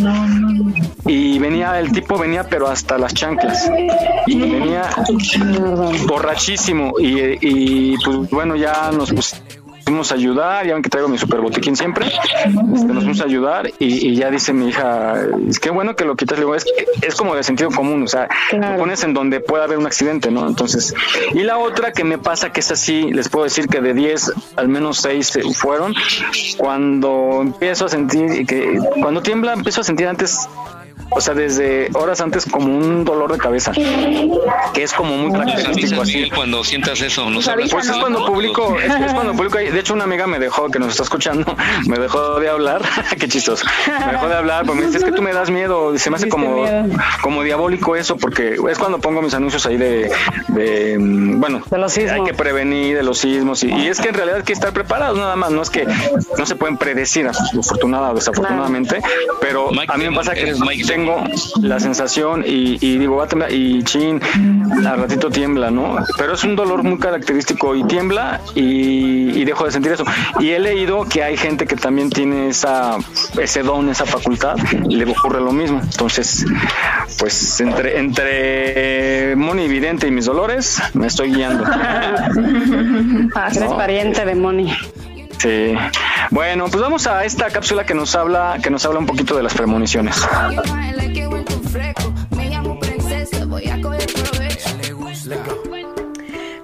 y 1.05 1.39
venía, 1.39 1.79
el 1.79 1.93
tipo 1.93 2.17
venía 2.17 2.45
pero 2.45 2.69
hasta 2.69 2.97
las 2.97 3.13
chanclas. 3.13 3.71
Y 4.27 4.39
venía 4.39 4.89
borrachísimo 6.09 6.95
y, 6.99 7.37
y 7.43 7.97
pues 7.99 8.31
bueno, 8.31 8.57
ya 8.57 8.91
nos 8.91 9.13
fuimos 9.85 10.11
a 10.13 10.15
ayudar, 10.15 10.67
ya 10.67 10.75
ven 10.75 10.83
que 10.83 10.89
traigo 10.89 11.09
mi 11.09 11.19
super 11.19 11.41
botiquín 11.41 11.77
siempre, 11.77 12.07
este, 12.07 12.87
nos 12.87 13.05
fuimos 13.05 13.21
a 13.21 13.25
ayudar 13.25 13.71
y, 13.79 14.09
y 14.09 14.17
ya 14.17 14.31
dice 14.31 14.53
mi 14.53 14.69
hija, 14.69 15.17
es 15.49 15.59
que 15.59 15.71
bueno 15.71 15.95
que 15.97 16.05
lo 16.05 16.17
quitas, 16.17 16.39
le 16.39 16.45
digo, 16.45 16.55
es, 16.55 16.65
es 17.03 17.15
como 17.15 17.35
de 17.35 17.43
sentido 17.43 17.71
común, 17.71 18.03
o 18.05 18.09
sea, 18.09 18.29
lo 18.53 18.77
pones 18.77 19.05
en 19.05 19.15
donde 19.15 19.41
pueda 19.41 19.65
haber 19.65 19.79
un 19.79 19.87
accidente, 19.87 20.31
¿no? 20.31 20.47
Entonces, 20.47 20.95
y 21.35 21.41
la 21.41 21.59
otra 21.59 21.93
que 21.93 22.05
me 22.05 22.19
pasa, 22.19 22.53
que 22.53 22.61
es 22.61 22.71
así, 22.71 23.13
les 23.13 23.29
puedo 23.29 23.45
decir 23.45 23.69
que 23.69 23.81
de 23.81 23.95
10, 23.95 24.33
al 24.57 24.69
menos 24.69 24.99
6 24.99 25.39
fueron, 25.55 25.95
cuando 26.57 27.41
empiezo 27.43 27.87
a 27.87 27.89
sentir, 27.89 28.41
y 28.41 28.47
que 28.47 28.79
cuando 29.01 29.23
tiembla, 29.23 29.53
empiezo 29.53 29.83
a 29.83 29.85
sentir 29.85 30.07
antes 30.07 30.49
o 31.11 31.21
sea, 31.21 31.35
desde 31.35 31.91
horas 31.95 32.21
antes 32.21 32.45
como 32.45 32.67
un 32.67 33.05
dolor 33.05 33.33
de 33.33 33.39
cabeza, 33.39 33.73
que 33.73 34.83
es 34.83 34.93
como 34.93 35.17
muy 35.17 35.33
característico 35.33 36.03
así. 36.03 36.15
Miguel, 36.15 36.33
cuando 36.35 36.65
sientas 36.65 37.01
eso, 37.01 37.31
no 37.31 37.41
sabes. 37.41 37.71
Pues 37.71 37.89
es 37.89 37.97
cuando 37.97 38.27
publico, 38.27 38.77
es, 38.79 38.93
es 38.93 39.13
cuando 39.13 39.33
publico, 39.37 39.59
ahí. 39.59 39.71
de 39.71 39.81
hecho 39.81 39.95
una 39.95 40.05
amiga 40.05 40.27
me 40.27 40.39
dejó, 40.39 40.71
que 40.71 40.79
nos 40.79 40.91
está 40.91 41.03
escuchando, 41.05 41.57
me 41.87 41.99
dejó 41.99 42.41
de 42.41 42.49
hablar, 42.49 42.83
qué 43.19 43.29
chistoso, 43.29 43.65
me 44.07 44.13
dejó 44.13 44.29
de 44.29 44.35
hablar, 44.35 44.67
porque 44.67 44.81
me 44.81 44.87
dice, 44.87 44.99
es 44.99 45.05
que 45.05 45.13
tú 45.13 45.23
me 45.23 45.33
das 45.33 45.51
miedo, 45.51 45.97
se 45.99 46.11
me 46.11 46.17
hace 46.17 46.29
como, 46.29 46.65
como 47.23 47.43
diabólico 47.43 47.97
eso, 47.97 48.17
porque 48.17 48.57
es 48.69 48.79
cuando 48.79 48.99
pongo 48.99 49.23
mis 49.23 49.35
anuncios 49.35 49.67
ahí 49.67 49.77
de, 49.77 50.11
de 50.49 50.99
mm, 50.99 51.41
bueno, 51.41 51.63
hay 51.71 52.25
que 52.25 52.35
prevenir 52.35 52.97
de 52.97 53.03
los 53.03 53.19
sismos, 53.19 53.63
y, 53.63 53.73
y 53.73 53.89
es 53.89 54.01
que 54.01 54.09
en 54.09 54.15
realidad 54.15 54.39
hay 54.39 54.45
que 54.45 54.53
estar 54.53 54.73
preparados 54.73 55.19
nada 55.19 55.37
más, 55.37 55.51
no 55.51 55.63
es 55.63 55.71
que 55.71 55.87
no 56.39 56.47
se 56.47 56.57
pueden 56.57 56.77
predecir, 56.77 57.29
afortunada 57.29 58.11
o 58.11 58.15
desafortunadamente, 58.15 59.01
pero 59.41 59.71
a 59.89 59.97
mí 59.97 60.09
me 60.09 60.17
pasa 60.17 60.35
que 60.35 60.55
tengo 60.87 61.25
la 61.61 61.81
sensación 61.81 62.45
y, 62.47 62.79
y 62.81 62.99
digo, 62.99 63.17
va 63.17 63.25
a 63.25 63.29
temblar, 63.29 63.53
y 63.53 63.83
chin, 63.85 64.21
al 64.87 64.99
ratito 65.01 65.31
tiembla, 65.31 65.71
¿no? 65.71 65.97
Pero 66.19 66.35
es 66.35 66.45
un 66.45 66.57
dolor 66.57 66.83
muy 66.83 66.99
característico 66.99 67.75
y 67.75 67.85
tiembla 67.85 68.41
y, 68.55 69.31
y 69.41 69.45
dejo 69.45 69.65
de 69.65 69.73
sentir 69.73 69.93
eso. 69.93 70.05
Y 70.41 70.51
he 70.51 70.59
leído 70.59 71.05
que 71.05 71.23
hay 71.23 71.37
gente 71.37 71.67
que 71.67 71.77
también 71.77 72.11
tiene 72.11 72.49
esa, 72.49 72.97
ese 73.41 73.63
don, 73.63 73.89
esa 73.89 74.05
facultad, 74.07 74.57
y 74.89 74.97
le 74.97 75.11
ocurre 75.11 75.41
lo 75.41 75.53
mismo. 75.53 75.81
Entonces, 75.83 76.45
pues 77.19 77.61
entre, 77.61 77.99
entre 77.99 79.37
Moni 79.37 79.69
Vidente 79.69 80.07
y 80.09 80.11
mis 80.11 80.27
dolores, 80.27 80.81
me 80.95 81.07
estoy 81.07 81.33
guiando. 81.35 81.65
Eres 83.47 83.61
No. 83.61 83.77
pariente 83.77 84.25
de 84.25 84.35
Moni. 84.35 84.73
Sí. 85.45 85.75
Bueno, 86.31 86.69
pues 86.71 86.81
vamos 86.81 87.07
a 87.07 87.27
esta 87.27 87.51
cápsula 87.51 87.85
que 87.85 87.93
nos 87.93 88.17
habla, 88.17 88.59
que 88.63 88.71
nos 88.71 88.87
habla 88.87 88.99
un 88.99 89.05
poquito 89.05 89.37
de 89.37 89.43
las 89.43 89.53
premoniciones. 89.53 90.17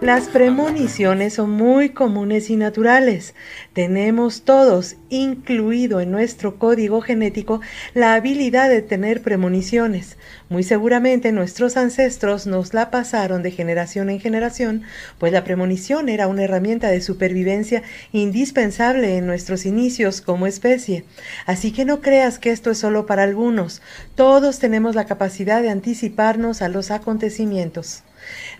Las 0.00 0.28
premoniciones 0.28 1.34
son 1.34 1.50
muy 1.50 1.90
comunes 1.90 2.48
y 2.48 2.56
naturales. 2.56 3.34
Tenemos 3.74 4.44
todos, 4.46 4.96
incluido 5.10 6.00
en 6.00 6.10
nuestro 6.10 6.58
código 6.58 7.02
genético, 7.02 7.60
la 7.92 8.14
habilidad 8.14 8.70
de 8.70 8.80
tener 8.80 9.20
premoniciones. 9.20 10.16
Muy 10.50 10.64
seguramente 10.64 11.30
nuestros 11.30 11.76
ancestros 11.76 12.48
nos 12.48 12.74
la 12.74 12.90
pasaron 12.90 13.44
de 13.44 13.52
generación 13.52 14.10
en 14.10 14.18
generación, 14.18 14.82
pues 15.18 15.32
la 15.32 15.44
premonición 15.44 16.08
era 16.08 16.26
una 16.26 16.42
herramienta 16.42 16.88
de 16.88 17.00
supervivencia 17.00 17.84
indispensable 18.10 19.16
en 19.16 19.28
nuestros 19.28 19.64
inicios 19.64 20.20
como 20.20 20.48
especie. 20.48 21.04
Así 21.46 21.70
que 21.70 21.84
no 21.84 22.00
creas 22.00 22.40
que 22.40 22.50
esto 22.50 22.72
es 22.72 22.78
solo 22.78 23.06
para 23.06 23.22
algunos. 23.22 23.80
Todos 24.16 24.58
tenemos 24.58 24.96
la 24.96 25.06
capacidad 25.06 25.62
de 25.62 25.70
anticiparnos 25.70 26.62
a 26.62 26.68
los 26.68 26.90
acontecimientos. 26.90 28.02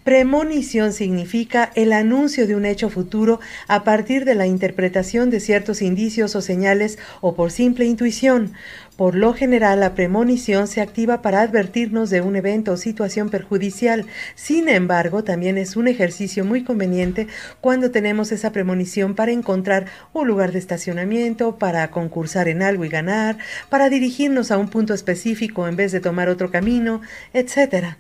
Premonición 0.05 0.93
significa 0.93 1.71
el 1.75 1.93
anuncio 1.93 2.47
de 2.47 2.55
un 2.55 2.65
hecho 2.65 2.89
futuro 2.89 3.41
a 3.69 3.85
partir 3.85 4.25
de 4.25 4.35
la 4.35 4.47
interpretación 4.47 5.29
de 5.31 5.41
ciertos 5.41 5.83
indicios 5.83 6.35
o 6.37 6.41
señales 6.41 6.99
o 7.21 7.35
por 7.35 7.51
simple 7.51 7.85
intuición. 7.85 8.55
Por 9.01 9.15
lo 9.15 9.33
general, 9.33 9.81
la 9.81 9.95
premonición 9.95 10.67
se 10.67 10.83
activa 10.83 11.23
para 11.23 11.41
advertirnos 11.41 12.11
de 12.11 12.21
un 12.21 12.37
evento 12.37 12.73
o 12.73 12.77
situación 12.77 13.31
perjudicial. 13.31 14.05
Sin 14.35 14.69
embargo, 14.69 15.25
también 15.25 15.57
es 15.57 15.75
un 15.77 15.89
ejercicio 15.89 16.45
muy 16.45 16.65
conveniente 16.65 17.27
cuando 17.63 17.91
tenemos 17.91 18.31
esa 18.31 18.53
premonición 18.53 19.15
para 19.15 19.33
encontrar 19.33 19.87
un 20.13 20.29
lugar 20.29 20.53
de 20.53 20.59
estacionamiento, 20.59 21.57
para 21.57 21.91
concursar 21.91 22.47
en 22.49 22.61
algo 22.61 22.85
y 22.85 22.91
ganar, 22.91 23.39
para 23.71 23.89
dirigirnos 23.89 24.51
a 24.51 24.59
un 24.59 24.69
punto 24.69 24.93
específico 24.93 25.67
en 25.67 25.77
vez 25.77 25.93
de 25.93 26.01
tomar 26.01 26.29
otro 26.29 26.51
camino, 26.51 27.01
etc. 27.33 27.97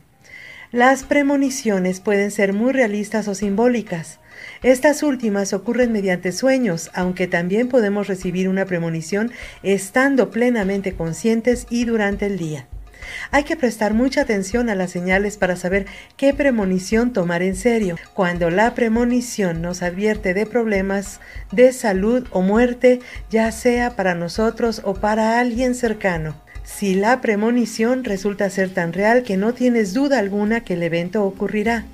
Las 0.72 1.02
premoniciones 1.02 1.98
pueden 1.98 2.30
ser 2.30 2.52
muy 2.52 2.70
realistas 2.72 3.26
o 3.26 3.34
simbólicas. 3.34 4.20
Estas 4.62 5.02
últimas 5.02 5.52
ocurren 5.52 5.90
mediante 5.90 6.30
sueños, 6.30 6.92
aunque 6.94 7.26
también 7.26 7.68
podemos 7.68 8.06
recibir 8.06 8.48
una 8.48 8.66
premonición 8.66 9.32
estando 9.64 10.30
plenamente 10.30 10.94
conscientes 10.94 11.66
y 11.70 11.86
durante 11.86 12.26
el 12.26 12.38
día. 12.38 12.68
Hay 13.32 13.42
que 13.42 13.56
prestar 13.56 13.94
mucha 13.94 14.20
atención 14.20 14.70
a 14.70 14.76
las 14.76 14.92
señales 14.92 15.38
para 15.38 15.56
saber 15.56 15.86
qué 16.16 16.34
premonición 16.34 17.12
tomar 17.12 17.42
en 17.42 17.56
serio. 17.56 17.96
Cuando 18.14 18.48
la 18.48 18.72
premonición 18.76 19.62
nos 19.62 19.82
advierte 19.82 20.34
de 20.34 20.46
problemas 20.46 21.20
de 21.50 21.72
salud 21.72 22.28
o 22.30 22.42
muerte, 22.42 23.00
ya 23.28 23.50
sea 23.50 23.96
para 23.96 24.14
nosotros 24.14 24.82
o 24.84 24.94
para 24.94 25.40
alguien 25.40 25.74
cercano. 25.74 26.36
Si 26.78 26.94
la 26.94 27.20
premonición 27.20 28.04
resulta 28.04 28.48
ser 28.48 28.70
tan 28.70 28.92
real 28.92 29.22
que 29.22 29.36
no 29.36 29.52
tienes 29.52 29.92
duda 29.92 30.18
alguna 30.18 30.60
que 30.64 30.74
el 30.74 30.82
evento 30.82 31.24
ocurrirá. 31.24 31.84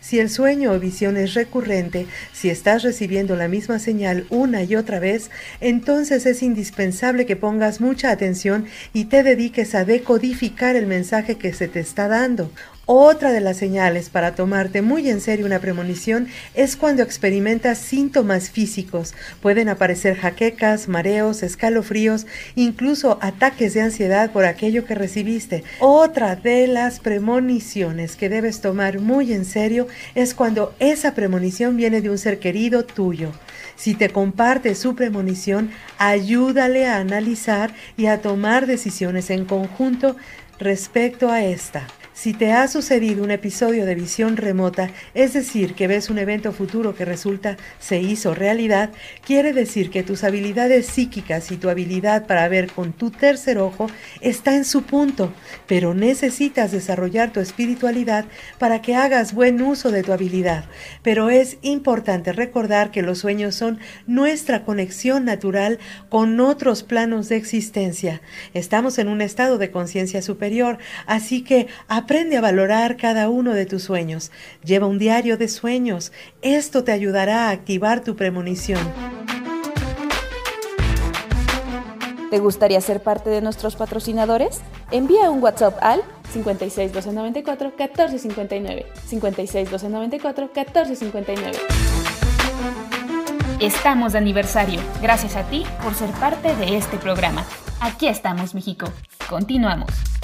Si 0.00 0.18
el 0.18 0.30
sueño 0.30 0.72
o 0.72 0.78
visión 0.78 1.16
es 1.16 1.34
recurrente, 1.34 2.06
si 2.32 2.50
estás 2.50 2.82
recibiendo 2.82 3.36
la 3.36 3.48
misma 3.48 3.78
señal 3.78 4.26
una 4.30 4.62
y 4.62 4.76
otra 4.76 5.00
vez, 5.00 5.30
entonces 5.60 6.26
es 6.26 6.42
indispensable 6.42 7.26
que 7.26 7.36
pongas 7.36 7.80
mucha 7.80 8.10
atención 8.10 8.66
y 8.92 9.06
te 9.06 9.22
dediques 9.22 9.74
a 9.74 9.84
decodificar 9.84 10.76
el 10.76 10.86
mensaje 10.86 11.36
que 11.36 11.52
se 11.52 11.68
te 11.68 11.80
está 11.80 12.06
dando. 12.06 12.50
Otra 12.90 13.32
de 13.32 13.40
las 13.42 13.58
señales 13.58 14.08
para 14.08 14.34
tomarte 14.34 14.80
muy 14.80 15.10
en 15.10 15.20
serio 15.20 15.44
una 15.44 15.58
premonición 15.58 16.26
es 16.54 16.74
cuando 16.74 17.02
experimentas 17.02 17.76
síntomas 17.76 18.48
físicos. 18.48 19.12
Pueden 19.42 19.68
aparecer 19.68 20.16
jaquecas, 20.16 20.88
mareos, 20.88 21.42
escalofríos, 21.42 22.26
incluso 22.54 23.18
ataques 23.20 23.74
de 23.74 23.82
ansiedad 23.82 24.30
por 24.30 24.46
aquello 24.46 24.86
que 24.86 24.94
recibiste. 24.94 25.64
Otra 25.80 26.34
de 26.34 26.66
las 26.66 26.98
premoniciones 26.98 28.16
que 28.16 28.30
debes 28.30 28.62
tomar 28.62 29.00
muy 29.00 29.34
en 29.34 29.44
serio 29.44 29.86
es 30.14 30.32
cuando 30.32 30.74
esa 30.78 31.12
premonición 31.12 31.76
viene 31.76 32.00
de 32.00 32.08
un 32.08 32.16
ser 32.16 32.38
querido 32.38 32.86
tuyo. 32.86 33.32
Si 33.76 33.92
te 33.96 34.08
comparte 34.08 34.74
su 34.74 34.94
premonición, 34.94 35.72
ayúdale 35.98 36.86
a 36.86 36.96
analizar 36.96 37.74
y 37.98 38.06
a 38.06 38.22
tomar 38.22 38.66
decisiones 38.66 39.28
en 39.28 39.44
conjunto 39.44 40.16
respecto 40.58 41.28
a 41.28 41.44
esta. 41.44 41.86
Si 42.20 42.32
te 42.32 42.50
ha 42.50 42.66
sucedido 42.66 43.22
un 43.22 43.30
episodio 43.30 43.86
de 43.86 43.94
visión 43.94 44.36
remota, 44.36 44.90
es 45.14 45.34
decir, 45.34 45.74
que 45.74 45.86
ves 45.86 46.10
un 46.10 46.18
evento 46.18 46.50
futuro 46.50 46.96
que 46.96 47.04
resulta 47.04 47.56
se 47.78 48.00
hizo 48.00 48.34
realidad, 48.34 48.90
quiere 49.24 49.52
decir 49.52 49.88
que 49.88 50.02
tus 50.02 50.24
habilidades 50.24 50.86
psíquicas 50.86 51.52
y 51.52 51.58
tu 51.58 51.68
habilidad 51.68 52.26
para 52.26 52.48
ver 52.48 52.72
con 52.72 52.92
tu 52.92 53.12
tercer 53.12 53.58
ojo 53.58 53.86
está 54.20 54.56
en 54.56 54.64
su 54.64 54.82
punto, 54.82 55.32
pero 55.68 55.94
necesitas 55.94 56.72
desarrollar 56.72 57.32
tu 57.32 57.38
espiritualidad 57.38 58.24
para 58.58 58.82
que 58.82 58.96
hagas 58.96 59.32
buen 59.32 59.62
uso 59.62 59.92
de 59.92 60.02
tu 60.02 60.12
habilidad. 60.12 60.64
Pero 61.04 61.30
es 61.30 61.58
importante 61.62 62.32
recordar 62.32 62.90
que 62.90 63.02
los 63.02 63.18
sueños 63.18 63.54
son 63.54 63.78
nuestra 64.08 64.64
conexión 64.64 65.24
natural 65.24 65.78
con 66.08 66.40
otros 66.40 66.82
planos 66.82 67.28
de 67.28 67.36
existencia. 67.36 68.22
Estamos 68.54 68.98
en 68.98 69.06
un 69.06 69.20
estado 69.20 69.56
de 69.56 69.70
conciencia 69.70 70.20
superior, 70.20 70.78
así 71.06 71.42
que 71.42 71.68
Aprende 72.08 72.38
a 72.38 72.40
valorar 72.40 72.96
cada 72.96 73.28
uno 73.28 73.52
de 73.52 73.66
tus 73.66 73.82
sueños. 73.82 74.30
Lleva 74.64 74.86
un 74.86 74.98
diario 74.98 75.36
de 75.36 75.46
sueños. 75.46 76.10
Esto 76.40 76.82
te 76.82 76.90
ayudará 76.90 77.48
a 77.48 77.50
activar 77.50 78.02
tu 78.02 78.16
premonición. 78.16 78.80
¿Te 82.30 82.38
gustaría 82.38 82.80
ser 82.80 83.02
parte 83.02 83.28
de 83.28 83.42
nuestros 83.42 83.76
patrocinadores? 83.76 84.62
Envía 84.90 85.30
un 85.30 85.42
WhatsApp 85.42 85.76
al 85.82 86.00
56 86.32 86.94
294 86.94 87.72
1459. 87.76 88.86
56 89.06 89.70
294 89.70 90.44
1459. 90.46 91.58
Estamos 93.60 94.12
de 94.14 94.18
aniversario. 94.18 94.80
Gracias 95.02 95.36
a 95.36 95.42
ti 95.42 95.66
por 95.82 95.94
ser 95.94 96.08
parte 96.12 96.56
de 96.56 96.78
este 96.78 96.96
programa. 96.96 97.44
Aquí 97.80 98.08
estamos, 98.08 98.54
México. 98.54 98.86
Continuamos. 99.28 100.17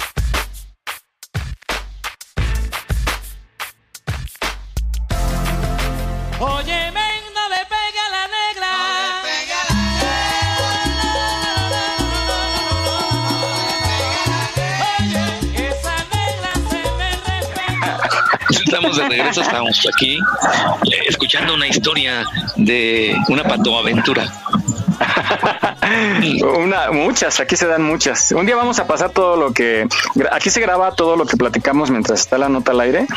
De 18.95 19.09
regreso, 19.09 19.41
estamos 19.41 19.85
aquí 19.93 20.15
eh, 20.15 21.01
escuchando 21.07 21.53
una 21.53 21.67
historia 21.67 22.23
de 22.55 23.15
una 23.27 23.43
patoaventura. 23.43 24.31
Una, 26.57 26.91
muchas, 26.91 27.39
aquí 27.39 27.55
se 27.55 27.67
dan 27.67 27.83
muchas. 27.83 28.31
Un 28.31 28.45
día 28.45 28.55
vamos 28.55 28.79
a 28.79 28.87
pasar 28.87 29.11
todo 29.11 29.35
lo 29.37 29.53
que, 29.53 29.87
aquí 30.31 30.49
se 30.49 30.61
graba 30.61 30.91
todo 30.91 31.15
lo 31.15 31.25
que 31.25 31.37
platicamos 31.37 31.91
mientras 31.91 32.19
está 32.21 32.37
la 32.37 32.49
nota 32.49 32.71
al 32.71 32.81
aire. 32.81 33.07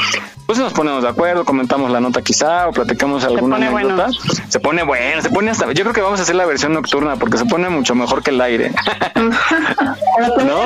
Pues 0.47 0.59
nos 0.59 0.73
ponemos 0.73 1.03
de 1.03 1.09
acuerdo, 1.09 1.45
comentamos 1.45 1.90
la 1.90 2.01
nota 2.01 2.23
quizá 2.23 2.69
o 2.69 2.73
platicamos 2.73 3.24
alguna 3.24 3.57
anécdota. 3.57 4.09
Se 4.49 4.61
pone 4.61 4.82
bueno, 4.82 5.20
se 5.23 5.31
pone 5.31 5.51
hasta, 5.51 5.66
yo 5.73 5.82
creo 5.85 5.93
que 5.93 6.01
vamos 6.01 6.20
a 6.20 6.23
hacer 6.23 6.36
la 6.36 6.47
versión 6.47 6.73
nocturna 6.73 7.16
porque 7.16 7.39
se 7.39 7.45
pone 7.45 7.69
mucho 7.69 7.95
mejor 7.95 8.23
que 8.23 8.31
el 8.31 8.40
aire. 8.40 8.73
¿No? 9.15 10.61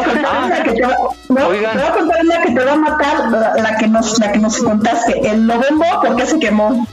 Oigan. 1.47 1.77
Te 1.77 1.83
voy 1.83 1.87
a 1.87 1.93
contar 1.93 2.21
una 2.25 2.43
que 2.43 2.53
te 2.53 2.65
va 2.65 2.73
a 2.73 2.77
matar, 2.77 3.31
la, 3.31 3.55
la 3.57 3.77
que 3.77 3.89
nos, 3.89 4.19
la 4.19 4.33
que 4.33 4.39
nos 4.39 4.57
contaste. 4.59 5.29
El 5.29 5.47
Novembo, 5.47 5.85
¿por 6.01 6.17
qué 6.17 6.27
se 6.27 6.39
quemó? 6.39 6.87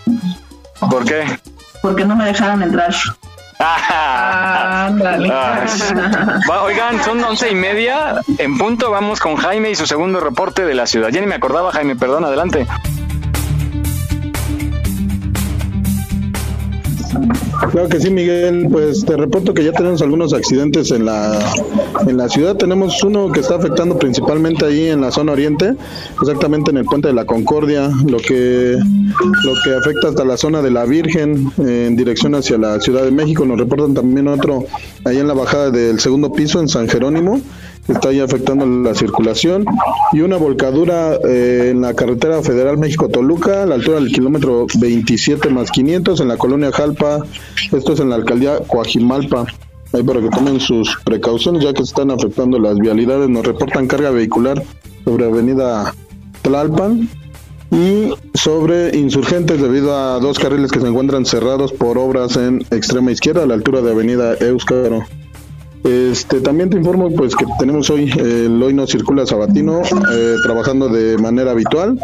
¿Por 0.80 1.06
qué? 1.06 1.26
Porque 1.81 2.06
no 2.06 2.15
me 2.15 2.26
dejaron 2.26 2.64
entrar. 2.64 2.94
Ah, 3.61 4.90
oigan, 6.64 7.03
son 7.03 7.22
once 7.23 7.52
y 7.52 7.56
media. 7.56 8.22
En 8.38 8.57
punto 8.57 8.90
vamos 8.90 9.19
con 9.19 9.36
Jaime 9.36 9.69
y 9.72 9.76
su 9.76 9.86
segundo 9.86 10.22
reporte 10.22 10.64
de 10.65 10.73
la 10.73 10.88
ciudad. 10.88 11.10
Ya 11.10 11.19
ni 11.19 11.27
me 11.27 11.36
acordaba, 11.36 11.73
Jaime, 11.73 11.98
perdón, 11.98 12.23
adelante. 12.23 12.68
Claro 17.72 17.90
que 17.90 17.99
sí, 17.99 18.10
Miguel. 18.10 18.68
Pues 18.72 19.06
te 19.06 19.18
reporto 19.18 19.53
que 19.53 19.64
ya 19.64 19.72
tenemos 19.72 20.02
algunos 20.02 20.34
accidentes 20.34 20.91
en 20.91 21.06
la, 21.06 21.40
en 22.07 22.18
la 22.18 22.30
ciudad. 22.30 22.56
Tenemos 22.56 23.03
uno 23.03 23.31
que 23.31 23.40
está 23.40 23.56
afectando 23.56 23.98
principalmente 23.98 24.65
ahí 24.65 24.88
en 24.88 25.02
la 25.02 25.11
zona 25.11 25.31
oriente, 25.31 25.76
exactamente 26.22 26.72
en 26.72 26.77
el 26.77 26.86
puente 26.86 27.07
de 27.07 27.14
la 27.14 27.26
Concordia, 27.26 27.90
lo 28.07 28.18
que, 28.18 28.77
lo 28.77 29.53
que 29.64 29.76
afecta 29.76 30.10
hasta 30.10 30.26
la 30.26 30.38
zona 30.38 30.61
de 30.61 30.72
la 30.72 30.86
Virgen 30.86 31.52
en 31.57 31.95
dirección 31.95 32.36
hacia 32.36 32.57
la 32.57 32.80
Ciudad 32.80 33.03
de 33.03 33.11
México. 33.11 33.45
Nos 33.45 33.60
reportan 33.60 33.94
también 33.94 34.27
otro 34.27 34.65
ahí 35.06 35.18
en 35.18 35.27
la 35.27 35.34
bajada 35.34 35.72
del 35.72 35.99
segundo 35.99 36.31
piso 36.31 36.60
en 36.60 36.68
San 36.68 36.88
Jerónimo. 36.88 37.41
Está 37.90 38.10
ahí 38.10 38.20
afectando 38.20 38.66
la 38.68 38.94
circulación 38.94 39.66
y 40.14 40.22
una 40.22 40.38
volcadura 40.38 41.16
eh, 41.28 41.70
en 41.72 41.82
la 41.82 41.95
carretera 41.95 42.41
federal 42.44 42.78
México-Toluca, 42.78 43.64
a 43.64 43.66
la 43.66 43.76
altura 43.76 43.99
del 43.99 44.11
kilómetro 44.11 44.68
27 44.80 45.49
más 45.49 45.72
500 45.72 46.22
en 46.22 46.28
la 46.28 46.38
colonia 46.38 46.72
Jalpa, 46.72 47.26
esto 47.72 47.94
es 47.94 47.99
en 47.99 48.10
la 48.10 48.16
alcaldía 48.16 48.60
Coajimalpa. 48.68 49.45
Ahí 49.91 50.03
para 50.03 50.22
que 50.22 50.30
tomen 50.30 50.60
sus 50.60 50.98
precauciones 51.03 51.64
ya 51.64 51.74
que 51.74 51.80
se 51.80 51.90
están 51.90 52.11
afectando 52.11 52.60
las 52.60 52.78
vialidades. 52.78 53.28
Nos 53.28 53.44
reportan 53.44 53.88
carga 53.88 54.11
vehicular 54.11 54.61
sobre 55.03 55.26
avenida 55.26 55.95
Tlalpan 56.44 57.10
y 57.72 58.14
sobre 58.36 58.95
insurgentes 58.95 59.60
debido 59.60 59.95
a 59.95 60.20
dos 60.20 60.38
carriles 60.38 60.72
que 60.72 60.80
se 60.80 60.88
encuentran 60.88 61.26
cerrados 61.26 61.72
por 61.74 61.98
obras 61.98 62.38
en 62.38 62.64
extrema 62.70 63.11
izquierda 63.11 63.44
a 63.44 63.48
la 63.48 63.56
altura 63.56 63.82
de 63.82 63.91
avenida 63.91 64.36
Euskaro. 64.36 65.06
Este, 65.84 66.41
también 66.41 66.69
te 66.69 66.77
informo 66.77 67.10
pues 67.15 67.35
que 67.35 67.45
tenemos 67.57 67.89
hoy 67.89 68.11
el 68.18 68.61
hoy 68.61 68.73
no 68.73 68.85
circula 68.85 69.26
sabatino 69.26 69.81
eh, 70.11 70.35
trabajando 70.43 70.89
de 70.89 71.18
manera 71.18 71.51
habitual 71.51 71.97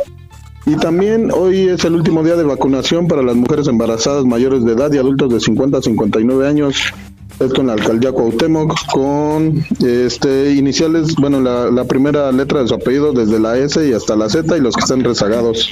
y 0.65 0.75
también 0.77 1.29
hoy 1.31 1.67
es 1.67 1.85
el 1.85 1.93
último 1.93 2.23
día 2.23 2.35
de 2.35 2.43
vacunación 2.43 3.07
para 3.07 3.21
las 3.21 3.35
mujeres 3.35 3.67
embarazadas 3.67 4.25
mayores 4.25 4.63
de 4.63 4.71
edad 4.71 4.91
y 4.91 4.97
adultos 4.97 5.31
de 5.31 5.39
50 5.39 5.77
a 5.77 5.81
59 5.81 6.47
años. 6.47 6.93
Esto 7.39 7.61
en 7.61 7.67
la 7.67 7.73
alcaldía 7.73 8.13
Cuauhtémoc 8.13 8.73
con 8.91 9.63
este 9.85 10.53
iniciales, 10.53 11.15
bueno, 11.15 11.41
la, 11.41 11.69
la 11.69 11.83
primera 11.83 12.31
letra 12.31 12.61
de 12.61 12.69
su 12.69 12.75
apellido 12.75 13.11
desde 13.11 13.39
la 13.39 13.57
S 13.57 13.85
y 13.85 13.91
hasta 13.91 14.15
la 14.15 14.29
Z 14.29 14.55
y 14.55 14.61
los 14.61 14.75
que 14.75 14.81
están 14.81 15.03
rezagados. 15.03 15.69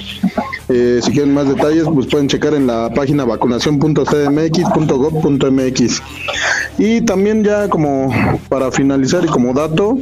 Eh, 0.69 1.01
si 1.03 1.11
quieren 1.11 1.33
más 1.33 1.47
detalles, 1.47 1.85
pues 1.93 2.07
pueden 2.07 2.27
checar 2.27 2.53
en 2.53 2.67
la 2.67 2.91
página 2.93 3.23
vacunación.cdmx.gov.mx. 3.25 6.01
Y 6.77 7.01
también 7.01 7.43
ya 7.43 7.67
como 7.69 8.13
para 8.49 8.71
finalizar 8.71 9.25
y 9.25 9.27
como 9.27 9.53
dato, 9.53 9.97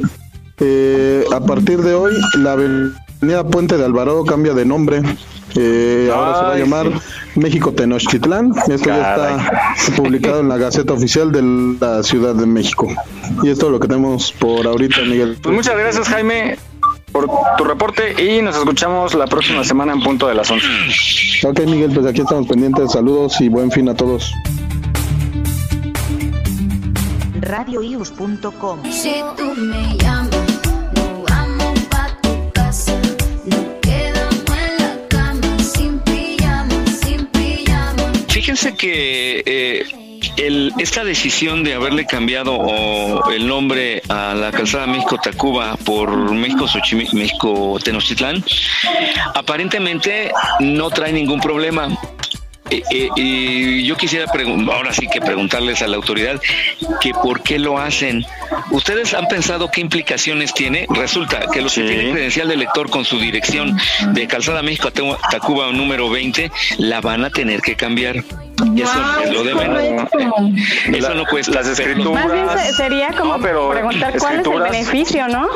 eh, 0.58 1.24
a 1.32 1.40
partir 1.40 1.82
de 1.82 1.94
hoy 1.94 2.12
la 2.38 2.52
avenida 2.52 3.46
Puente 3.50 3.76
de 3.76 3.84
Alvarado 3.84 4.24
cambia 4.24 4.54
de 4.54 4.64
nombre. 4.64 5.02
Eh, 5.56 6.10
ahora 6.12 6.34
se 6.34 6.42
va 6.44 6.52
a 6.52 6.58
llamar 6.58 6.90
México 7.34 7.72
Tenochtitlán. 7.72 8.52
Esto 8.68 8.86
ya 8.86 9.14
está 9.76 9.94
publicado 9.96 10.40
en 10.40 10.48
la 10.48 10.56
Gaceta 10.56 10.92
Oficial 10.92 11.32
de 11.32 11.42
la 11.80 12.02
Ciudad 12.02 12.34
de 12.34 12.46
México. 12.46 12.88
Y 13.42 13.50
esto 13.50 13.66
es 13.66 13.72
lo 13.72 13.80
que 13.80 13.88
tenemos 13.88 14.32
por 14.32 14.66
ahorita, 14.66 15.02
Miguel. 15.02 15.38
Pues 15.42 15.54
muchas 15.54 15.76
gracias, 15.76 16.08
Jaime, 16.08 16.58
por 17.10 17.28
tu 17.58 17.64
reporte 17.64 18.22
y 18.22 18.42
nos 18.42 18.56
escuchamos 18.56 19.14
la 19.14 19.26
próxima 19.26 19.64
semana 19.64 19.92
en 19.92 20.02
punto 20.02 20.26
de 20.28 20.34
las 20.34 20.50
11. 20.50 20.66
Ok, 21.46 21.60
Miguel, 21.66 21.90
pues 21.92 22.06
aquí 22.06 22.20
estamos 22.20 22.46
pendientes. 22.46 22.92
Saludos 22.92 23.40
y 23.40 23.48
buen 23.48 23.70
fin 23.70 23.88
a 23.88 23.94
todos. 23.94 24.32
radioius.com. 27.42 28.78
Si 28.90 29.12
tú 29.36 29.52
me 29.56 29.96
llamas, 29.98 30.31
Fíjense 38.42 38.74
que 38.74 39.40
eh, 39.46 39.84
esta 40.76 41.04
decisión 41.04 41.62
de 41.62 41.74
haberle 41.74 42.06
cambiado 42.06 43.22
el 43.30 43.46
nombre 43.46 44.02
a 44.08 44.34
la 44.34 44.50
calzada 44.50 44.84
México 44.88 45.16
Tacuba 45.22 45.76
por 45.84 46.10
México 46.32 46.66
Xochimilco, 46.66 47.14
México 47.14 47.78
Tenochtitlán, 47.84 48.44
aparentemente 49.36 50.32
no 50.58 50.90
trae 50.90 51.12
ningún 51.12 51.40
problema. 51.40 51.96
Eh, 52.72 52.82
eh, 52.90 53.08
y 53.16 53.84
yo 53.84 53.96
quisiera 53.96 54.26
ahora 54.72 54.92
sí 54.94 55.06
que 55.12 55.20
preguntarles 55.20 55.82
a 55.82 55.88
la 55.88 55.96
autoridad 55.96 56.40
que 57.00 57.12
por 57.12 57.42
qué 57.42 57.58
lo 57.58 57.78
hacen. 57.78 58.24
¿Ustedes 58.70 59.12
han 59.14 59.28
pensado 59.28 59.70
qué 59.70 59.80
implicaciones 59.82 60.54
tiene? 60.54 60.86
Resulta 60.88 61.40
que 61.52 61.60
los 61.60 61.74
que 61.74 61.82
tienen 61.82 62.12
credencial 62.12 62.48
de 62.48 62.56
lector 62.56 62.88
con 62.88 63.04
su 63.04 63.18
dirección 63.18 63.76
de 64.12 64.26
Calzada 64.26 64.62
México 64.62 64.90
Tacu- 64.90 65.18
Tacuba 65.30 65.70
número 65.72 66.08
20 66.08 66.50
la 66.78 67.00
van 67.02 67.24
a 67.24 67.30
tener 67.30 67.60
que 67.60 67.76
cambiar. 67.76 68.16
Y 68.74 68.80
eso 68.82 68.92
lo 69.32 69.44
deben. 69.44 70.08
Eso 70.94 71.14
no 71.14 71.26
cuesta. 71.26 71.52
Las 71.52 71.66
escrituras. 71.68 72.24
Más 72.26 72.32
bien 72.32 72.46
se- 72.58 72.72
sería 72.74 73.08
como 73.12 73.36
No, 73.36 73.42
pero 73.42 73.70
preguntar 73.70 74.14
cuál 74.18 74.40
es 74.40 74.46
el 74.46 74.60
beneficio, 74.62 75.28
¿no? 75.28 75.48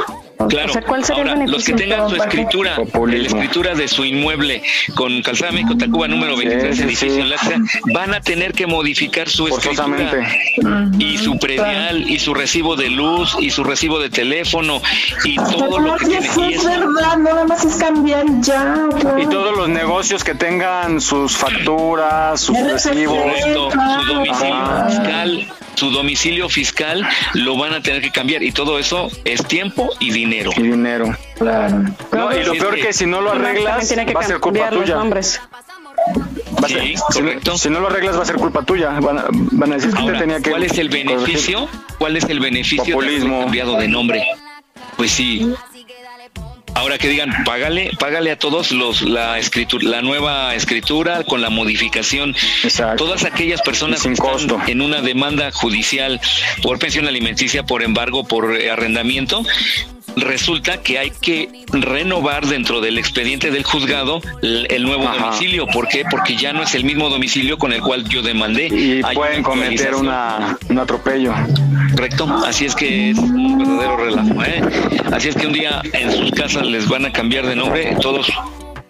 Claro. 0.48 0.68
O 0.68 0.72
sea, 0.72 0.82
¿cuál 0.82 1.04
sería 1.04 1.22
el 1.22 1.28
Ahora, 1.30 1.46
los 1.46 1.64
que 1.64 1.72
beneficio? 1.72 1.96
tengan 1.96 2.10
su 2.10 2.16
escritura, 2.16 2.76
la 3.06 3.16
escritura 3.16 3.74
de 3.74 3.88
su 3.88 4.04
inmueble 4.04 4.62
con 4.94 5.22
Calzada 5.22 5.52
México 5.52 5.76
Tacuba 5.76 6.08
número 6.08 6.36
23, 6.36 6.76
sí, 6.76 6.82
edificio 6.82 7.24
Laxa, 7.24 7.56
van 7.94 8.12
a 8.14 8.20
tener 8.20 8.52
que 8.52 8.66
modificar 8.66 9.28
su 9.28 9.48
escritura 9.48 10.28
y 10.98 11.18
su 11.18 11.38
predial 11.38 12.10
y 12.10 12.18
su 12.18 12.34
recibo 12.34 12.76
de 12.76 12.90
luz 12.90 13.36
y 13.40 13.50
su 13.50 13.64
recibo 13.64 13.98
de 13.98 14.10
teléfono 14.10 14.82
y 15.24 15.36
todo 15.36 15.78
lo 15.78 15.96
que 15.96 16.04
tiene. 16.06 16.28
Y 16.50 16.54
es 16.54 16.64
verdad, 16.64 17.16
nada 17.18 17.44
más 17.46 17.64
es 17.64 17.76
cambiar 17.76 18.24
ya. 18.40 18.88
claro. 19.00 19.22
Y 19.22 19.26
todos 19.26 19.56
los 19.56 19.68
negocios 19.68 20.22
que 20.22 20.34
tengan 20.34 21.00
sus 21.00 21.36
facturas, 21.36 22.40
sus 22.40 22.58
recibos. 22.58 23.16
Su 23.42 24.12
domicilio 24.12 24.86
fiscal, 24.88 25.48
su 25.76 25.90
domicilio 25.90 26.48
fiscal 26.48 27.06
lo 27.34 27.56
van 27.56 27.72
a 27.74 27.80
tener 27.82 28.02
que 28.02 28.10
cambiar 28.10 28.42
y 28.42 28.50
todo 28.52 28.78
eso 28.78 29.08
es 29.24 29.46
tiempo 29.46 29.90
y 30.00 30.10
dinero. 30.10 30.50
Y 30.56 30.62
dinero. 30.62 31.16
Claro. 31.38 31.84
No, 32.12 32.36
y 32.36 32.42
lo 32.44 32.52
peor 32.54 32.74
que 32.76 32.92
si 32.92 33.06
no 33.06 33.20
lo 33.20 33.30
arreglas, 33.32 33.64
También 33.76 33.88
tiene 33.88 34.06
que 34.06 34.14
va 34.14 34.20
a 34.20 34.24
ser 34.24 34.40
culpa 34.40 34.58
cambiar 34.60 34.72
los 34.74 34.82
tuya. 34.84 34.94
nombres. 34.96 35.40
Va 36.62 36.66
a 36.66 36.68
ser- 36.68 36.82
si, 37.52 37.58
si 37.58 37.70
no 37.70 37.80
lo 37.80 37.86
arreglas, 37.88 38.16
va 38.18 38.22
a 38.22 38.26
ser 38.26 38.36
culpa 38.36 38.62
tuya. 38.62 38.90
Van 39.00 39.18
a, 39.18 39.24
van 39.30 39.72
a 39.72 39.74
decir 39.76 39.92
que 39.92 40.02
te 40.12 40.18
tenía 40.18 40.40
que. 40.40 40.50
¿cuál 40.50 40.62
es 40.64 40.78
el 40.78 40.88
beneficio? 40.88 41.68
¿Cuál 41.98 42.16
es 42.16 42.24
el 42.24 42.40
beneficio 42.40 42.98
de 42.98 43.06
haberle 43.06 43.28
cambiado 43.40 43.76
de 43.76 43.88
nombre? 43.88 44.24
Pues 44.96 45.10
sí. 45.10 45.52
Ahora 46.76 46.98
que 46.98 47.08
digan, 47.08 47.30
págale, 47.44 47.90
págale 47.98 48.30
a 48.30 48.38
todos 48.38 48.70
los 48.70 49.00
la 49.00 49.38
escritura, 49.38 49.88
la 49.88 50.02
nueva 50.02 50.54
escritura 50.54 51.24
con 51.24 51.40
la 51.40 51.48
modificación. 51.48 52.36
Todas 52.98 53.24
aquellas 53.24 53.62
personas 53.62 54.02
que 54.02 54.12
están 54.12 54.68
en 54.68 54.82
una 54.82 55.00
demanda 55.00 55.50
judicial 55.52 56.20
por 56.62 56.78
pensión 56.78 57.08
alimenticia, 57.08 57.62
por 57.62 57.82
embargo, 57.82 58.24
por 58.24 58.60
eh, 58.60 58.70
arrendamiento, 58.70 59.42
resulta 60.16 60.82
que 60.82 60.98
hay 60.98 61.10
que 61.10 61.64
renovar 61.72 62.46
dentro 62.46 62.82
del 62.82 62.98
expediente 62.98 63.50
del 63.50 63.64
juzgado 63.64 64.20
el, 64.42 64.82
nuevo 64.82 65.04
domicilio. 65.04 65.66
¿Por 65.66 65.88
qué? 65.88 66.04
Porque 66.10 66.36
ya 66.36 66.52
no 66.52 66.62
es 66.62 66.74
el 66.74 66.84
mismo 66.84 67.08
domicilio 67.08 67.56
con 67.56 67.72
el 67.72 67.80
cual 67.80 68.06
yo 68.06 68.20
demandé. 68.20 68.66
Y 68.66 69.00
Hay 69.02 69.16
pueden 69.16 69.42
cometer 69.42 69.94
una, 69.94 70.58
un 70.68 70.78
atropello. 70.78 71.32
Correcto, 71.92 72.26
así 72.44 72.66
es 72.66 72.74
que 72.74 73.10
es 73.10 73.18
un 73.18 73.58
verdadero 73.58 73.96
relajo. 73.96 74.42
¿eh? 74.44 74.62
Así 75.12 75.28
es 75.28 75.36
que 75.36 75.46
un 75.46 75.52
día 75.52 75.80
en 75.92 76.12
sus 76.12 76.30
casas 76.32 76.66
les 76.66 76.88
van 76.88 77.06
a 77.06 77.12
cambiar 77.12 77.46
de 77.46 77.56
nombre, 77.56 77.96
todos 78.00 78.32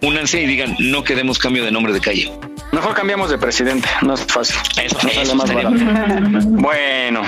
únanse 0.01 0.41
y 0.41 0.45
digan, 0.45 0.75
no 0.79 1.03
queremos 1.03 1.39
cambio 1.39 1.63
de 1.63 1.71
nombre 1.71 1.93
de 1.93 1.99
calle. 1.99 2.31
Mejor 2.71 2.93
cambiamos 2.93 3.29
de 3.29 3.37
presidente, 3.37 3.87
no 4.01 4.13
es 4.13 4.25
fácil. 4.25 4.57
Eso, 4.83 4.99
sale 4.99 5.21
eso 5.21 5.35
más. 5.35 5.49
Bueno, 6.67 7.21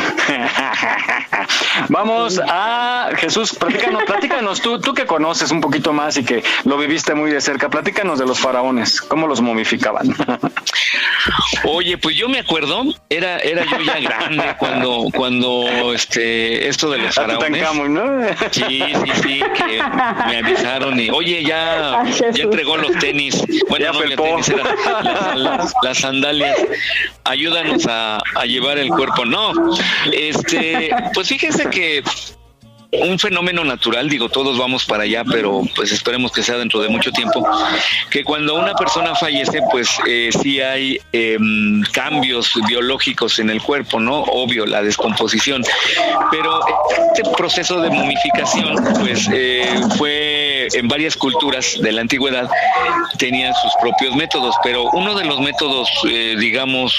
vamos 1.90 2.42
a 2.48 3.10
Jesús, 3.16 3.54
platícanos, 3.54 4.04
platícanos 4.04 4.62
tú, 4.62 4.80
tú 4.82 4.94
que 4.94 5.06
conoces 5.06 5.52
un 5.52 5.62
poquito 5.62 5.94
más 5.94 6.18
y 6.18 6.24
que 6.26 6.44
lo 6.66 6.78
viviste 6.78 7.14
muy 7.14 7.32
de 7.32 7.40
cerca, 7.42 7.70
platícanos 7.70 8.20
de 8.20 8.26
los 8.26 8.40
faraones, 8.40 9.02
cómo 9.02 9.28
los 9.28 9.42
momificaban. 9.42 10.14
Oye, 11.64 11.98
pues 11.98 12.16
yo 12.16 12.28
me 12.30 12.40
acuerdo, 12.40 12.84
era, 13.10 13.38
era 13.40 13.64
yo 13.66 13.80
ya 13.82 14.00
grande 14.00 14.56
cuando, 14.58 15.06
cuando 15.14 15.94
este, 15.94 16.68
esto 16.68 16.90
de 16.90 16.98
los 17.00 17.18
A 17.18 17.22
faraones. 17.22 17.90
¿no? 17.90 18.04
Sí, 18.52 18.82
sí, 18.82 19.12
sí, 19.24 19.44
que 19.56 19.82
me 20.28 20.38
avisaron 20.38 21.00
y, 21.00 21.10
oye, 21.10 21.44
ya, 21.44 22.04
ya 22.34 22.44
entregó 22.44 22.78
los 22.78 22.92
tenis. 23.00 23.44
Bueno, 23.70 23.86
Ya 23.86 23.92
no, 23.92 24.00
los 24.00 24.08
felpó. 24.10 24.24
tenis 24.24 24.50
eran 24.50 24.66
las, 25.04 25.29
las- 25.36 25.74
las 25.84 25.98
sandalias. 26.00 26.58
Ayúdanos 27.24 27.86
a, 27.88 28.18
a 28.36 28.46
llevar 28.46 28.78
el 28.78 28.90
cuerpo. 28.90 29.26
No, 29.26 29.52
este, 30.12 30.90
pues 31.14 31.28
fíjense 31.28 31.70
que 31.70 32.04
un 32.92 33.20
fenómeno 33.20 33.64
natural, 33.64 34.10
digo, 34.10 34.30
todos 34.30 34.58
vamos 34.58 34.84
para 34.86 35.04
allá, 35.04 35.24
pero 35.24 35.62
pues 35.76 35.92
esperemos 35.92 36.32
que 36.32 36.42
sea 36.42 36.58
dentro 36.58 36.82
de 36.82 36.90
mucho 36.90 37.12
tiempo, 37.12 37.48
que 38.10 38.24
cuando 38.24 38.56
una 38.56 38.74
persona 38.74 39.14
fallece, 39.14 39.60
pues 39.72 39.90
eh, 40.08 40.32
sí 40.42 40.60
hay 40.60 41.00
em, 41.12 41.84
cambios 41.92 42.52
biológicos 42.68 43.38
en 43.38 43.52
el 43.52 43.62
cuerpo, 43.62 44.00
¿no? 44.00 44.22
Obvio, 44.24 44.66
la 44.66 44.82
descomposición, 44.82 45.64
pero 46.32 46.60
este 47.16 47.30
proceso 47.38 47.80
de 47.80 47.92
momificación, 47.92 48.76
pues 49.00 49.30
eh, 49.32 49.70
fue 49.96 50.39
en 50.74 50.88
varias 50.88 51.16
culturas 51.16 51.78
de 51.82 51.92
la 51.92 52.02
antigüedad, 52.02 52.50
tenían 53.18 53.54
sus 53.56 53.72
propios 53.82 54.16
métodos, 54.16 54.56
pero 54.64 54.90
uno 54.94 55.16
de 55.16 55.26
los 55.26 55.40
métodos, 55.40 55.90
eh, 56.08 56.36
digamos, 56.40 56.94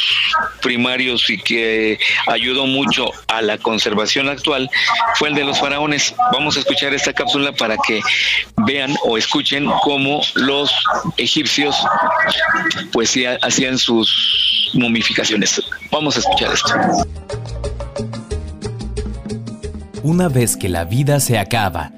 primarios 0.62 1.28
y 1.30 1.38
que 1.38 1.98
ayudó 2.26 2.66
mucho 2.66 3.10
a 3.28 3.42
la 3.42 3.58
conservación 3.58 4.28
actual 4.28 4.70
fue 5.16 5.28
el 5.28 5.34
de 5.34 5.44
los 5.44 5.58
faraones. 5.58 6.14
Vamos 6.32 6.56
a 6.56 6.60
escuchar 6.60 6.94
esta 6.94 7.12
cápsula 7.12 7.52
para 7.52 7.76
que 7.76 8.00
vean 8.66 8.94
o 9.04 9.16
escuchen 9.16 9.66
cómo 9.82 10.20
los 10.34 10.72
egipcios 11.16 11.76
pues 12.92 13.14
hacían 13.42 13.78
sus 13.78 14.70
momificaciones. 14.74 15.62
Vamos 15.90 16.16
a 16.16 16.20
escuchar 16.20 16.52
esto. 16.52 16.74
Una 20.02 20.28
vez 20.28 20.56
que 20.56 20.68
la 20.68 20.84
vida 20.84 21.20
se 21.20 21.38
acaba, 21.38 21.92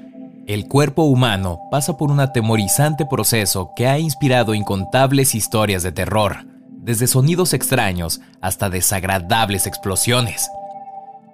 el 0.47 0.67
cuerpo 0.67 1.03
humano 1.03 1.61
pasa 1.71 1.95
por 1.95 2.11
un 2.11 2.19
atemorizante 2.19 3.05
proceso 3.05 3.71
que 3.75 3.87
ha 3.87 3.97
inspirado 3.97 4.53
incontables 4.53 5.35
historias 5.35 5.83
de 5.83 5.91
terror, 5.91 6.45
desde 6.69 7.07
sonidos 7.07 7.53
extraños 7.53 8.19
hasta 8.41 8.69
desagradables 8.69 9.67
explosiones. 9.67 10.49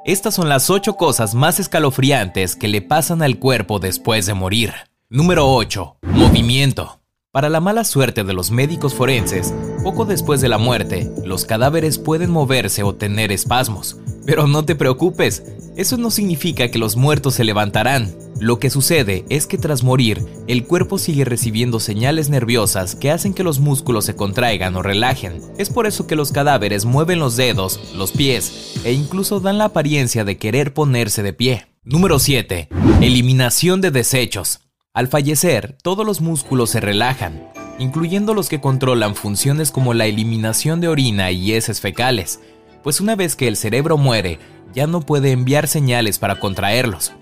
Estas 0.06 0.36
son 0.36 0.48
las 0.48 0.70
8 0.70 0.96
cosas 0.96 1.34
más 1.34 1.60
escalofriantes 1.60 2.56
que 2.56 2.68
le 2.68 2.82
pasan 2.82 3.22
al 3.22 3.40
cuerpo 3.40 3.80
después 3.80 4.26
de 4.28 4.34
morir. 4.34 4.74
Número 5.10 5.52
8. 5.54 5.98
Movimiento. 6.04 7.00
Para 7.32 7.50
la 7.50 7.60
mala 7.60 7.84
suerte 7.84 8.24
de 8.24 8.34
los 8.34 8.50
médicos 8.50 8.96
forenses, 8.96 9.54
poco 9.84 10.06
después 10.06 10.42
de 10.42 10.50
la 10.50 10.58
muerte, 10.58 11.12
los 11.24 11.46
cadáveres 11.46 12.00
pueden 12.00 12.32
moverse 12.32 12.82
o 12.82 12.96
tener 12.96 13.32
espasmos. 13.32 13.98
Pero 14.26 14.48
no 14.48 14.66
te 14.66 14.74
preocupes, 14.74 15.44
eso 15.78 15.98
no 15.98 16.10
significa 16.10 16.72
que 16.72 16.80
los 16.80 16.96
muertos 16.96 17.36
se 17.36 17.44
levantarán. 17.44 18.16
Lo 18.40 18.58
que 18.58 18.72
sucede 18.72 19.26
es 19.30 19.46
que 19.46 19.60
tras 19.60 19.84
morir, 19.84 20.26
el 20.48 20.66
cuerpo 20.66 20.98
sigue 20.98 21.24
recibiendo 21.24 21.80
señales 21.80 22.30
nerviosas 22.30 22.96
que 22.96 23.12
hacen 23.12 23.36
que 23.36 23.44
los 23.44 23.60
músculos 23.60 24.06
se 24.06 24.16
contraigan 24.16 24.76
o 24.76 24.82
relajen. 24.82 25.40
Es 25.60 25.70
por 25.70 25.86
eso 25.86 26.08
que 26.08 26.16
los 26.16 26.32
cadáveres 26.32 26.86
mueven 26.86 27.20
los 27.20 27.36
dedos, 27.36 27.94
los 27.96 28.12
pies 28.12 28.82
e 28.84 28.94
incluso 28.94 29.40
dan 29.40 29.60
la 29.60 29.66
apariencia 29.66 30.26
de 30.26 30.40
querer 30.40 30.74
ponerse 30.74 31.22
de 31.22 31.34
pie. 31.34 31.68
Número 31.84 32.18
7. 32.18 32.70
Eliminación 33.02 33.82
de 33.82 33.92
desechos. 33.92 34.62
Al 35.00 35.08
fallecer, 35.08 35.78
todos 35.82 36.06
los 36.06 36.20
músculos 36.20 36.72
se 36.72 36.82
relajan, 36.82 37.50
incluyendo 37.78 38.34
los 38.34 38.50
que 38.50 38.60
controlan 38.60 39.16
funciones 39.16 39.72
como 39.72 39.94
la 39.94 40.08
eliminación 40.08 40.82
de 40.82 40.90
orina 40.90 41.32
y 41.32 41.54
heces 41.54 41.80
fecales, 41.80 42.42
pues 42.84 43.00
una 43.00 43.16
vez 43.16 43.38
que 43.38 43.48
el 43.48 43.56
cerebro 43.56 43.98
muere, 43.98 44.40
ya 44.74 44.88
no 44.88 45.00
puede 45.00 45.32
enviar 45.32 45.70
señales 45.70 46.20
para 46.20 46.42
contraerlos. 46.42 47.14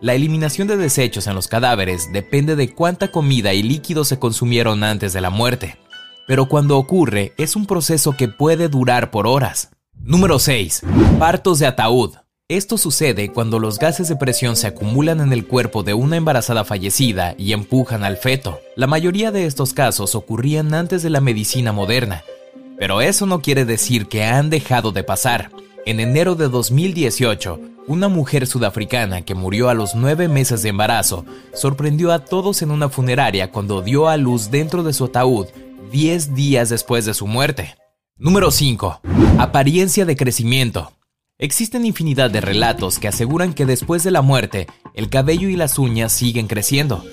La 0.00 0.14
eliminación 0.14 0.68
de 0.68 0.76
desechos 0.76 1.26
en 1.26 1.34
los 1.34 1.48
cadáveres 1.48 2.12
depende 2.12 2.54
de 2.54 2.72
cuánta 2.72 3.10
comida 3.10 3.54
y 3.54 3.64
líquidos 3.64 4.06
se 4.06 4.20
consumieron 4.20 4.84
antes 4.84 5.12
de 5.12 5.20
la 5.20 5.30
muerte, 5.30 5.78
pero 6.28 6.48
cuando 6.48 6.78
ocurre 6.78 7.32
es 7.38 7.56
un 7.56 7.66
proceso 7.66 8.12
que 8.12 8.28
puede 8.28 8.68
durar 8.68 9.10
por 9.10 9.26
horas. 9.26 9.70
Número 9.98 10.38
6. 10.38 10.82
Partos 11.18 11.58
de 11.58 11.66
ataúd. 11.66 12.14
Esto 12.48 12.78
sucede 12.78 13.32
cuando 13.32 13.58
los 13.58 13.80
gases 13.80 14.08
de 14.08 14.14
presión 14.14 14.54
se 14.54 14.68
acumulan 14.68 15.20
en 15.20 15.32
el 15.32 15.48
cuerpo 15.48 15.82
de 15.82 15.94
una 15.94 16.16
embarazada 16.16 16.62
fallecida 16.62 17.34
y 17.36 17.52
empujan 17.52 18.04
al 18.04 18.18
feto. 18.18 18.60
La 18.76 18.86
mayoría 18.86 19.32
de 19.32 19.46
estos 19.46 19.72
casos 19.72 20.14
ocurrían 20.14 20.72
antes 20.72 21.02
de 21.02 21.10
la 21.10 21.20
medicina 21.20 21.72
moderna, 21.72 22.22
pero 22.78 23.00
eso 23.00 23.26
no 23.26 23.42
quiere 23.42 23.64
decir 23.64 24.06
que 24.06 24.22
han 24.22 24.48
dejado 24.48 24.92
de 24.92 25.02
pasar. 25.02 25.50
En 25.86 25.98
enero 25.98 26.36
de 26.36 26.48
2018, 26.48 27.58
una 27.88 28.06
mujer 28.06 28.46
sudafricana 28.46 29.22
que 29.22 29.34
murió 29.34 29.68
a 29.68 29.74
los 29.74 29.96
nueve 29.96 30.28
meses 30.28 30.62
de 30.62 30.68
embarazo 30.68 31.24
sorprendió 31.52 32.12
a 32.12 32.20
todos 32.20 32.62
en 32.62 32.70
una 32.70 32.88
funeraria 32.88 33.50
cuando 33.50 33.82
dio 33.82 34.06
a 34.06 34.16
luz 34.16 34.52
dentro 34.52 34.84
de 34.84 34.92
su 34.92 35.06
ataúd 35.06 35.48
10 35.90 36.36
días 36.36 36.68
después 36.68 37.06
de 37.06 37.14
su 37.14 37.26
muerte. 37.26 37.74
Número 38.18 38.52
5. 38.52 39.00
Apariencia 39.36 40.04
de 40.04 40.14
crecimiento. 40.14 40.95
Existen 41.38 41.84
infinidad 41.84 42.30
de 42.30 42.40
relatos 42.40 42.98
que 42.98 43.08
aseguran 43.08 43.52
que 43.52 43.66
después 43.66 44.02
de 44.02 44.10
la 44.10 44.22
muerte, 44.22 44.66
el 44.94 45.10
cabello 45.10 45.50
y 45.50 45.56
las 45.56 45.78
uñas 45.78 46.12
siguen 46.12 46.46
creciendo. 46.46 47.04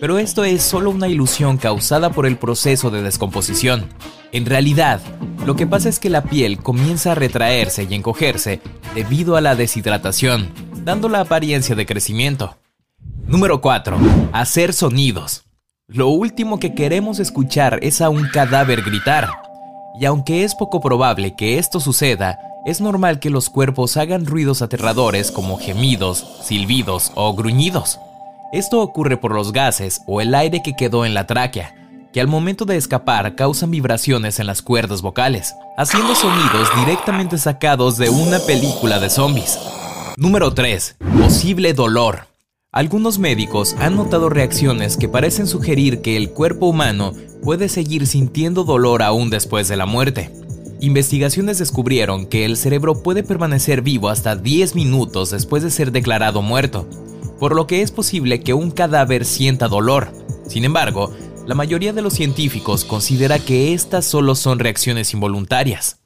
Pero 0.00 0.18
esto 0.18 0.42
es 0.42 0.62
solo 0.62 0.90
una 0.90 1.06
ilusión 1.06 1.58
causada 1.58 2.10
por 2.10 2.26
el 2.26 2.38
proceso 2.38 2.90
de 2.90 3.02
descomposición. 3.02 3.88
En 4.32 4.46
realidad, 4.46 5.00
lo 5.46 5.54
que 5.54 5.68
pasa 5.68 5.88
es 5.88 6.00
que 6.00 6.10
la 6.10 6.24
piel 6.24 6.58
comienza 6.58 7.12
a 7.12 7.14
retraerse 7.14 7.86
y 7.88 7.94
encogerse 7.94 8.60
debido 8.96 9.36
a 9.36 9.40
la 9.40 9.54
deshidratación, 9.54 10.52
dando 10.82 11.08
la 11.08 11.20
apariencia 11.20 11.76
de 11.76 11.86
crecimiento. 11.86 12.56
Número 13.28 13.60
4. 13.60 13.96
Hacer 14.32 14.72
sonidos. 14.72 15.44
Lo 15.86 16.08
último 16.08 16.58
que 16.58 16.74
queremos 16.74 17.20
escuchar 17.20 17.78
es 17.82 18.00
a 18.00 18.08
un 18.08 18.26
cadáver 18.26 18.82
gritar. 18.82 19.28
Y 20.00 20.04
aunque 20.04 20.42
es 20.42 20.56
poco 20.56 20.80
probable 20.80 21.36
que 21.36 21.58
esto 21.58 21.78
suceda, 21.78 22.40
es 22.68 22.82
normal 22.82 23.18
que 23.18 23.30
los 23.30 23.48
cuerpos 23.48 23.96
hagan 23.96 24.26
ruidos 24.26 24.60
aterradores 24.60 25.32
como 25.32 25.56
gemidos, 25.56 26.26
silbidos 26.42 27.12
o 27.14 27.34
gruñidos. 27.34 27.98
Esto 28.52 28.82
ocurre 28.82 29.16
por 29.16 29.34
los 29.34 29.52
gases 29.52 30.02
o 30.06 30.20
el 30.20 30.34
aire 30.34 30.60
que 30.62 30.76
quedó 30.76 31.06
en 31.06 31.14
la 31.14 31.26
tráquea, 31.26 31.74
que 32.12 32.20
al 32.20 32.28
momento 32.28 32.66
de 32.66 32.76
escapar 32.76 33.36
causan 33.36 33.70
vibraciones 33.70 34.38
en 34.38 34.46
las 34.46 34.60
cuerdas 34.60 35.00
vocales, 35.00 35.54
haciendo 35.78 36.14
sonidos 36.14 36.68
directamente 36.84 37.38
sacados 37.38 37.96
de 37.96 38.10
una 38.10 38.38
película 38.40 38.98
de 38.98 39.08
zombies. 39.08 39.58
Número 40.18 40.52
3. 40.52 40.96
Posible 41.22 41.72
dolor. 41.72 42.26
Algunos 42.70 43.18
médicos 43.18 43.76
han 43.78 43.96
notado 43.96 44.28
reacciones 44.28 44.98
que 44.98 45.08
parecen 45.08 45.46
sugerir 45.46 46.02
que 46.02 46.18
el 46.18 46.32
cuerpo 46.32 46.66
humano 46.66 47.14
puede 47.42 47.70
seguir 47.70 48.06
sintiendo 48.06 48.64
dolor 48.64 49.02
aún 49.02 49.30
después 49.30 49.68
de 49.68 49.76
la 49.78 49.86
muerte. 49.86 50.30
Investigaciones 50.80 51.58
descubrieron 51.58 52.26
que 52.26 52.44
el 52.44 52.56
cerebro 52.56 53.02
puede 53.02 53.24
permanecer 53.24 53.82
vivo 53.82 54.08
hasta 54.08 54.36
10 54.36 54.76
minutos 54.76 55.30
después 55.30 55.64
de 55.64 55.72
ser 55.72 55.90
declarado 55.90 56.40
muerto, 56.40 56.88
por 57.40 57.56
lo 57.56 57.66
que 57.66 57.82
es 57.82 57.90
posible 57.90 58.40
que 58.40 58.54
un 58.54 58.70
cadáver 58.70 59.24
sienta 59.24 59.66
dolor. 59.66 60.12
Sin 60.46 60.64
embargo, 60.64 61.12
la 61.46 61.56
mayoría 61.56 61.92
de 61.92 62.02
los 62.02 62.12
científicos 62.12 62.84
considera 62.84 63.40
que 63.40 63.74
estas 63.74 64.04
solo 64.04 64.36
son 64.36 64.60
reacciones 64.60 65.12
involuntarias. 65.14 66.00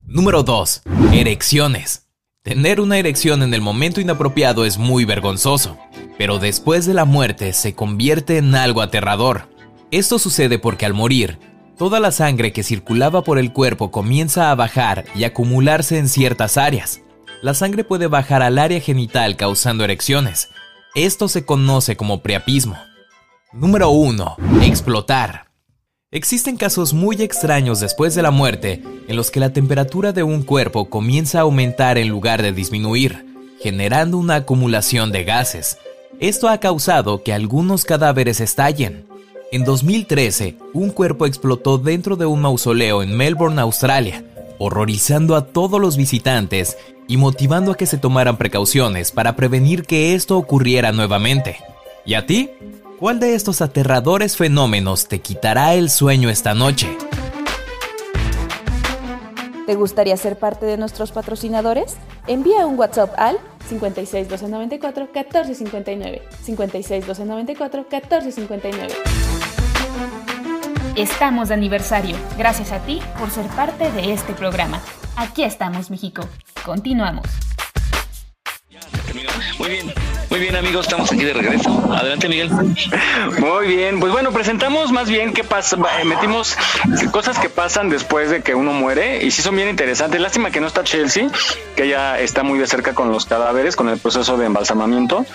Número 0.00 0.42
2. 0.42 0.82
Erecciones. 1.12 2.08
Tener 2.42 2.80
una 2.80 2.98
erección 2.98 3.44
en 3.44 3.54
el 3.54 3.60
momento 3.60 4.00
inapropiado 4.00 4.64
es 4.64 4.76
muy 4.76 5.04
vergonzoso, 5.04 5.78
pero 6.18 6.40
después 6.40 6.84
de 6.84 6.94
la 6.94 7.04
muerte 7.04 7.52
se 7.52 7.74
convierte 7.74 8.38
en 8.38 8.56
algo 8.56 8.80
aterrador. 8.82 9.48
Esto 9.92 10.18
sucede 10.18 10.58
porque 10.58 10.86
al 10.86 10.94
morir, 10.94 11.38
toda 11.80 11.98
la 11.98 12.12
sangre 12.12 12.52
que 12.52 12.62
circulaba 12.62 13.24
por 13.24 13.38
el 13.38 13.54
cuerpo 13.54 13.90
comienza 13.90 14.50
a 14.50 14.54
bajar 14.54 15.06
y 15.14 15.24
acumularse 15.24 15.96
en 15.96 16.10
ciertas 16.10 16.58
áreas. 16.58 17.00
La 17.40 17.54
sangre 17.54 17.84
puede 17.84 18.06
bajar 18.06 18.42
al 18.42 18.58
área 18.58 18.80
genital 18.80 19.38
causando 19.38 19.82
erecciones, 19.82 20.50
Esto 20.94 21.26
se 21.26 21.46
conoce 21.46 21.96
como 21.96 22.20
priapismo. 22.20 22.76
Número 23.54 23.88
1. 23.88 24.36
Explotar. 24.60 25.46
Existen 26.10 26.58
casos 26.58 26.92
muy 26.92 27.22
extraños 27.22 27.80
después 27.80 28.14
de 28.14 28.20
la 28.20 28.30
muerte 28.30 28.82
en 29.08 29.16
los 29.16 29.30
que 29.30 29.40
la 29.40 29.54
temperatura 29.54 30.12
de 30.12 30.22
un 30.22 30.42
cuerpo 30.42 30.90
comienza 30.90 31.38
a 31.38 31.42
aumentar 31.42 31.96
en 31.96 32.08
lugar 32.08 32.42
de 32.42 32.52
disminuir, 32.52 33.24
generando 33.62 34.18
una 34.18 34.34
acumulación 34.34 35.12
de 35.12 35.24
gases. 35.24 35.78
Esto 36.18 36.50
ha 36.50 36.58
causado 36.58 37.22
que 37.22 37.32
algunos 37.32 37.86
cadáveres 37.86 38.40
estallen. 38.40 39.06
En 39.52 39.64
2013, 39.64 40.58
un 40.74 40.90
cuerpo 40.90 41.26
explotó 41.26 41.76
dentro 41.76 42.14
de 42.14 42.24
un 42.24 42.40
mausoleo 42.40 43.02
en 43.02 43.16
Melbourne, 43.16 43.60
Australia, 43.60 44.22
horrorizando 44.58 45.34
a 45.34 45.46
todos 45.46 45.80
los 45.80 45.96
visitantes 45.96 46.78
y 47.08 47.16
motivando 47.16 47.72
a 47.72 47.76
que 47.76 47.86
se 47.86 47.98
tomaran 47.98 48.36
precauciones 48.36 49.10
para 49.10 49.34
prevenir 49.34 49.86
que 49.86 50.14
esto 50.14 50.38
ocurriera 50.38 50.92
nuevamente. 50.92 51.56
¿Y 52.06 52.14
a 52.14 52.26
ti? 52.26 52.50
¿Cuál 53.00 53.18
de 53.18 53.34
estos 53.34 53.60
aterradores 53.60 54.36
fenómenos 54.36 55.08
te 55.08 55.18
quitará 55.18 55.74
el 55.74 55.90
sueño 55.90 56.30
esta 56.30 56.54
noche? 56.54 56.96
¿Te 59.66 59.74
gustaría 59.74 60.16
ser 60.16 60.38
parte 60.38 60.64
de 60.64 60.76
nuestros 60.76 61.10
patrocinadores? 61.10 61.96
Envía 62.28 62.66
un 62.66 62.78
WhatsApp 62.78 63.12
al 63.16 63.38
56 63.68 64.28
294 64.28 65.08
1459. 65.12 66.22
56 66.44 67.06
294 67.06 67.86
1459. 67.90 69.39
Estamos 70.96 71.48
de 71.48 71.54
aniversario. 71.54 72.16
Gracias 72.36 72.72
a 72.72 72.80
ti 72.80 73.00
por 73.18 73.30
ser 73.30 73.46
parte 73.48 73.90
de 73.92 74.12
este 74.12 74.32
programa. 74.32 74.80
Aquí 75.16 75.44
estamos, 75.44 75.90
México. 75.90 76.22
Continuamos. 76.64 77.26
Muy 79.58 79.68
bien, 79.68 79.92
muy 80.30 80.38
bien 80.38 80.54
amigos, 80.54 80.86
estamos 80.86 81.10
aquí 81.10 81.24
de 81.24 81.32
regreso. 81.32 81.92
Adelante 81.92 82.28
Miguel. 82.28 82.50
Muy 83.38 83.66
bien, 83.66 83.98
pues 83.98 84.12
bueno, 84.12 84.30
presentamos 84.30 84.92
más 84.92 85.08
bien 85.08 85.32
qué 85.32 85.42
pasa, 85.42 85.76
eh, 86.00 86.04
metimos 86.04 86.56
cosas 87.10 87.38
que 87.38 87.48
pasan 87.48 87.88
después 87.90 88.30
de 88.30 88.40
que 88.42 88.54
uno 88.54 88.72
muere 88.72 89.24
y 89.24 89.32
sí 89.32 89.42
son 89.42 89.56
bien 89.56 89.68
interesantes. 89.68 90.20
Lástima 90.20 90.50
que 90.52 90.60
no 90.60 90.68
está 90.68 90.84
Chelsea, 90.84 91.28
que 91.74 91.84
ella 91.84 92.20
está 92.20 92.44
muy 92.44 92.58
de 92.60 92.66
cerca 92.68 92.94
con 92.94 93.10
los 93.10 93.26
cadáveres, 93.26 93.74
con 93.74 93.88
el 93.88 93.98
proceso 93.98 94.36
de 94.36 94.46
embalsamamiento 94.46 95.26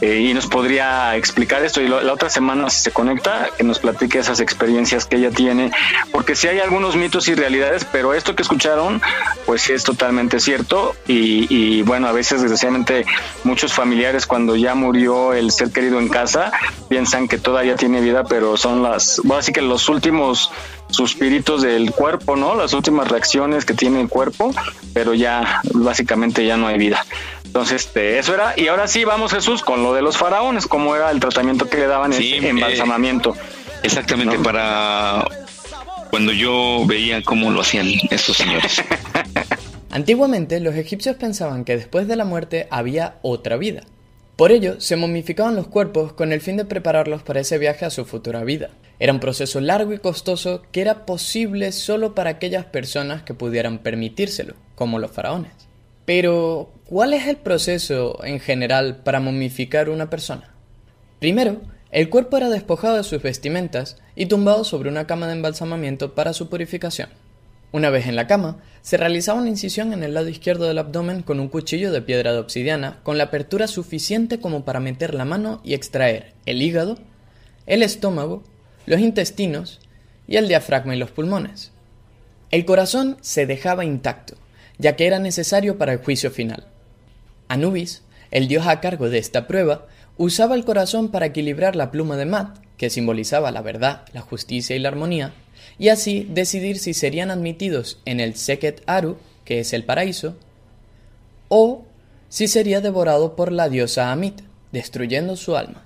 eh, 0.00 0.20
y 0.20 0.32
nos 0.32 0.46
podría 0.46 1.16
explicar 1.16 1.64
esto 1.64 1.80
y 1.80 1.88
lo- 1.88 2.00
la 2.00 2.12
otra 2.12 2.30
semana 2.30 2.70
si 2.70 2.82
se 2.82 2.92
conecta, 2.92 3.48
que 3.58 3.64
nos 3.64 3.80
platique 3.80 4.18
esas 4.20 4.38
experiencias 4.38 5.06
que 5.06 5.16
ella 5.16 5.30
tiene, 5.30 5.72
porque 6.12 6.36
sí 6.36 6.46
hay 6.46 6.60
algunos 6.60 6.94
mitos 6.94 7.26
y 7.28 7.34
realidades, 7.34 7.84
pero 7.90 8.14
esto 8.14 8.36
que 8.36 8.42
escucharon, 8.42 9.02
pues 9.44 9.62
sí 9.62 9.72
es 9.72 9.82
totalmente 9.82 10.38
cierto 10.38 10.94
y, 11.08 11.82
bueno, 11.82 12.06
a 12.06 12.12
veces 12.12 12.40
desgraciadamente 12.42 13.04
muchos 13.44 13.72
familiares 13.72 14.24
ya 14.56 14.74
murió 14.74 15.32
el 15.32 15.50
ser 15.50 15.70
querido 15.70 15.98
en 15.98 16.08
casa 16.08 16.52
piensan 16.88 17.28
que 17.28 17.38
todavía 17.38 17.76
tiene 17.76 18.00
vida, 18.00 18.24
pero 18.24 18.56
son 18.56 18.82
las, 18.82 19.20
bueno, 19.24 19.40
así 19.40 19.52
que 19.52 19.62
los 19.62 19.88
últimos 19.88 20.50
suspiritos 20.90 21.62
del 21.62 21.90
cuerpo, 21.92 22.36
¿no? 22.36 22.54
Las 22.54 22.72
últimas 22.72 23.08
reacciones 23.08 23.64
que 23.64 23.74
tiene 23.74 24.00
el 24.00 24.08
cuerpo, 24.08 24.54
pero 24.94 25.14
ya 25.14 25.60
básicamente 25.72 26.46
ya 26.46 26.56
no 26.56 26.68
hay 26.68 26.78
vida. 26.78 27.04
Entonces, 27.44 27.86
este, 27.86 28.18
eso 28.18 28.34
era. 28.34 28.54
Y 28.56 28.68
ahora 28.68 28.86
sí, 28.86 29.04
vamos 29.04 29.32
Jesús 29.32 29.62
con 29.62 29.82
lo 29.82 29.94
de 29.94 30.02
los 30.02 30.16
faraones, 30.16 30.66
cómo 30.66 30.94
era 30.94 31.10
el 31.10 31.20
tratamiento 31.20 31.68
que 31.68 31.78
le 31.78 31.86
daban 31.86 32.12
Sí, 32.12 32.34
ese 32.34 32.50
embalsamamiento. 32.50 33.34
Exactamente, 33.82 34.38
para 34.38 35.24
cuando 36.10 36.32
yo 36.32 36.84
veía 36.86 37.22
cómo 37.22 37.50
lo 37.50 37.60
hacían 37.60 37.88
estos 38.10 38.36
señores. 38.36 38.82
Antiguamente 39.90 40.60
los 40.60 40.74
egipcios 40.74 41.16
pensaban 41.16 41.64
que 41.64 41.76
después 41.76 42.06
de 42.06 42.16
la 42.16 42.24
muerte 42.24 42.68
había 42.70 43.16
otra 43.22 43.56
vida. 43.56 43.82
Por 44.36 44.52
ello, 44.52 44.82
se 44.82 44.96
momificaban 44.96 45.56
los 45.56 45.66
cuerpos 45.66 46.12
con 46.12 46.30
el 46.30 46.42
fin 46.42 46.58
de 46.58 46.66
prepararlos 46.66 47.22
para 47.22 47.40
ese 47.40 47.56
viaje 47.56 47.86
a 47.86 47.90
su 47.90 48.04
futura 48.04 48.44
vida. 48.44 48.68
Era 48.98 49.14
un 49.14 49.20
proceso 49.20 49.62
largo 49.62 49.94
y 49.94 49.98
costoso 49.98 50.62
que 50.72 50.82
era 50.82 51.06
posible 51.06 51.72
solo 51.72 52.14
para 52.14 52.30
aquellas 52.30 52.66
personas 52.66 53.22
que 53.22 53.32
pudieran 53.32 53.78
permitírselo, 53.78 54.54
como 54.74 54.98
los 54.98 55.10
faraones. 55.10 55.52
Pero, 56.04 56.70
¿cuál 56.84 57.14
es 57.14 57.26
el 57.26 57.36
proceso 57.36 58.22
en 58.24 58.38
general 58.38 58.98
para 59.02 59.20
momificar 59.20 59.88
una 59.88 60.10
persona? 60.10 60.54
Primero, 61.18 61.62
el 61.90 62.10
cuerpo 62.10 62.36
era 62.36 62.50
despojado 62.50 62.96
de 62.96 63.04
sus 63.04 63.22
vestimentas 63.22 63.96
y 64.16 64.26
tumbado 64.26 64.64
sobre 64.64 64.90
una 64.90 65.06
cama 65.06 65.28
de 65.28 65.32
embalsamamiento 65.32 66.14
para 66.14 66.34
su 66.34 66.50
purificación. 66.50 67.08
Una 67.72 67.90
vez 67.90 68.06
en 68.06 68.16
la 68.16 68.26
cama, 68.26 68.58
se 68.82 68.96
realizaba 68.96 69.40
una 69.40 69.48
incisión 69.48 69.92
en 69.92 70.02
el 70.02 70.14
lado 70.14 70.28
izquierdo 70.28 70.66
del 70.66 70.78
abdomen 70.78 71.22
con 71.22 71.40
un 71.40 71.48
cuchillo 71.48 71.90
de 71.90 72.02
piedra 72.02 72.32
de 72.32 72.38
obsidiana 72.38 73.00
con 73.02 73.18
la 73.18 73.24
apertura 73.24 73.66
suficiente 73.66 74.38
como 74.38 74.64
para 74.64 74.80
meter 74.80 75.14
la 75.14 75.24
mano 75.24 75.60
y 75.64 75.74
extraer 75.74 76.34
el 76.46 76.62
hígado, 76.62 76.96
el 77.66 77.82
estómago, 77.82 78.44
los 78.86 79.00
intestinos 79.00 79.80
y 80.28 80.36
el 80.36 80.46
diafragma 80.46 80.94
y 80.94 80.98
los 80.98 81.10
pulmones. 81.10 81.72
El 82.52 82.64
corazón 82.64 83.16
se 83.20 83.44
dejaba 83.44 83.84
intacto, 83.84 84.36
ya 84.78 84.94
que 84.94 85.06
era 85.06 85.18
necesario 85.18 85.78
para 85.78 85.92
el 85.92 85.98
juicio 85.98 86.30
final. 86.30 86.68
Anubis, 87.48 88.02
el 88.30 88.46
dios 88.46 88.66
a 88.68 88.80
cargo 88.80 89.10
de 89.10 89.18
esta 89.18 89.48
prueba, 89.48 89.86
usaba 90.16 90.54
el 90.54 90.64
corazón 90.64 91.10
para 91.10 91.26
equilibrar 91.26 91.74
la 91.74 91.90
pluma 91.90 92.16
de 92.16 92.26
Mat, 92.26 92.58
que 92.76 92.90
simbolizaba 92.90 93.50
la 93.50 93.62
verdad, 93.62 94.02
la 94.12 94.20
justicia 94.20 94.76
y 94.76 94.78
la 94.78 94.88
armonía, 94.88 95.32
y 95.78 95.88
así 95.88 96.26
decidir 96.30 96.78
si 96.78 96.94
serían 96.94 97.30
admitidos 97.30 97.98
en 98.04 98.20
el 98.20 98.34
Seket 98.36 98.82
Aru, 98.86 99.18
que 99.44 99.60
es 99.60 99.72
el 99.72 99.84
paraíso, 99.84 100.36
o 101.48 101.84
si 102.28 102.48
sería 102.48 102.80
devorado 102.80 103.36
por 103.36 103.52
la 103.52 103.68
diosa 103.68 104.10
Amit, 104.10 104.40
destruyendo 104.72 105.36
su 105.36 105.56
alma. 105.56 105.84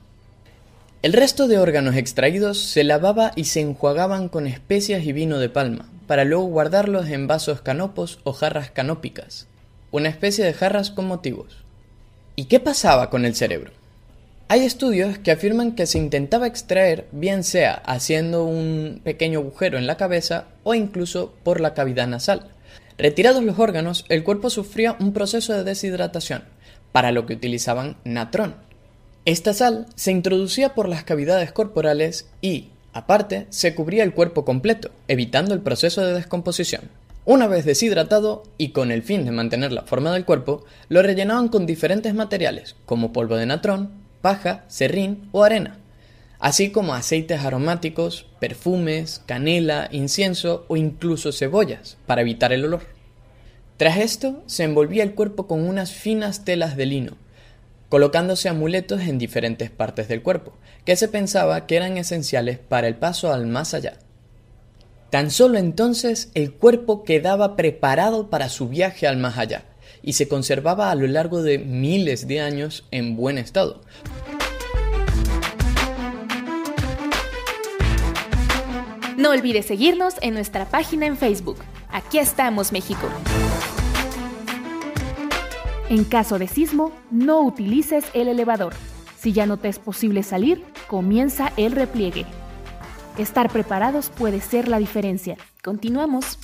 El 1.02 1.12
resto 1.12 1.48
de 1.48 1.58
órganos 1.58 1.96
extraídos 1.96 2.58
se 2.58 2.84
lavaba 2.84 3.32
y 3.34 3.44
se 3.44 3.60
enjuagaban 3.60 4.28
con 4.28 4.46
especias 4.46 5.04
y 5.04 5.12
vino 5.12 5.38
de 5.38 5.48
palma, 5.48 5.88
para 6.06 6.24
luego 6.24 6.44
guardarlos 6.44 7.08
en 7.08 7.26
vasos 7.26 7.62
canopos 7.62 8.20
o 8.24 8.32
jarras 8.32 8.70
canópicas, 8.70 9.46
una 9.90 10.08
especie 10.08 10.44
de 10.44 10.52
jarras 10.52 10.90
con 10.90 11.06
motivos. 11.06 11.56
¿Y 12.36 12.44
qué 12.44 12.60
pasaba 12.60 13.10
con 13.10 13.24
el 13.24 13.34
cerebro? 13.34 13.72
Hay 14.52 14.64
estudios 14.64 15.16
que 15.16 15.30
afirman 15.30 15.76
que 15.76 15.86
se 15.86 15.96
intentaba 15.96 16.48
extraer 16.48 17.06
bien 17.12 17.44
sea 17.44 17.74
haciendo 17.86 18.42
un 18.42 19.00
pequeño 19.04 19.38
agujero 19.38 19.78
en 19.78 19.86
la 19.86 19.96
cabeza 19.96 20.46
o 20.64 20.74
incluso 20.74 21.32
por 21.44 21.60
la 21.60 21.72
cavidad 21.72 22.08
nasal. 22.08 22.50
Retirados 22.98 23.44
los 23.44 23.60
órganos, 23.60 24.04
el 24.08 24.24
cuerpo 24.24 24.50
sufría 24.50 24.96
un 24.98 25.12
proceso 25.12 25.52
de 25.52 25.62
deshidratación, 25.62 26.42
para 26.90 27.12
lo 27.12 27.26
que 27.26 27.34
utilizaban 27.34 27.98
natrón. 28.02 28.56
Esta 29.24 29.54
sal 29.54 29.86
se 29.94 30.10
introducía 30.10 30.74
por 30.74 30.88
las 30.88 31.04
cavidades 31.04 31.52
corporales 31.52 32.28
y, 32.40 32.70
aparte, 32.92 33.46
se 33.50 33.76
cubría 33.76 34.02
el 34.02 34.14
cuerpo 34.14 34.44
completo, 34.44 34.90
evitando 35.06 35.54
el 35.54 35.60
proceso 35.60 36.04
de 36.04 36.14
descomposición. 36.14 36.90
Una 37.24 37.46
vez 37.46 37.64
deshidratado 37.64 38.42
y 38.58 38.70
con 38.70 38.90
el 38.90 39.04
fin 39.04 39.24
de 39.24 39.30
mantener 39.30 39.70
la 39.70 39.82
forma 39.82 40.12
del 40.12 40.24
cuerpo, 40.24 40.64
lo 40.88 41.02
rellenaban 41.02 41.46
con 41.46 41.66
diferentes 41.66 42.14
materiales, 42.14 42.74
como 42.84 43.12
polvo 43.12 43.36
de 43.36 43.46
natrón, 43.46 43.99
paja, 44.20 44.64
serrín 44.68 45.28
o 45.32 45.44
arena, 45.44 45.78
así 46.38 46.70
como 46.70 46.94
aceites 46.94 47.44
aromáticos, 47.44 48.26
perfumes, 48.38 49.22
canela, 49.26 49.88
incienso 49.92 50.64
o 50.68 50.76
incluso 50.76 51.32
cebollas, 51.32 51.96
para 52.06 52.22
evitar 52.22 52.52
el 52.52 52.64
olor. 52.64 52.82
Tras 53.76 53.98
esto, 53.98 54.42
se 54.46 54.64
envolvía 54.64 55.02
el 55.02 55.14
cuerpo 55.14 55.46
con 55.46 55.66
unas 55.66 55.92
finas 55.92 56.44
telas 56.44 56.76
de 56.76 56.86
lino, 56.86 57.16
colocándose 57.88 58.48
amuletos 58.48 59.00
en 59.02 59.18
diferentes 59.18 59.70
partes 59.70 60.08
del 60.08 60.22
cuerpo, 60.22 60.52
que 60.84 60.96
se 60.96 61.08
pensaba 61.08 61.66
que 61.66 61.76
eran 61.76 61.96
esenciales 61.96 62.58
para 62.58 62.88
el 62.88 62.96
paso 62.96 63.32
al 63.32 63.46
más 63.46 63.74
allá. 63.74 63.98
Tan 65.10 65.30
solo 65.30 65.58
entonces 65.58 66.30
el 66.34 66.52
cuerpo 66.52 67.02
quedaba 67.02 67.56
preparado 67.56 68.30
para 68.30 68.48
su 68.48 68.68
viaje 68.68 69.08
al 69.08 69.16
más 69.16 69.38
allá, 69.38 69.64
y 70.02 70.14
se 70.14 70.28
conservaba 70.28 70.90
a 70.90 70.94
lo 70.94 71.06
largo 71.06 71.42
de 71.42 71.58
miles 71.58 72.26
de 72.26 72.40
años 72.40 72.84
en 72.90 73.16
buen 73.16 73.38
estado. 73.38 73.82
No 79.16 79.30
olvides 79.30 79.66
seguirnos 79.66 80.14
en 80.22 80.32
nuestra 80.32 80.64
página 80.64 81.04
en 81.04 81.16
Facebook. 81.18 81.58
Aquí 81.90 82.18
estamos, 82.18 82.72
México. 82.72 83.06
En 85.90 86.04
caso 86.04 86.38
de 86.38 86.48
sismo, 86.48 86.92
no 87.10 87.42
utilices 87.42 88.04
el 88.14 88.28
elevador. 88.28 88.72
Si 89.18 89.32
ya 89.32 89.44
no 89.44 89.58
te 89.58 89.68
es 89.68 89.78
posible 89.78 90.22
salir, 90.22 90.64
comienza 90.86 91.52
el 91.58 91.72
repliegue. 91.72 92.24
Estar 93.18 93.50
preparados 93.50 94.08
puede 94.08 94.40
ser 94.40 94.68
la 94.68 94.78
diferencia. 94.78 95.36
Continuamos. 95.62 96.38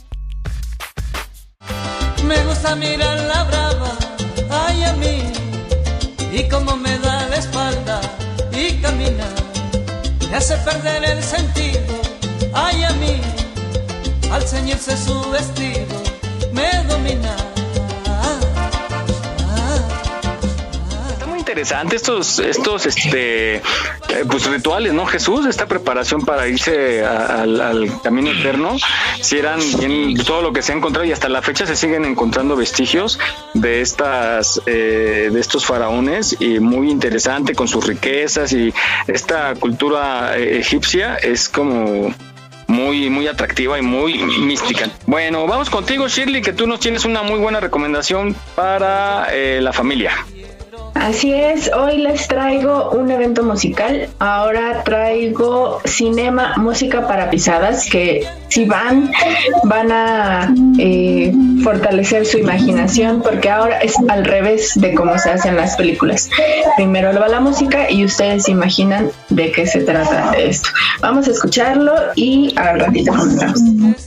Me 2.26 2.42
gusta 2.44 2.74
mirar 2.74 3.18
la 3.20 3.44
brava, 3.44 3.92
ay 4.50 4.82
a 4.82 4.92
mí, 4.94 5.22
y 6.32 6.48
cómo 6.48 6.76
me 6.76 6.98
da 6.98 7.28
la 7.28 7.36
espalda 7.36 8.00
y 8.52 8.72
camina, 8.80 9.28
me 10.28 10.36
hace 10.36 10.56
perder 10.56 11.04
el 11.04 11.22
sentido, 11.22 11.80
ay 12.52 12.82
a 12.82 12.92
mí, 12.94 13.20
al 14.32 14.42
ceñirse 14.42 14.96
su 14.96 15.30
vestido, 15.30 16.02
me 16.52 16.68
domina. 16.88 17.55
Interesante 21.56 21.96
estos, 21.96 22.38
estos, 22.38 22.84
este, 22.84 23.56
eh, 23.56 23.62
pues 24.28 24.44
rituales, 24.44 24.92
¿no? 24.92 25.06
Jesús, 25.06 25.46
esta 25.46 25.64
preparación 25.64 26.22
para 26.22 26.46
irse 26.46 27.02
al, 27.02 27.90
camino 28.02 28.30
eterno, 28.30 28.76
si 29.22 29.38
eran 29.38 29.58
bien 29.78 30.18
todo 30.18 30.42
lo 30.42 30.52
que 30.52 30.60
se 30.60 30.72
ha 30.72 30.76
encontrado 30.76 31.06
y 31.06 31.12
hasta 31.12 31.30
la 31.30 31.40
fecha 31.40 31.66
se 31.66 31.74
siguen 31.74 32.04
encontrando 32.04 32.56
vestigios 32.56 33.18
de 33.54 33.80
estas, 33.80 34.60
eh, 34.66 35.30
de 35.32 35.40
estos 35.40 35.64
faraones 35.64 36.36
y 36.40 36.60
muy 36.60 36.90
interesante 36.90 37.54
con 37.54 37.68
sus 37.68 37.86
riquezas 37.86 38.52
y 38.52 38.74
esta 39.06 39.54
cultura 39.54 40.36
eh, 40.36 40.58
egipcia 40.58 41.16
es 41.16 41.48
como 41.48 42.14
muy, 42.66 43.08
muy 43.08 43.28
atractiva 43.28 43.78
y 43.78 43.82
muy 43.82 44.18
mística. 44.18 44.90
Bueno, 45.06 45.46
vamos 45.46 45.70
contigo, 45.70 46.06
Shirley, 46.06 46.42
que 46.42 46.52
tú 46.52 46.66
nos 46.66 46.80
tienes 46.80 47.06
una 47.06 47.22
muy 47.22 47.38
buena 47.38 47.60
recomendación 47.60 48.36
para 48.54 49.28
la 49.32 49.72
familia. 49.72 50.12
Así 51.00 51.32
es, 51.32 51.70
hoy 51.72 51.98
les 51.98 52.26
traigo 52.26 52.90
un 52.90 53.10
evento 53.10 53.42
musical. 53.42 54.08
Ahora 54.18 54.82
traigo 54.84 55.80
Cinema 55.84 56.54
Música 56.56 57.06
para 57.06 57.30
Pisadas, 57.30 57.88
que 57.88 58.26
si 58.48 58.64
van, 58.64 59.10
van 59.64 59.92
a 59.92 60.54
eh, 60.78 61.32
fortalecer 61.62 62.26
su 62.26 62.38
imaginación, 62.38 63.22
porque 63.22 63.50
ahora 63.50 63.78
es 63.80 63.94
al 64.08 64.24
revés 64.24 64.72
de 64.74 64.94
cómo 64.94 65.18
se 65.18 65.30
hacen 65.30 65.56
las 65.56 65.76
películas. 65.76 66.30
Primero 66.76 67.18
va 67.18 67.28
la 67.28 67.40
música 67.40 67.90
y 67.90 68.04
ustedes 68.04 68.44
se 68.44 68.52
imaginan 68.52 69.10
de 69.28 69.52
qué 69.52 69.66
se 69.66 69.80
trata 69.80 70.32
esto. 70.36 70.68
Vamos 71.00 71.28
a 71.28 71.30
escucharlo 71.30 71.92
y 72.14 72.54
al 72.56 72.80
ratito 72.80 73.12
comentamos. 73.12 74.05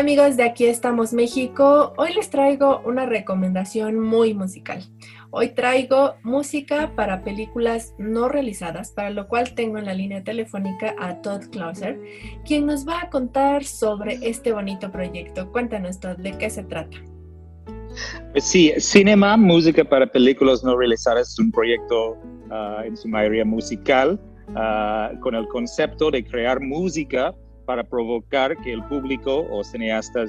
Amigos 0.00 0.38
de 0.38 0.44
Aquí 0.44 0.64
estamos 0.64 1.12
México. 1.12 1.92
Hoy 1.98 2.14
les 2.14 2.30
traigo 2.30 2.80
una 2.86 3.04
recomendación 3.04 4.00
muy 4.00 4.32
musical. 4.32 4.82
Hoy 5.28 5.50
traigo 5.50 6.14
música 6.22 6.94
para 6.96 7.22
películas 7.22 7.94
no 7.98 8.30
realizadas, 8.30 8.92
para 8.92 9.10
lo 9.10 9.28
cual 9.28 9.54
tengo 9.54 9.76
en 9.76 9.84
la 9.84 9.92
línea 9.92 10.24
telefónica 10.24 10.94
a 10.98 11.20
Todd 11.20 11.50
Clauser, 11.50 12.00
quien 12.46 12.64
nos 12.64 12.88
va 12.88 13.02
a 13.02 13.10
contar 13.10 13.62
sobre 13.64 14.18
este 14.22 14.54
bonito 14.54 14.90
proyecto. 14.90 15.52
Cuéntanos 15.52 16.00
Todd, 16.00 16.16
¿de 16.16 16.32
qué 16.38 16.48
se 16.48 16.62
trata? 16.62 16.96
Pues 18.32 18.44
sí, 18.44 18.72
Cinema, 18.78 19.36
música 19.36 19.84
para 19.84 20.06
películas 20.06 20.64
no 20.64 20.78
realizadas, 20.78 21.28
es 21.28 21.38
un 21.38 21.52
proyecto 21.52 22.16
ah, 22.50 22.84
en 22.86 22.96
su 22.96 23.06
mayoría 23.06 23.44
musical 23.44 24.18
ah, 24.54 25.10
con 25.20 25.34
el 25.34 25.46
concepto 25.48 26.10
de 26.10 26.24
crear 26.24 26.58
música 26.58 27.34
para 27.70 27.84
provocar 27.84 28.56
que 28.62 28.72
el 28.72 28.82
público 28.92 29.46
o 29.48 29.62
cineastas 29.62 30.28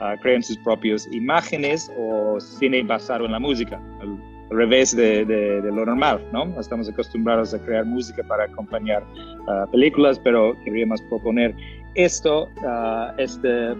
ah, 0.00 0.16
creen 0.22 0.42
sus 0.42 0.58
propias 0.58 1.06
imágenes 1.12 1.88
o 1.96 2.40
cine 2.40 2.82
basado 2.82 3.26
en 3.26 3.32
la 3.32 3.38
música, 3.38 3.76
al, 4.02 4.08
al 4.50 4.56
revés 4.62 4.96
de, 4.96 5.24
de- 5.24 5.60
de 5.62 5.70
lo 5.70 5.86
normal, 5.86 6.18
¿no? 6.32 6.42
Estamos 6.58 6.88
acostumbrados 6.88 7.54
a 7.54 7.58
crear 7.64 7.84
música 7.84 8.22
para 8.26 8.42
acompañar 8.50 9.04
ah, 9.46 9.66
películas, 9.70 10.18
pero 10.18 10.56
queríamos 10.64 11.00
proponer 11.02 11.54
esto, 11.94 12.48
ah, 12.66 13.14
esta 13.18 13.76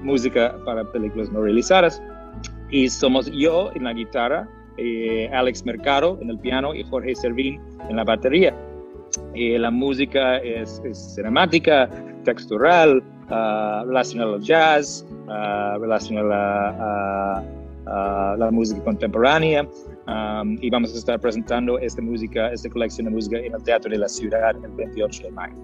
música 0.00 0.54
para 0.64 0.84
películas 0.92 1.28
no 1.32 1.40
realizadas 1.42 2.00
y 2.70 2.88
somos 2.88 3.28
yo 3.32 3.72
en 3.74 3.82
la 3.82 3.92
guitarra, 3.92 4.46
eh, 4.76 5.28
Alex 5.32 5.64
Mercado 5.66 6.16
en 6.22 6.30
el 6.30 6.38
piano 6.38 6.72
y 6.72 6.84
Jorge 6.84 7.16
Servín 7.16 7.60
en 7.90 7.96
la 7.96 8.04
batería. 8.04 8.54
Eh, 9.34 9.58
la 9.58 9.70
música 9.70 10.38
es, 10.38 10.80
es 10.84 11.14
cinemática, 11.14 11.88
textural, 12.24 13.02
ah, 13.30 13.84
relacionada 13.86 14.34
al 14.34 14.40
jazz, 14.40 15.06
ah, 15.28 15.76
relacionada 15.80 17.38
a 17.86 18.36
la 18.38 18.50
música 18.50 18.82
contemporánea. 18.84 19.66
um, 20.08 20.56
y 20.62 20.70
vamos 20.70 20.94
a 20.94 20.98
estar 20.98 21.20
presentando 21.20 21.78
esta 21.78 22.00
música, 22.00 22.50
esta 22.50 22.70
colección 22.70 23.06
de 23.06 23.10
música 23.10 23.38
en 23.38 23.54
el 23.54 23.62
Teatro 23.62 23.90
de 23.90 23.98
la 23.98 24.08
Ciudad 24.08 24.56
el 24.64 24.70
28 24.72 25.24
de 25.24 25.30
mayo. 25.32 25.56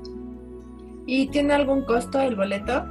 ¿Y 1.06 1.28
tiene 1.28 1.54
algún 1.54 1.82
costo 1.82 2.20
el 2.20 2.36
boleto? 2.36 2.84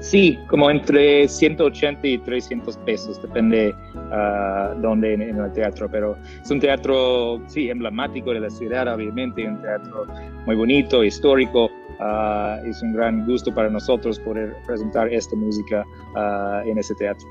Sí, 0.00 0.38
como 0.48 0.70
entre 0.70 1.28
180 1.28 2.06
y 2.06 2.18
300 2.18 2.76
pesos, 2.78 3.20
depende 3.20 3.74
ah, 4.10 4.74
dónde 4.80 5.12
en, 5.12 5.22
el 5.22 5.52
teatro, 5.52 5.90
pero 5.90 6.16
es 6.42 6.50
un 6.50 6.58
teatro, 6.58 7.40
sí, 7.48 7.68
emblemático 7.68 8.32
de 8.32 8.40
la 8.40 8.50
ciudad, 8.50 8.92
obviamente, 8.92 9.46
un 9.46 9.60
teatro 9.60 10.06
muy 10.46 10.56
bonito, 10.56 11.04
histórico, 11.04 11.70
ah, 12.00 12.58
es 12.64 12.80
un 12.82 12.94
gran 12.94 13.26
gusto 13.26 13.54
para 13.54 13.68
nosotros 13.68 14.18
poder 14.20 14.56
presentar 14.66 15.12
esta 15.12 15.36
música 15.36 15.84
ah, 16.16 16.62
en 16.64 16.78
ese 16.78 16.94
teatro. 16.94 17.28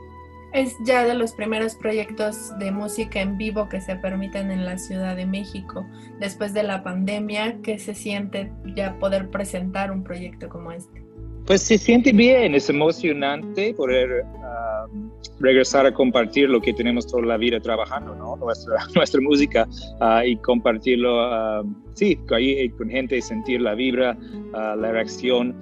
Es 0.53 0.75
ya 0.85 1.03
de 1.05 1.15
los 1.15 1.33
primeros 1.33 1.75
proyectos 1.75 2.57
de 2.59 2.71
música 2.71 3.19
en 3.19 3.37
vivo 3.37 3.67
que 3.67 3.81
se 3.81 3.95
permiten 3.95 4.51
en 4.51 4.65
la 4.65 4.77
Ciudad 4.77 5.15
de 5.15 5.25
México 5.25 5.87
después 6.19 6.53
de 6.53 6.63
la 6.63 6.83
pandemia. 6.83 7.57
¿Qué 7.61 7.77
se 7.77 7.93
siente 7.93 8.51
ya 8.75 8.97
poder 8.97 9.29
presentar 9.29 9.91
un 9.91 10.03
proyecto 10.03 10.49
como 10.49 10.71
este? 10.71 11.08
Pues 11.49 11.63
se 11.63 11.79
siente 11.79 12.13
bien, 12.13 12.53
es 12.53 12.69
emocionante 12.69 13.73
poder 13.73 14.23
ah, 14.43 14.85
regresar 15.39 15.83
a 15.87 15.91
compartir 15.91 16.47
lo 16.47 16.61
que 16.61 16.71
tenemos 16.71 17.07
toda 17.07 17.23
la 17.23 17.37
vida 17.37 17.59
trabajando, 17.59 18.13
¿no? 18.13 18.35
Nuestra, 18.35 18.75
nuestra 18.95 19.19
música 19.19 19.67
ah, 19.99 20.23
y 20.23 20.35
compartirlo, 20.35 21.19
ah, 21.19 21.63
sí, 21.95 22.19
ahí 22.29 22.69
con 22.69 22.91
gente, 22.91 23.19
sentir 23.19 23.61
la 23.61 23.73
vibra, 23.73 24.15
la 24.53 24.91
reacción 24.91 25.55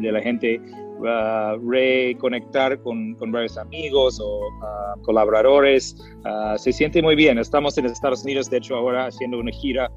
de 0.00 0.12
la 0.12 0.20
gente, 0.20 0.60
reconectar 1.66 2.80
con, 2.82 3.16
con 3.16 3.32
varios 3.32 3.58
amigos 3.58 4.20
o 4.22 4.40
colaboradores. 5.02 5.96
Se 6.58 6.72
siente 6.72 7.02
muy 7.02 7.16
bien. 7.16 7.38
Estamos 7.38 7.76
en 7.76 7.86
Estados 7.86 8.22
Unidos, 8.22 8.48
de 8.50 8.58
hecho, 8.58 8.76
ahora 8.76 9.06
haciendo 9.06 9.40
una 9.40 9.50
gira 9.50 9.90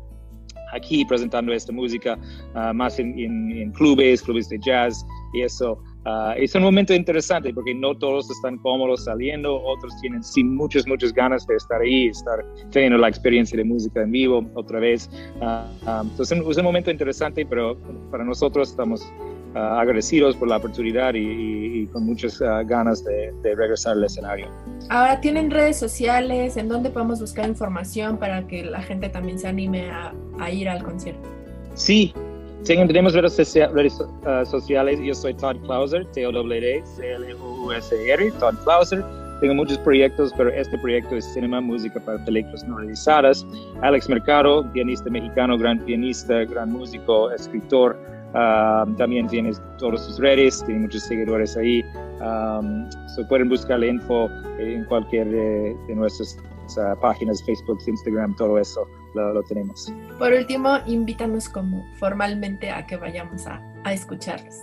aquí 0.72 1.06
presentando 1.06 1.53
esta 1.53 1.72
música 1.72 2.18
ah, 2.56 2.73
más 2.73 2.99
en, 2.99 3.18
en- 3.19 3.52
en 3.52 3.72
clubes, 3.72 4.22
clubes 4.22 4.49
de 4.49 4.57
jazz 4.60 5.06
y 5.34 5.41
eso. 5.41 5.77
ah, 6.06 6.34
es 6.38 6.56
un 6.56 6.64
momento 6.64 6.93
interesante 6.93 7.53
porque 7.53 7.73
no 7.76 7.95
todos 7.95 8.30
están 8.31 8.57
cómodos 8.57 9.03
saliendo, 9.06 9.61
otros 9.64 9.93
tienen 10.02 10.23
sí 10.23 10.43
muchas, 10.43 10.88
muchas 10.88 11.14
ganas 11.14 11.45
de 11.48 11.56
estar 11.56 11.80
ahí, 11.81 12.07
estar 12.07 12.43
teniendo 12.72 12.98
la 12.98 13.07
experiencia 13.07 13.56
de 13.57 13.64
música 13.64 14.02
en 14.02 14.11
vivo 14.11 14.43
otra 14.56 14.80
vez. 14.80 15.10
Ah, 15.41 15.69
entonces 16.03 16.38
es 16.39 16.57
un 16.57 16.64
momento 16.64 16.89
interesante, 16.91 17.45
pero 17.45 17.77
para 18.10 18.23
nosotros 18.23 18.69
estamos 18.72 19.02
ah, 19.56 19.80
agradecidos 19.82 20.36
por 20.36 20.48
la 20.48 20.57
oportunidad 20.57 21.14
y, 21.14 21.19
y- 21.19 21.82
y 21.82 21.88
con 21.88 22.06
muchas 22.06 22.41
ah, 22.41 22.64
ganas 22.64 23.03
de, 23.03 23.34
de 23.41 23.56
regresar 23.56 23.94
al 23.94 24.03
escenario. 24.03 24.48
Ahora 24.90 25.19
tienen 25.22 25.49
redes 25.52 25.78
sociales, 25.78 26.57
¿en 26.57 26.68
dónde 26.68 26.90
podemos 26.90 27.19
buscar 27.22 27.48
información 27.48 28.18
para 28.18 28.45
que 28.48 28.64
la 28.65 28.82
gente 28.82 29.10
también 29.10 29.40
se 29.40 29.48
anime 29.48 29.90
a, 29.90 30.14
a 30.40 30.52
ir 30.52 30.68
al 30.69 30.84
concierto? 30.84 31.28
Sí, 31.76 32.14
tenemos 32.64 33.14
redes, 33.14 34.02
ah, 34.26 34.44
sociales. 34.45 34.99
Yo 35.02 35.14
soy 35.14 35.34
Todd 35.34 35.56
Clauser, 35.65 36.06
T-O-D-D-C-L-U-S-E-R, 37.02 38.32
Todd 38.40 38.56
Clauser. 38.64 39.03
Tengo 39.40 39.56
muchos 39.56 39.78
proyectos, 39.80 40.32
pero 40.38 40.52
este 40.52 40.78
proyecto 40.78 41.15
es 41.15 41.26
Cinema, 41.34 41.60
Música 41.61 41.99
para 41.99 42.23
Películas 42.26 42.64
No 42.68 42.78
Realizadas. 42.78 43.44
Alex 43.82 44.07
Mercado, 44.07 44.72
pianista 44.72 45.10
mexicano, 45.10 45.57
gran 45.57 45.80
pianista, 45.80 46.44
gran 46.45 46.72
músico, 46.72 47.32
escritor. 47.32 47.98
Ah, 48.33 48.85
también 48.97 49.27
tiene 49.27 49.51
todas 49.77 50.05
sus 50.05 50.19
redes, 50.19 50.63
tiene 50.65 50.81
muchos 50.81 51.03
seguidores 51.03 51.55
ahí. 51.57 51.83
Um, 52.21 52.89
so 53.15 53.27
pueden 53.27 53.49
buscar 53.49 53.79
la 53.79 53.87
info 53.87 54.29
en 54.59 54.85
cualquier 54.85 55.27
de, 55.29 55.75
de 55.87 55.95
nuestras 55.95 56.37
ah, 56.77 56.95
páginas, 57.01 57.43
Facebook, 57.45 57.79
Instagram, 57.87 58.35
todo 58.35 58.59
eso 58.59 58.87
lo- 59.15 59.33
lo 59.33 59.43
tenemos. 59.43 59.91
Por 60.19 60.31
último, 60.33 60.77
invítanos 60.85 61.49
como 61.49 61.83
formalmente 61.99 62.69
a 62.69 62.85
que 62.85 62.95
vayamos 62.97 63.47
a, 63.47 63.59
a 63.83 63.93
escucharlos. 63.93 64.55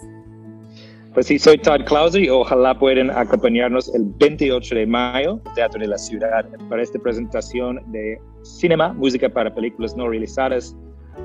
Pues 1.14 1.26
sí, 1.26 1.38
soy 1.38 1.58
Todd 1.58 1.80
Clauser 1.86 2.22
y 2.22 2.28
ojalá 2.28 2.78
puedan 2.78 3.10
acompañarnos 3.10 3.92
el 3.94 4.04
28 4.20 4.74
de 4.74 4.86
mayo, 4.86 5.40
Teatro 5.54 5.80
de 5.80 5.88
la 5.88 5.98
Ciudad, 5.98 6.46
para 6.68 6.82
esta 6.82 6.98
presentación 7.00 7.80
de 7.90 8.20
cinema, 8.42 8.92
música 8.92 9.28
para 9.28 9.52
películas 9.52 9.96
no 9.96 10.08
realizadas. 10.08 10.76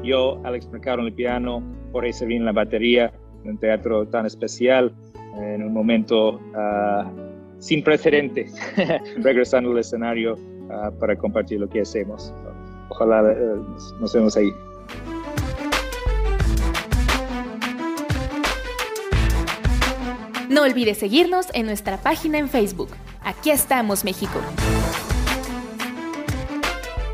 Yo, 0.03 0.39
Alex 0.43 0.67
Mercado 0.69 0.99
en 0.99 1.07
el 1.07 1.13
piano, 1.13 1.63
Jorge 1.91 2.13
Servín 2.13 2.39
en 2.39 2.45
la 2.45 2.51
batería, 2.51 3.13
en 3.43 3.51
un 3.51 3.57
teatro 3.57 4.07
tan 4.07 4.25
especial, 4.25 4.93
en 5.37 5.63
un 5.63 5.73
momento 5.73 6.39
ah, 6.55 7.09
sin 7.59 7.83
precedentes, 7.83 8.55
regresando 9.17 9.71
al 9.71 9.79
escenario 9.79 10.37
ah, 10.71 10.91
para 10.99 11.15
compartir 11.15 11.59
lo 11.59 11.69
que 11.69 11.81
hacemos. 11.81 12.33
Ojalá 12.89 13.31
eh, 13.31 13.55
nos 13.99 14.13
vemos 14.13 14.37
ahí. 14.37 14.49
No 20.49 20.61
olvides 20.61 20.99
seguirnos 20.99 21.47
en 21.55 21.65
nuestra 21.65 21.97
página 21.97 22.37
en 22.37 22.47
Facebook. 22.47 22.89
Aquí 23.23 23.49
estamos, 23.49 24.03
México. 24.03 24.39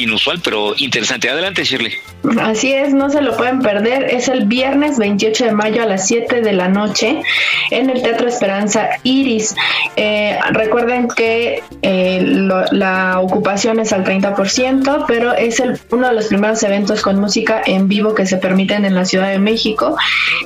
inusual, 0.00 0.40
pero 0.42 0.74
interesante. 0.78 1.28
Adelante, 1.30 1.64
Shirley. 1.64 1.92
Así 2.40 2.72
es, 2.72 2.92
no 2.92 3.08
se 3.10 3.22
lo 3.22 3.36
pueden 3.36 3.60
perder. 3.60 4.04
Es 4.04 4.28
el 4.28 4.44
viernes 4.46 4.98
28 4.98 5.46
de 5.46 5.52
mayo 5.52 5.82
a 5.82 5.86
las 5.86 6.06
7 6.06 6.42
de 6.42 6.52
la 6.52 6.68
noche 6.68 7.22
en 7.70 7.88
el 7.90 8.02
Teatro 8.02 8.28
Esperanza 8.28 8.88
Iris. 9.04 9.54
Eh, 9.96 10.38
recuerden 10.50 11.08
que 11.08 11.62
eh, 11.82 12.20
lo- 12.22 12.64
la 12.72 13.20
ocupación 13.20 13.80
es 13.80 13.92
al 13.92 14.04
30%, 14.04 15.04
pero 15.08 15.32
es 15.34 15.60
el, 15.60 15.78
uno 15.90 16.08
de 16.08 16.14
los 16.14 16.26
primeros 16.26 16.62
eventos 16.62 17.00
con 17.02 17.18
música 17.18 17.62
en 17.64 17.88
vivo 17.88 18.14
que 18.14 18.26
se 18.26 18.36
permiten 18.36 18.84
en 18.84 18.94
la 18.94 19.04
Ciudad 19.06 19.30
de 19.30 19.38
México. 19.38 19.96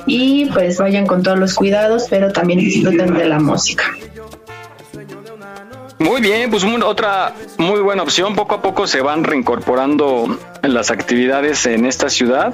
Y 0.07 0.45
pues 0.53 0.77
vayan 0.77 1.05
con 1.07 1.23
todos 1.23 1.37
los 1.37 1.53
cuidados, 1.53 2.05
pero 2.09 2.31
también 2.31 2.59
disfruten 2.59 3.13
de 3.15 3.25
la 3.25 3.39
música. 3.39 3.83
Muy 5.99 6.21
bien, 6.21 6.51
pues 6.51 6.63
otra 6.83 7.33
muy 7.57 7.79
buena 7.79 8.03
opción. 8.03 8.35
Poco 8.35 8.55
a 8.55 8.61
poco 8.61 8.85
se 8.85 9.01
van 9.01 9.23
reincorporando 9.23 10.37
las 10.61 10.91
actividades 10.91 11.65
en 11.65 11.85
esta 11.85 12.09
ciudad. 12.09 12.53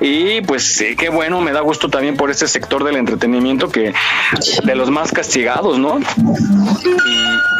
Y 0.00 0.40
pues 0.42 0.82
qué 0.98 1.08
bueno, 1.10 1.40
me 1.40 1.52
da 1.52 1.60
gusto 1.60 1.88
también 1.88 2.16
por 2.16 2.30
este 2.30 2.48
sector 2.48 2.84
del 2.84 2.96
entretenimiento 2.96 3.68
que 3.68 3.92
de 4.64 4.74
los 4.74 4.90
más 4.90 5.12
castigados, 5.12 5.78
¿no? 5.78 5.98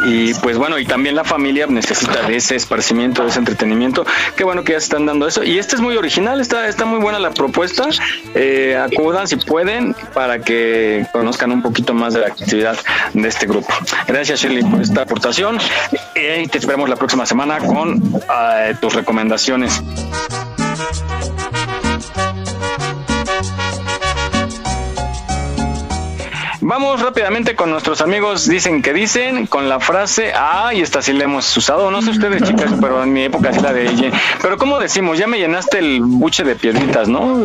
Y, 0.03 0.33
pues 0.35 0.57
bueno, 0.57 0.79
y 0.79 0.85
también 0.85 1.15
la 1.15 1.23
familia 1.23 1.67
necesita 1.67 2.23
de 2.23 2.35
ese 2.35 2.55
esparcimiento, 2.55 3.23
de 3.23 3.29
ese 3.29 3.39
entretenimiento. 3.39 4.03
Qué 4.35 4.43
bueno 4.43 4.63
que 4.63 4.73
ya 4.73 4.79
se 4.79 4.85
están 4.85 5.05
dando 5.05 5.27
eso. 5.27 5.43
Y 5.43 5.59
este 5.59 5.75
es 5.75 5.81
muy 5.81 5.95
original, 5.95 6.41
está, 6.41 6.67
está 6.67 6.85
muy 6.85 6.99
buena 6.99 7.19
la 7.19 7.31
propuesta. 7.31 7.87
Eh, 8.33 8.75
acudan 8.81 9.27
si 9.27 9.35
pueden 9.35 9.95
para 10.13 10.39
que 10.39 11.05
conozcan 11.11 11.51
un 11.51 11.61
poquito 11.61 11.93
más 11.93 12.15
de 12.15 12.21
la 12.21 12.27
actividad 12.27 12.77
de 13.13 13.27
este 13.27 13.45
grupo. 13.45 13.67
Gracias 14.07 14.41
Shirley 14.41 14.63
por 14.63 14.81
esta 14.81 15.03
aportación 15.03 15.59
y 16.15 16.47
te 16.47 16.57
esperamos 16.57 16.89
la 16.89 16.95
próxima 16.95 17.25
semana 17.25 17.59
con 17.59 18.01
eh, 18.33 18.75
tus 18.81 18.93
recomendaciones. 18.93 19.81
Vamos 26.61 27.01
rápidamente 27.01 27.55
con 27.55 27.71
nuestros 27.71 28.01
amigos 28.01 28.47
Dicen 28.47 28.83
que 28.83 28.93
dicen, 28.93 29.47
con 29.47 29.67
la 29.67 29.79
frase, 29.79 30.31
ah, 30.35 30.71
y 30.73 30.81
esta 30.81 31.01
sí 31.01 31.11
la 31.13 31.23
hemos 31.23 31.57
usado, 31.57 31.89
no 31.89 32.01
sé 32.01 32.11
ustedes 32.11 32.43
chicas, 32.43 32.71
pero 32.79 33.03
en 33.03 33.11
mi 33.11 33.23
época 33.23 33.51
sí 33.51 33.59
la 33.61 33.73
de 33.73 33.89
ella. 33.89 34.11
Pero 34.41 34.57
¿cómo 34.57 34.79
decimos? 34.79 35.17
Ya 35.17 35.27
me 35.27 35.39
llenaste 35.39 35.79
el 35.79 36.01
buche 36.01 36.43
de 36.43 36.55
piedritas, 36.55 37.07
¿no? 37.07 37.43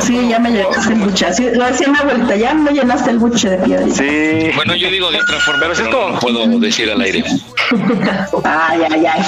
Sí, 0.00 0.28
ya 0.28 0.38
me 0.38 0.50
llenaste 0.50 0.92
el 0.92 0.98
buche. 1.00 1.26
Así, 1.26 1.50
lo 1.52 1.64
decía 1.66 1.88
mi 1.88 1.98
abuelita, 1.98 2.36
ya 2.36 2.54
me 2.54 2.72
llenaste 2.72 3.10
el 3.10 3.18
buche 3.18 3.50
de 3.50 3.58
piedra. 3.58 3.86
Sí. 3.94 4.50
Bueno, 4.56 4.74
yo 4.74 4.90
digo 4.90 5.10
de 5.10 5.20
otra 5.20 5.38
forma, 5.40 5.66
pero, 5.68 5.90
no 5.90 6.12
lo 6.12 6.18
puedo 6.18 6.58
decir 6.58 6.90
al 6.90 7.00
aire. 7.00 7.24
Ay, 8.44 8.80
ay, 8.90 9.06
ay. 9.06 9.22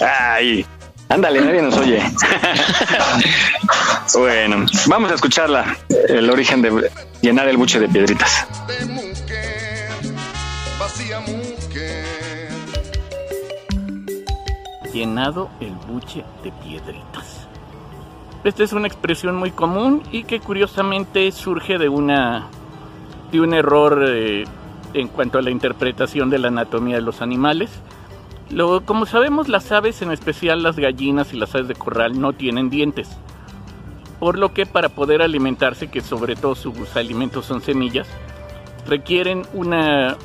Ay, 0.00 0.66
ándale, 1.08 1.40
nadie 1.40 1.62
nos 1.62 1.76
oye. 1.76 2.02
bueno, 4.14 4.66
vamos 4.86 5.10
a 5.10 5.14
escucharla, 5.14 5.76
el 6.08 6.30
origen 6.30 6.62
de 6.62 6.90
llenar 7.22 7.48
el 7.48 7.56
buche 7.56 7.80
de 7.80 7.88
piedritas. 7.88 8.46
llenado 14.94 15.50
el 15.60 15.72
buche 15.72 16.24
de 16.42 16.52
piedritas. 16.52 17.48
Esta 18.44 18.62
es 18.62 18.72
una 18.72 18.86
expresión 18.86 19.36
muy 19.36 19.50
común 19.50 20.02
y 20.12 20.24
que 20.24 20.38
curiosamente 20.38 21.30
surge 21.32 21.78
de 21.78 21.88
una 21.88 22.46
de 23.32 23.40
un 23.40 23.52
error 23.52 24.04
eh, 24.06 24.44
en 24.92 25.08
cuanto 25.08 25.38
a 25.38 25.42
la 25.42 25.50
interpretación 25.50 26.30
de 26.30 26.38
la 26.38 26.48
anatomía 26.48 26.96
de 26.96 27.02
los 27.02 27.20
animales. 27.20 27.70
Como 28.84 29.06
sabemos, 29.06 29.48
las 29.48 29.72
aves, 29.72 30.02
en 30.02 30.12
especial 30.12 30.62
las 30.62 30.76
gallinas 30.76 31.32
y 31.32 31.36
las 31.36 31.54
aves 31.54 31.68
de 31.68 31.74
corral, 31.74 32.20
no 32.20 32.32
tienen 32.32 32.70
dientes. 32.70 33.08
Por 34.20 34.38
lo 34.38 34.52
que 34.52 34.66
para 34.66 34.90
poder 34.90 35.22
alimentarse, 35.22 35.90
que 35.90 36.00
sobre 36.00 36.36
todo 36.36 36.54
sus 36.54 36.96
alimentos 36.96 37.46
son 37.46 37.60
semillas, 37.60 38.06
requieren 38.86 39.42
una, 39.52 40.16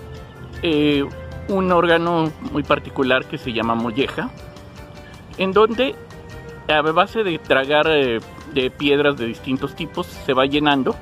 eh, 0.61 1.05
un 1.47 1.71
órgano 1.71 2.31
muy 2.51 2.63
particular 2.63 3.25
que 3.25 3.37
se 3.37 3.51
llama 3.51 3.75
molleja, 3.75 4.29
en 5.37 5.51
donde 5.53 5.95
a 6.67 6.81
base 6.81 7.23
de 7.23 7.39
tragar 7.39 7.87
eh, 7.89 8.19
de 8.53 8.69
piedras 8.69 9.17
de 9.17 9.25
distintos 9.25 9.75
tipos 9.75 10.05
se 10.07 10.33
va 10.33 10.45
llenando 10.45 10.95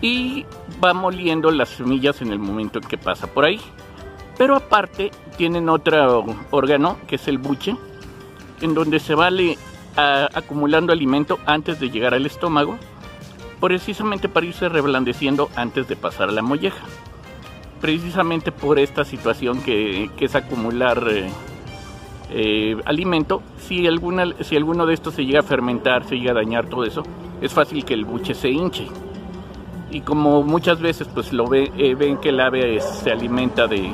y 0.00 0.44
va 0.82 0.94
moliendo 0.94 1.50
las 1.50 1.70
semillas 1.70 2.22
en 2.22 2.32
el 2.32 2.38
momento 2.38 2.78
en 2.78 2.88
que 2.88 2.98
pasa 2.98 3.26
por 3.26 3.44
ahí. 3.44 3.60
Pero 4.38 4.56
aparte 4.56 5.10
tienen 5.36 5.68
otro 5.68 6.24
órgano 6.50 6.96
que 7.06 7.16
es 7.16 7.26
el 7.28 7.38
buche, 7.38 7.74
en 8.60 8.74
donde 8.74 8.98
se 9.00 9.14
va 9.14 9.30
le- 9.30 9.56
a- 9.96 10.28
acumulando 10.34 10.92
alimento 10.92 11.38
antes 11.46 11.80
de 11.80 11.90
llegar 11.90 12.12
al 12.14 12.26
estómago, 12.26 12.76
precisamente 13.60 14.28
para 14.28 14.46
irse 14.46 14.68
reblandeciendo 14.68 15.48
antes 15.56 15.88
de 15.88 15.96
pasar 15.96 16.28
a 16.28 16.32
la 16.32 16.42
molleja. 16.42 16.84
Precisamente 17.80 18.52
por 18.52 18.78
esta 18.78 19.04
situación 19.04 19.62
que, 19.62 20.10
que 20.16 20.26
es 20.26 20.34
acumular 20.34 21.02
eh, 21.10 21.28
eh, 22.30 22.76
alimento, 22.84 23.42
si, 23.58 23.86
alguna, 23.86 24.26
si 24.42 24.56
alguno 24.56 24.84
de 24.86 24.94
estos 24.94 25.14
se 25.14 25.24
llega 25.24 25.40
a 25.40 25.44
fermentar, 25.44 26.04
se 26.04 26.16
llega 26.16 26.32
a 26.32 26.34
dañar 26.34 26.66
todo 26.66 26.84
eso, 26.84 27.02
es 27.40 27.52
fácil 27.52 27.84
que 27.84 27.94
el 27.94 28.04
buche 28.04 28.34
se 28.34 28.48
hinche. 28.50 28.86
Y 29.90 30.00
como 30.00 30.42
muchas 30.42 30.80
veces 30.80 31.08
pues 31.14 31.32
lo 31.32 31.46
ve, 31.46 31.70
eh, 31.78 31.94
ven 31.94 32.18
que 32.18 32.30
el 32.30 32.40
ave 32.40 32.80
se 32.80 33.10
alimenta 33.12 33.66
de, 33.66 33.92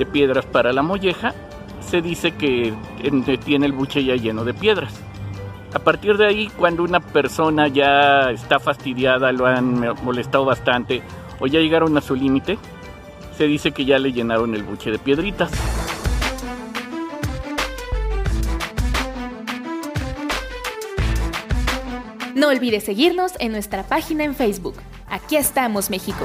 de 0.00 0.06
piedras 0.06 0.46
para 0.46 0.72
la 0.72 0.80
molleja, 0.80 1.34
se 1.80 2.00
dice 2.00 2.32
que 2.32 2.72
tiene 3.44 3.66
el 3.66 3.72
buche 3.72 4.02
ya 4.02 4.16
lleno 4.16 4.44
de 4.44 4.54
piedras. 4.54 4.94
A 5.74 5.78
partir 5.78 6.16
de 6.16 6.26
ahí, 6.26 6.50
cuando 6.58 6.82
una 6.82 7.00
persona 7.00 7.68
ya 7.68 8.30
está 8.30 8.58
fastidiada, 8.58 9.30
lo 9.30 9.46
han 9.46 9.94
molestado 10.02 10.46
bastante 10.46 11.02
o 11.38 11.46
ya 11.46 11.60
llegaron 11.60 11.96
a 11.98 12.00
su 12.00 12.16
límite, 12.16 12.58
se 13.36 13.44
dice 13.46 13.72
que 13.72 13.84
ya 13.84 13.98
le 13.98 14.10
llenaron 14.12 14.54
el 14.54 14.62
buche 14.62 14.90
de 14.90 14.98
piedritas. 14.98 15.50
No 22.34 22.48
olvides 22.48 22.84
seguirnos 22.84 23.32
en 23.38 23.52
nuestra 23.52 23.82
página 23.82 24.24
en 24.24 24.34
Facebook. 24.34 24.76
Aquí 25.08 25.36
estamos, 25.36 25.90
México. 25.90 26.24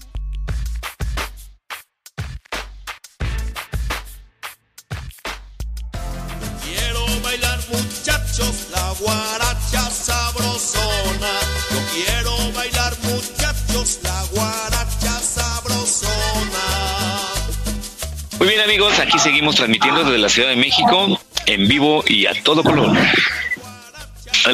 Muy 18.41 18.47
bien 18.47 18.61
amigos, 18.61 18.97
aquí 18.97 19.19
seguimos 19.19 19.55
transmitiendo 19.55 20.03
desde 20.03 20.17
la 20.17 20.27
Ciudad 20.27 20.49
de 20.49 20.55
México 20.55 21.19
en 21.45 21.67
vivo 21.67 22.03
y 22.07 22.25
a 22.25 22.31
todo 22.43 22.63
color. 22.63 22.97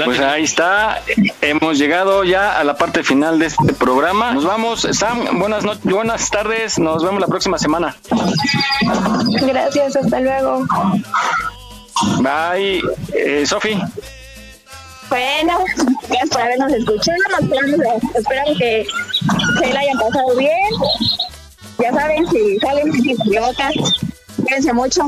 Pues 0.04 0.20
ahí 0.20 0.44
está, 0.44 1.02
hemos 1.40 1.78
llegado 1.78 2.26
ya 2.26 2.60
a 2.60 2.66
la 2.66 2.76
parte 2.76 3.02
final 3.02 3.40
de 3.40 3.46
este 3.46 3.72
programa. 3.72 4.34
Nos 4.34 4.44
vamos, 4.44 4.86
Sam, 4.92 5.40
buenas 5.40 5.64
noches, 5.64 5.86
buenas 5.86 6.30
tardes, 6.30 6.78
nos 6.78 7.02
vemos 7.02 7.22
la 7.22 7.28
próxima 7.28 7.58
semana. 7.58 7.96
Gracias, 9.44 9.96
hasta 9.96 10.20
luego. 10.20 10.66
Bye, 12.18 12.82
eh, 13.14 13.46
Sofi. 13.46 13.80
Bueno, 15.08 15.60
gracias 16.10 16.30
por 16.30 16.42
habernos 16.42 16.74
escuchado. 16.74 17.18
Esperamos, 17.40 17.80
esperamos 18.16 18.58
que 18.58 18.86
se 19.62 19.74
la 19.74 19.80
hayan 19.80 19.98
pasado 19.98 20.36
bien. 20.36 20.72
Ya 21.80 21.94
saben, 21.94 22.26
si 22.28 22.58
salen 22.60 22.88
idiotas, 22.96 23.74
cuídense 24.38 24.74
mucho. 24.74 25.04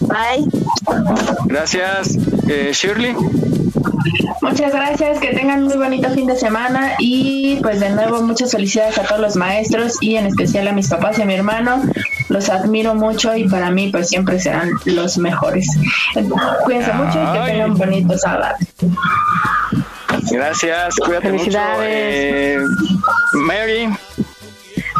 Bye. 0.00 0.46
Gracias, 1.46 2.16
eh, 2.48 2.70
Shirley. 2.72 3.14
Muchas 4.40 4.72
gracias, 4.72 5.18
que 5.18 5.28
tengan 5.34 5.64
muy 5.64 5.76
bonito 5.76 6.08
fin 6.10 6.26
de 6.26 6.36
semana 6.36 6.92
y 6.98 7.56
pues 7.62 7.80
de 7.80 7.90
nuevo 7.90 8.22
muchas 8.22 8.52
felicidades 8.52 8.98
a 8.98 9.02
todos 9.02 9.20
los 9.20 9.36
maestros 9.36 9.94
y 10.00 10.16
en 10.16 10.26
especial 10.26 10.68
a 10.68 10.72
mis 10.72 10.88
papás 10.88 11.18
y 11.18 11.22
a 11.22 11.24
mi 11.24 11.34
hermano. 11.34 11.82
Los 12.28 12.48
admiro 12.48 12.94
mucho 12.94 13.36
y 13.36 13.48
para 13.48 13.70
mí 13.70 13.88
pues 13.90 14.08
siempre 14.08 14.38
serán 14.40 14.70
los 14.84 15.18
mejores. 15.18 15.68
Cuídense 16.64 16.92
mucho 16.92 17.20
y 17.22 17.32
que 17.32 17.50
tengan 17.50 17.70
un 17.72 17.78
bonito 17.78 18.16
sábado. 18.18 18.56
Gracias, 20.30 20.94
cuídate 20.96 21.30
Felicidades. 21.30 22.60
mucho. 22.60 22.94
Eh, 22.94 23.38
Mary. 23.46 23.88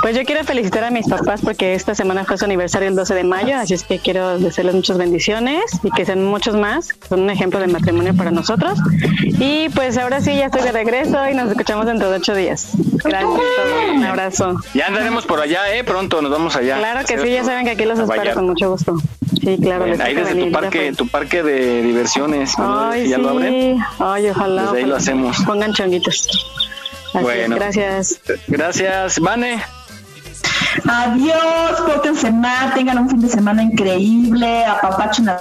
Pues 0.07 0.15
yo 0.17 0.23
quiero 0.23 0.45
felicitar 0.45 0.85
a 0.85 0.93
mis 0.93 1.09
papás 1.09 1.41
porque 1.43 1.75
esta 1.75 1.97
semana 1.97 2.25
fue 2.25 2.39
su 2.39 2.45
aniversario 2.45 2.87
el 2.87 2.95
12 2.95 3.13
de 3.13 3.25
mayo, 3.25 3.57
así 3.57 3.75
es 3.75 3.83
que 3.83 3.99
quiero 3.99 4.39
desearles 4.39 4.77
muchas 4.77 4.99
bendiciones 4.99 5.65
y 5.83 5.91
que 5.91 6.07
sean 6.07 6.23
muchos 6.23 6.55
más. 6.55 6.91
Son 7.09 7.23
un 7.23 7.31
ejemplo 7.31 7.59
de 7.59 7.67
matrimonio 7.67 8.17
para 8.17 8.31
nosotros. 8.31 8.79
Y 9.25 9.69
pues 9.71 9.99
ahora 9.99 10.21
sí, 10.21 10.37
ya 10.37 10.45
estoy 10.47 10.63
de 10.63 10.71
regreso 10.71 11.29
y 11.29 11.35
nos 11.35 11.51
escuchamos 11.51 11.87
dentro 11.87 12.09
de 12.09 12.19
ocho 12.19 12.37
días. 12.37 12.69
Gracias, 13.03 13.33
un 13.97 14.05
abrazo. 14.05 14.55
Ya 14.75 14.87
andaremos 14.87 15.27
por 15.27 15.41
allá, 15.41 15.75
¿eh? 15.75 15.83
Pronto 15.83 16.23
nos 16.23 16.31
vamos 16.31 16.55
allá. 16.55 16.79
Claro 16.79 17.05
que 17.05 17.19
sí, 17.19 17.33
ya 17.33 17.43
saben 17.43 17.65
que 17.65 17.73
aquí 17.73 17.85
los 17.85 17.99
espero 17.99 18.33
con 18.35 18.47
mucho 18.47 18.71
gusto. 18.71 18.95
Sí, 19.43 19.59
claro. 19.61 19.87
Bien, 19.87 20.01
ahí 20.01 20.15
desde 20.15 20.35
venir, 20.35 20.47
tu 20.47 20.53
parque, 20.53 20.93
tu 20.93 21.09
parque 21.09 21.43
de 21.43 21.83
diversiones. 21.83 22.57
¿no? 22.57 22.91
Ay, 22.91 23.09
ya 23.09 23.17
sí. 23.17 23.23
lo 23.23 23.31
abren. 23.31 23.79
Ay, 23.99 24.29
ojalá. 24.29 24.63
Desde 24.63 24.77
ahí 24.77 24.83
ojalá. 24.83 24.87
lo 24.87 24.97
hacemos. 24.99 25.39
Pongan 25.45 25.73
chonguitos. 25.73 26.29
Así 27.09 27.19
es, 27.19 27.23
Bueno. 27.25 27.57
gracias. 27.57 28.21
Gracias, 28.47 29.19
Vane. 29.19 29.61
Adiós, 30.89 31.81
pórtense 31.87 32.31
mal, 32.31 32.73
tengan 32.75 32.99
un 32.99 33.09
fin 33.11 33.21
de 33.21 33.29
semana 33.29 33.63
increíble, 33.63 34.65
apapachen 34.65 35.29
a 35.29 35.41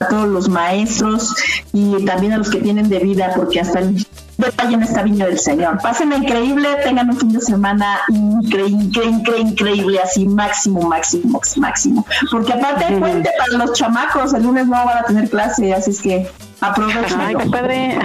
a 0.00 0.08
todos 0.08 0.26
los 0.26 0.48
maestros 0.48 1.32
y 1.72 2.04
también 2.04 2.32
a 2.32 2.38
los 2.38 2.50
que 2.50 2.58
tienen 2.58 2.88
de 2.88 2.98
vida, 2.98 3.30
porque 3.36 3.60
hasta 3.60 3.78
el 3.78 4.04
detalle 4.36 4.74
en 4.74 4.82
esta 4.82 5.02
viña 5.04 5.26
del 5.26 5.38
Señor. 5.38 5.78
Pásenla 5.80 6.16
increíble, 6.16 6.66
tengan 6.82 7.08
un 7.10 7.16
fin 7.16 7.32
de 7.32 7.40
semana 7.40 8.00
incre, 8.08 8.66
incre, 8.66 9.04
incre- 9.06 9.38
increíble, 9.38 10.00
así 10.02 10.26
máximo, 10.26 10.82
máximo, 10.88 11.40
máximo. 11.58 12.04
Porque 12.32 12.52
aparte 12.52 12.86
hay 12.86 12.96
puente 12.98 13.30
para 13.38 13.64
los 13.64 13.74
chamacos, 13.74 14.34
el 14.34 14.42
lunes 14.42 14.66
no 14.66 14.84
van 14.84 14.98
a 14.98 15.02
tener 15.04 15.30
clase, 15.30 15.72
así 15.72 15.92
es 15.92 16.00
que 16.02 16.28
aprovechen. 16.60 17.20
Ay, 17.20 17.36
qué 17.36 17.46
padre. 17.48 17.98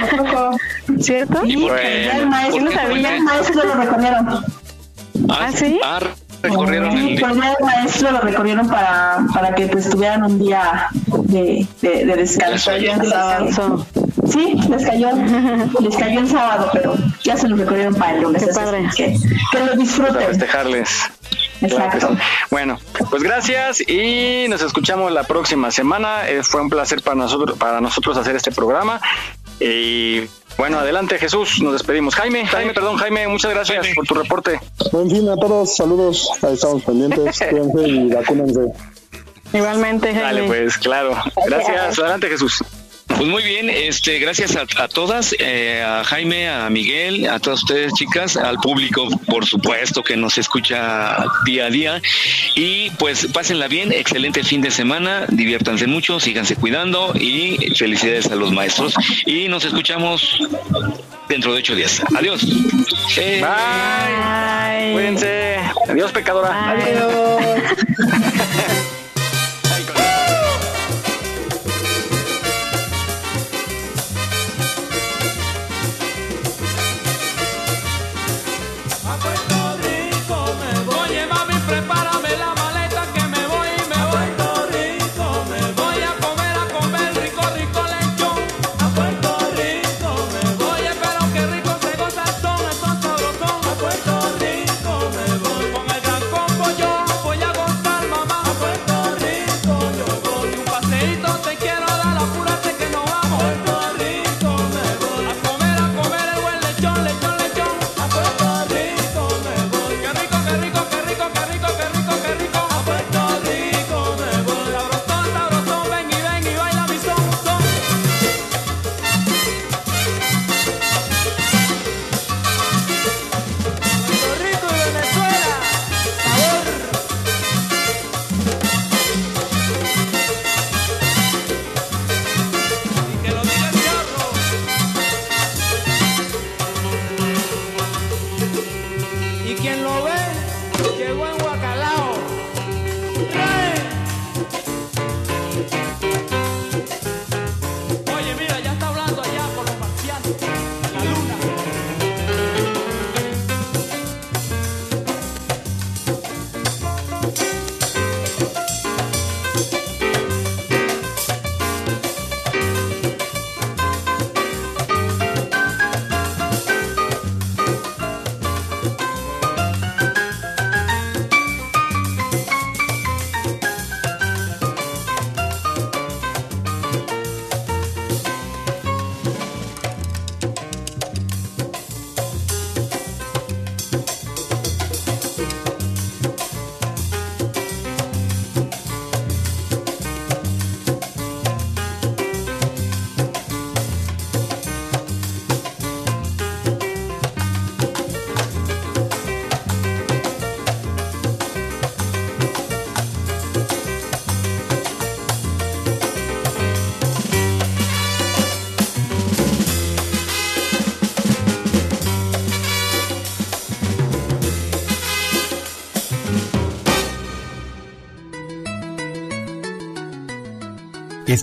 ¿Cierto? 1.00 1.42
Sí, 1.48 1.56
Bueno, 1.56 1.78
ya 1.78 2.18
el 2.18 2.28
maestro, 2.30 2.64
¿por 2.66 2.94
qué 2.94 3.02
ya 3.02 3.16
el 3.16 3.24
maestro 3.24 3.64
lo 3.64 3.74
recorrieron. 3.74 4.46
Ah, 5.30 5.50
sí. 5.52 5.80
Recorrieron 6.44 6.92
Sí, 6.92 7.14
el 7.16 7.20
pues 7.22 7.36
ya 7.36 7.50
el 7.52 7.66
maestro 7.66 8.12
lo 8.12 8.20
recorrieron 8.22 8.68
para, 8.68 9.20
para 9.34 9.56
que 9.56 9.68
pues 9.68 9.90
tuvieran 9.90 10.24
un 10.24 10.40
día 10.40 10.88
de, 11.24 11.66
de, 11.82 12.06
de 12.06 12.16
descanso. 12.16 12.72
De 12.72 12.88
El 12.88 13.08
sábado. 13.10 13.86
Sí, 14.30 14.60
les 14.70 14.86
cayó, 14.86 15.10
les 15.80 15.96
cayó 15.98 16.20
el 16.20 16.28
sábado, 16.28 16.70
pero 16.74 16.96
ya 17.24 17.38
se 17.38 17.48
lo 17.48 17.56
recorrieron 17.56 17.96
para 17.96 18.14
el 18.16 18.22
lunes. 18.22 18.44
Qué 18.44 18.50
así 18.50 18.60
padre. 18.60 18.90
Que, 18.96 19.06
que 19.52 19.60
lo 19.60 19.66
Para 19.66 19.76
disfruten. 19.78 20.28
festejarles. 20.28 20.90
Claro 21.60 21.76
que 21.90 21.98
Exacto. 21.98 22.18
Bueno, 22.52 22.78
pues 23.10 23.24
gracias 23.24 23.82
y 23.82 24.46
nos 24.48 24.62
escuchamos 24.62 25.12
la 25.12 25.24
próxima 25.24 25.72
semana. 25.72 26.28
Eh, 26.28 26.44
fue 26.44 26.62
un 26.62 26.70
placer 26.70 27.02
para 27.02 27.16
nosotros, 27.16 27.58
para 27.58 27.82
nosotros 27.82 28.16
hacer 28.18 28.36
este 28.36 28.52
programa. 28.52 29.02
Y 29.60 30.22
bueno, 30.58 30.80
adelante 30.80 31.18
Jesús, 31.18 31.62
nos 31.62 31.74
despedimos. 31.74 32.16
Jaime, 32.16 32.46
Jaime, 32.46 32.74
perdón, 32.74 32.98
Jaime, 32.98 33.28
muchas 33.28 33.52
gracias 33.52 33.88
por 33.96 34.06
tu 34.06 34.14
reporte. 34.16 34.60
En 34.94 35.10
fin, 35.10 35.30
a 35.30 35.36
todos, 35.36 35.76
saludos. 35.76 36.32
Ahí 36.42 36.54
estamos 36.54 36.84
pendientes. 36.84 37.40
Cuídense 37.50 37.88
y 37.88 38.14
vacúnense. 38.14 38.62
Igualmente, 39.54 40.08
Jaime. 40.08 40.24
Dale, 40.24 40.48
pues 40.48 40.78
claro. 40.78 41.16
Gracias, 41.46 42.00
adelante 42.00 42.28
Jesús. 42.28 42.64
Pues 43.08 43.30
muy 43.30 43.44
bien, 43.44 43.70
este, 43.70 44.20
gracias 44.20 44.56
a, 44.56 44.66
a 44.84 44.88
todas, 44.88 45.34
eh, 45.40 45.82
a 45.82 46.04
Jaime, 46.04 46.50
a 46.50 46.70
Miguel, 46.70 47.28
a 47.28 47.40
todas 47.40 47.64
ustedes 47.64 47.94
chicas, 47.94 48.38
al 48.38 48.58
público, 48.58 49.08
por 49.26 49.46
supuesto, 49.46 50.04
que 50.04 50.16
nos 50.18 50.38
escucha 50.38 51.18
día 51.46 51.66
a 51.66 51.70
día. 51.70 52.02
Y 52.54 52.92
pues 52.92 53.28
pásenla 53.28 53.68
bien, 53.68 53.92
excelente 53.92 54.44
fin 54.44 54.62
de 54.62 54.72
semana, 54.72 55.26
diviértanse 55.30 55.88
mucho, 55.88 56.20
síganse 56.20 56.56
cuidando 56.58 57.14
y 57.16 57.74
felicidades 57.76 58.28
a 58.28 58.36
los 58.36 58.52
maestros. 58.52 58.94
Y 59.26 59.48
nos 59.48 59.66
escuchamos 59.66 60.38
dentro 61.30 61.54
de 61.54 61.60
ocho 61.60 61.76
días. 61.76 62.02
Adiós. 62.16 62.46
Eh, 63.18 63.42
Bye. 63.42 64.94
Cuídense. 64.94 65.58
Adiós, 65.90 66.12
pecadora. 66.12 66.72
Adiós. 66.72 67.42